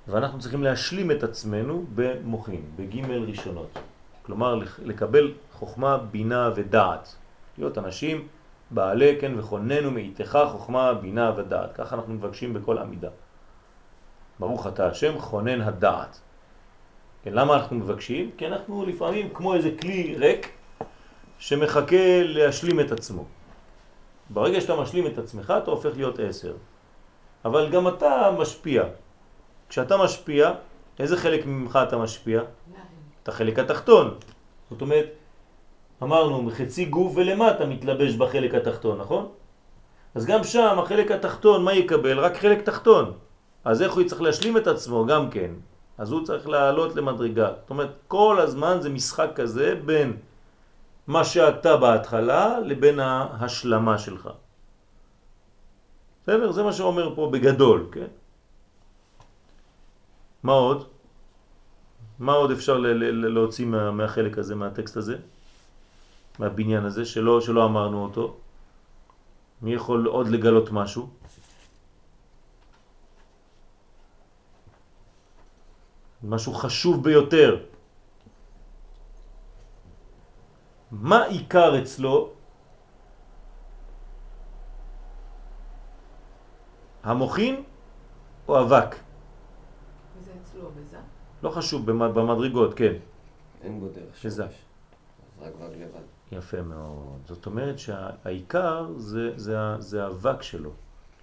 ואנחנו 0.07 0.39
צריכים 0.39 0.63
להשלים 0.63 1.11
את 1.11 1.23
עצמנו 1.23 1.85
במוחין, 1.95 2.61
בגימל 2.75 3.23
ראשונות. 3.23 3.79
כלומר, 4.25 4.55
לק- 4.55 4.79
לקבל 4.83 5.33
חוכמה, 5.51 5.97
בינה 5.97 6.49
ודעת. 6.55 7.15
להיות 7.57 7.77
אנשים 7.77 8.27
בעלי, 8.71 9.17
כן, 9.21 9.39
וכוננו 9.39 9.91
מאיתך 9.91 10.39
חוכמה, 10.51 10.93
בינה 10.93 11.31
ודעת. 11.37 11.73
ככה 11.75 11.95
אנחנו 11.95 12.13
מבקשים 12.13 12.53
בכל 12.53 12.77
עמידה. 12.77 13.09
ברוך 14.39 14.67
אתה 14.67 14.87
השם, 14.87 15.19
חונן 15.19 15.61
הדעת. 15.61 16.19
כן, 17.23 17.33
למה 17.33 17.53
אנחנו 17.55 17.75
מבקשים? 17.75 18.31
כי 18.37 18.47
אנחנו 18.47 18.85
לפעמים 18.85 19.29
כמו 19.33 19.53
איזה 19.55 19.71
כלי 19.81 20.15
ריק 20.17 20.49
שמחכה 21.39 21.95
להשלים 22.23 22.79
את 22.79 22.91
עצמו. 22.91 23.25
ברגע 24.29 24.61
שאתה 24.61 24.75
משלים 24.75 25.07
את 25.07 25.17
עצמך, 25.17 25.53
אתה 25.63 25.71
הופך 25.71 25.89
להיות 25.95 26.19
עשר. 26.19 26.53
אבל 27.45 27.69
גם 27.69 27.87
אתה 27.87 28.31
משפיע. 28.39 28.83
כשאתה 29.69 29.97
משפיע, 29.97 30.51
איזה 30.99 31.17
חלק 31.17 31.45
ממך 31.45 31.79
אתה 31.87 31.97
משפיע? 31.97 32.41
את 33.23 33.27
החלק 33.27 33.59
התחתון. 33.59 34.15
זאת 34.69 34.81
אומרת, 34.81 35.05
אמרנו, 36.03 36.41
מחצי 36.41 36.85
גוף 36.85 37.13
ולמטה 37.15 37.65
מתלבש 37.65 38.15
בחלק 38.15 38.53
התחתון, 38.55 38.99
נכון? 38.99 39.31
אז 40.15 40.25
גם 40.25 40.43
שם 40.43 40.79
החלק 40.79 41.11
התחתון, 41.11 41.63
מה 41.63 41.73
יקבל? 41.73 42.19
רק 42.19 42.37
חלק 42.37 42.61
תחתון. 42.61 43.13
אז 43.63 43.81
איך 43.81 43.93
הוא 43.93 44.01
יצטרך 44.01 44.21
להשלים 44.21 44.57
את 44.57 44.67
עצמו? 44.67 45.05
גם 45.05 45.29
כן. 45.29 45.51
אז 45.97 46.11
הוא 46.11 46.25
צריך 46.25 46.47
לעלות 46.47 46.95
למדרגה. 46.95 47.49
זאת 47.61 47.69
אומרת, 47.69 47.91
כל 48.07 48.39
הזמן 48.39 48.77
זה 48.81 48.89
משחק 48.89 49.29
כזה 49.35 49.75
בין 49.85 50.17
מה 51.07 51.23
שאתה 51.23 51.77
בהתחלה 51.77 52.59
לבין 52.59 52.99
ההשלמה 52.99 53.97
שלך. 53.97 54.29
בסדר? 56.23 56.51
זה 56.51 56.63
מה 56.63 56.73
שאומר 56.73 57.15
פה 57.15 57.29
בגדול, 57.31 57.87
כן? 57.91 58.07
מה 60.43 60.53
עוד? 60.53 60.92
מה 62.23 62.33
עוד 62.33 62.51
אפשר 62.51 62.77
להוציא 63.11 63.65
מה, 63.65 63.91
מהחלק 63.91 64.37
הזה, 64.37 64.55
מהטקסט 64.55 64.97
הזה? 64.97 65.17
מהבניין 66.39 66.85
הזה, 66.85 67.05
שלא, 67.05 67.41
שלא 67.41 67.65
אמרנו 67.65 68.03
אותו? 68.03 68.37
מי 69.61 69.73
יכול 69.73 70.05
עוד 70.07 70.27
לגלות 70.27 70.71
משהו? 70.71 71.09
משהו 76.23 76.53
חשוב 76.53 77.03
ביותר. 77.03 77.65
מה 80.91 81.23
עיקר 81.23 81.81
אצלו? 81.83 82.31
המוחין 87.03 87.63
או 88.47 88.61
אבק? 88.61 89.02
לא 91.43 91.49
חשוב, 91.49 91.85
במ- 91.91 92.13
במדרגות, 92.13 92.73
כן. 92.73 92.93
אין 93.63 93.79
בו 93.79 93.87
דרך 93.87 94.17
שזה. 94.17 94.43
שורש. 94.43 94.55
אז 95.41 95.47
רק 95.47 95.53
וק 95.55 95.61
לבד. 95.81 96.37
יפה 96.37 96.61
מאוד. 96.61 97.19
זאת 97.27 97.45
אומרת 97.45 97.79
שהעיקר 97.79 98.87
זה, 98.97 99.31
זה, 99.35 99.55
זה 99.79 100.03
האבק 100.03 100.41
שלו. 100.41 100.71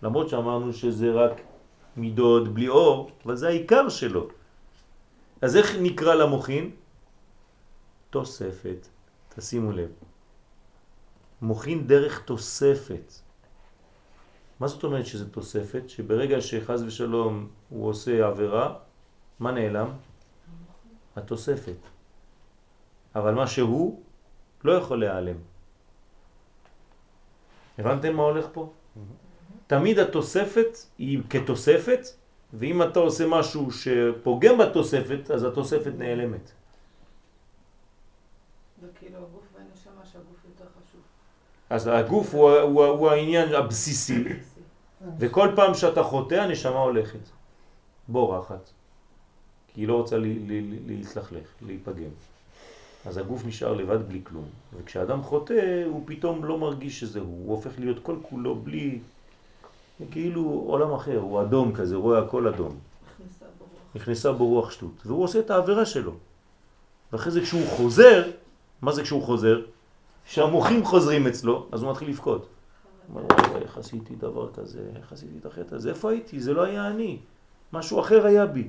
למרות 0.02 0.28
שאמרנו 0.28 0.72
שזה 0.72 1.12
רק 1.12 1.40
מידות 1.96 2.48
בלי 2.48 2.68
אור, 2.68 3.10
אבל 3.26 3.36
זה 3.36 3.48
העיקר 3.48 3.88
שלו. 3.88 4.28
אז 5.42 5.56
איך 5.56 5.76
נקרא 5.80 6.14
למוחין? 6.14 6.70
תוספת. 8.10 8.86
תשימו 9.34 9.72
לב. 9.72 9.90
מוחין 11.42 11.86
דרך 11.86 12.22
תוספת. 12.24 13.12
מה 14.60 14.68
זאת 14.68 14.84
אומרת 14.84 15.06
שזה 15.06 15.30
תוספת? 15.30 15.88
שברגע 15.88 16.40
שחז 16.40 16.82
ושלום 16.82 17.48
הוא 17.68 17.88
עושה 17.88 18.26
עבירה, 18.26 18.74
מה 19.40 19.52
נעלם? 19.52 19.88
התוספת. 21.22 21.80
אבל 23.14 23.34
מה 23.34 23.46
שהוא 23.46 24.02
לא 24.64 24.72
יכול 24.72 25.00
להיעלם. 25.00 25.36
הבנתם 27.78 28.16
מה 28.16 28.22
הולך 28.22 28.46
פה? 28.52 28.72
תמיד 29.66 29.98
התוספת 29.98 30.78
היא 30.98 31.20
כתוספת, 31.30 32.00
ואם 32.52 32.82
אתה 32.82 32.98
עושה 32.98 33.26
משהו 33.26 33.70
שפוגם 33.70 34.58
בתוספת, 34.58 35.30
אז 35.30 35.44
התוספת 35.44 35.92
נעלמת. 35.98 36.52
אז 41.70 41.86
הגוף 41.86 42.34
הוא, 42.34 42.50
הוא, 42.50 42.84
הוא 42.84 43.10
העניין 43.10 43.54
הבסיסי, 43.54 44.24
וכל 45.18 45.48
פעם 45.56 45.74
שאתה 45.74 46.02
חוטא 46.02 46.34
הנשמה 46.34 46.78
הולכת, 46.78 47.24
בורחת. 48.08 48.70
כי 49.74 49.80
היא 49.80 49.88
לא 49.88 49.94
רוצה 49.94 50.16
להתלכלך, 50.86 51.46
להיפגם. 51.66 52.10
אז 53.06 53.16
הגוף 53.16 53.46
נשאר 53.46 53.74
לבד 53.74 54.08
בלי 54.08 54.20
כלום, 54.24 54.44
וכשאדם 54.76 55.22
חוטא 55.22 55.84
הוא 55.86 56.02
פתאום 56.06 56.44
לא 56.44 56.58
מרגיש 56.58 57.00
שזה 57.00 57.20
הוא, 57.20 57.28
הוא 57.46 57.56
הופך 57.56 57.70
להיות 57.78 57.98
כל 58.02 58.16
כולו 58.22 58.54
בלי, 58.54 58.98
כאילו 60.10 60.64
עולם 60.66 60.92
אחר, 60.92 61.18
הוא 61.18 61.42
אדום 61.42 61.74
כזה, 61.74 61.96
רואה 61.96 62.18
הכל 62.18 62.46
אדום. 62.48 62.76
נכנסה 63.20 63.44
ברוח. 63.58 63.70
נכנסה 63.94 64.32
בו 64.32 64.46
רוח 64.46 64.70
שטות, 64.70 65.06
והוא 65.06 65.24
עושה 65.24 65.38
את 65.38 65.50
העבירה 65.50 65.86
שלו. 65.86 66.12
ואחרי 67.12 67.32
זה 67.32 67.40
כשהוא 67.40 67.66
חוזר, 67.68 68.30
מה 68.82 68.92
זה 68.92 69.02
כשהוא 69.02 69.22
חוזר? 69.22 69.60
כשהמוחים 70.26 70.84
חוזרים 70.84 71.26
אצלו, 71.26 71.66
אז 71.72 71.82
הוא 71.82 71.90
מתחיל 71.90 72.08
לבכות. 72.08 72.46
הוא 73.12 73.20
אומר, 73.20 73.34
"וואי, 73.50 73.62
איך 73.62 73.78
עשיתי 73.78 74.14
דבר 74.14 74.52
כזה, 74.52 74.80
איך 74.96 75.12
עשיתי 75.12 75.32
את 75.40 75.46
החטא 75.46 75.74
הזה, 75.74 75.90
איפה 75.90 76.10
הייתי? 76.10 76.40
זה 76.40 76.54
לא 76.54 76.62
היה 76.62 76.88
אני, 76.88 77.18
משהו 77.72 78.00
אחר 78.00 78.26
היה 78.26 78.46
בי. 78.46 78.68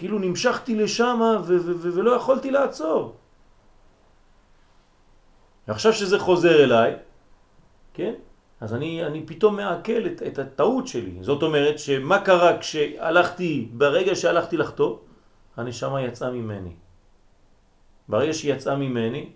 כאילו 0.00 0.18
נמשכתי 0.18 0.74
לשם 0.74 1.20
ולא 1.80 2.10
יכולתי 2.10 2.50
לעצור. 2.50 3.16
ועכשיו 5.68 5.92
שזה 5.92 6.18
חוזר 6.18 6.64
אליי, 6.64 6.96
כן? 7.94 8.14
אז 8.60 8.74
אני, 8.74 9.06
אני 9.06 9.26
פתאום 9.26 9.56
מעכל 9.56 10.06
את, 10.06 10.22
את 10.22 10.38
הטעות 10.38 10.86
שלי. 10.88 11.18
זאת 11.20 11.42
אומרת 11.42 11.78
שמה 11.78 12.24
קרה 12.24 12.58
כשהלכתי, 12.58 13.68
ברגע 13.72 14.14
שהלכתי 14.14 14.56
לחטוא, 14.56 14.98
הנשמה 15.56 16.02
יצאה 16.02 16.30
ממני. 16.30 16.74
ברגע 18.08 18.32
שהיא 18.32 18.54
יצאה 18.54 18.76
ממני, 18.76 19.32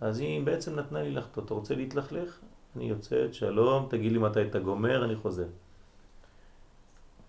אז 0.00 0.20
היא 0.20 0.42
בעצם 0.42 0.78
נתנה 0.78 1.02
לי 1.02 1.10
לחטוא. 1.10 1.42
אתה 1.42 1.54
רוצה 1.54 1.74
להתלכלך? 1.74 2.38
אני 2.76 2.84
יוצאת, 2.84 3.34
שלום, 3.34 3.86
תגיד 3.90 4.12
לי 4.12 4.18
מתי 4.18 4.42
אתה 4.42 4.58
גומר, 4.58 5.04
אני 5.04 5.16
חוזר. 5.16 5.46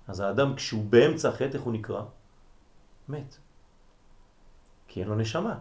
אז 0.08 0.20
האדם 0.20 0.56
כשהוא 0.56 0.86
באמצע 0.86 1.32
חטא, 1.32 1.54
איך 1.54 1.62
הוא 1.62 1.74
נקרא? 1.74 2.02
מת. 3.10 3.38
כי 4.88 5.00
אין 5.00 5.08
לו 5.08 5.16
נשמה. 5.16 5.60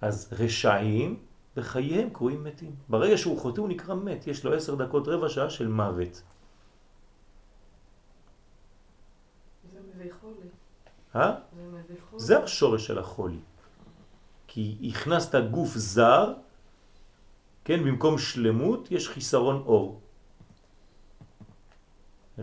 אז 0.00 0.32
רשעים 0.32 1.18
וחייהם 1.56 2.10
קרויים 2.10 2.44
מתים. 2.44 2.74
ברגע 2.88 3.18
שהוא 3.18 3.38
חוטא 3.40 3.60
הוא 3.60 3.68
נקרא 3.68 3.94
מת, 3.94 4.26
יש 4.26 4.44
לו 4.44 4.54
עשר 4.54 4.74
דקות 4.74 5.08
רבע 5.08 5.28
שעה 5.28 5.50
של 5.50 5.68
מוות. 5.68 6.22
זה. 10.32 10.48
אה? 11.14 11.34
זה 12.16 12.42
השורש 12.42 12.86
של 12.86 12.98
החולי. 12.98 13.40
כי 14.46 14.92
הכנסת 14.94 15.34
גוף 15.50 15.76
זר, 15.76 16.34
כן, 17.64 17.84
במקום 17.84 18.18
שלמות 18.18 18.90
יש 18.90 19.08
חיסרון 19.08 19.62
אור. 19.66 20.00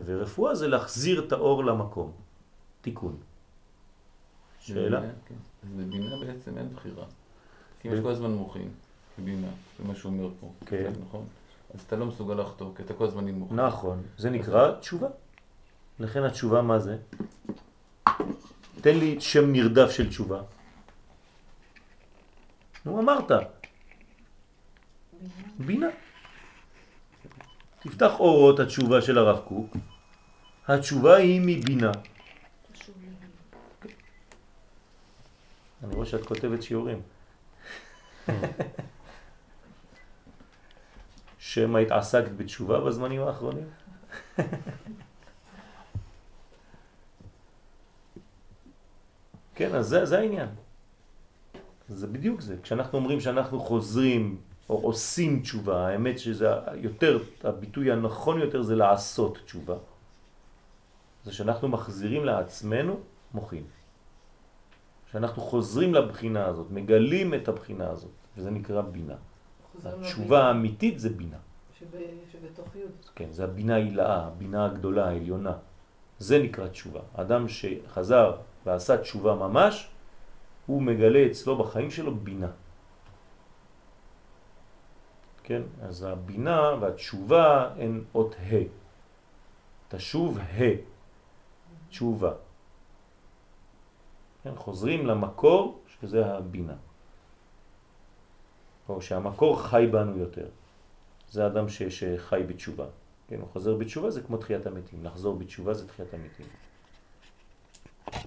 ורפואה 0.06 0.56
זה 0.56 0.68
להחזיר 0.68 1.26
את 1.26 1.32
האור 1.32 1.66
למקום. 1.66 2.12
תיקון. 2.82 3.18
שאלה? 4.68 5.00
בבינה, 5.00 5.14
כן. 5.28 5.36
אז 5.64 5.70
בבינה 5.74 6.16
בעצם 6.26 6.58
אין 6.58 6.70
בחירה. 6.76 7.06
כי 7.80 7.88
יש 7.88 8.00
כל 8.00 8.12
הזמן 8.12 8.32
מוחין, 8.32 8.70
בבינה, 9.20 9.48
זה 9.80 9.88
מה 9.88 9.96
שהוא 9.96 10.14
אומר 10.14 10.30
פה. 10.40 10.52
כן. 10.66 10.92
נכון? 11.08 11.26
אז 11.74 11.82
אתה 11.82 11.96
לא 11.96 12.06
מסוגל 12.06 12.34
לחתור, 12.34 12.74
כי 12.76 12.84
אתה 12.84 12.94
כל 12.94 13.06
הזמן 13.06 13.28
עם 13.28 13.36
מוחין. 13.36 13.60
נכון, 13.60 14.04
זה 14.18 14.30
נקרא 14.30 14.80
תשובה. 14.80 15.08
לכן 16.00 16.24
התשובה 16.24 16.62
מה 16.62 16.80
זה? 16.80 16.98
תן 18.82 18.98
לי 18.98 19.22
שם 19.22 19.52
נרדף 19.52 19.92
של 19.92 20.10
תשובה. 20.10 20.42
נו, 22.86 23.00
אמרת. 23.00 23.32
בינה. 25.60 25.88
תפתח 27.80 28.20
אורות 28.20 28.60
התשובה 28.60 29.02
של 29.02 29.18
הרב 29.18 29.40
קוק. 29.48 29.78
התשובה 30.68 31.16
היא 31.16 31.42
מבינה. 31.44 31.92
אני 35.84 35.96
רואה 35.96 36.06
שאת 36.06 36.26
כותבת 36.26 36.64
שיעורים. 36.64 37.02
שמא 41.38 41.78
התעסקת 41.78 42.32
בתשובה 42.38 42.80
בזמנים 42.80 43.22
האחרונים? 43.22 43.68
כן, 49.56 49.76
אז 49.76 49.88
זה, 49.88 50.06
זה 50.06 50.20
העניין. 50.20 50.50
זה 51.90 52.08
בדיוק 52.08 52.42
זה. 52.42 52.56
כשאנחנו 52.64 52.98
אומרים 52.98 53.20
שאנחנו 53.22 53.60
חוזרים 53.60 54.38
או 54.70 54.82
עושים 54.82 55.42
תשובה, 55.42 55.88
האמת 55.88 56.20
שזה 56.20 56.48
יותר, 56.76 57.24
הביטוי 57.44 57.92
הנכון 57.92 58.42
יותר 58.42 58.62
זה 58.62 58.76
לעשות 58.76 59.38
תשובה. 59.46 59.76
זה 61.26 61.34
שאנחנו 61.34 61.68
מחזירים 61.68 62.26
לעצמנו 62.26 63.00
מוחים. 63.34 63.77
שאנחנו 65.12 65.42
חוזרים 65.42 65.94
לבחינה 65.94 66.46
הזאת, 66.46 66.72
מגלים 66.72 67.34
את 67.34 67.48
הבחינה 67.48 67.90
הזאת, 67.90 68.12
וזה 68.38 68.52
נקרא 68.52 68.82
בינה. 68.82 69.16
התשובה 69.86 70.44
האמיתית 70.44 71.00
זה 71.00 71.10
בינה. 71.10 71.38
שב- 71.80 71.86
שבתוך 72.32 72.76
י'. 72.76 72.80
כן, 73.16 73.32
זה 73.32 73.44
הבינה 73.44 73.76
העילאה, 73.76 74.26
הבינה 74.28 74.66
הגדולה, 74.66 75.08
העליונה. 75.10 75.54
זה 76.20 76.40
נקרא 76.40 76.68
תשובה. 76.68 77.00
אדם 77.16 77.46
שחזר 77.48 78.36
ועשה 78.66 78.98
תשובה 78.98 79.36
ממש, 79.36 79.90
הוא 80.66 80.82
מגלה 80.82 81.26
אצלו 81.32 81.58
בחיים 81.58 81.92
שלו 81.92 82.16
בינה. 82.16 82.48
כן, 85.44 85.62
אז 85.82 86.04
הבינה 86.04 86.72
והתשובה 86.82 87.70
הן 87.80 88.04
אות 88.16 88.36
ה'. 88.36 88.56
תשוב 89.88 90.40
ה', 90.40 90.64
תשובה. 91.90 92.32
כן, 94.48 94.56
חוזרים 94.56 95.06
למקור 95.06 95.80
שזה 96.02 96.26
הבינה. 96.36 96.76
או 98.90 99.02
שהמקור 99.02 99.62
חי 99.64 99.88
בנו 99.92 100.18
יותר. 100.18 100.48
זה 101.32 101.48
אדם 101.48 101.70
ש, 101.70 101.84
שחי 101.84 102.44
בתשובה. 102.48 102.86
כן, 103.28 103.40
הוא 103.40 103.48
חוזר 103.54 103.76
בתשובה 103.78 104.10
זה 104.12 104.22
כמו 104.22 104.38
תחיית 104.38 104.66
המתים. 104.66 105.04
לחזור 105.04 105.36
בתשובה 105.36 105.74
זה 105.74 105.88
תחיית 105.88 106.14
המתים. 106.14 106.46
מצד 108.08 108.18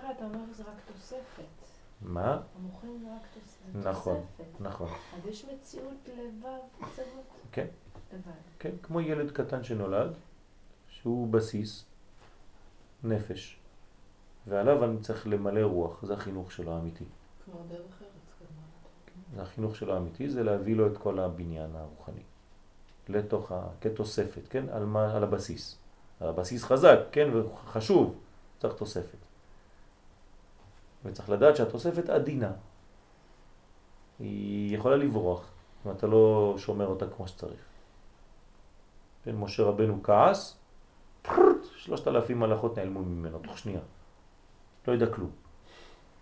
אחד 0.00 0.12
אתה 0.16 0.24
אומר 0.24 0.38
שזה 0.54 0.62
רק 0.62 0.92
תוספת. 0.92 1.44
מה? 2.02 2.40
המוחים 2.58 2.98
זה 3.02 3.14
רק 3.16 3.22
תוס- 3.34 3.82
זה 3.82 3.90
נכון, 3.90 4.20
תוספת. 4.36 4.60
נכון. 4.60 4.88
אז 4.88 5.26
יש 5.26 5.44
מציאות 5.44 6.08
לבב 6.08 6.58
קצוות? 6.90 7.06
כן. 7.52 7.66
לבד. 8.12 8.30
כן, 8.58 8.70
כמו 8.82 9.00
ילד 9.00 9.30
קטן 9.30 9.64
שנולד, 9.64 10.12
שהוא 10.88 11.32
בסיס, 11.32 11.84
נפש, 13.04 13.59
ועליו 14.50 14.84
אני 14.84 15.00
צריך 15.00 15.26
למלא 15.26 15.60
רוח, 15.60 16.02
זה 16.02 16.14
החינוך 16.14 16.52
שלו 16.52 16.72
האמיתי. 16.72 17.04
דרך 17.68 18.02
ארץ. 18.02 18.10
זה 19.34 19.42
החינוך 19.42 19.76
שלו 19.76 19.94
האמיתי, 19.94 20.30
זה 20.30 20.42
להביא 20.42 20.76
לו 20.76 20.86
את 20.86 20.98
כל 20.98 21.18
הבניין 21.18 21.70
הרוחני. 21.76 22.22
לתוך 23.08 23.52
ה... 23.52 23.66
כתוספת, 23.80 24.48
כן? 24.50 24.64
על, 24.72 24.84
מה, 24.84 25.16
על 25.16 25.24
הבסיס. 25.24 25.78
הבסיס 26.20 26.64
חזק, 26.64 26.98
כן? 27.12 27.28
וחשוב, 27.34 28.18
צריך 28.58 28.74
תוספת. 28.74 29.18
וצריך 31.04 31.30
לדעת 31.30 31.56
שהתוספת 31.56 32.08
עדינה. 32.08 32.52
היא 34.18 34.76
יכולה 34.76 34.96
לברוח, 34.96 35.44
אם 35.86 35.90
אתה 35.90 36.06
לא 36.06 36.54
שומר 36.58 36.86
אותה 36.86 37.06
כמו 37.16 37.28
שצריך. 37.28 37.60
כן, 39.24 39.36
משה 39.36 39.62
רבנו 39.62 40.02
כעס, 40.02 40.56
שלושת 41.76 42.08
אלפים 42.08 42.40
מלאכות 42.40 42.78
נעלמו 42.78 43.00
ממנו 43.00 43.38
תוך 43.38 43.58
שנייה. 43.58 43.80
לא 44.88 44.92
יודע 44.92 45.06
כלום. 45.06 45.30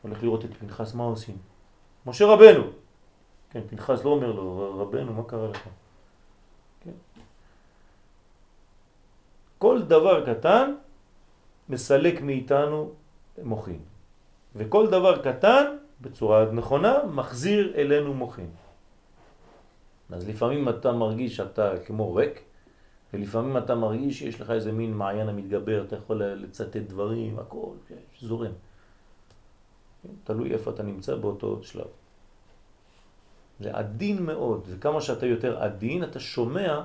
הולך 0.03 0.23
לראות 0.23 0.45
את 0.45 0.55
פנחס, 0.55 0.95
מה 0.95 1.05
עושים? 1.05 1.37
משה 2.07 2.27
רבנו! 2.27 2.65
כן, 3.51 3.61
פנחס 3.69 4.05
לא 4.05 4.11
אומר 4.11 4.33
לו, 4.33 4.75
רבנו, 4.79 5.13
מה 5.13 5.23
קרה 5.23 5.49
לך? 5.49 5.69
כן. 6.81 6.91
כל 9.59 9.83
דבר 9.83 10.35
קטן 10.35 10.75
מסלק 11.69 12.21
מאיתנו 12.21 12.93
מוחין. 13.43 13.81
וכל 14.57 14.87
דבר 14.87 15.23
קטן, 15.23 15.77
בצורה 16.01 16.45
נכונה, 16.53 17.05
מחזיר 17.05 17.73
אלינו 17.77 18.15
מוחין. 18.15 18.51
אז 20.11 20.29
לפעמים 20.29 20.69
אתה 20.69 20.93
מרגיש 20.93 21.37
שאתה 21.37 21.73
כמו 21.87 22.15
ריק, 22.15 22.43
ולפעמים 23.13 23.57
אתה 23.57 23.75
מרגיש 23.75 24.19
שיש 24.19 24.41
לך 24.41 24.51
איזה 24.51 24.73
מין 24.73 24.95
מעיין 24.95 25.29
המתגבר, 25.29 25.85
אתה 25.85 25.97
יכול 25.97 26.23
לצטט 26.23 26.77
דברים, 26.77 27.39
הכל, 27.39 27.73
זורם. 28.21 28.53
כן, 30.03 30.09
תלוי 30.25 30.53
איפה 30.53 30.71
אתה 30.71 30.83
נמצא 30.83 31.15
באותו 31.15 31.63
שלב. 31.63 31.87
זה 33.61 33.77
עדין 33.77 34.23
מאוד, 34.23 34.67
וכמה 34.67 35.01
שאתה 35.01 35.27
יותר 35.27 35.63
עדין, 35.63 36.05
אתה 36.05 36.21
שומע 36.21 36.85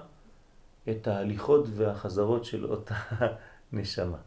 את 0.90 1.08
ההליכות 1.08 1.66
והחזרות 1.76 2.46
של 2.46 2.66
אותה 2.66 2.96
נשמה. 3.74 4.18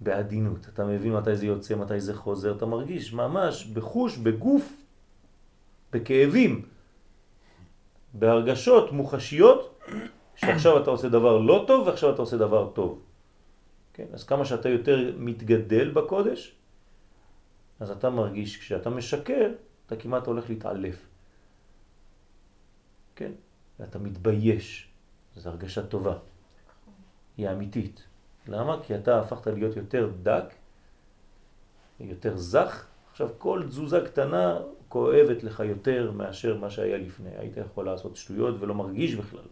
בעדינות. 0.00 0.68
אתה 0.74 0.84
מבין 0.84 1.12
מתי 1.12 1.36
זה 1.36 1.46
יוצא, 1.46 1.74
מתי 1.74 2.00
זה 2.00 2.14
חוזר, 2.14 2.56
אתה 2.56 2.66
מרגיש 2.66 3.12
ממש 3.12 3.66
בחוש, 3.66 4.16
בגוף, 4.16 4.82
בכאבים, 5.92 6.66
בהרגשות 8.14 8.92
מוחשיות, 8.92 9.80
שעכשיו 10.40 10.82
אתה 10.82 10.90
עושה 10.90 11.08
דבר 11.08 11.38
לא 11.38 11.64
טוב 11.66 11.86
ועכשיו 11.86 12.14
אתה 12.14 12.22
עושה 12.22 12.36
דבר 12.36 12.70
טוב. 12.74 13.02
כן? 13.94 14.06
אז 14.12 14.24
כמה 14.24 14.44
שאתה 14.44 14.68
יותר 14.68 15.12
מתגדל 15.18 15.90
בקודש, 15.90 16.54
אז 17.80 17.90
אתה 17.90 18.10
מרגיש, 18.10 18.56
כשאתה 18.56 18.90
משקר, 18.90 19.50
אתה 19.86 19.96
כמעט 19.96 20.26
הולך 20.26 20.50
להתעלף. 20.50 21.06
כן? 23.16 23.32
ואתה 23.80 23.98
מתבייש. 23.98 24.88
זו 25.36 25.50
הרגשה 25.50 25.86
טובה. 25.86 26.18
היא 27.36 27.50
אמיתית. 27.50 28.02
למה? 28.48 28.82
כי 28.82 28.94
אתה 28.94 29.20
הפכת 29.20 29.46
להיות 29.46 29.76
יותר 29.76 30.10
דק, 30.22 30.54
יותר 32.00 32.36
זך. 32.36 32.86
עכשיו 33.10 33.28
כל 33.38 33.62
תזוזה 33.68 34.00
קטנה 34.06 34.58
כואבת 34.88 35.42
לך 35.42 35.60
יותר 35.60 36.12
מאשר 36.12 36.56
מה 36.56 36.70
שהיה 36.70 36.98
לפני. 36.98 37.30
היית 37.38 37.56
יכול 37.56 37.86
לעשות 37.86 38.16
שטויות 38.16 38.54
ולא 38.60 38.74
מרגיש 38.74 39.14
בכלל. 39.14 39.48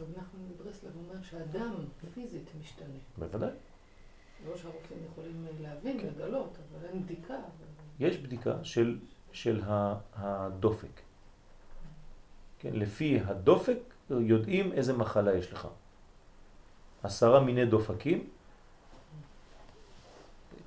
רב 0.00 0.08
נחמן 0.10 0.40
מברסלב 0.54 0.90
אומר 0.96 1.22
שהאדם 1.22 1.74
פיזית 2.14 2.50
משתנה. 2.60 2.98
בוודאי. 3.18 3.50
לא 4.48 4.56
שהרופאים 4.56 4.98
יכולים 5.12 5.46
להבין, 5.60 6.00
כן. 6.00 6.06
לגלות, 6.06 6.58
אבל 6.72 6.88
אין 6.88 7.02
בדיקה. 7.02 7.34
יש 8.00 8.16
בדיקה 8.16 8.64
של, 8.64 8.98
של 9.32 9.62
הדופק. 10.14 11.00
כן, 12.58 12.72
לפי 12.72 13.20
הדופק 13.24 13.78
יודעים 14.10 14.72
איזה 14.72 14.92
מחלה 14.92 15.34
יש 15.34 15.52
לך. 15.52 15.68
עשרה 17.02 17.40
מיני 17.40 17.66
דופקים, 17.66 18.28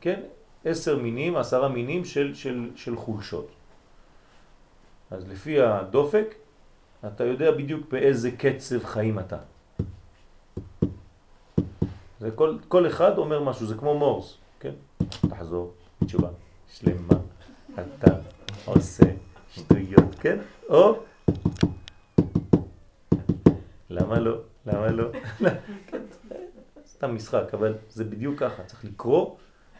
כן, 0.01 0.21
עשר 0.65 0.97
מינים, 0.97 1.37
עשרה 1.37 1.69
מינים 1.69 2.05
של, 2.05 2.35
של, 2.35 2.71
של 2.75 2.95
חולשות. 2.95 3.47
אז 5.11 5.27
לפי 5.27 5.61
הדופק, 5.61 6.35
אתה 7.05 7.23
יודע 7.23 7.51
בדיוק 7.51 7.91
באיזה 7.91 8.31
קצב 8.31 8.85
חיים 8.85 9.19
אתה. 9.19 9.37
זה 12.19 12.31
כל, 12.31 12.57
כל 12.67 12.87
אחד 12.87 13.17
אומר 13.17 13.43
משהו, 13.43 13.65
זה 13.65 13.75
כמו 13.75 13.97
מורס, 13.97 14.37
כן? 14.59 14.73
תחזור, 15.29 15.73
תשובה 16.05 16.29
שלמה, 16.67 17.19
אתה 17.73 18.13
עושה 18.65 19.05
שטויות, 19.51 20.15
כן? 20.19 20.37
או 20.69 20.99
למה 23.89 24.19
לא? 24.19 24.37
למה 24.65 24.91
לא? 24.91 25.11
סתם 26.93 27.15
משחק, 27.15 27.53
אבל 27.53 27.73
זה 27.89 28.03
בדיוק 28.03 28.39
ככה, 28.39 28.63
צריך 28.63 28.85
לקרוא 28.85 29.35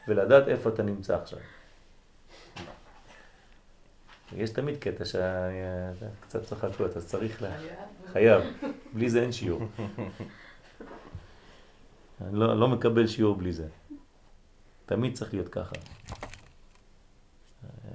ולדעת 0.07 0.48
איפה 0.48 0.69
אתה 0.69 0.84
נמצא 0.84 1.15
עכשיו. 1.15 1.39
יש 4.35 4.49
תמיד 4.49 4.77
קטע 4.77 5.05
שקצת 5.05 6.43
צחקות, 6.43 6.97
אז 6.97 7.07
צריך 7.07 7.41
לה... 7.41 7.57
חייב, 8.11 8.43
בלי 8.93 9.09
זה 9.09 9.21
אין 9.21 9.31
שיעור. 9.31 9.61
אני 12.21 12.39
לא, 12.39 12.59
לא 12.59 12.67
מקבל 12.67 13.07
שיעור 13.07 13.35
בלי 13.35 13.53
זה. 13.53 13.67
תמיד 14.85 15.13
צריך 15.13 15.33
להיות 15.33 15.49
ככה. 15.49 15.75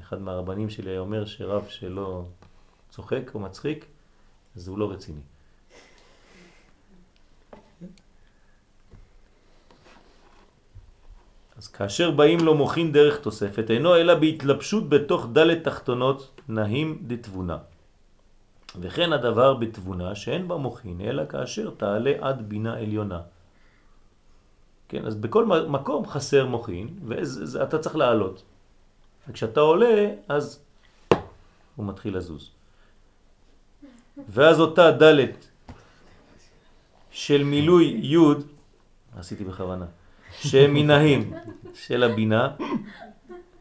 אחד 0.00 0.20
מהרבנים 0.20 0.70
שלי 0.70 0.98
אומר 0.98 1.24
שרב 1.24 1.66
שלא 1.68 2.24
צוחק 2.90 3.34
או 3.34 3.40
מצחיק, 3.40 3.86
אז 4.56 4.68
הוא 4.68 4.78
לא 4.78 4.90
רציני. 4.90 5.20
אז 11.62 11.68
כאשר 11.68 12.10
באים 12.10 12.40
לו 12.40 12.54
מוכין 12.54 12.92
דרך 12.92 13.20
תוספת, 13.22 13.70
אינו 13.70 13.96
אלא 13.96 14.14
בהתלבשות 14.14 14.88
בתוך 14.88 15.26
דלת 15.32 15.64
תחתונות 15.64 16.40
נהים 16.48 16.98
דתבונה. 17.06 17.58
וכן 18.80 19.12
הדבר 19.12 19.54
בתבונה 19.54 20.14
שאין 20.14 20.48
בה 20.48 20.56
מוכין, 20.56 21.00
אלא 21.00 21.22
כאשר 21.28 21.70
תעלה 21.70 22.12
עד 22.20 22.48
בינה 22.48 22.78
עליונה. 22.78 23.20
כן, 24.88 25.06
אז 25.06 25.14
בכל 25.14 25.46
מקום 25.46 26.06
חסר 26.06 26.46
מוכין, 26.46 26.88
ואתה 27.06 27.78
צריך 27.78 27.96
לעלות. 27.96 28.42
וכשאתה 29.28 29.60
עולה, 29.60 30.10
אז 30.28 30.58
הוא 31.76 31.86
מתחיל 31.86 32.16
לזוז. 32.16 32.50
ואז 34.28 34.60
אותה 34.60 34.90
דלת 34.90 35.46
של 37.10 37.44
מילוי 37.44 38.00
י', 38.02 38.18
עשיתי 39.18 39.44
בכוונה, 39.44 39.86
שהם 40.48 40.74
מנהים 40.74 41.32
של 41.74 42.02
הבינה, 42.02 42.48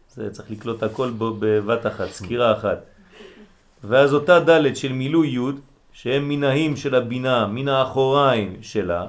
זה 0.10 0.32
צריך 0.32 0.52
לקלוט 0.52 0.84
הכל 0.84 1.10
בו 1.10 1.36
בבת 1.40 1.86
אחת, 1.86 2.10
סקירה 2.10 2.54
אחת. 2.54 2.80
ואז 3.84 4.14
אותה 4.14 4.40
דלת 4.40 4.78
של 4.78 4.94
מילוי 4.94 5.28
י', 5.28 5.60
שהם 5.94 6.30
מנהים 6.30 6.76
של 6.76 6.96
הבינה, 6.96 7.48
מן 7.48 7.68
האחוריים 7.68 8.58
שלה, 8.62 9.08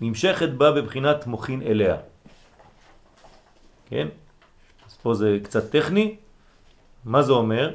נמשכת 0.00 0.48
בה 0.48 0.72
בבחינת 0.72 1.26
מוכין 1.26 1.62
אליה. 1.62 1.96
כן? 3.90 4.08
אז 4.86 4.96
פה 5.02 5.14
זה 5.14 5.38
קצת 5.42 5.70
טכני. 5.70 6.16
מה 7.04 7.22
זה 7.22 7.32
אומר? 7.32 7.74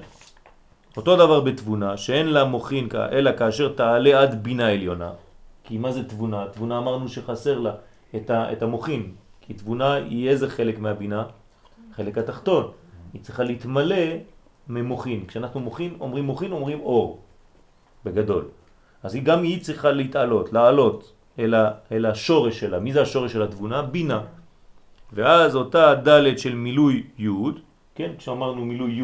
אותו 0.98 1.16
דבר 1.16 1.40
בתבונה, 1.40 1.98
שאין 1.98 2.28
לה 2.28 2.44
מוכין 2.44 2.90
אלא 3.12 3.32
כאשר 3.38 3.74
תעלה 3.74 4.22
עד 4.22 4.44
בינה 4.44 4.72
עליונה. 4.72 5.12
כי 5.64 5.78
מה 5.78 5.92
זה 5.92 6.04
תבונה? 6.04 6.46
תבונה 6.54 6.78
אמרנו 6.78 7.10
שחסר 7.10 7.60
לה 7.60 7.74
את 8.16 8.62
המוכין. 8.62 9.12
כי 9.48 9.54
תבונה 9.54 9.94
היא 9.94 10.30
איזה 10.30 10.50
חלק 10.50 10.80
מהבינה? 10.80 11.24
חלק 11.96 12.18
התחתון. 12.18 12.72
היא 13.14 13.22
צריכה 13.22 13.44
להתמלא 13.44 14.06
ממוכין. 14.68 15.26
כשאנחנו 15.28 15.60
מוכין, 15.60 15.98
אומרים 16.00 16.24
מוכין, 16.24 16.52
אומרים 16.52 16.80
אור. 16.80 17.20
בגדול. 18.06 18.46
אז 19.04 19.16
היא 19.16 19.24
גם 19.24 19.44
היא 19.44 19.62
צריכה 19.62 19.92
להתעלות, 19.92 20.54
לעלות 20.54 21.12
אל, 21.40 21.54
ה, 21.54 21.72
אל 21.92 22.06
השורש 22.06 22.60
שלה. 22.60 22.80
מי 22.80 22.94
זה 22.94 23.02
השורש 23.02 23.34
של 23.34 23.42
התבונה? 23.42 23.82
בינה. 23.82 24.22
ואז 25.14 25.56
אותה 25.56 25.96
דלת 25.96 26.40
של 26.40 26.56
מילוי 26.56 27.04
י', 27.20 27.28
כן? 27.96 28.12
כשאמרנו 28.18 28.66
מילוי 28.66 28.92
י', 28.92 29.04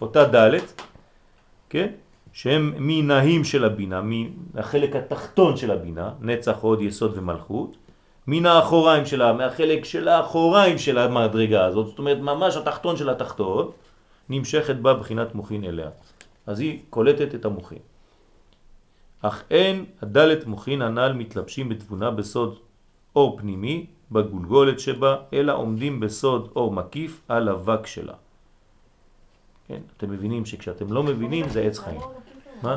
אותה 0.00 0.24
דלת, 0.24 0.82
כן? 1.70 1.88
שהם 2.32 2.74
מנהים 2.78 3.44
של 3.44 3.64
הבינה, 3.64 4.02
מהחלק 4.54 4.96
התחתון 4.96 5.56
של 5.56 5.70
הבינה, 5.70 6.10
נצח, 6.20 6.58
עוד, 6.60 6.80
יסוד 6.82 7.18
ומלכות, 7.18 7.76
מן 8.26 8.46
האחוריים 8.46 9.06
שלה, 9.06 9.32
מהחלק 9.32 9.84
של 9.84 10.08
האחוריים 10.08 10.78
של 10.78 10.98
המדרגה 10.98 11.64
הזאת, 11.64 11.86
זאת 11.86 11.98
אומרת 11.98 12.18
ממש 12.18 12.56
התחתון 12.56 12.96
של 12.96 13.10
התחתון, 13.10 13.70
נמשכת 14.28 14.76
בה 14.76 14.94
בחינת 14.94 15.34
מוכין 15.34 15.64
אליה. 15.64 15.90
אז 16.46 16.60
היא 16.60 16.78
קולטת 16.90 17.34
את 17.34 17.44
המוכין. 17.44 17.78
אך 19.22 19.44
אין 19.50 19.84
הדלת 20.02 20.46
מוכין 20.46 20.82
הנ"ל 20.82 21.12
מתלבשים 21.12 21.68
בתבונה 21.68 22.10
בסוד 22.10 22.58
אור 23.16 23.38
פנימי 23.38 23.86
בגולגולת 24.12 24.80
שבה, 24.80 25.16
אלא 25.32 25.52
עומדים 25.52 26.00
בסוד 26.00 26.50
אור 26.56 26.72
מקיף 26.72 27.22
על 27.28 27.48
אבק 27.48 27.86
שלה. 27.86 28.14
כן, 29.68 29.80
אתם 29.96 30.10
מבינים 30.10 30.46
שכשאתם 30.46 30.92
לא 30.92 31.02
מבינים 31.02 31.48
זה 31.48 31.62
עץ 31.62 31.78
חיים. 31.78 32.00
מה? 32.62 32.76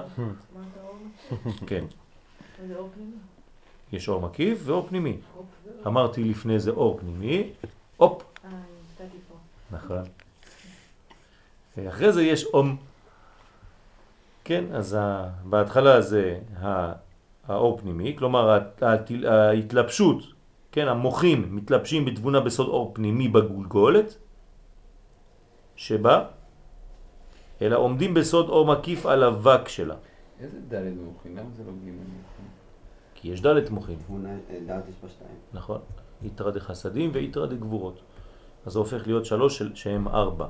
כן. 1.68 1.86
יש 3.94 4.10
אור 4.10 4.22
מקיף 4.22 4.62
ואור 4.64 4.88
פנימי. 4.88 5.18
אמרתי 5.88 6.24
לפני 6.24 6.60
זה 6.60 6.72
אור 6.72 7.00
פנימי, 7.00 7.50
הופ. 7.98 8.24
נכון. 9.72 10.04
אחרי 11.88 12.12
זה 12.12 12.24
יש 12.24 12.46
אום. 12.46 12.78
כן, 14.44 14.66
אז 14.74 14.98
בהתחלה 15.44 16.02
זה 16.02 16.40
האור 17.48 17.78
פנימי, 17.78 18.16
כלומר 18.18 18.60
ההתלבשות, 19.28 20.24
כן, 20.72 20.88
המוחים 20.88 21.56
מתלבשים 21.56 22.06
בתבונה 22.06 22.40
בסוד 22.40 22.68
אור 22.68 22.91
פנימי 22.94 23.28
בגולגולת 23.28 24.18
שבה, 25.76 26.26
אלא 27.62 27.78
עומדים 27.78 28.14
בסוד 28.14 28.50
אור 28.50 28.66
מקיף 28.66 29.06
על 29.06 29.24
אבק 29.24 29.68
שלה. 29.68 29.96
איזה 30.40 30.58
דלת 30.68 30.94
מוחין? 31.06 31.32
למה 31.38 31.50
זה 31.56 31.64
לא 31.64 31.72
ג'? 31.72 31.90
כי 33.22 33.28
יש 33.28 33.41
דלת 33.41 33.70
מוחין. 33.70 34.00
יש 34.00 35.12
שתיים. 35.12 35.36
נכון. 35.54 35.82
יתרה 36.22 36.52
דחסדים 36.52 37.12
ויתרה 37.14 37.48
דגבורות. 37.48 38.02
אז 38.66 38.72
זה 38.74 38.80
הופך 38.80 39.08
להיות 39.08 39.26
שלוש 39.26 39.58
של, 39.58 39.76
שהם 39.76 40.08
ארבע. 40.08 40.48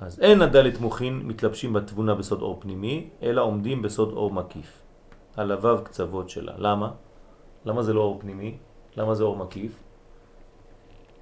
אז 0.00 0.20
אין 0.20 0.42
הדלת 0.42 0.80
מוחין 0.80 1.18
מתלבשים 1.18 1.72
בתבונה 1.72 2.14
בסוד 2.14 2.42
אור 2.42 2.60
פנימי, 2.60 3.08
אלא 3.22 3.42
עומדים 3.42 3.82
בסוד 3.82 4.12
אור 4.12 4.32
מקיף. 4.32 4.82
הוו 5.36 5.84
קצוות 5.84 6.30
שלה. 6.30 6.54
למה? 6.58 6.92
למה 7.64 7.82
זה 7.82 7.92
לא 7.92 8.00
אור 8.00 8.20
פנימי? 8.20 8.56
למה 8.96 9.14
זה 9.14 9.24
אור 9.24 9.36
מקיף? 9.36 9.72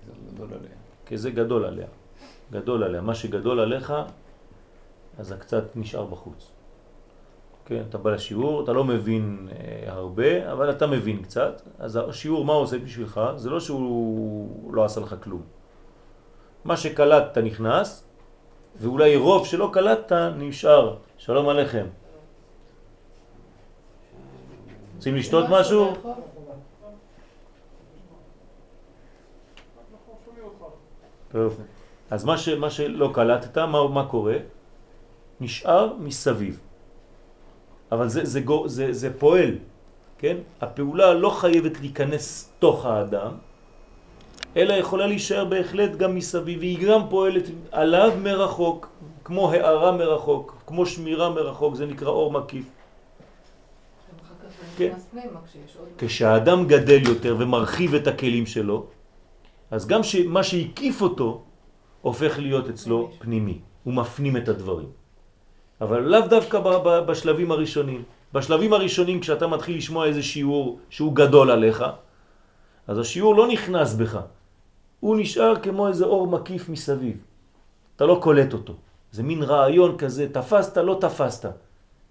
זה 0.07 0.13
גדול 0.35 0.49
עליה. 0.55 0.77
כי 1.07 1.17
זה 1.17 1.31
גדול 1.31 1.65
עליה. 1.65 1.87
גדול 2.51 2.83
עליה. 2.83 3.01
מה 3.01 3.15
שגדול 3.15 3.61
עליך, 3.61 3.93
אז 5.19 5.33
הקצת 5.33 5.77
נשאר 5.77 6.05
בחוץ. 6.05 6.62
כן, 7.65 7.83
אתה 7.89 7.99
בא 7.99 8.11
לשיעור, 8.11 8.65
אתה 8.65 8.73
לא 8.73 8.85
מבין 8.85 9.49
אה, 9.53 9.93
הרבה, 9.93 10.53
אבל 10.53 10.71
אתה 10.71 10.87
מבין 10.87 11.23
קצת. 11.23 11.63
אז 11.79 11.99
השיעור, 12.09 12.45
מה 12.45 12.53
הוא 12.53 12.63
עושה 12.63 12.79
בשבילך? 12.79 13.21
זה 13.37 13.51
לא 13.51 13.61
שהוא 13.61 14.75
לא 14.75 14.85
עשה 14.85 15.01
לך 15.01 15.17
כלום. 15.23 15.43
מה 16.65 16.77
שקלטת 16.77 17.39
נכנס, 17.39 18.05
ואולי 18.77 19.17
רוב 19.17 19.47
שלא 19.47 19.71
קלטת 19.73 20.13
נשאר. 20.37 20.97
שלום 21.19 21.49
עליכם. 21.49 21.87
רוצים 24.97 25.17
לשתות 25.17 25.45
משהו? 25.51 25.91
לאכול? 25.91 26.13
טוב. 31.33 31.61
אז 32.11 32.25
מה, 32.25 32.39
ש, 32.39 32.49
מה 32.49 32.71
שלא 32.71 33.11
קלטת, 33.15 33.59
מה, 33.59 33.89
מה 33.89 34.07
קורה? 34.09 34.37
נשאר 35.41 35.93
מסביב. 35.99 36.61
אבל 37.93 38.09
זה, 38.09 38.25
זה, 38.25 38.41
גו- 38.41 38.69
זה, 38.69 38.93
זה 38.93 39.19
פועל, 39.19 39.55
כן? 40.19 40.37
הפעולה 40.61 41.15
לא 41.15 41.31
חייבת 41.31 41.81
להיכנס 41.81 42.53
תוך 42.59 42.87
האדם, 42.87 43.33
אלא 44.57 44.73
יכולה 44.73 45.07
להישאר 45.07 45.45
בהחלט 45.45 45.97
גם 45.97 46.15
מסביב, 46.15 46.59
והיא 46.59 46.87
גם 46.89 47.01
פועלת 47.11 47.45
עליו 47.73 48.13
מרחוק, 48.23 48.89
כמו 49.25 49.53
הערה 49.53 49.93
מרחוק, 49.93 50.63
כמו 50.67 50.87
שמירה 50.87 51.31
מרחוק, 51.31 51.75
זה 51.75 51.87
נקרא 51.87 52.09
אור 52.09 52.33
מקיף. 52.33 52.65
זה 52.65 52.73
כן. 54.77 54.93
כשהאדם 55.99 56.67
גדל 56.67 57.09
יותר 57.09 57.37
ומרחיב 57.39 57.95
את 57.95 58.07
הכלים 58.07 58.47
שלו, 58.47 58.87
אז 59.71 59.87
גם 59.87 60.01
מה 60.27 60.43
שהקיף 60.43 61.03
אותו 61.03 61.43
הופך 62.01 62.39
להיות 62.39 62.69
אצלו 62.69 63.11
פנימי, 63.19 63.59
הוא 63.85 63.95
מפנים 63.95 64.37
את 64.37 64.49
הדברים. 64.49 65.02
אבל 65.83 66.03
לאו 66.03 66.21
דווקא 66.21 66.59
בשלבים 67.07 67.51
הראשונים. 67.51 68.03
בשלבים 68.33 68.73
הראשונים 68.73 69.21
כשאתה 69.21 69.47
מתחיל 69.47 69.77
לשמוע 69.77 70.07
איזה 70.07 70.23
שיעור 70.23 70.79
שהוא 70.91 71.13
גדול 71.15 71.51
עליך, 71.51 71.85
אז 72.87 72.99
השיעור 72.99 73.35
לא 73.35 73.49
נכנס 73.49 73.95
בך, 73.95 74.19
הוא 75.01 75.17
נשאר 75.17 75.55
כמו 75.63 75.89
איזה 75.89 76.05
אור 76.05 76.27
מקיף 76.27 76.69
מסביב. 76.69 77.17
אתה 77.97 78.07
לא 78.07 78.19
קולט 78.23 78.53
אותו. 78.53 78.75
זה 79.13 79.23
מין 79.23 79.43
רעיון 79.43 79.99
כזה, 79.99 80.27
תפסת, 80.33 80.77
לא 80.77 80.97
תפסת. 81.01 81.51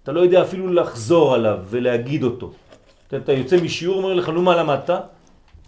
אתה 0.02 0.12
לא 0.12 0.20
יודע 0.20 0.42
אפילו 0.42 0.72
לחזור 0.72 1.34
עליו 1.34 1.58
ולהגיד 1.64 2.22
אותו. 2.22 2.52
אתה 3.16 3.32
יוצא 3.32 3.56
משיעור, 3.62 3.96
אומר 3.96 4.14
לך, 4.14 4.28
נו 4.28 4.42
מה 4.42 4.56
למדת? 4.56 4.90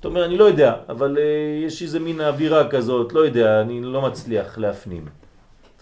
אתה 0.00 0.08
אומר, 0.08 0.24
אני 0.24 0.36
לא 0.36 0.44
יודע, 0.44 0.74
אבל 0.88 1.16
uh, 1.16 1.20
יש 1.66 1.82
איזה 1.82 2.00
מין 2.00 2.20
אווירה 2.20 2.68
כזאת, 2.68 3.12
לא 3.12 3.20
יודע, 3.20 3.60
אני 3.60 3.80
לא 3.82 4.02
מצליח 4.02 4.58
להפנים. 4.58 5.23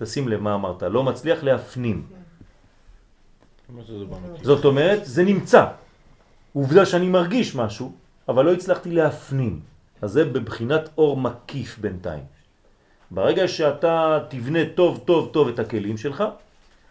תשים 0.03 0.29
לב 0.29 0.41
מה 0.41 0.55
אמרת, 0.55 0.83
לא 0.83 1.03
מצליח 1.03 1.43
להפנים. 1.43 2.07
זאת 4.43 4.65
אומרת, 4.65 5.01
זה 5.07 5.25
נמצא. 5.25 5.67
עובדה 6.53 6.87
שאני 6.87 7.09
מרגיש 7.09 7.55
משהו, 7.55 7.93
אבל 8.29 8.45
לא 8.45 8.53
הצלחתי 8.53 8.91
להפנים. 8.91 9.61
אז 10.03 10.11
זה 10.11 10.25
בבחינת 10.25 10.91
אור 10.99 11.17
מקיף 11.17 11.79
בינתיים. 11.79 12.25
ברגע 13.11 13.49
שאתה 13.49 14.19
תבנה 14.29 14.59
טוב 14.75 15.03
טוב 15.07 15.31
טוב 15.33 15.49
את 15.49 15.59
הכלים 15.59 15.97
שלך, 15.97 16.25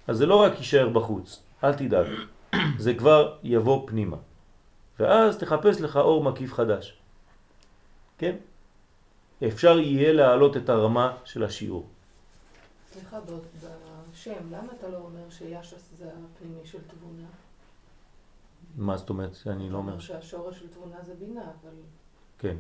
אז 0.08 0.18
זה 0.18 0.26
לא 0.26 0.36
רק 0.36 0.58
יישאר 0.58 0.90
בחוץ, 0.90 1.44
אל 1.64 1.74
תדאג. 1.74 2.08
זה 2.84 2.94
כבר 2.94 3.36
יבוא 3.44 3.88
פנימה. 3.88 4.18
ואז 5.00 5.38
תחפש 5.38 5.82
לך 5.82 5.98
אור 5.98 6.24
מקיף 6.24 6.54
חדש. 6.54 6.96
כן? 8.18 8.36
אפשר 9.48 9.80
יהיה 9.80 10.14
להעלות 10.14 10.58
את 10.58 10.70
הרמה 10.70 11.08
של 11.26 11.44
השיעור. 11.44 11.91
סליחה, 12.94 13.20
בשם, 14.12 14.52
למה 14.52 14.74
אתה 14.80 14.88
לא 14.90 14.98
אומר 14.98 15.30
שיש"ס 15.30 15.90
זה 15.98 16.06
הפנימי 16.06 16.66
של 16.66 16.78
תבונה? 16.88 17.28
מה 18.76 18.98
זאת 18.98 19.10
אומרת? 19.10 19.38
אני 19.48 19.70
לא 19.70 19.78
אומר. 19.78 20.00
שהשורש 20.00 20.60
של 20.60 20.68
תבונה 20.68 20.96
זה 21.06 21.14
בינה, 21.20 21.42
אבל 21.42 21.72
כן. 22.40 22.56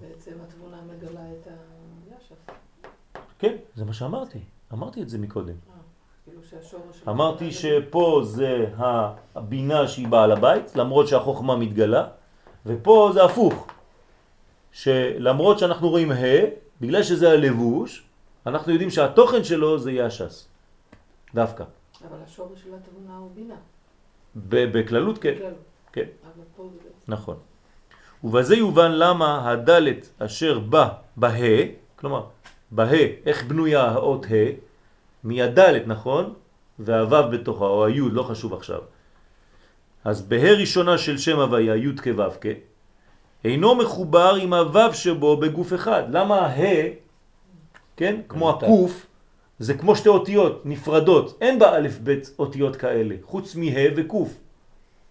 בעצם 0.00 0.32
התבונה 0.48 0.76
מגלה 0.82 1.32
את 1.32 1.46
היש"ס. 1.46 2.54
כן, 3.38 3.56
זה 3.74 3.84
מה 3.84 3.92
שאמרתי. 3.92 4.38
אמרתי 4.72 5.02
את 5.02 5.08
זה 5.08 5.18
מקודם. 5.18 5.54
כאילו 6.24 6.42
שהשורש 6.44 7.00
של... 7.00 7.10
אמרתי 7.10 7.52
שפה 7.52 8.20
זה 8.24 8.66
הבינה 9.34 9.88
שהיא 9.88 10.08
בעל 10.08 10.32
הבית, 10.32 10.76
למרות 10.76 11.08
שהחוכמה 11.08 11.56
מתגלה, 11.56 12.08
ופה 12.66 13.10
זה 13.14 13.24
הפוך. 13.24 13.66
שלמרות 14.72 15.58
שאנחנו 15.58 15.88
רואים 15.88 16.12
ה', 16.12 16.16
בגלל 16.80 17.02
שזה 17.02 17.30
הלבוש, 17.30 18.07
אנחנו 18.48 18.72
יודעים 18.72 18.90
שהתוכן 18.90 19.44
שלו 19.44 19.78
זה 19.78 19.92
יש"ס. 19.92 20.48
דווקא. 21.34 21.64
אבל 22.08 22.16
השורש 22.24 22.58
של 22.64 22.70
התבונה 22.74 23.16
הוא 23.16 23.30
בינה. 23.34 23.54
בכללות 24.72 25.18
כן. 25.18 25.34
בכלל. 25.34 25.52
כן. 25.92 26.06
נכון. 27.08 27.36
ובזה 28.24 28.56
יובן 28.56 28.92
למה 28.92 29.50
הדלת 29.50 30.08
אשר 30.18 30.58
בא 30.58 30.88
בה, 31.16 31.30
כלומר, 31.96 32.22
בה, 32.70 32.90
איך 33.26 33.44
בנויה 33.44 33.84
האות 33.84 34.26
ה', 34.26 34.50
מהדלת, 35.24 35.86
נכון? 35.86 36.34
והוו 36.78 37.30
בתוכה, 37.30 37.64
או 37.64 37.86
היוד, 37.86 38.12
לא 38.12 38.22
חשוב 38.22 38.54
עכשיו. 38.54 38.80
אז 40.04 40.22
בה 40.22 40.52
ראשונה 40.52 40.98
של 40.98 41.18
שם 41.18 41.38
הוויה, 41.38 41.76
י' 41.76 41.96
כו' 41.96 42.30
כ, 42.40 42.46
אינו 43.44 43.74
מחובר 43.74 44.34
עם 44.34 44.54
הוו 44.54 44.94
שבו 44.94 45.36
בגוף 45.36 45.74
אחד. 45.74 46.02
למה 46.10 46.46
ה, 46.46 46.62
כן, 47.98 48.20
כמו 48.28 48.46
מנותק. 48.46 48.64
הקוף, 48.64 49.06
זה 49.58 49.74
כמו 49.74 49.96
שתי 49.96 50.08
אותיות 50.08 50.66
נפרדות. 50.66 51.38
אין 51.40 51.58
בה 51.58 51.76
א' 51.76 51.88
ב' 52.04 52.14
אותיות 52.38 52.76
כאלה, 52.76 53.14
חוץ 53.22 53.56
מה 53.56 53.70
וקוף. 53.96 54.30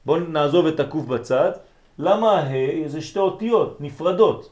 בואו 0.05 0.19
נעזוב 0.19 0.65
את 0.65 0.79
הקוף 0.79 1.05
בצד. 1.05 1.51
למה 1.99 2.39
ה 2.39 2.87
זה 2.87 3.01
שתי 3.01 3.19
אותיות 3.19 3.81
נפרדות? 3.81 4.49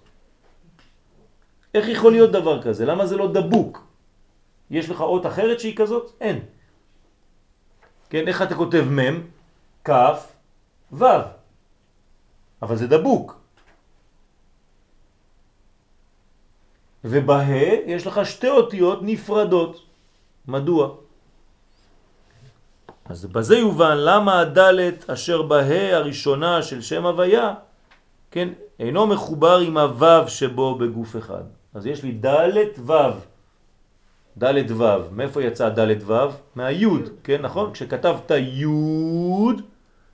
איך 1.74 1.88
יכול 1.88 2.12
להיות 2.12 2.32
דבר 2.32 2.62
כזה? 2.62 2.86
למה 2.86 3.06
זה 3.06 3.18
לא 3.18 3.32
דבוק? 3.32 3.88
יש 4.72 4.90
לך 4.90 5.02
אות 5.02 5.26
אחרת 5.26 5.60
שהיא 5.60 5.76
כזאת? 5.76 6.12
אין. 6.22 6.40
כן, 8.10 8.28
איך 8.28 8.42
אתה 8.42 8.56
כותב 8.56 8.86
מם? 8.90 9.22
כף, 9.84 10.36
וו. 10.92 11.08
אבל 12.62 12.76
זה 12.76 12.88
דבוק. 12.88 13.45
ובה 17.06 17.44
יש 17.86 18.08
לך 18.08 18.26
שתי 18.26 18.50
אותיות 18.50 19.00
נפרדות. 19.02 19.82
מדוע? 20.48 20.96
אז 23.06 23.26
בזה 23.26 23.58
יובן 23.58 23.98
למה 23.98 24.40
הדלת 24.40 25.10
אשר 25.10 25.42
בה 25.42 25.62
הראשונה 25.96 26.62
של 26.62 26.82
שם 26.82 27.06
הוויה, 27.06 27.54
כן, 28.32 28.50
אינו 28.80 29.08
מחובר 29.08 29.58
עם 29.58 29.78
הוו 29.78 30.28
שבו 30.28 30.76
בגוף 30.76 31.16
אחד. 31.16 31.44
אז 31.74 31.86
יש 31.86 32.04
לי 32.04 32.12
דלת 32.12 32.80
וו. 32.80 33.14
דלת 34.38 34.72
וו. 34.72 35.12
מאיפה 35.12 35.44
יצא 35.44 35.70
דלת 35.70 36.04
וו? 36.04 36.30
מהיוד, 36.56 37.10
כן, 37.24 37.42
נכון? 37.42 37.74
כשכתבת 37.74 38.32
יוד, 38.38 39.62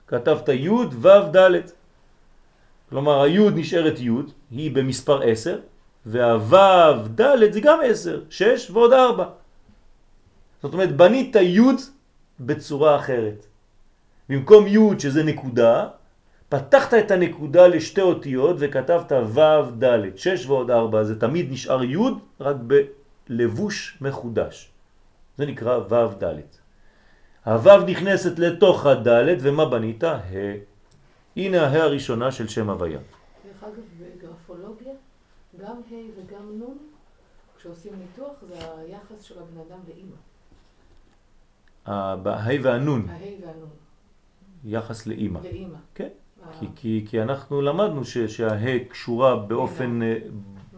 כתבת 0.06 0.48
יוד 0.48 0.94
וו 0.94 1.28
דלת. 1.32 1.72
כלומר, 2.90 3.22
היוד 3.22 3.52
נשארת 3.56 4.00
יוד, 4.00 4.30
היא 4.50 4.74
במספר 4.74 5.22
10, 5.22 5.58
והוו 6.06 7.08
דלת 7.14 7.52
זה 7.52 7.60
גם 7.60 7.78
10, 7.84 8.20
6 8.30 8.70
ועוד 8.70 8.92
4. 8.92 9.24
זאת 10.62 10.72
אומרת, 10.72 10.96
בנית 10.96 11.36
יוד 11.36 11.76
בצורה 12.40 12.96
אחרת. 12.96 13.46
במקום 14.28 14.66
י' 14.66 15.00
שזה 15.00 15.22
נקודה, 15.22 15.88
פתחת 16.48 16.94
את 16.94 17.10
הנקודה 17.10 17.66
לשתי 17.66 18.00
אותיות 18.00 18.56
וכתבת 18.58 19.12
ו' 19.12 19.70
ד', 19.78 20.16
6 20.16 20.46
ועוד 20.46 20.70
4, 20.70 21.04
זה 21.04 21.20
תמיד 21.20 21.52
נשאר 21.52 21.84
י' 21.84 21.96
רק 22.40 22.56
בלבוש 23.28 23.98
מחודש. 24.00 24.70
זה 25.38 25.46
נקרא 25.46 25.78
ו' 25.78 26.24
ד'. 26.24 26.40
הו' 27.44 27.84
נכנסת 27.86 28.38
לתוך 28.38 28.86
הד' 28.86 29.08
ומה 29.40 29.64
בנית? 29.64 30.04
ה'. 30.04 30.20
הנה 31.36 31.66
ה' 31.66 31.82
הראשונה 31.82 32.32
של 32.32 32.48
שם 32.48 32.70
הוויה. 32.70 32.98
גם 35.72 35.80
ה' 35.90 35.94
וגם 36.16 36.62
נ', 36.62 36.76
כשעושים 37.56 37.92
ניתוח, 37.98 38.32
זה 38.48 38.54
היחס 38.78 39.22
של 39.22 39.34
הבן 39.38 39.60
אדם 39.60 39.78
לאימא. 39.88 40.16
ה 41.86 42.14
והנון, 42.62 43.08
הה' 43.08 43.18
והנ', 43.46 43.68
יחס 44.64 45.06
לאימא. 45.06 45.38
לאימא. 45.42 45.76
כן. 45.94 46.08
ה- 46.42 46.58
כי, 46.60 46.66
כי, 46.76 47.04
כי 47.08 47.22
אנחנו 47.22 47.62
למדנו 47.62 48.04
שהה 48.04 48.78
קשורה 48.88 49.36
באופן 49.36 50.02
אה, 50.02 50.18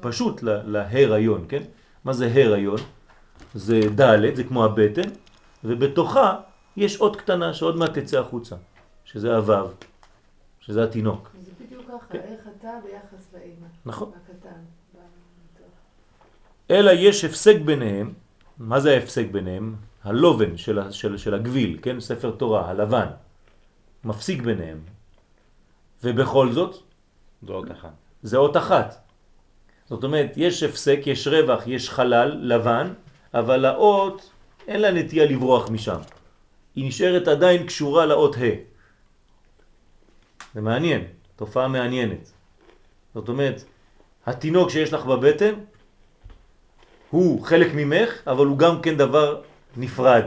פשוט 0.01 0.43
לה- 0.43 0.63
להיריון, 0.63 1.45
כן? 1.49 1.63
מה 2.05 2.13
זה 2.13 2.27
הריון? 2.35 2.79
זה 3.55 3.81
ד', 4.01 4.35
זה 4.35 4.45
כמו 4.45 4.65
הבטן, 4.65 5.09
ובתוכה 5.65 6.41
יש 6.77 6.97
עוד 6.97 7.17
קטנה 7.17 7.55
שעוד 7.55 7.77
מעט 7.77 7.99
תצא 7.99 8.21
החוצה, 8.21 8.57
שזה 9.05 9.37
הוו, 9.37 9.69
שזה 10.61 10.85
התינוק. 10.85 11.31
זה 11.45 11.51
בדיוק 11.65 11.83
ככה, 11.89 12.07
כן. 12.11 12.19
איך 12.21 12.49
אתה 12.61 12.69
ביחס 12.85 13.35
לאימא. 13.35 13.67
נכון. 13.87 14.13
אלא 16.71 16.91
יש 16.91 17.25
הפסק 17.25 17.57
ביניהם, 17.65 18.13
מה 18.59 18.81
זה 18.81 18.95
ההפסק 18.95 19.27
ביניהם? 19.31 19.75
הלובן 20.05 20.57
של, 20.57 20.91
של, 20.91 21.17
של 21.17 21.35
הגביל, 21.35 21.79
כן? 21.83 22.01
ספר 22.01 22.31
תורה, 22.31 22.71
הלבן, 22.71 23.07
מפסיק 24.05 24.43
ביניהם. 24.43 24.81
ובכל 26.05 26.53
זאת, 26.53 26.77
זה 27.47 27.53
עוד 27.53 27.71
אחד. 27.71 27.89
זה 28.23 28.37
אות 28.37 28.57
אחת. 28.57 29.05
זאת 29.89 30.05
אומרת, 30.05 30.33
יש 30.37 30.63
הפסק, 30.63 31.01
יש 31.07 31.27
רווח, 31.27 31.67
יש 31.67 31.91
חלל 31.91 32.39
לבן, 32.41 32.93
אבל 33.35 33.65
האות 33.65 34.31
אין 34.69 34.81
לה 34.81 34.91
נטייה 34.91 35.27
לברוח 35.27 35.71
משם. 35.71 35.99
היא 36.75 36.89
נשארת 36.89 37.29
עדיין 37.29 37.67
קשורה 37.67 38.07
לאות 38.07 38.37
ה'. 38.37 38.57
זה 40.55 40.61
מעניין, 40.61 41.05
תופעה 41.37 41.69
מעניינת. 41.69 42.33
זאת 43.15 43.29
אומרת, 43.29 43.65
התינוק 44.27 44.71
שיש 44.71 44.93
לך 44.93 45.07
בבטן 45.07 45.55
הוא 47.15 47.47
חלק 47.47 47.71
ממך, 47.75 48.11
אבל 48.27 48.47
הוא 48.47 48.59
גם 48.59 48.83
כן 48.83 48.97
דבר 48.99 49.43
נפרד. 49.77 50.25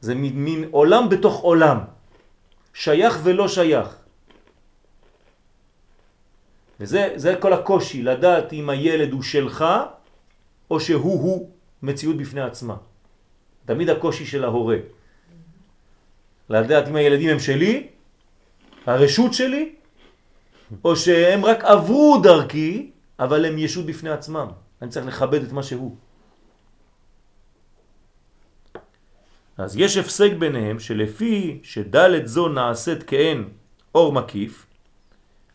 זה 0.00 0.14
מין, 0.14 0.34
מין 0.36 0.68
עולם 0.76 1.08
בתוך 1.08 1.40
עולם, 1.40 1.78
שייך 2.74 3.14
ולא 3.24 3.48
שייך. 3.48 3.88
וזה 6.80 7.16
זה 7.16 7.40
כל 7.40 7.52
הקושי, 7.52 8.02
לדעת 8.04 8.52
אם 8.52 8.68
הילד 8.68 9.12
הוא 9.12 9.22
שלך 9.24 9.64
או 10.70 10.80
שהוא-הוא 10.80 11.50
מציאות 11.82 12.16
בפני 12.16 12.44
עצמה. 12.44 12.76
תמיד 13.64 13.88
הקושי 13.88 14.26
של 14.28 14.44
ההורה. 14.44 14.76
לדעת 16.52 16.88
אם 16.88 16.96
הילדים 16.96 17.30
הם 17.30 17.40
שלי, 17.40 17.88
הרשות 18.86 19.32
שלי, 19.32 19.74
או 20.84 20.92
שהם 20.96 21.40
רק 21.44 21.64
עברו 21.64 22.20
דרכי, 22.22 22.95
אבל 23.18 23.44
הם 23.44 23.58
ישות 23.58 23.86
בפני 23.86 24.10
עצמם. 24.10 24.48
אני 24.82 24.90
צריך 24.90 25.06
לכבד 25.06 25.42
את 25.42 25.52
מה 25.52 25.62
שהוא. 25.62 25.96
אז 29.58 29.76
יש 29.76 29.96
הפסק 29.96 30.32
ביניהם 30.38 30.78
שלפי 30.78 31.60
שדלת 31.62 32.28
זו 32.28 32.48
נעשית 32.48 33.02
כאין 33.02 33.48
אור 33.94 34.12
מקיף, 34.12 34.66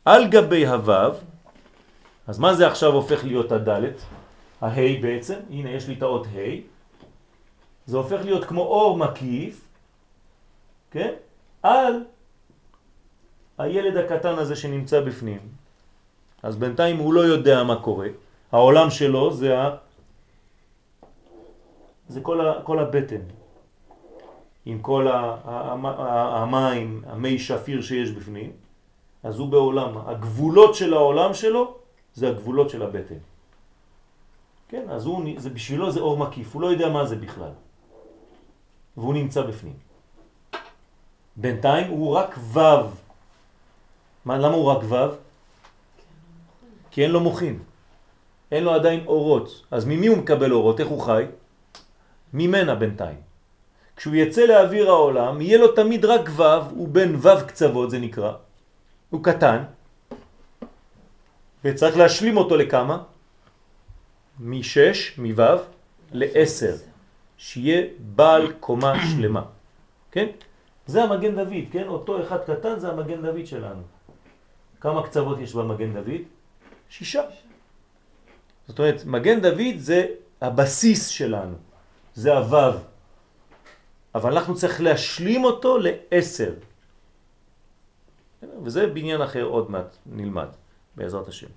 על 0.06 0.28
גבי 0.28 0.68
הוו, 0.68 1.14
אז 2.28 2.40
מה 2.40 2.54
זה 2.54 2.68
עכשיו 2.68 2.94
הופך 2.94 3.24
להיות 3.24 3.52
הדלת? 3.52 4.02
ההי 4.62 4.98
בעצם, 4.98 5.40
הנה 5.50 5.70
יש 5.70 5.88
לי 5.88 5.94
את 5.94 6.02
האות 6.02 6.28
ה', 6.28 6.62
זה 7.86 7.98
הופך 7.98 8.22
להיות 8.26 8.46
כמו 8.46 8.62
אור 8.62 8.98
מקיף, 8.98 9.68
כן? 10.92 11.14
על 11.64 12.04
הילד 13.58 13.98
הקטן 13.98 14.34
הזה 14.34 14.56
שנמצא 14.56 15.02
בפנים. 15.02 15.61
אז 16.44 16.56
בינתיים 16.56 16.98
הוא 16.98 17.14
לא 17.14 17.22
יודע 17.22 17.64
מה 17.64 17.76
קורה. 17.82 18.08
העולם 18.52 18.90
שלו 18.90 19.34
זה, 19.34 19.60
ה... 19.60 19.76
זה 22.08 22.22
כל, 22.22 22.42
ה... 22.42 22.62
כל 22.64 22.80
הבטן, 22.80 23.22
עם 24.66 24.80
כל 24.80 25.08
ה... 25.08 25.38
המים, 26.44 27.02
המי 27.08 27.40
שפיר 27.40 27.82
שיש 27.82 28.12
בפנים, 28.12 28.52
אז 29.24 29.40
הוא 29.40 29.48
בעולם. 29.48 29.98
הגבולות 29.98 30.76
של 30.76 30.94
העולם 30.94 31.34
שלו 31.34 31.76
זה 32.14 32.30
הגבולות 32.30 32.70
של 32.70 32.82
הבטן. 32.84 33.22
כן, 34.68 34.90
אז 34.90 35.06
הוא, 35.06 35.24
זה 35.38 35.50
בשבילו 35.50 35.92
זה 35.92 36.00
אור 36.00 36.18
מקיף, 36.18 36.54
הוא 36.54 36.62
לא 36.62 36.68
יודע 36.68 36.90
מה 36.90 37.06
זה 37.06 37.16
בכלל. 37.16 37.52
והוא 38.98 39.14
נמצא 39.14 39.42
בפנים. 39.42 39.74
בינתיים 41.36 41.88
הוא 41.92 42.16
רק 42.16 42.36
וו. 42.38 42.90
מה, 44.26 44.38
למה 44.38 44.56
הוא 44.56 44.66
רק 44.66 44.84
וו? 44.84 45.31
כי 46.92 47.04
אין 47.04 47.12
לו 47.12 47.20
מוחין. 47.20 47.60
אין 48.52 48.64
לו 48.64 48.72
עדיין 48.74 49.04
אורות. 49.08 49.66
אז 49.72 49.86
ממי 49.86 50.08
הוא 50.08 50.18
מקבל 50.18 50.52
אורות? 50.52 50.80
איך 50.80 50.88
הוא 50.88 51.02
חי? 51.02 51.24
ממנה 52.34 52.76
בינתיים. 52.76 53.18
כשהוא 53.96 54.16
יצא 54.16 54.42
לאוויר 54.42 54.90
העולם, 54.90 55.42
יהיה 55.42 55.58
לו 55.58 55.72
תמיד 55.72 56.06
רק 56.06 56.30
וו, 56.30 56.44
הוא 56.70 56.88
בין 56.88 57.16
וו 57.16 57.48
קצוות, 57.48 57.90
זה 57.90 58.00
נקרא. 58.00 58.34
הוא 59.10 59.24
קטן, 59.24 59.64
וצריך 61.64 61.98
להשלים 61.98 62.38
אותו 62.38 62.58
לכמה? 62.58 63.04
משש, 64.40 65.18
מוו, 65.18 65.58
לעשר. 66.12 66.76
שיהיה 67.38 67.82
בעל 68.00 68.52
קומה 68.60 68.94
שלמה. 69.12 69.44
כן? 70.12 70.28
זה 70.86 71.04
המגן 71.04 71.36
דוד, 71.36 71.66
כן? 71.72 71.88
אותו 71.88 72.22
אחד 72.22 72.38
קטן 72.44 72.80
זה 72.80 72.90
המגן 72.90 73.22
דוד 73.22 73.46
שלנו. 73.46 73.82
כמה 74.82 75.04
קצוות 75.04 75.40
יש 75.40 75.54
במגן 75.54 75.94
דוד? 75.94 76.22
שישה. 76.92 77.22
זאת 78.68 78.80
אומרת, 78.80 79.06
מגן 79.06 79.42
דוד 79.42 79.78
זה 79.78 80.06
הבסיס 80.42 81.08
שלנו, 81.08 81.56
זה 82.14 82.38
הוו. 82.38 82.78
אבל 84.16 84.32
אנחנו 84.32 84.56
צריך 84.56 84.82
להשלים 84.82 85.44
אותו 85.44 85.78
לעשר. 85.78 86.54
וזה 88.64 88.88
בניין 88.88 89.22
אחר 89.22 89.44
עוד 89.44 89.72
מעט 89.72 89.96
נלמד, 90.06 90.48
בעזרת 90.96 91.28
השם. 91.28 91.48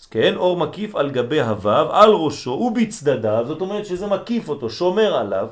אז 0.00 0.06
כן, 0.06 0.36
אור 0.36 0.56
מקיף 0.56 0.94
על 0.96 1.10
גבי 1.10 1.40
הוו, 1.40 1.92
על 1.92 2.10
ראשו 2.10 2.50
ובצדדיו, 2.50 3.44
זאת 3.46 3.60
אומרת 3.60 3.86
שזה 3.86 4.06
מקיף 4.06 4.48
אותו, 4.48 4.70
שומר 4.70 5.14
עליו. 5.14 5.48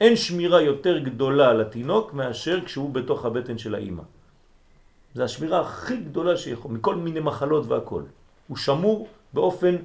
אין 0.00 0.16
שמירה 0.16 0.60
יותר 0.62 0.98
גדולה 0.98 1.52
לתינוק 1.52 2.12
מאשר 2.12 2.64
כשהוא 2.64 2.90
בתוך 2.90 3.24
הבטן 3.24 3.58
של 3.58 3.74
האימא. 3.74 4.02
זה 5.16 5.24
השמירה 5.24 5.60
הכי 5.60 5.96
גדולה 5.96 6.36
שיכול, 6.36 6.72
מכל 6.72 6.94
מיני 6.94 7.20
מחלות 7.20 7.66
והכל. 7.66 8.02
הוא 8.48 8.56
שמור 8.56 9.08
באופן 9.32 9.76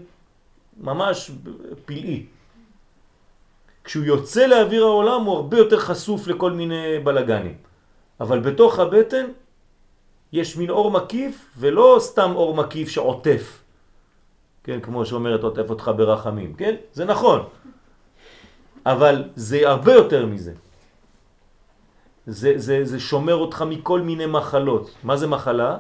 ממש 0.78 1.32
פלאי. 1.86 2.26
כשהוא 3.84 4.06
יוצא 4.06 4.46
לאוויר 4.46 4.84
העולם 4.84 5.22
הוא 5.24 5.36
הרבה 5.36 5.58
יותר 5.58 5.80
חשוף 5.80 6.28
לכל 6.28 6.52
מיני 6.52 7.00
בלגנים. 7.04 7.56
אבל 8.20 8.40
בתוך 8.40 8.80
הבטן 8.80 9.26
יש 10.34 10.58
מין 10.58 10.70
אור 10.70 10.92
מקיף 10.92 11.52
ולא 11.58 11.98
סתם 12.00 12.32
אור 12.36 12.56
מקיף 12.56 12.90
שעוטף. 12.90 13.64
כן, 14.64 14.80
כמו 14.80 15.06
שאומרת 15.06 15.44
עוטף 15.44 15.70
אותך 15.70 15.92
ברחמים, 15.96 16.54
כן? 16.54 16.76
זה 16.94 17.06
נכון. 17.06 17.48
אבל 18.86 19.24
זה 19.36 19.70
הרבה 19.70 19.94
יותר 19.94 20.26
מזה. 20.26 20.54
זה, 22.28 22.54
זה, 22.56 22.86
זה 22.86 23.00
שומר 23.00 23.36
אותך 23.36 23.62
מכל 23.68 24.02
מיני 24.02 24.26
מחלות. 24.26 24.92
מה 25.04 25.18
זה 25.18 25.28
מחלה? 25.28 25.78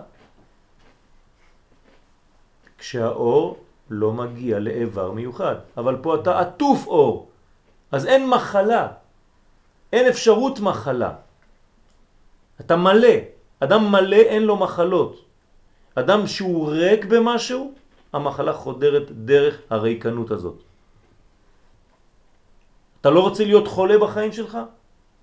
כשהאור 2.77 3.57
לא 3.89 4.13
מגיע 4.13 4.59
לאיבר 4.59 5.11
מיוחד. 5.11 5.55
אבל 5.77 5.97
פה 6.01 6.15
אתה 6.15 6.39
עטוף 6.39 6.88
אור. 6.88 7.30
אז 7.91 8.05
אין 8.05 8.30
מחלה. 8.30 8.88
אין 9.93 10.07
אפשרות 10.07 10.59
מחלה. 10.59 11.13
אתה 12.61 12.76
מלא. 12.76 13.15
אדם 13.59 13.91
מלא 13.91 14.15
אין 14.15 14.43
לו 14.43 14.55
מחלות. 14.57 15.26
אדם 15.95 16.27
שהוא 16.27 16.72
ריק 16.72 17.05
במשהו, 17.05 17.73
המחלה 18.13 18.53
חודרת 18.53 19.11
דרך 19.11 19.61
הריקנות 19.69 20.31
הזאת. 20.31 20.57
אתה 23.01 23.09
לא 23.09 23.19
רוצה 23.19 23.43
להיות 23.43 23.68
חולה 23.68 23.97
בחיים 23.97 24.31
שלך? 24.31 24.57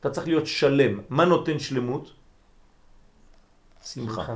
אתה 0.00 0.10
צריך 0.10 0.26
להיות 0.26 0.46
שלם. 0.46 1.00
מה 1.08 1.24
נותן 1.24 1.58
שלמות? 1.58 2.12
שמחה. 3.82 4.34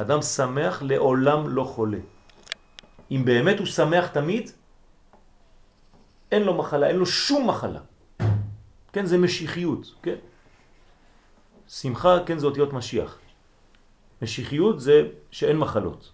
אדם 0.00 0.22
שמח 0.22 0.82
לעולם 0.82 1.48
לא 1.48 1.64
חולה. 1.64 1.98
אם 3.10 3.22
באמת 3.24 3.58
הוא 3.58 3.66
שמח 3.66 4.06
תמיד, 4.06 4.50
אין 6.32 6.42
לו 6.42 6.54
מחלה, 6.54 6.86
אין 6.86 6.96
לו 6.96 7.06
שום 7.06 7.48
מחלה. 7.48 7.80
כן, 8.92 9.06
זה 9.06 9.18
משיחיות, 9.18 9.94
כן? 10.02 10.14
שמחה, 11.68 12.16
כן, 12.26 12.38
זה 12.38 12.46
אותיות 12.46 12.72
משיח. 12.72 13.18
משיחיות 14.22 14.80
זה 14.80 15.08
שאין 15.30 15.56
מחלות. 15.58 16.12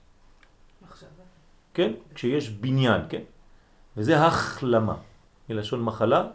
כן? 1.75 1.93
כשיש 2.15 2.51
בניין, 2.51 3.03
כן? 3.09 3.23
וזה 3.97 4.27
החלמה, 4.27 4.97
מלשון 5.49 5.83
מחלה 5.83 6.29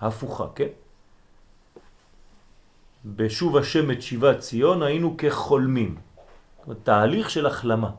הפוכה, 0.00 0.46
כן? 0.54 0.68
בשוב 3.04 3.56
השם 3.56 3.90
את 3.90 4.02
שיבת 4.02 4.38
ציון 4.38 4.82
היינו 4.82 5.16
כחולמים. 5.18 5.96
תהליך 6.82 7.30
של 7.30 7.46
החלמה. 7.46 7.90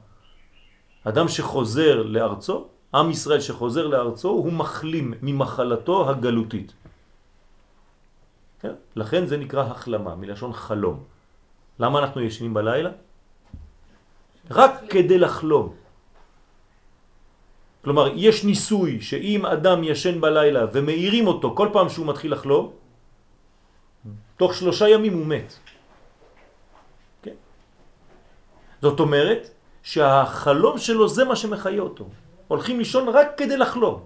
אדם 1.03 1.28
שחוזר 1.28 2.03
לארצו, 2.03 2.68
עם 2.94 3.11
ישראל 3.11 3.40
שחוזר 3.40 3.88
לארצו, 3.88 4.30
הוא 4.30 4.53
מחלים 4.53 5.14
ממחלתו 5.22 6.10
הגלותית. 6.10 6.73
כן? 8.61 8.73
לכן 8.95 9.26
זה 9.26 9.38
נקרא 9.38 9.64
החלמה, 9.64 10.15
מלשון 10.15 10.53
חלום. 10.53 11.03
למה 11.80 11.99
אנחנו 11.99 12.22
ישנים 12.22 12.53
בלילה? 12.53 12.91
רק 14.52 14.72
כדי 14.90 15.18
לחלום. 15.18 15.73
כלומר, 17.84 18.14
יש 18.15 18.45
ניסוי 18.45 19.02
שאם 19.02 19.45
אדם 19.45 19.84
ישן 19.84 20.22
בלילה 20.22 20.65
ומאירים 20.73 21.28
אותו 21.28 21.56
כל 21.57 21.69
פעם 21.73 21.90
שהוא 21.90 22.07
מתחיל 22.07 22.32
לחלום, 22.34 22.80
תוך 24.41 24.53
שלושה 24.53 24.89
ימים 24.89 25.13
הוא 25.13 25.26
מת. 25.26 25.53
כן? 27.22 27.38
זאת 28.81 28.99
אומרת 28.99 29.49
שהחלום 29.84 30.77
שלו 30.77 31.09
זה 31.09 31.26
מה 31.26 31.35
שמחיה 31.35 31.81
אותו. 31.81 32.09
הולכים 32.47 32.80
לישון 32.80 33.09
רק 33.09 33.27
כדי 33.38 33.57
לחלום. 33.57 34.05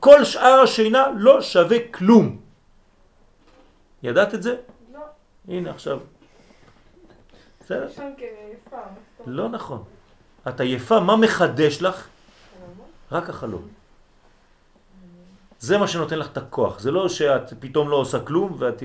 כל 0.00 0.24
שאר 0.24 0.60
השינה 0.64 1.06
לא 1.16 1.42
שווה 1.42 1.76
כלום. 1.92 2.40
ידעת 4.02 4.34
את 4.34 4.42
זה? 4.42 4.56
לא. 4.92 5.00
הנה 5.48 5.70
עכשיו. 5.70 6.00
בסדר? 7.60 7.88
לא 9.26 9.48
נכון. 9.48 9.84
את 10.48 10.60
עייפה, 10.60 11.00
מה 11.00 11.16
מחדש 11.16 11.82
לך? 11.82 12.08
רק 13.12 13.28
החלום. 13.28 13.75
זה 15.66 15.78
מה 15.78 15.88
שנותן 15.88 16.18
לך 16.18 16.28
את 16.32 16.36
הכוח, 16.36 16.78
זה 16.78 16.90
לא 16.90 17.08
שאת 17.08 17.52
פתאום 17.58 17.90
לא 17.90 17.96
עושה 17.96 18.20
כלום 18.20 18.56
ואת 18.58 18.82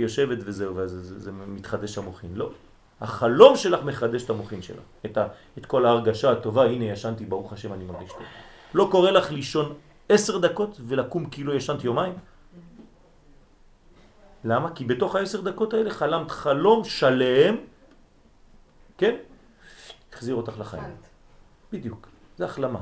יושבת 0.00 0.38
וזהו, 0.44 0.76
וזה 0.76 1.02
זה, 1.02 1.18
זה 1.18 1.32
מתחדש 1.32 1.98
המוחין, 1.98 2.30
לא. 2.34 2.50
החלום 3.00 3.56
שלך 3.56 3.84
מחדש 3.84 4.24
את 4.24 4.30
המוחין 4.30 4.62
שלך, 4.62 4.82
את, 5.06 5.16
ה, 5.16 5.26
את 5.58 5.66
כל 5.66 5.86
ההרגשה 5.86 6.30
הטובה, 6.30 6.64
הנה 6.64 6.84
ישנתי, 6.84 7.24
ברוך 7.24 7.52
השם 7.52 7.72
אני 7.72 7.84
מרגיש 7.84 8.10
טוב. 8.12 8.22
לא 8.74 8.88
קורה 8.90 9.10
לך 9.10 9.32
לישון 9.32 9.74
עשר 10.08 10.38
דקות 10.38 10.80
ולקום 10.86 11.30
כאילו 11.30 11.54
ישנת 11.54 11.84
יומיים? 11.84 12.14
למה? 14.44 14.74
כי 14.74 14.84
בתוך 14.84 15.16
העשר 15.16 15.40
דקות 15.40 15.74
האלה 15.74 15.90
חלמת 15.90 16.30
חלום 16.30 16.84
שלם, 16.84 17.56
כן? 18.98 19.16
החזיר 20.12 20.34
אותך 20.34 20.58
לחיים. 20.58 20.96
בדיוק, 21.72 22.08
זה 22.36 22.44
החלמה. 22.44 22.80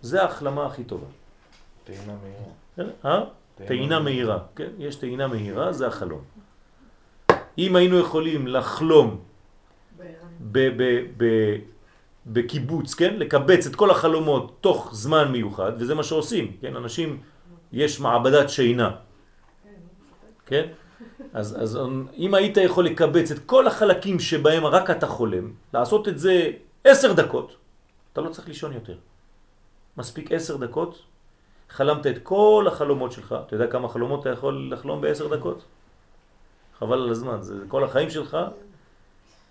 זה 0.00 0.22
ההחלמה 0.22 0.66
הכי 0.66 0.84
טובה. 0.84 1.21
טעינה 1.84 2.14
מהירה. 2.22 2.92
אה? 3.04 3.24
טעינה 3.54 4.00
מהירה, 4.00 4.38
כן? 4.56 4.70
יש 4.78 4.96
טעינה 4.96 5.26
מהירה, 5.26 5.72
זה 5.72 5.86
החלום. 5.86 6.22
אם 7.58 7.76
היינו 7.76 7.98
יכולים 7.98 8.46
לחלום 8.46 9.20
בקיבוץ, 12.26 12.94
כן? 12.94 13.14
לקבץ 13.16 13.66
את 13.66 13.76
כל 13.76 13.90
החלומות 13.90 14.56
תוך 14.60 14.90
זמן 14.94 15.32
מיוחד, 15.32 15.72
וזה 15.78 15.94
מה 15.94 16.02
שעושים, 16.02 16.56
כן? 16.60 16.76
אנשים, 16.76 17.20
יש 17.72 18.00
מעבדת 18.00 18.50
שינה, 18.50 18.90
כן? 20.46 20.66
אז, 21.32 21.62
אז 21.62 21.78
אם 22.16 22.34
היית 22.34 22.56
יכול 22.56 22.84
לקבץ 22.86 23.30
את 23.30 23.38
כל 23.46 23.66
החלקים 23.66 24.20
שבהם 24.20 24.66
רק 24.66 24.90
אתה 24.90 25.06
חולם, 25.06 25.52
לעשות 25.74 26.08
את 26.08 26.18
זה 26.18 26.50
עשר 26.84 27.12
דקות, 27.12 27.56
אתה 28.12 28.20
לא 28.20 28.28
צריך 28.28 28.48
לישון 28.48 28.72
יותר. 28.72 28.96
מספיק 29.96 30.32
עשר 30.32 30.56
דקות, 30.56 31.02
חלמת 31.70 32.06
את 32.06 32.18
כל 32.22 32.64
החלומות 32.68 33.12
שלך, 33.12 33.34
אתה 33.46 33.54
יודע 33.54 33.66
כמה 33.66 33.88
חלומות 33.88 34.20
אתה 34.20 34.30
יכול 34.30 34.68
לחלום 34.72 35.00
בעשר 35.00 35.36
דקות? 35.36 35.64
חבל 36.78 37.02
על 37.02 37.10
הזמן, 37.10 37.42
זה 37.42 37.54
כל 37.68 37.84
החיים 37.84 38.10
שלך. 38.10 38.36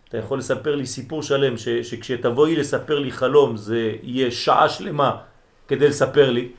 אתה 0.09 0.17
יכול 0.17 0.39
לספר 0.39 0.75
לי 0.75 0.85
סיפור 0.85 1.23
שלם, 1.23 1.57
ש, 1.57 1.69
שכשתבואי 1.69 2.55
לספר 2.55 2.99
לי 2.99 3.11
חלום 3.11 3.57
זה 3.57 3.95
יהיה 4.03 4.31
שעה 4.31 4.69
שלמה 4.69 5.21
כדי 5.67 5.87
לספר 5.87 6.29
לי, 6.29 6.51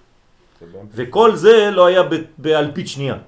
וכל 0.95 1.37
זה 1.37 1.71
לא 1.71 1.87
היה 1.87 2.03
באלפית 2.39 2.89
שנייה. 2.89 3.19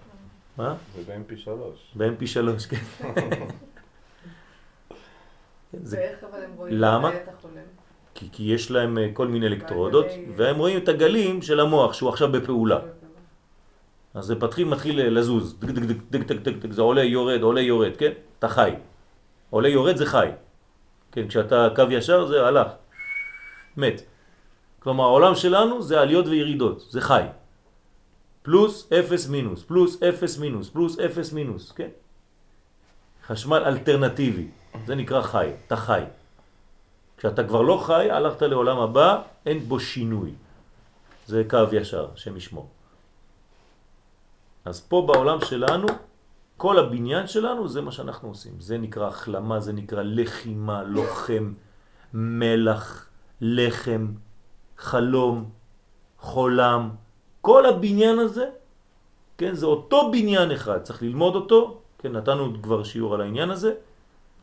מה? 0.56 0.74
זה 0.96 1.02
ב-MP3. 1.06 1.48
ב-MP3, 1.94 2.68
כן. 2.68 2.76
זה 5.82 5.96
ואיך 5.96 6.24
אבל 6.30 6.44
הם 6.44 6.50
רואים 6.56 6.74
למה? 6.76 7.10
כי, 8.14 8.28
כי 8.32 8.42
יש 8.42 8.70
להם 8.70 8.98
אה, 8.98 9.08
כל 9.12 9.28
מיני 9.28 9.46
אלקטרודות, 9.46 10.06
והם 10.36 10.56
רואים 10.58 10.78
את 10.78 10.88
הגלים 10.88 11.42
של 11.42 11.60
המוח 11.60 11.92
שהוא 11.92 12.08
עכשיו 12.08 12.32
בפעולה. 12.32 12.78
אז 14.14 14.24
זה 14.24 14.40
פתחיל, 14.40 14.68
מתחיל 14.68 15.18
לזוז, 15.18 15.56
דק 15.58 15.68
דק 15.68 15.82
דק 15.82 15.96
דק 16.10 16.20
דק 16.20 16.40
דק 16.42 16.56
דק, 16.66 16.72
זה 16.72 16.82
עולה 16.82 17.02
יורד, 17.02 17.42
עולה 17.42 17.60
יורד, 17.60 17.96
כן? 17.96 18.12
אתה 18.38 18.48
חי. 18.48 18.70
עולה 19.50 19.68
יורד 19.68 19.96
זה 19.96 20.06
חי. 20.06 20.28
כן, 21.12 21.28
כשאתה 21.28 21.68
קו 21.76 21.82
ישר 21.90 22.26
זה 22.26 22.46
הלך, 22.46 22.68
מת. 23.76 24.02
כלומר 24.78 25.04
העולם 25.04 25.34
שלנו 25.34 25.82
זה 25.82 26.00
עליות 26.00 26.26
וירידות, 26.26 26.86
זה 26.90 27.00
חי. 27.00 27.22
פלוס 28.42 28.92
אפס 28.92 29.28
מינוס, 29.28 29.62
פלוס 29.62 30.02
אפס 30.02 30.38
מינוס, 30.38 30.68
פלוס 30.68 30.98
אפס 30.98 31.32
מינוס, 31.32 31.72
כן? 31.72 31.88
חשמל 33.26 33.62
אלטרנטיבי, 33.66 34.48
זה 34.86 34.94
נקרא 34.94 35.22
חי, 35.22 35.50
אתה 35.66 35.76
חי. 35.76 36.02
כשאתה 37.24 37.44
כבר 37.44 37.62
לא 37.62 37.82
חי, 37.86 38.10
הלכת 38.10 38.42
לעולם 38.42 38.78
הבא, 38.78 39.22
אין 39.46 39.58
בו 39.58 39.80
שינוי. 39.80 40.30
זה 41.26 41.42
קו 41.50 41.58
ישר, 41.72 42.08
שם 42.16 42.36
ישמור. 42.36 42.68
אז 44.64 44.80
פה 44.80 45.04
בעולם 45.06 45.40
שלנו, 45.40 45.86
כל 46.56 46.78
הבניין 46.78 47.26
שלנו 47.26 47.68
זה 47.68 47.80
מה 47.80 47.92
שאנחנו 47.92 48.28
עושים. 48.28 48.52
זה 48.60 48.78
נקרא 48.78 49.08
החלמה, 49.08 49.60
זה 49.60 49.72
נקרא 49.72 50.02
לחימה, 50.02 50.82
לוחם, 50.82 51.52
מלח, 52.14 53.08
לחם, 53.40 54.06
חלום, 54.78 55.50
חולם. 56.18 56.90
כל 57.40 57.66
הבניין 57.66 58.18
הזה, 58.18 58.46
כן, 59.38 59.54
זה 59.54 59.66
אותו 59.66 60.12
בניין 60.12 60.50
אחד, 60.50 60.82
צריך 60.82 61.02
ללמוד 61.02 61.34
אותו, 61.34 61.80
כן, 61.98 62.12
נתנו 62.12 62.62
כבר 62.62 62.84
שיעור 62.84 63.14
על 63.14 63.20
העניין 63.20 63.50
הזה, 63.50 63.74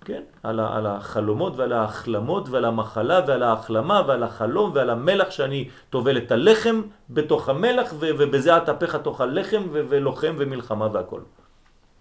כן, 0.06 0.24
על, 0.44 0.60
ה, 0.60 0.78
על 0.78 0.88
החלומות 0.88 1.58
ועל 1.58 1.74
ההחלמות 1.74 2.50
ועל 2.50 2.66
המחלה 2.66 3.20
ועל 3.28 3.44
ההחלמה 3.44 4.02
ועל 4.08 4.24
החלום 4.24 4.72
ועל 4.74 4.90
המלח 4.90 5.32
שאני 5.32 5.70
טובל 5.90 6.18
את 6.18 6.32
הלחם 6.32 6.82
בתוך 7.10 7.50
המלח 7.50 7.94
ו, 8.00 8.10
ובזה 8.20 8.58
אטפך 8.58 8.96
תוך 8.96 9.22
הלחם 9.22 9.64
ו, 9.72 9.86
ולוחם 9.90 10.36
ומלחמה 10.38 10.88
והכל. 10.92 11.22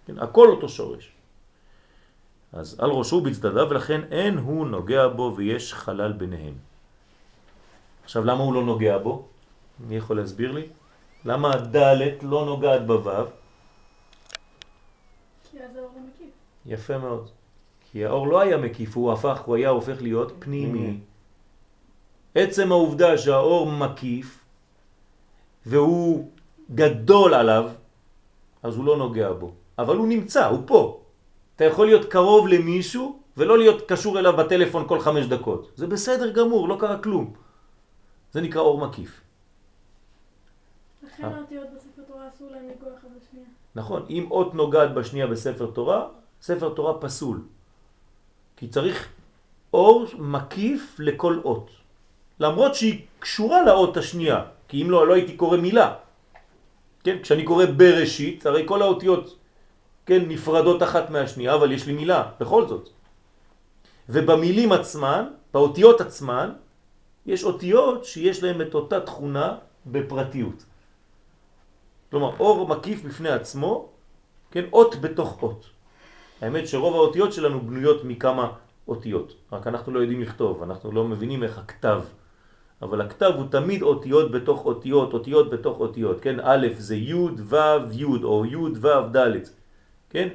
כן, 0.07 0.19
הכל 0.19 0.49
אותו 0.49 0.69
שורש. 0.69 1.11
אז 2.53 2.79
על 2.79 2.89
ראשו 2.89 3.21
בצדדיו 3.21 3.67
ולכן 3.69 4.01
אין 4.11 4.37
הוא 4.37 4.67
נוגע 4.67 5.07
בו 5.07 5.33
ויש 5.35 5.73
חלל 5.73 6.11
ביניהם. 6.11 6.53
עכשיו 8.03 8.25
למה 8.25 8.43
הוא 8.43 8.53
לא 8.53 8.63
נוגע 8.63 8.97
בו? 8.97 9.27
מי 9.79 9.95
יכול 9.95 10.17
להסביר 10.17 10.51
לי? 10.51 10.67
למה 11.25 11.53
הדלת 11.53 12.23
לא 12.23 12.45
נוגעת 12.45 12.85
בוו? 12.85 13.25
כי 15.51 15.57
אז 15.63 15.75
האור 15.75 15.91
מקיף. 16.07 16.29
יפה 16.65 16.97
מאוד. 16.97 17.29
כי 17.91 18.05
האור 18.05 18.27
לא 18.27 18.39
היה 18.39 18.57
מקיף, 18.57 18.95
הוא 18.95 19.11
הפך, 19.11 19.41
הוא 19.45 19.55
היה 19.55 19.69
הופך 19.69 20.01
להיות 20.01 20.31
פנימי. 20.39 20.99
עצם 22.35 22.71
העובדה 22.71 23.17
שהאור 23.17 23.71
מקיף 23.71 24.43
והוא 25.65 26.31
גדול 26.75 27.33
עליו, 27.33 27.69
אז 28.63 28.75
הוא 28.75 28.85
לא 28.85 28.97
נוגע 28.97 29.31
בו. 29.31 29.51
אבל 29.79 29.95
הוא 29.95 30.07
נמצא, 30.07 30.47
הוא 30.47 30.59
פה. 30.65 31.01
אתה 31.55 31.65
יכול 31.65 31.85
להיות 31.85 32.05
קרוב 32.11 32.47
למישהו 32.47 33.19
ולא 33.37 33.57
להיות 33.57 33.81
קשור 33.87 34.19
אליו 34.19 34.37
בטלפון 34.37 34.87
כל 34.87 34.99
חמש 34.99 35.25
דקות. 35.25 35.71
זה 35.75 35.87
בסדר 35.87 36.31
גמור, 36.31 36.69
לא 36.69 36.77
קרה 36.79 36.97
כלום. 36.97 37.33
זה 38.31 38.41
נקרא 38.41 38.61
אור 38.61 38.87
מקיף. 38.87 39.21
לכן 41.03 41.23
אה. 41.23 41.35
האותיות 41.35 41.67
בספר 41.75 42.01
תורה 42.07 42.29
אסור 42.35 42.51
להם 42.51 42.63
לגוע 42.63 42.89
אחד 42.99 43.07
בשנייה. 43.17 43.45
נכון, 43.75 44.05
אם 44.09 44.27
אות 44.31 44.55
נוגעת 44.55 44.93
בשנייה 44.93 45.27
בספר 45.27 45.71
תורה, 45.71 46.07
ספר 46.41 46.73
תורה 46.73 46.93
פסול. 47.01 47.41
כי 48.61 48.67
צריך 48.67 49.09
אור 49.73 50.05
מקיף 50.21 50.95
לכל 50.99 51.41
אות. 51.43 51.69
למרות 52.39 52.75
שהיא 52.75 53.01
קשורה 53.19 53.63
לאות 53.65 53.97
השנייה, 53.97 54.39
כי 54.67 54.81
אם 54.81 54.91
לא, 54.91 55.07
לא 55.07 55.13
הייתי 55.13 55.33
קורא 55.33 55.57
מילה. 55.57 55.93
כן, 57.03 57.17
כשאני 57.25 57.43
קורא 57.43 57.65
בראשית, 57.77 58.45
הרי 58.45 58.63
כל 58.69 58.81
האותיות, 58.81 59.37
כן, 60.05 60.29
נפרדות 60.29 60.83
אחת 60.83 61.09
מהשנייה, 61.09 61.57
אבל 61.57 61.71
יש 61.71 61.89
לי 61.89 61.93
מילה, 61.93 62.37
בכל 62.37 62.67
זאת. 62.67 62.89
ובמילים 64.09 64.71
עצמן, 64.71 65.23
באותיות 65.53 66.01
עצמן, 66.01 66.53
יש 67.25 67.43
אותיות 67.43 68.05
שיש 68.05 68.43
להן 68.43 68.61
את 68.61 68.73
אותה 68.77 68.99
תכונה 69.01 69.57
בפרטיות. 69.85 70.65
כלומר, 72.13 72.31
אור 72.37 72.67
מקיף 72.67 73.03
בפני 73.09 73.29
עצמו, 73.29 73.89
כן, 74.51 74.65
אות 74.73 75.01
בתוך 75.01 75.41
אות. 75.41 75.80
האמת 76.41 76.67
שרוב 76.67 76.93
האותיות 76.95 77.33
שלנו 77.33 77.61
בנויות 77.61 78.03
מכמה 78.03 78.51
אותיות, 78.87 79.35
רק 79.51 79.67
אנחנו 79.67 79.93
לא 79.93 79.99
יודעים 79.99 80.21
לכתוב, 80.21 80.63
אנחנו 80.63 80.91
לא 80.91 81.03
מבינים 81.03 81.43
איך 81.43 81.57
הכתב. 81.57 82.01
אבל 82.81 83.01
הכתב 83.01 83.31
הוא 83.35 83.45
תמיד 83.51 83.81
אותיות 83.81 84.31
בתוך 84.31 84.65
אותיות, 84.65 85.13
אותיות 85.13 85.49
בתוך 85.49 85.79
אותיות, 85.79 86.21
כן? 86.21 86.39
א' 86.43 86.67
זה 86.77 86.95
י' 86.95 87.13
ו' 87.13 87.55
י' 87.91 88.05
או 88.23 88.45
י' 88.45 88.55
ו' 88.55 88.87
ד', 89.15 89.37
כן? 90.09 90.27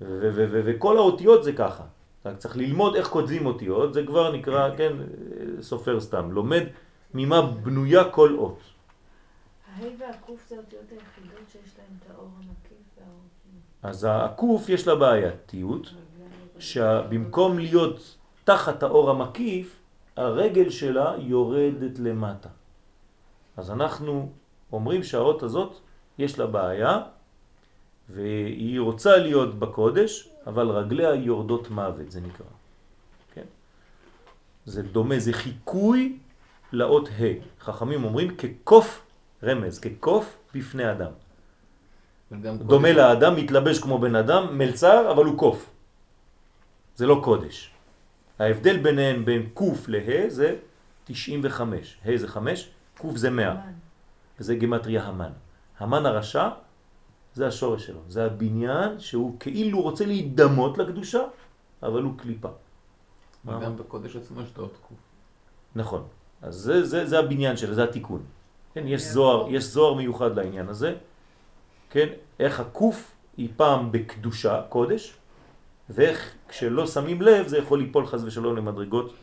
וכל 0.00 0.96
האותיות 0.96 1.44
זה 1.44 1.52
ככה. 1.52 1.84
רק 2.26 2.36
צריך 2.36 2.56
ללמוד 2.56 2.96
איך 2.96 3.06
כותבים 3.06 3.46
אותיות, 3.46 3.94
זה 3.94 4.06
כבר 4.06 4.32
נקרא, 4.32 4.76
כן, 4.76 4.92
סופר 5.60 6.00
סתם, 6.00 6.32
לומד 6.32 6.62
ממה 7.14 7.42
בנויה 7.42 8.10
כל 8.10 8.34
אות. 8.38 8.58
הה' 9.74 9.84
והקוף 9.98 10.48
זה 10.48 10.56
האותיות 10.56 10.90
היחידות 10.90 11.48
שיש 11.52 11.78
להם 11.78 11.96
את 12.02 12.10
האור. 12.10 12.28
אז 13.82 14.06
הקוף 14.10 14.68
יש 14.68 14.86
לה 14.86 14.94
בעייתיות, 14.94 15.94
שבמקום 16.58 17.58
להיות 17.58 18.16
תחת 18.44 18.82
האור 18.82 19.10
המקיף, 19.10 19.76
הרגל 20.16 20.70
שלה 20.70 21.14
יורדת 21.18 21.98
למטה. 21.98 22.48
אז 23.56 23.70
אנחנו 23.70 24.32
אומרים 24.72 25.02
שהאות 25.02 25.42
הזאת 25.42 25.80
יש 26.18 26.38
לה 26.38 26.46
בעיה, 26.46 27.00
והיא 28.10 28.80
רוצה 28.80 29.16
להיות 29.16 29.58
בקודש, 29.58 30.28
אבל 30.46 30.70
רגליה 30.70 31.14
יורדות 31.14 31.70
מוות, 31.70 32.10
זה 32.10 32.20
נקרא. 32.20 32.46
כן? 33.34 33.44
זה 34.64 34.82
דומה, 34.82 35.18
זה 35.18 35.32
חיקוי 35.32 36.18
לאות 36.72 37.08
ה'. 37.08 37.60
חכמים 37.60 38.04
אומרים 38.04 38.36
כקוף 38.36 39.06
רמז, 39.42 39.78
כקוף 39.78 40.38
בפני 40.54 40.90
אדם. 40.90 41.12
דומה 42.58 42.92
לאדם, 42.92 43.36
מתלבש 43.36 43.78
כמו 43.78 43.98
בן 43.98 44.16
אדם, 44.16 44.58
מלצר, 44.58 45.12
אבל 45.12 45.24
הוא 45.24 45.38
קוף. 45.38 45.70
זה 46.96 47.06
לא 47.06 47.20
קודש. 47.24 47.70
ההבדל 48.38 48.76
ביניהם 48.76 49.24
בין 49.24 49.48
קוף 49.54 49.88
לה 49.88 50.00
זה 50.28 50.56
95. 51.04 51.96
ה' 52.04 52.16
זה 52.16 52.28
5, 52.28 52.70
ק' 52.94 53.06
זה 53.14 53.30
100. 53.30 53.54
מן. 53.54 53.60
וזה 54.40 54.54
גימטריה 54.54 55.02
המן. 55.02 55.32
המן 55.78 56.06
הרשע 56.06 56.48
זה 57.34 57.46
השורש 57.46 57.86
שלו, 57.86 58.00
זה 58.08 58.24
הבניין 58.24 59.00
שהוא 59.00 59.36
כאילו 59.40 59.82
רוצה 59.82 60.06
להידמות 60.06 60.78
לקדושה, 60.78 61.22
אבל 61.82 62.02
הוא 62.02 62.12
קליפה. 62.18 62.48
וגם 63.44 63.76
בקודש 63.76 64.16
עצמו 64.16 64.40
יש 64.40 64.50
את 64.52 64.58
האות 64.58 64.76
קוף. 64.82 64.98
נכון. 65.74 66.02
אז 66.42 66.54
זה, 66.54 66.84
זה, 66.84 67.06
זה 67.06 67.18
הבניין 67.18 67.56
שלו, 67.56 67.74
זה 67.74 67.84
התיקון. 67.84 68.22
כן, 68.74 68.84
יש 68.86 69.02
זוהר, 69.02 69.46
יש 69.50 69.64
זוהר 69.64 69.94
מיוחד 69.94 70.36
לעניין 70.36 70.68
הזה. 70.68 70.94
כן, 71.90 72.08
איך 72.40 72.60
הקוף 72.60 73.14
היא 73.36 73.48
פעם 73.56 73.92
בקדושה, 73.92 74.62
קודש, 74.68 75.14
ואיך 75.90 76.34
כשלא 76.48 76.86
שמים 76.86 77.22
לב 77.22 77.46
זה 77.46 77.58
יכול 77.58 77.78
ליפול 77.78 78.06
חז 78.06 78.24
ושלום 78.24 78.56
למדרגות 78.56 79.14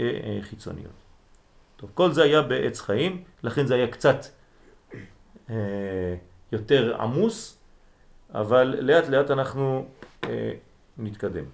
אה, 0.00 0.04
אה, 0.04 0.38
חיצוניות. 0.42 0.92
טוב, 1.76 1.90
כל 1.94 2.12
זה 2.12 2.22
היה 2.22 2.42
בעץ 2.42 2.80
חיים, 2.80 3.24
לכן 3.42 3.66
זה 3.66 3.74
היה 3.74 3.88
קצת 3.88 4.26
אה, 5.50 6.14
יותר 6.52 6.96
עמוס, 7.00 7.58
אבל 8.34 8.76
לאט 8.80 9.08
לאט 9.08 9.30
אנחנו 9.30 9.86
אה, 10.24 10.52
נתקדם. 10.98 11.44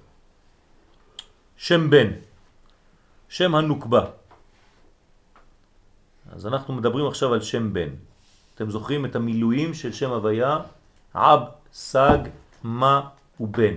שם 1.57 1.91
בן, 1.91 2.11
שם 3.29 3.55
הנוקבה. 3.55 4.07
אז 6.33 6.47
אנחנו 6.47 6.75
מדברים 6.75 7.07
עכשיו 7.07 7.35
על 7.35 7.41
שם 7.41 7.73
בן. 7.73 7.89
אתם 8.63 8.71
זוכרים 8.71 9.05
את 9.05 9.17
המילואים 9.17 9.75
של 9.75 9.93
שם 9.93 10.11
הוויה? 10.11 10.59
עב, 11.15 11.41
סג, 11.73 12.19
מה 12.63 13.09
ובן. 13.41 13.75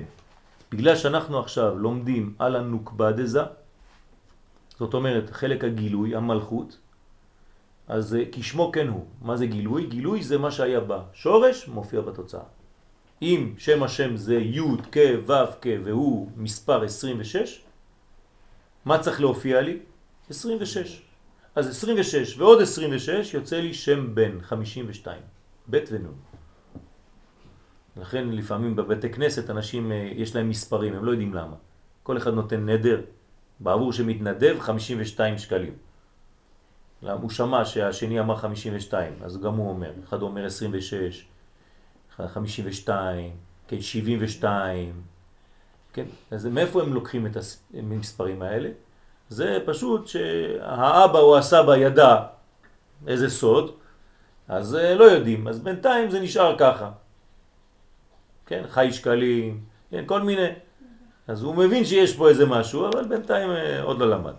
בגלל 0.71 0.95
שאנחנו 0.95 1.39
עכשיו 1.39 1.77
לומדים 1.77 2.33
על 2.39 2.55
הנוקבה 2.55 3.11
דזה, 3.11 3.41
זאת 4.79 4.93
אומרת 4.93 5.29
חלק 5.29 5.63
הגילוי, 5.63 6.15
המלכות, 6.15 6.77
אז 7.87 8.15
אה, 8.15 8.23
כשמו 8.31 8.71
כן 8.71 8.87
הוא. 8.87 9.05
מה 9.21 9.37
זה 9.37 9.45
גילוי? 9.45 9.85
גילוי 9.85 10.23
זה 10.23 10.37
מה 10.37 10.51
שהיה 10.51 10.79
בשורש, 10.79 11.67
מופיע 11.67 12.01
בתוצאה. 12.01 12.45
אם 13.21 13.53
שם 13.57 13.83
השם 13.83 14.17
זה 14.17 14.35
י' 14.35 14.77
כ' 14.91 14.97
ו' 15.27 15.33
כ' 15.61 15.67
והוא 15.83 16.29
מספר 16.37 16.83
26, 16.83 17.61
מה 18.85 18.99
צריך 18.99 19.21
להופיע 19.21 19.61
לי? 19.61 19.79
26. 20.29 21.01
אז 21.55 21.67
26 21.67 22.37
ועוד 22.37 22.61
26 22.61 23.33
יוצא 23.33 23.59
לי 23.59 23.73
שם 23.73 24.15
בן, 24.15 24.41
52. 24.41 25.21
ב' 25.69 25.79
ונ'. 25.91 26.07
לכן 27.97 28.29
לפעמים 28.29 28.75
בבתי 28.75 29.09
כנסת 29.09 29.49
אנשים, 29.49 29.91
אה, 29.91 30.09
יש 30.15 30.35
להם 30.35 30.49
מספרים, 30.49 30.93
הם 30.93 31.05
לא 31.05 31.11
יודעים 31.11 31.33
למה. 31.33 31.55
כל 32.03 32.17
אחד 32.17 32.33
נותן 32.33 32.69
נדר, 32.69 33.01
בעבור 33.59 33.93
שמתנדב 33.93 34.55
52 34.59 35.37
שקלים. 35.37 35.73
למה? 37.01 37.21
הוא 37.21 37.29
שמע 37.29 37.65
שהשני 37.65 38.19
אמר 38.19 38.35
52, 38.35 39.13
אז 39.23 39.41
גם 39.41 39.53
הוא 39.53 39.69
אומר. 39.69 39.91
אחד 40.03 40.21
אומר 40.21 40.45
26, 40.45 41.25
אחד 42.15 42.27
52, 42.27 43.31
כן, 43.67 43.81
72, 43.81 45.01
כן? 45.93 46.05
אז 46.31 46.45
מאיפה 46.45 46.81
הם 46.81 46.93
לוקחים 46.93 47.25
את 47.25 47.37
המספרים 47.73 48.41
האלה? 48.41 48.69
זה 49.29 49.57
פשוט 49.65 50.07
שהאבא 50.07 51.19
או 51.19 51.37
הסבא 51.37 51.75
ידע 51.75 52.15
איזה 53.07 53.29
סוד, 53.29 53.71
אז 54.47 54.75
אה, 54.75 54.95
לא 54.95 55.03
יודעים, 55.03 55.47
אז 55.47 55.59
בינתיים 55.59 56.11
זה 56.11 56.19
נשאר 56.19 56.55
ככה. 56.57 56.91
כן, 58.45 58.63
חי 58.69 58.93
שקלים, 58.93 59.59
כן, 59.91 60.03
כל 60.05 60.21
מיני. 60.21 60.47
אז 61.27 61.43
הוא 61.43 61.55
מבין 61.55 61.85
שיש 61.85 62.15
פה 62.15 62.29
איזה 62.29 62.45
משהו, 62.45 62.87
אבל 62.87 63.07
בינתיים 63.07 63.51
אה, 63.51 63.81
עוד 63.81 63.99
לא 63.99 64.09
למד. 64.09 64.33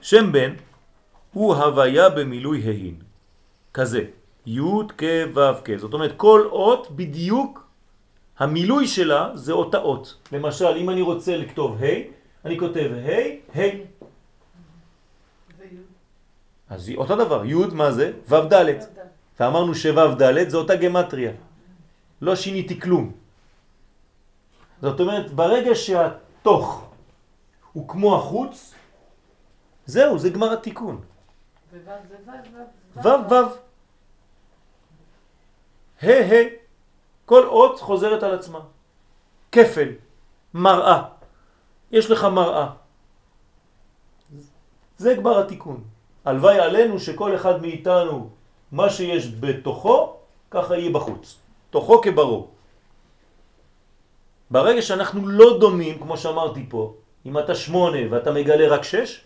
שם 0.00 0.32
בן 0.32 0.54
הוא 1.32 1.54
הוויה 1.54 2.08
במילוי 2.08 2.62
ההין, 2.66 2.94
כזה, 3.74 4.02
י' 4.46 4.60
כ' 4.98 5.02
ו' 5.34 5.40
כ', 5.64 5.76
זאת 5.76 5.94
אומרת 5.94 6.12
כל 6.16 6.48
אות 6.50 6.90
בדיוק, 6.96 7.66
המילוי 8.38 8.86
שלה 8.86 9.30
זה 9.34 9.52
אותה 9.52 9.78
אות. 9.78 10.14
למשל, 10.32 10.76
אם 10.76 10.90
אני 10.90 11.02
רוצה 11.02 11.36
לכתוב 11.36 11.82
ה', 11.82 12.17
אני 12.44 12.58
כותב 12.58 12.90
ה', 12.92 13.58
ה'. 13.58 13.62
אז 16.70 16.88
היא 16.88 16.96
אותו 16.96 17.16
דבר, 17.16 17.44
י' 17.44 17.54
מה 17.72 17.92
זה? 17.92 18.12
ו' 18.28 18.52
ד'. 18.52 18.64
ואמרנו 19.40 19.74
שו' 19.74 20.14
ד' 20.18 20.48
זה 20.48 20.56
אותה 20.56 20.76
גמטריה. 20.76 21.32
לא 22.20 22.36
שיניתי 22.36 22.80
כלום. 22.80 23.12
זאת 24.82 25.00
אומרת, 25.00 25.32
ברגע 25.32 25.74
שהתוך 25.74 26.90
הוא 27.72 27.88
כמו 27.88 28.16
החוץ, 28.16 28.74
זהו, 29.86 30.18
זה 30.18 30.30
גמר 30.30 30.52
התיקון. 30.52 31.00
ו' 32.96 33.08
ו'. 33.30 33.34
ה' 36.02 36.22
ה'. 36.30 36.48
כל 37.26 37.46
אות 37.46 37.80
חוזרת 37.80 38.22
על 38.22 38.34
עצמה. 38.34 38.60
כפל, 39.52 39.88
מראה. 40.54 41.17
יש 41.92 42.10
לך 42.10 42.24
מראה. 42.24 42.66
זה 44.96 45.16
כבר 45.16 45.38
התיקון. 45.38 45.84
הלוואי 46.24 46.58
עלינו 46.58 47.00
שכל 47.00 47.34
אחד 47.34 47.62
מאיתנו, 47.62 48.30
מה 48.72 48.90
שיש 48.90 49.28
בתוכו, 49.40 50.16
ככה 50.50 50.76
יהיה 50.76 50.90
בחוץ. 50.90 51.38
תוכו 51.70 52.00
כברו. 52.00 52.48
ברגע 54.50 54.82
שאנחנו 54.82 55.28
לא 55.28 55.58
דומים, 55.60 55.98
כמו 55.98 56.16
שאמרתי 56.16 56.66
פה, 56.68 56.94
אם 57.26 57.38
אתה 57.38 57.54
שמונה 57.54 57.98
ואתה 58.10 58.30
מגלה 58.32 58.68
רק 58.68 58.82
שש, 58.82 59.20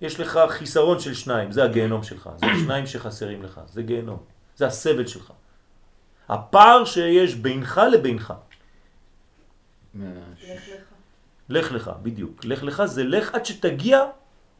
יש 0.00 0.20
לך 0.20 0.40
חיסרון 0.48 1.00
של 1.00 1.14
שניים, 1.14 1.52
זה 1.52 1.64
הגיהנום 1.64 2.02
שלך, 2.02 2.30
זה 2.36 2.46
השניים 2.46 2.86
שחסרים 2.86 3.42
לך, 3.42 3.60
זה 3.66 3.82
גיהנום, 3.82 4.18
זה 4.56 4.66
הסבל 4.66 5.06
שלך. 5.06 5.32
הפער 6.28 6.84
שיש 6.84 7.34
בינך 7.34 7.80
לבינך. 7.92 8.34
לך 11.48 11.72
לך. 11.72 11.90
בדיוק. 12.02 12.44
לך 12.44 12.62
לך 12.62 12.84
זה 12.84 13.04
לך 13.04 13.34
עד 13.34 13.46
שתגיע 13.46 14.04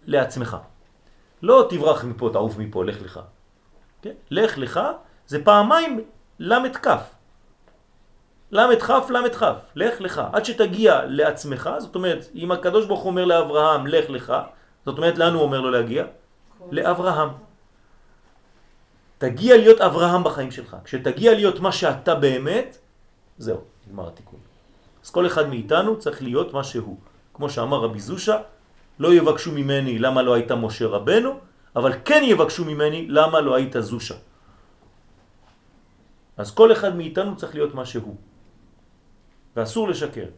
לעצמך. 0.07 0.57
לא 1.43 1.67
תברח 1.71 2.05
מפה, 2.05 2.31
תעוף 2.33 2.59
מפה, 2.59 2.85
לך 2.85 3.03
לך. 3.03 3.21
כן? 4.03 4.13
לך 4.31 4.59
לך 4.59 4.81
זה 5.27 5.45
פעמיים 5.45 6.01
למד 6.39 6.77
כף. 6.77 7.15
למד 8.51 8.83
כף, 8.83 9.07
למד 9.11 9.35
כף. 9.35 9.57
לך 9.75 10.01
לך. 10.01 10.23
עד 10.33 10.45
שתגיע 10.45 11.05
לעצמך, 11.05 11.71
זאת 11.79 11.95
אומרת, 11.95 12.27
אם 12.35 12.53
הקדוש 12.53 12.87
ברוך 12.87 13.05
אומר 13.05 13.25
לאברהם, 13.25 13.87
לך 13.87 14.11
לך, 14.11 14.33
זאת 14.87 14.99
אומרת, 14.99 15.19
לאן 15.19 15.35
הוא 15.35 15.43
אומר 15.43 15.61
לו 15.61 15.71
להגיע? 15.71 16.05
לאברהם. 16.71 17.29
תגיע 19.19 19.57
להיות 19.57 19.81
אברהם 19.81 20.25
בחיים 20.25 20.51
שלך. 20.51 20.77
כשתגיע 20.85 21.35
להיות 21.35 21.61
מה 21.61 21.73
שאתה 21.73 22.15
באמת, 22.15 22.79
זהו, 23.39 23.61
נגמר 23.87 24.09
התיקון. 24.09 24.48
אז 25.09 25.13
כל 25.13 25.27
אחד 25.27 25.49
מאיתנו 25.49 25.99
צריך 25.99 26.23
להיות 26.23 26.53
מה 26.53 26.61
שהוא. 26.65 26.99
כמו 27.35 27.49
שאמר 27.49 27.81
רבי 27.81 28.01
זושה, 28.01 28.45
לא 29.01 29.09
יבקשו 29.15 29.57
ממני 29.57 29.99
למה 29.99 30.21
לא 30.23 30.35
הייתה 30.37 30.53
משה 30.53 30.87
רבנו, 30.87 31.31
אבל 31.77 31.93
כן 32.05 32.23
יבקשו 32.29 32.65
ממני 32.69 33.09
למה 33.09 33.41
לא 33.41 33.55
היית 33.57 33.73
זושה. 33.81 34.21
אז 36.37 36.53
כל 36.53 36.73
אחד 36.77 36.93
מאיתנו 36.93 37.41
צריך 37.41 37.55
להיות 37.57 37.73
מה 37.73 37.89
שהוא. 37.89 38.17
ואסור 39.57 39.89
לשקר. 39.89 40.29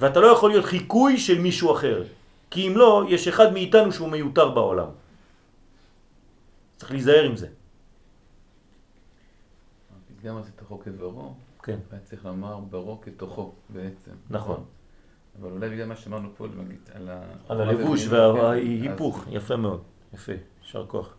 ואתה 0.00 0.20
לא 0.20 0.36
יכול 0.36 0.50
להיות 0.50 0.68
חיקוי 0.68 1.16
של 1.16 1.40
מישהו 1.40 1.72
אחר, 1.72 2.04
כי 2.52 2.68
אם 2.68 2.76
לא, 2.76 3.08
יש 3.08 3.24
אחד 3.32 3.56
מאיתנו 3.56 3.88
שהוא 3.92 4.08
מיותר 4.12 4.52
בעולם. 4.52 4.88
צריך 6.76 6.90
להיזהר 6.92 7.24
עם 7.24 7.36
זה. 7.36 7.48
הפתגם 9.96 10.36
הזה 10.36 10.50
תוכו 10.60 10.76
כברו, 10.84 11.47
כן. 11.62 11.78
היה 11.90 12.00
צריך 12.00 12.24
לומר 12.24 12.58
ברו 12.58 13.00
כתוכו 13.00 13.52
בעצם. 13.68 14.10
נכון. 14.30 14.64
אבל 15.40 15.50
אולי 15.50 15.70
בגלל 15.70 15.86
מה 15.86 15.96
שאמרנו 15.96 16.28
פה, 16.36 16.46
על 16.94 17.08
ה... 17.08 17.20
על 17.48 17.60
הלבוש 17.60 18.00
כן, 18.08 18.14
אז- 18.16 18.34
וההיפוך, 18.34 19.24
יפה 19.30 19.56
מאוד, 19.56 19.82
יפה, 20.14 20.32
יישר 20.62 20.86
כוח. 20.86 21.14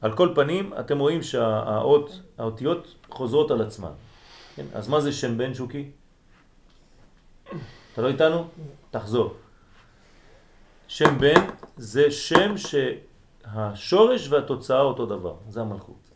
על 0.00 0.16
כל 0.16 0.32
פנים, 0.34 0.72
אתם 0.80 0.98
רואים 0.98 1.22
שהאות, 1.22 2.20
האותיות 2.38 2.94
חוזרות 3.10 3.50
על 3.50 3.62
עצמן. 3.62 3.92
כן? 4.56 4.66
אז 4.74 4.88
מה 4.88 5.00
זה 5.00 5.12
שם 5.12 5.38
בן 5.38 5.54
שוקי? 5.54 5.90
אתה 7.92 8.02
לא 8.02 8.08
איתנו? 8.08 8.44
תחזור. 8.90 9.34
שם 10.88 11.18
בן 11.18 11.40
זה 11.76 12.10
שם 12.10 12.54
שהשורש 12.56 14.28
והתוצאה 14.28 14.80
אותו 14.80 15.06
דבר, 15.06 15.34
זה 15.48 15.60
המלכות. 15.60 16.11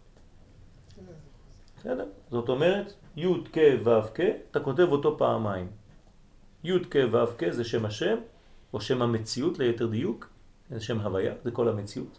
זאת 2.30 2.48
אומרת, 2.48 2.92
י' 3.16 3.26
כ' 3.52 3.58
ו' 3.84 4.14
כ', 4.14 4.20
אתה 4.50 4.60
כותב 4.60 4.88
אותו 4.92 5.18
פעמיים. 5.18 5.68
י' 6.64 6.84
כ' 6.90 6.96
ו' 7.12 7.38
כ' 7.38 7.50
זה 7.50 7.64
שם 7.64 7.84
השם, 7.84 8.16
או 8.72 8.80
שם 8.80 9.02
המציאות 9.02 9.58
ליתר 9.58 9.86
דיוק, 9.86 10.28
זה 10.70 10.80
שם 10.80 11.00
הוויה, 11.00 11.34
זה 11.44 11.50
כל 11.50 11.68
המציאות. 11.68 12.18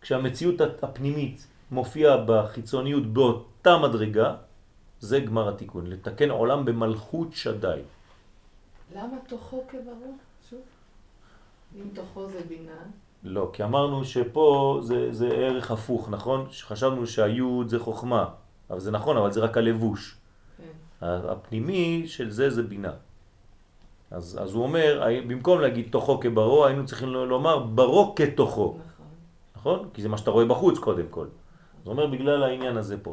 כשהמציאות 0.00 0.60
הפנימית 0.82 1.46
מופיעה 1.70 2.24
בחיצוניות 2.26 3.06
באותה 3.06 3.78
מדרגה, 3.78 4.36
זה 5.00 5.20
גמר 5.20 5.48
התיקון, 5.48 5.86
לתקן 5.86 6.30
עולם 6.30 6.64
במלכות 6.64 7.32
שדי. 7.32 7.80
למה 8.94 9.16
תוכו 9.28 9.64
כברור? 9.68 10.16
שוב. 10.50 10.60
אם 11.76 11.88
תוכו 11.94 12.26
זה 12.28 12.40
בינה, 12.48 12.82
לא, 13.24 13.50
כי 13.52 13.64
אמרנו 13.64 14.04
שפה 14.04 14.78
זה, 14.82 15.12
זה 15.12 15.28
ערך 15.28 15.70
הפוך, 15.70 16.08
נכון? 16.10 16.46
חשבנו 16.60 17.06
שהיוד 17.06 17.68
זה 17.68 17.78
חוכמה, 17.78 18.28
אבל 18.72 18.80
זה 18.80 18.90
נכון, 18.90 19.16
אבל 19.16 19.32
זה 19.32 19.40
רק 19.40 19.56
הלבוש. 19.56 20.16
כן. 20.56 20.64
הפנימי 21.04 22.04
של 22.06 22.30
זה 22.30 22.50
זה 22.50 22.62
בינה. 22.62 22.92
אז, 24.10 24.38
אז 24.42 24.54
הוא 24.54 24.62
אומר, 24.62 25.02
במקום 25.28 25.60
להגיד 25.60 25.88
תוכו 25.90 26.20
כברו, 26.20 26.66
היינו 26.66 26.86
צריכים 26.86 27.08
לומר 27.08 27.58
ברו 27.58 28.14
כתוכו, 28.14 28.76
נכון. 28.78 29.06
נכון? 29.56 29.88
כי 29.94 30.02
זה 30.02 30.08
מה 30.08 30.18
שאתה 30.18 30.30
רואה 30.30 30.44
בחוץ 30.44 30.78
קודם 30.78 31.06
כל. 31.10 31.26
זה 31.84 31.90
אומר 31.90 32.06
בגלל 32.06 32.42
העניין 32.42 32.76
הזה 32.76 33.02
פה, 33.02 33.12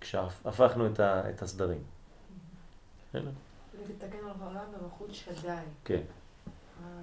כשהפכנו 0.00 0.86
את, 0.86 1.00
ה, 1.00 1.30
את 1.30 1.42
הסדרים. 1.42 1.82
בסדר? 3.08 3.30
לתקן 3.90 4.18
על 4.18 4.30
העולם 4.40 4.64
במלכות 4.80 5.14
שדי. 5.14 5.56
כן. 5.84 5.94
אה, 5.94 6.00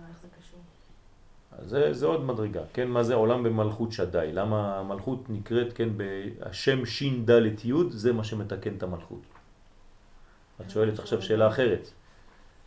איך 0.09 0.17
זה 0.21 0.27
קשור? 0.39 0.59
אז 0.59 1.42
זה, 1.61 1.93
זה 1.93 2.05
עוד 2.05 2.23
מדרגה, 2.23 2.61
כן? 2.73 2.87
מה 2.87 3.03
זה 3.03 3.13
עולם 3.13 3.43
במלכות 3.43 3.91
שדי? 3.91 4.29
למה 4.33 4.79
המלכות 4.79 5.29
נקראת, 5.29 5.73
כן, 5.73 5.89
בשם 5.97 6.85
שין 6.85 7.25
דלת 7.25 7.65
יוד, 7.65 7.91
זה 7.91 8.13
מה 8.13 8.23
שמתקן 8.23 8.77
את 8.77 8.83
המלכות. 8.83 9.21
את 10.61 10.69
שואלת 10.69 10.99
עכשיו 10.99 11.21
שאלה 11.21 11.47
אחרת. 11.47 11.91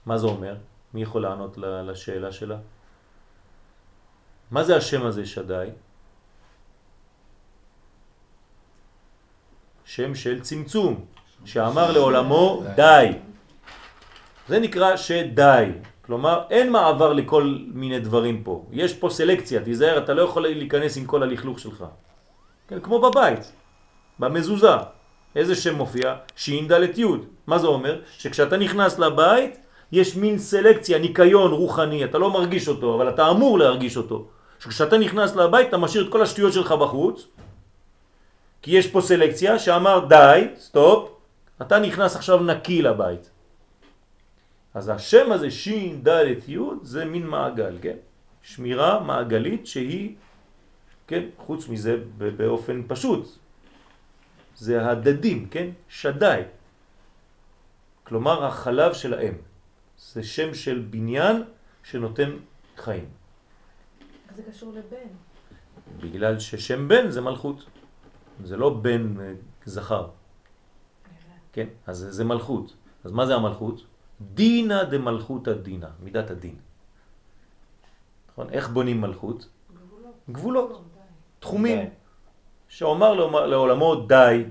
מה 0.06 0.18
זה 0.18 0.26
אומר? 0.26 0.56
מי 0.94 1.02
יכול 1.02 1.22
לענות 1.22 1.58
לשאלה 1.58 2.32
שלה? 2.32 2.56
מה 4.50 4.64
זה 4.64 4.76
השם 4.76 5.06
הזה 5.06 5.26
שדי? 5.26 5.68
שם 9.84 10.14
של 10.14 10.40
צמצום, 10.40 11.04
שאמר 11.44 11.92
לעולמו 11.92 12.62
די. 12.76 13.12
זה 14.48 14.58
נקרא 14.58 14.96
שדי. 14.96 15.70
כלומר, 16.06 16.42
אין 16.50 16.72
מעבר 16.72 17.12
לכל 17.12 17.56
מיני 17.74 18.00
דברים 18.00 18.42
פה. 18.42 18.64
יש 18.72 18.94
פה 18.94 19.10
סלקציה, 19.10 19.62
תיזהר, 19.62 19.98
אתה 19.98 20.14
לא 20.14 20.22
יכול 20.22 20.42
להיכנס 20.42 20.96
עם 20.96 21.04
כל 21.04 21.22
הלכלוך 21.22 21.58
שלך. 21.58 21.84
כן, 22.68 22.80
כמו 22.80 23.00
בבית, 23.00 23.52
במזוזה. 24.18 24.76
איזה 25.36 25.54
שם 25.54 25.74
מופיע? 25.74 26.14
שין 26.36 26.68
דלת 26.68 26.98
יוד. 26.98 27.24
מה 27.46 27.58
זה 27.58 27.66
אומר? 27.66 28.00
שכשאתה 28.18 28.56
נכנס 28.56 28.98
לבית, 28.98 29.58
יש 29.92 30.16
מין 30.16 30.38
סלקציה, 30.38 30.98
ניקיון 30.98 31.50
רוחני, 31.50 32.04
אתה 32.04 32.18
לא 32.18 32.30
מרגיש 32.30 32.68
אותו, 32.68 32.94
אבל 32.94 33.08
אתה 33.08 33.30
אמור 33.30 33.58
להרגיש 33.58 33.96
אותו. 33.96 34.24
שכשאתה 34.58 34.98
נכנס 34.98 35.36
לבית, 35.36 35.68
אתה 35.68 35.76
משאיר 35.76 36.06
את 36.06 36.12
כל 36.12 36.22
השטויות 36.22 36.52
שלך 36.52 36.72
בחוץ, 36.72 37.26
כי 38.62 38.76
יש 38.76 38.86
פה 38.86 39.00
סלקציה 39.00 39.58
שאמר 39.58 40.06
די, 40.08 40.44
stop, 40.58 41.08
אתה 41.62 41.78
נכנס 41.78 42.16
עכשיו 42.16 42.42
נקי 42.42 42.82
לבית. 42.82 43.30
אז 44.76 44.88
השם 44.88 45.32
הזה, 45.32 45.50
שין, 45.50 46.04
דלת, 46.04 46.48
יוד, 46.48 46.84
זה 46.84 47.04
מין 47.04 47.26
מעגל, 47.26 47.78
כן? 47.82 47.96
שמירה 48.42 49.00
מעגלית 49.00 49.66
שהיא, 49.66 50.14
כן, 51.06 51.32
חוץ 51.38 51.68
מזה 51.68 51.96
באופן 52.16 52.82
פשוט, 52.88 53.24
זה 54.56 54.90
הדדים, 54.90 55.48
כן? 55.48 55.68
שדי. 55.88 56.42
כלומר, 58.04 58.44
החלב 58.44 58.92
של 58.92 59.14
האם. 59.14 59.34
זה 59.98 60.22
שם 60.22 60.54
של 60.54 60.84
בניין 60.90 61.42
שנותן 61.84 62.36
חיים. 62.76 63.08
זה 64.36 64.42
קשור 64.42 64.72
לבן? 64.76 65.08
בגלל 66.04 66.38
ששם 66.38 66.88
בן 66.88 67.10
זה 67.10 67.20
מלכות. 67.20 67.64
זה 68.44 68.56
לא 68.56 68.68
בן 68.84 69.20
אה, 69.20 69.32
זכר. 69.64 70.08
כן? 71.52 71.66
אז 71.86 71.96
זה, 71.96 72.12
זה 72.12 72.24
מלכות. 72.24 72.74
אז 73.04 73.12
מה 73.12 73.26
זה 73.26 73.34
המלכות? 73.34 73.95
דינה 74.20 74.84
דמלכות 74.84 75.48
הדינה, 75.48 75.88
מידת 76.02 76.30
הדין. 76.30 76.54
נכון? 78.32 78.46
איך 78.50 78.68
בונים 78.68 79.00
מלכות? 79.00 79.48
גבולות. 79.74 80.14
גבולות. 80.30 80.84
תחומים. 81.40 81.78
שאומר 82.68 83.14
לעולמו- 83.14 84.06
די, 84.08 84.44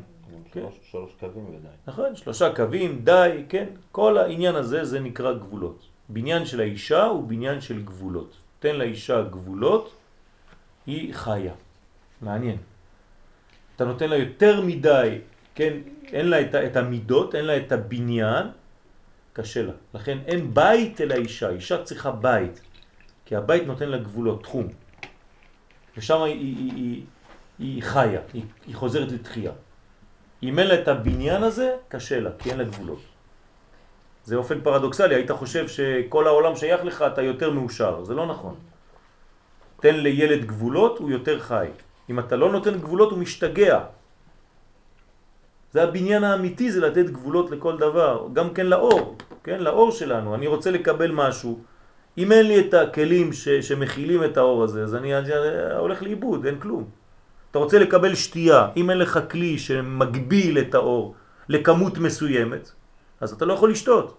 כן. 0.51 0.59
שלוש- 0.59 0.79
שלוש 0.91 1.11
קווים 1.19 1.45
ודי. 1.49 1.67
נכון? 1.87 2.15
שלושה 2.15 2.55
קווים, 2.55 3.01
די, 3.03 3.43
כן? 3.49 3.65
כל 3.91 4.17
העניין 4.17 4.55
הזה 4.55 4.85
זה 4.85 4.99
נקרא 4.99 5.33
גבולות. 5.33 5.79
בניין 6.09 6.45
של 6.45 6.59
האישה 6.59 7.03
הוא 7.03 7.27
בניין 7.27 7.61
של 7.61 7.81
גבולות. 7.83 8.31
תן 8.59 8.75
לאישה 8.75 9.21
גבולות, 9.23 9.93
היא 10.85 11.13
חיה. 11.13 11.53
מעניין. 12.21 12.57
אתה 13.75 13.85
נותן 13.85 14.09
לה 14.09 14.17
יותר 14.17 14.61
מדי, 14.61 15.19
כן? 15.55 15.73
אין 16.13 16.27
לה 16.29 16.41
את, 16.41 16.55
את 16.55 16.75
המידות, 16.77 17.35
אין 17.35 17.45
לה 17.45 17.57
את 17.57 17.71
הבניין, 17.71 18.47
קשה 19.35 19.61
לה. 19.61 19.71
לכן 19.93 20.17
אין 20.25 20.53
בית 20.53 21.01
אל 21.01 21.11
האישה, 21.11 21.49
אישה 21.49 21.83
צריכה 21.83 22.11
בית. 22.11 22.61
כי 23.25 23.35
הבית 23.35 23.67
נותן 23.67 23.89
לה 23.89 23.97
גבולות, 23.97 24.43
תחום. 24.43 24.67
ושם 25.97 26.21
היא, 26.21 26.33
היא, 26.33 26.57
היא, 26.57 26.73
היא, 26.75 27.03
היא 27.59 27.83
חיה, 27.83 28.21
היא, 28.33 28.43
היא 28.67 28.75
חוזרת 28.75 29.11
לתחייה. 29.11 29.51
אם 30.43 30.59
אין 30.59 30.67
לה 30.67 30.81
את 30.81 30.87
הבניין 30.87 31.43
הזה, 31.43 31.75
קשה 31.87 32.19
לה, 32.19 32.29
כי 32.39 32.49
אין 32.49 32.57
לה 32.57 32.63
גבולות. 32.63 33.01
זה 34.23 34.35
אופן 34.35 34.61
פרדוקסלי, 34.61 35.15
היית 35.15 35.31
חושב 35.31 35.67
שכל 35.67 36.27
העולם 36.27 36.55
שייך 36.55 36.85
לך, 36.85 37.01
אתה 37.01 37.21
יותר 37.21 37.51
מאושר, 37.51 38.03
זה 38.03 38.13
לא 38.13 38.25
נכון. 38.25 38.55
תן 39.79 39.95
לילד 39.95 40.45
גבולות, 40.45 40.99
הוא 40.99 41.11
יותר 41.11 41.39
חי. 41.39 41.67
אם 42.09 42.19
אתה 42.19 42.35
לא 42.35 42.51
נותן 42.51 42.79
גבולות, 42.79 43.11
הוא 43.11 43.19
משתגע. 43.19 43.79
זה 45.75 45.83
הבניין 45.83 46.23
האמיתי, 46.23 46.71
זה 46.71 46.79
לתת 46.79 47.09
גבולות 47.09 47.51
לכל 47.51 47.77
דבר, 47.77 48.27
גם 48.33 48.53
כן 48.53 48.65
לאור, 48.65 49.17
כן, 49.43 49.59
לאור 49.59 49.91
שלנו. 49.91 50.35
אני 50.35 50.47
רוצה 50.47 50.71
לקבל 50.71 51.11
משהו, 51.11 51.59
אם 52.17 52.31
אין 52.31 52.47
לי 52.47 52.59
את 52.59 52.73
הכלים 52.73 53.33
ש, 53.33 53.49
שמכילים 53.49 54.23
את 54.23 54.37
האור 54.37 54.63
הזה, 54.63 54.83
אז 54.83 54.95
אני, 54.95 55.11
אני 55.17 55.29
הולך 55.75 56.03
לאיבוד, 56.03 56.45
אין 56.45 56.59
כלום. 56.59 56.83
אתה 57.51 57.59
רוצה 57.59 57.79
לקבל 57.79 58.15
שתייה, 58.15 58.71
אם 58.77 58.89
אין 58.89 58.97
לך 58.97 59.19
כלי 59.31 59.59
שמגביל 59.59 60.59
את 60.59 60.75
האור 60.75 61.15
לכמות 61.49 61.97
מסוימת, 61.97 62.71
אז 63.19 63.35
אתה 63.35 63.45
לא 63.45 63.53
יכול 63.53 63.71
לשתות. 63.71 64.17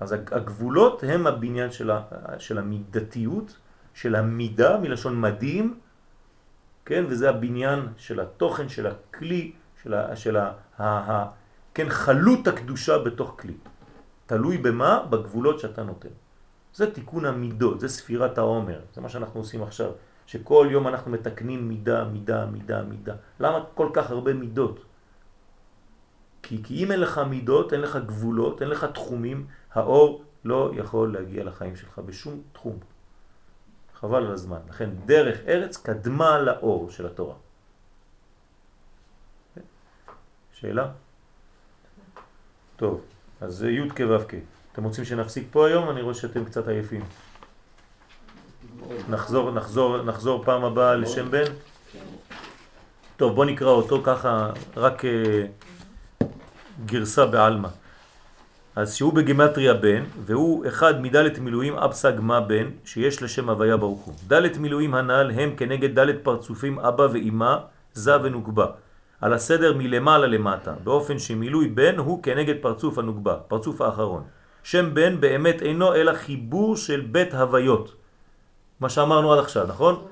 אז 0.00 0.12
הגבולות 0.12 1.04
הם 1.04 1.26
הבניין 1.26 1.70
של, 1.70 1.90
ה, 1.90 2.00
של 2.38 2.58
המידתיות, 2.58 3.56
של 3.94 4.16
המידה, 4.16 4.80
מלשון 4.80 5.20
מדהים, 5.20 5.66
כן, 6.88 7.04
וזה 7.08 7.30
הבניין 7.30 7.80
של 7.96 8.20
התוכן, 8.20 8.68
של 8.68 8.86
הכלי, 8.86 9.52
של, 9.82 9.94
ה, 9.94 10.16
של 10.16 10.36
ה, 10.36 10.52
ה, 10.78 10.84
ה, 11.12 11.28
כן, 11.74 11.86
חלות 11.88 12.48
הקדושה 12.48 12.98
בתוך 12.98 13.36
כלי. 13.38 13.54
תלוי 14.26 14.58
במה? 14.58 15.04
בגבולות 15.10 15.60
שאתה 15.60 15.82
נותן. 15.82 16.08
זה 16.74 16.94
תיקון 16.94 17.24
המידות, 17.24 17.80
זה 17.80 17.88
ספירת 17.88 18.38
העומר, 18.38 18.80
זה 18.94 19.00
מה 19.00 19.08
שאנחנו 19.08 19.40
עושים 19.40 19.62
עכשיו. 19.62 19.90
שכל 20.26 20.68
יום 20.70 20.88
אנחנו 20.88 21.10
מתקנים 21.10 21.68
מידה, 21.68 22.04
מידה, 22.04 22.46
מידה, 22.46 22.82
מידה. 22.82 23.14
למה 23.40 23.64
כל 23.74 23.88
כך 23.92 24.10
הרבה 24.10 24.32
מידות? 24.32 24.84
כי, 26.42 26.62
כי 26.64 26.84
אם 26.84 26.92
אין 26.92 27.00
לך 27.00 27.18
מידות, 27.18 27.72
אין 27.72 27.80
לך 27.80 27.98
גבולות, 28.06 28.62
אין 28.62 28.68
לך 28.70 28.84
תחומים, 28.84 29.46
האור 29.72 30.24
לא 30.44 30.72
יכול 30.76 31.12
להגיע 31.12 31.44
לחיים 31.44 31.76
שלך 31.76 31.98
בשום 31.98 32.40
תחום. 32.52 32.78
חבל 34.00 34.26
על 34.26 34.32
הזמן. 34.32 34.58
לכן 34.68 34.90
דרך 35.06 35.38
ארץ 35.48 35.76
קדמה 35.76 36.38
לאור 36.38 36.90
של 36.90 37.06
התורה. 37.06 37.34
שאלה? 40.52 40.88
טוב, 42.76 43.00
אז 43.40 43.62
י' 43.62 43.88
כו' 43.90 44.18
כ'. 44.28 44.34
אתם 44.72 44.84
רוצים 44.84 45.04
שנפסיק 45.04 45.48
פה 45.50 45.66
היום? 45.66 45.90
אני 45.90 46.02
רואה 46.02 46.14
שאתם 46.14 46.44
קצת 46.44 46.68
עייפים. 46.68 47.04
נחזור, 49.08 49.50
נחזור, 49.50 50.02
נחזור 50.02 50.44
פעם 50.44 50.64
הבאה 50.64 50.96
לשם 50.96 51.30
בן. 51.30 51.52
טוב, 53.16 53.34
בוא 53.34 53.44
נקרא 53.44 53.68
אותו 53.68 54.02
ככה, 54.04 54.50
רק 54.76 55.04
אה, 55.04 55.46
גרסה 56.86 57.26
בעלמא. 57.26 57.68
אז 58.76 58.94
שהוא 58.94 59.12
בגמטריה 59.12 59.74
בן, 59.74 60.02
והוא 60.24 60.68
אחד 60.68 61.02
מדלת 61.02 61.38
מילואים 61.38 61.74
אבסג 61.76 62.12
מה 62.20 62.40
בן, 62.40 62.66
שיש 62.84 63.22
לשם 63.22 63.50
הוויה 63.50 63.76
ברוך 63.76 64.00
הוא. 64.00 64.14
דלת 64.26 64.58
מילואים 64.58 64.94
הנ"ל 64.94 65.30
הם 65.34 65.56
כנגד 65.56 65.94
דלת 65.94 66.16
פרצופים 66.22 66.78
אבא 66.78 67.02
ואימא, 67.02 67.56
זה 67.92 68.22
ונוגבה. 68.22 68.66
על 69.20 69.32
הסדר 69.32 69.74
מלמעלה 69.76 70.26
למטה, 70.26 70.74
באופן 70.84 71.18
שמילוי 71.18 71.68
בן 71.68 71.98
הוא 71.98 72.22
כנגד 72.22 72.54
פרצוף 72.60 72.98
הנוגבה, 72.98 73.36
פרצוף 73.36 73.80
האחרון. 73.80 74.22
שם 74.62 74.94
בן 74.94 75.20
באמת 75.20 75.62
אינו 75.62 75.94
אלא 75.94 76.14
חיבור 76.14 76.76
של 76.76 77.00
בית 77.00 77.34
הוויות. 77.34 77.94
מה 78.80 78.88
שאמרנו 78.88 79.32
עד 79.32 79.38
עכשיו, 79.38 79.66
נכון? 79.66 80.04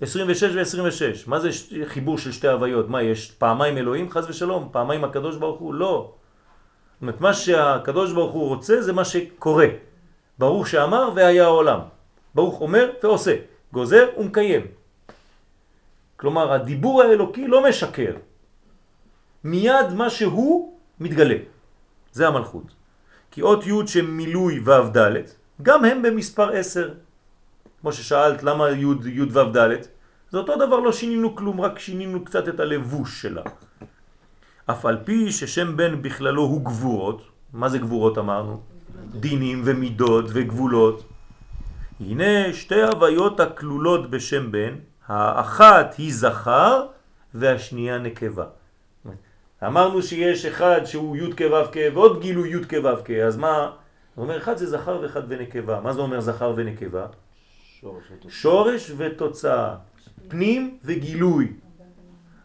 26 0.00 0.42
ו-26. 0.42 1.02
מה 1.26 1.40
זה 1.40 1.48
חיבור 1.84 2.18
של 2.18 2.32
שתי 2.32 2.48
הוויות? 2.48 2.88
מה, 2.88 3.02
יש 3.02 3.30
פעמיים 3.30 3.78
אלוהים, 3.78 4.10
חז 4.10 4.30
ושלום? 4.30 4.68
פעמיים 4.72 5.04
הקדוש 5.04 5.36
ברוך 5.36 5.60
הוא? 5.60 5.74
לא. 5.74 6.12
אומרת, 7.00 7.20
מה 7.20 7.34
שהקדוש 7.34 8.12
ברוך 8.12 8.32
הוא 8.32 8.48
רוצה 8.48 8.82
זה 8.82 8.92
מה 8.92 9.04
שקורה. 9.04 9.66
ברוך 10.38 10.68
שאמר 10.68 11.10
והיה 11.14 11.44
העולם. 11.44 11.80
ברוך 12.34 12.60
אומר 12.60 12.90
ועושה. 13.02 13.36
גוזר 13.72 14.08
ומקיים. 14.18 14.66
כלומר, 16.16 16.52
הדיבור 16.52 17.02
האלוקי 17.02 17.46
לא 17.46 17.68
משקר. 17.68 18.14
מיד 19.44 19.92
מה 19.94 20.10
שהוא 20.10 20.78
מתגלה. 21.00 21.36
זה 22.12 22.28
המלכות. 22.28 22.64
כי 23.30 23.42
אות 23.42 23.66
י' 23.66 23.86
שמילוי 23.86 24.60
ו' 24.64 24.88
ד', 24.96 25.26
גם 25.62 25.84
הם 25.84 26.02
במספר 26.02 26.50
עשר. 26.50 26.94
כמו 27.80 27.92
ששאלת 27.92 28.42
למה 28.42 28.70
י' 28.70 28.94
י' 29.04 29.22
ו' 29.22 29.50
ד', 29.56 29.68
זה 30.30 30.38
אותו 30.38 30.56
דבר 30.56 30.78
לא 30.80 30.92
שינינו 30.92 31.36
כלום, 31.36 31.60
רק 31.60 31.78
שינינו 31.78 32.24
קצת 32.24 32.48
את 32.48 32.60
הלבוש 32.60 33.22
שלה. 33.22 33.42
אף 34.66 34.86
על 34.86 34.98
פי 35.04 35.32
ששם 35.32 35.76
בן 35.76 36.02
בכללו 36.02 36.42
הוא 36.42 36.64
גבורות, 36.64 37.22
מה 37.52 37.68
זה 37.68 37.78
גבורות 37.78 38.18
אמרנו? 38.18 38.60
דינים 39.10 39.62
ומידות 39.64 40.24
וגבולות. 40.28 41.04
הנה 42.00 42.52
שתי 42.52 42.82
הוויות 42.82 43.40
הכלולות 43.40 44.10
בשם 44.10 44.52
בן, 44.52 44.74
האחת 45.08 45.94
היא 45.98 46.14
זכר 46.14 46.86
והשנייה 47.34 47.98
נקבה. 47.98 48.44
אמרנו 49.66 50.02
שיש 50.02 50.44
אחד 50.44 50.84
שהוא 50.84 51.16
י' 51.16 51.32
כו' 51.36 51.72
כ' 51.72 51.76
ועוד 51.94 52.20
גילוי 52.20 52.48
י' 52.48 52.64
כו' 52.64 53.04
כ', 53.04 53.10
אז 53.10 53.36
מה? 53.36 53.70
הוא 54.14 54.22
אומר 54.22 54.38
אחד 54.38 54.56
זה 54.56 54.66
זכר 54.66 55.00
ואחד 55.02 55.22
ונקבה. 55.28 55.80
מה 55.80 55.92
זה 55.92 56.00
אומר 56.00 56.20
זכר 56.20 56.52
ונקבה? 56.56 57.06
שורש 57.80 58.04
ותוצאה. 58.12 58.30
שורש 58.30 58.92
ותוצאה, 58.96 59.74
פנים 60.28 60.78
וגילוי. 60.84 61.52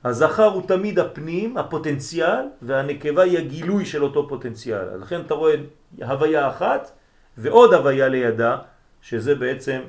הזכר 0.03 0.45
הוא 0.45 0.63
תמיד 0.67 0.99
הפנים, 0.99 1.57
הפוטנציאל, 1.57 2.45
והנקבה 2.61 3.23
היא 3.23 3.38
הגילוי 3.38 3.85
של 3.85 4.03
אותו 4.03 4.30
פוטנציאל. 4.30 4.89
אז 4.89 5.01
לכן 5.01 5.21
אתה 5.21 5.34
רואה 5.34 5.55
הוויה 6.01 6.49
אחת 6.49 6.91
ועוד 7.38 7.73
הוויה 7.73 8.07
לידה, 8.07 8.57
שזה 9.01 9.35
בעצם 9.35 9.80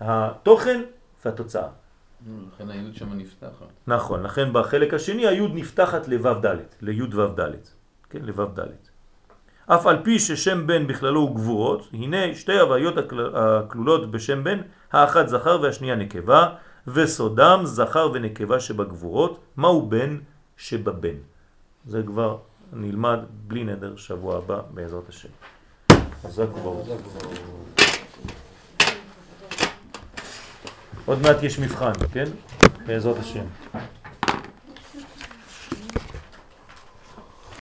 התוכן 0.00 0.82
והתוצאה. 1.24 1.68
לכן 2.54 2.70
היוד 2.70 2.94
שם 2.94 3.12
נפתחת. 3.18 3.66
נכון, 3.86 4.22
לכן 4.22 4.52
בחלק 4.52 4.94
השני 4.94 5.26
היוד 5.26 5.50
נפתחת 5.54 6.08
לו' 6.08 6.34
ד', 6.34 6.56
ליוד 6.80 7.14
ו' 7.14 7.26
ד', 7.40 7.50
כן, 8.10 8.18
לו' 8.22 8.44
ד'. 8.44 8.62
אף 9.66 9.86
על 9.86 9.98
פי 10.02 10.18
ששם 10.18 10.66
בן 10.66 10.86
בכללו 10.86 11.20
הוא 11.20 11.34
גבורות, 11.34 11.88
הנה 11.92 12.34
שתי 12.34 12.58
הוויות 12.58 12.98
הכל- 12.98 13.36
הכלולות 13.36 14.10
בשם 14.10 14.44
בן, 14.44 14.60
האחת 14.92 15.28
זכר 15.28 15.58
והשנייה 15.62 15.94
נקבה, 15.96 16.48
וסודם 16.86 17.60
זכר 17.64 18.10
ונקבה 18.14 18.60
שבגבורות, 18.60 19.40
מהו 19.56 19.88
בן 19.88 20.18
שבבן. 20.56 21.16
זה 21.86 22.02
כבר 22.06 22.38
נלמד 22.72 23.18
בלי 23.46 23.64
נדר 23.64 23.96
שבוע 23.96 24.36
הבא 24.38 24.60
בעזרת 24.74 25.08
השם. 25.08 25.28
חזק 26.22 26.56
וברוך. 26.56 26.88
עוד 31.06 31.18
מעט 31.22 31.42
יש 31.42 31.58
מבחן, 31.58 31.92
כן? 32.12 32.24
בעזרת 32.86 33.16
השם. 33.18 33.44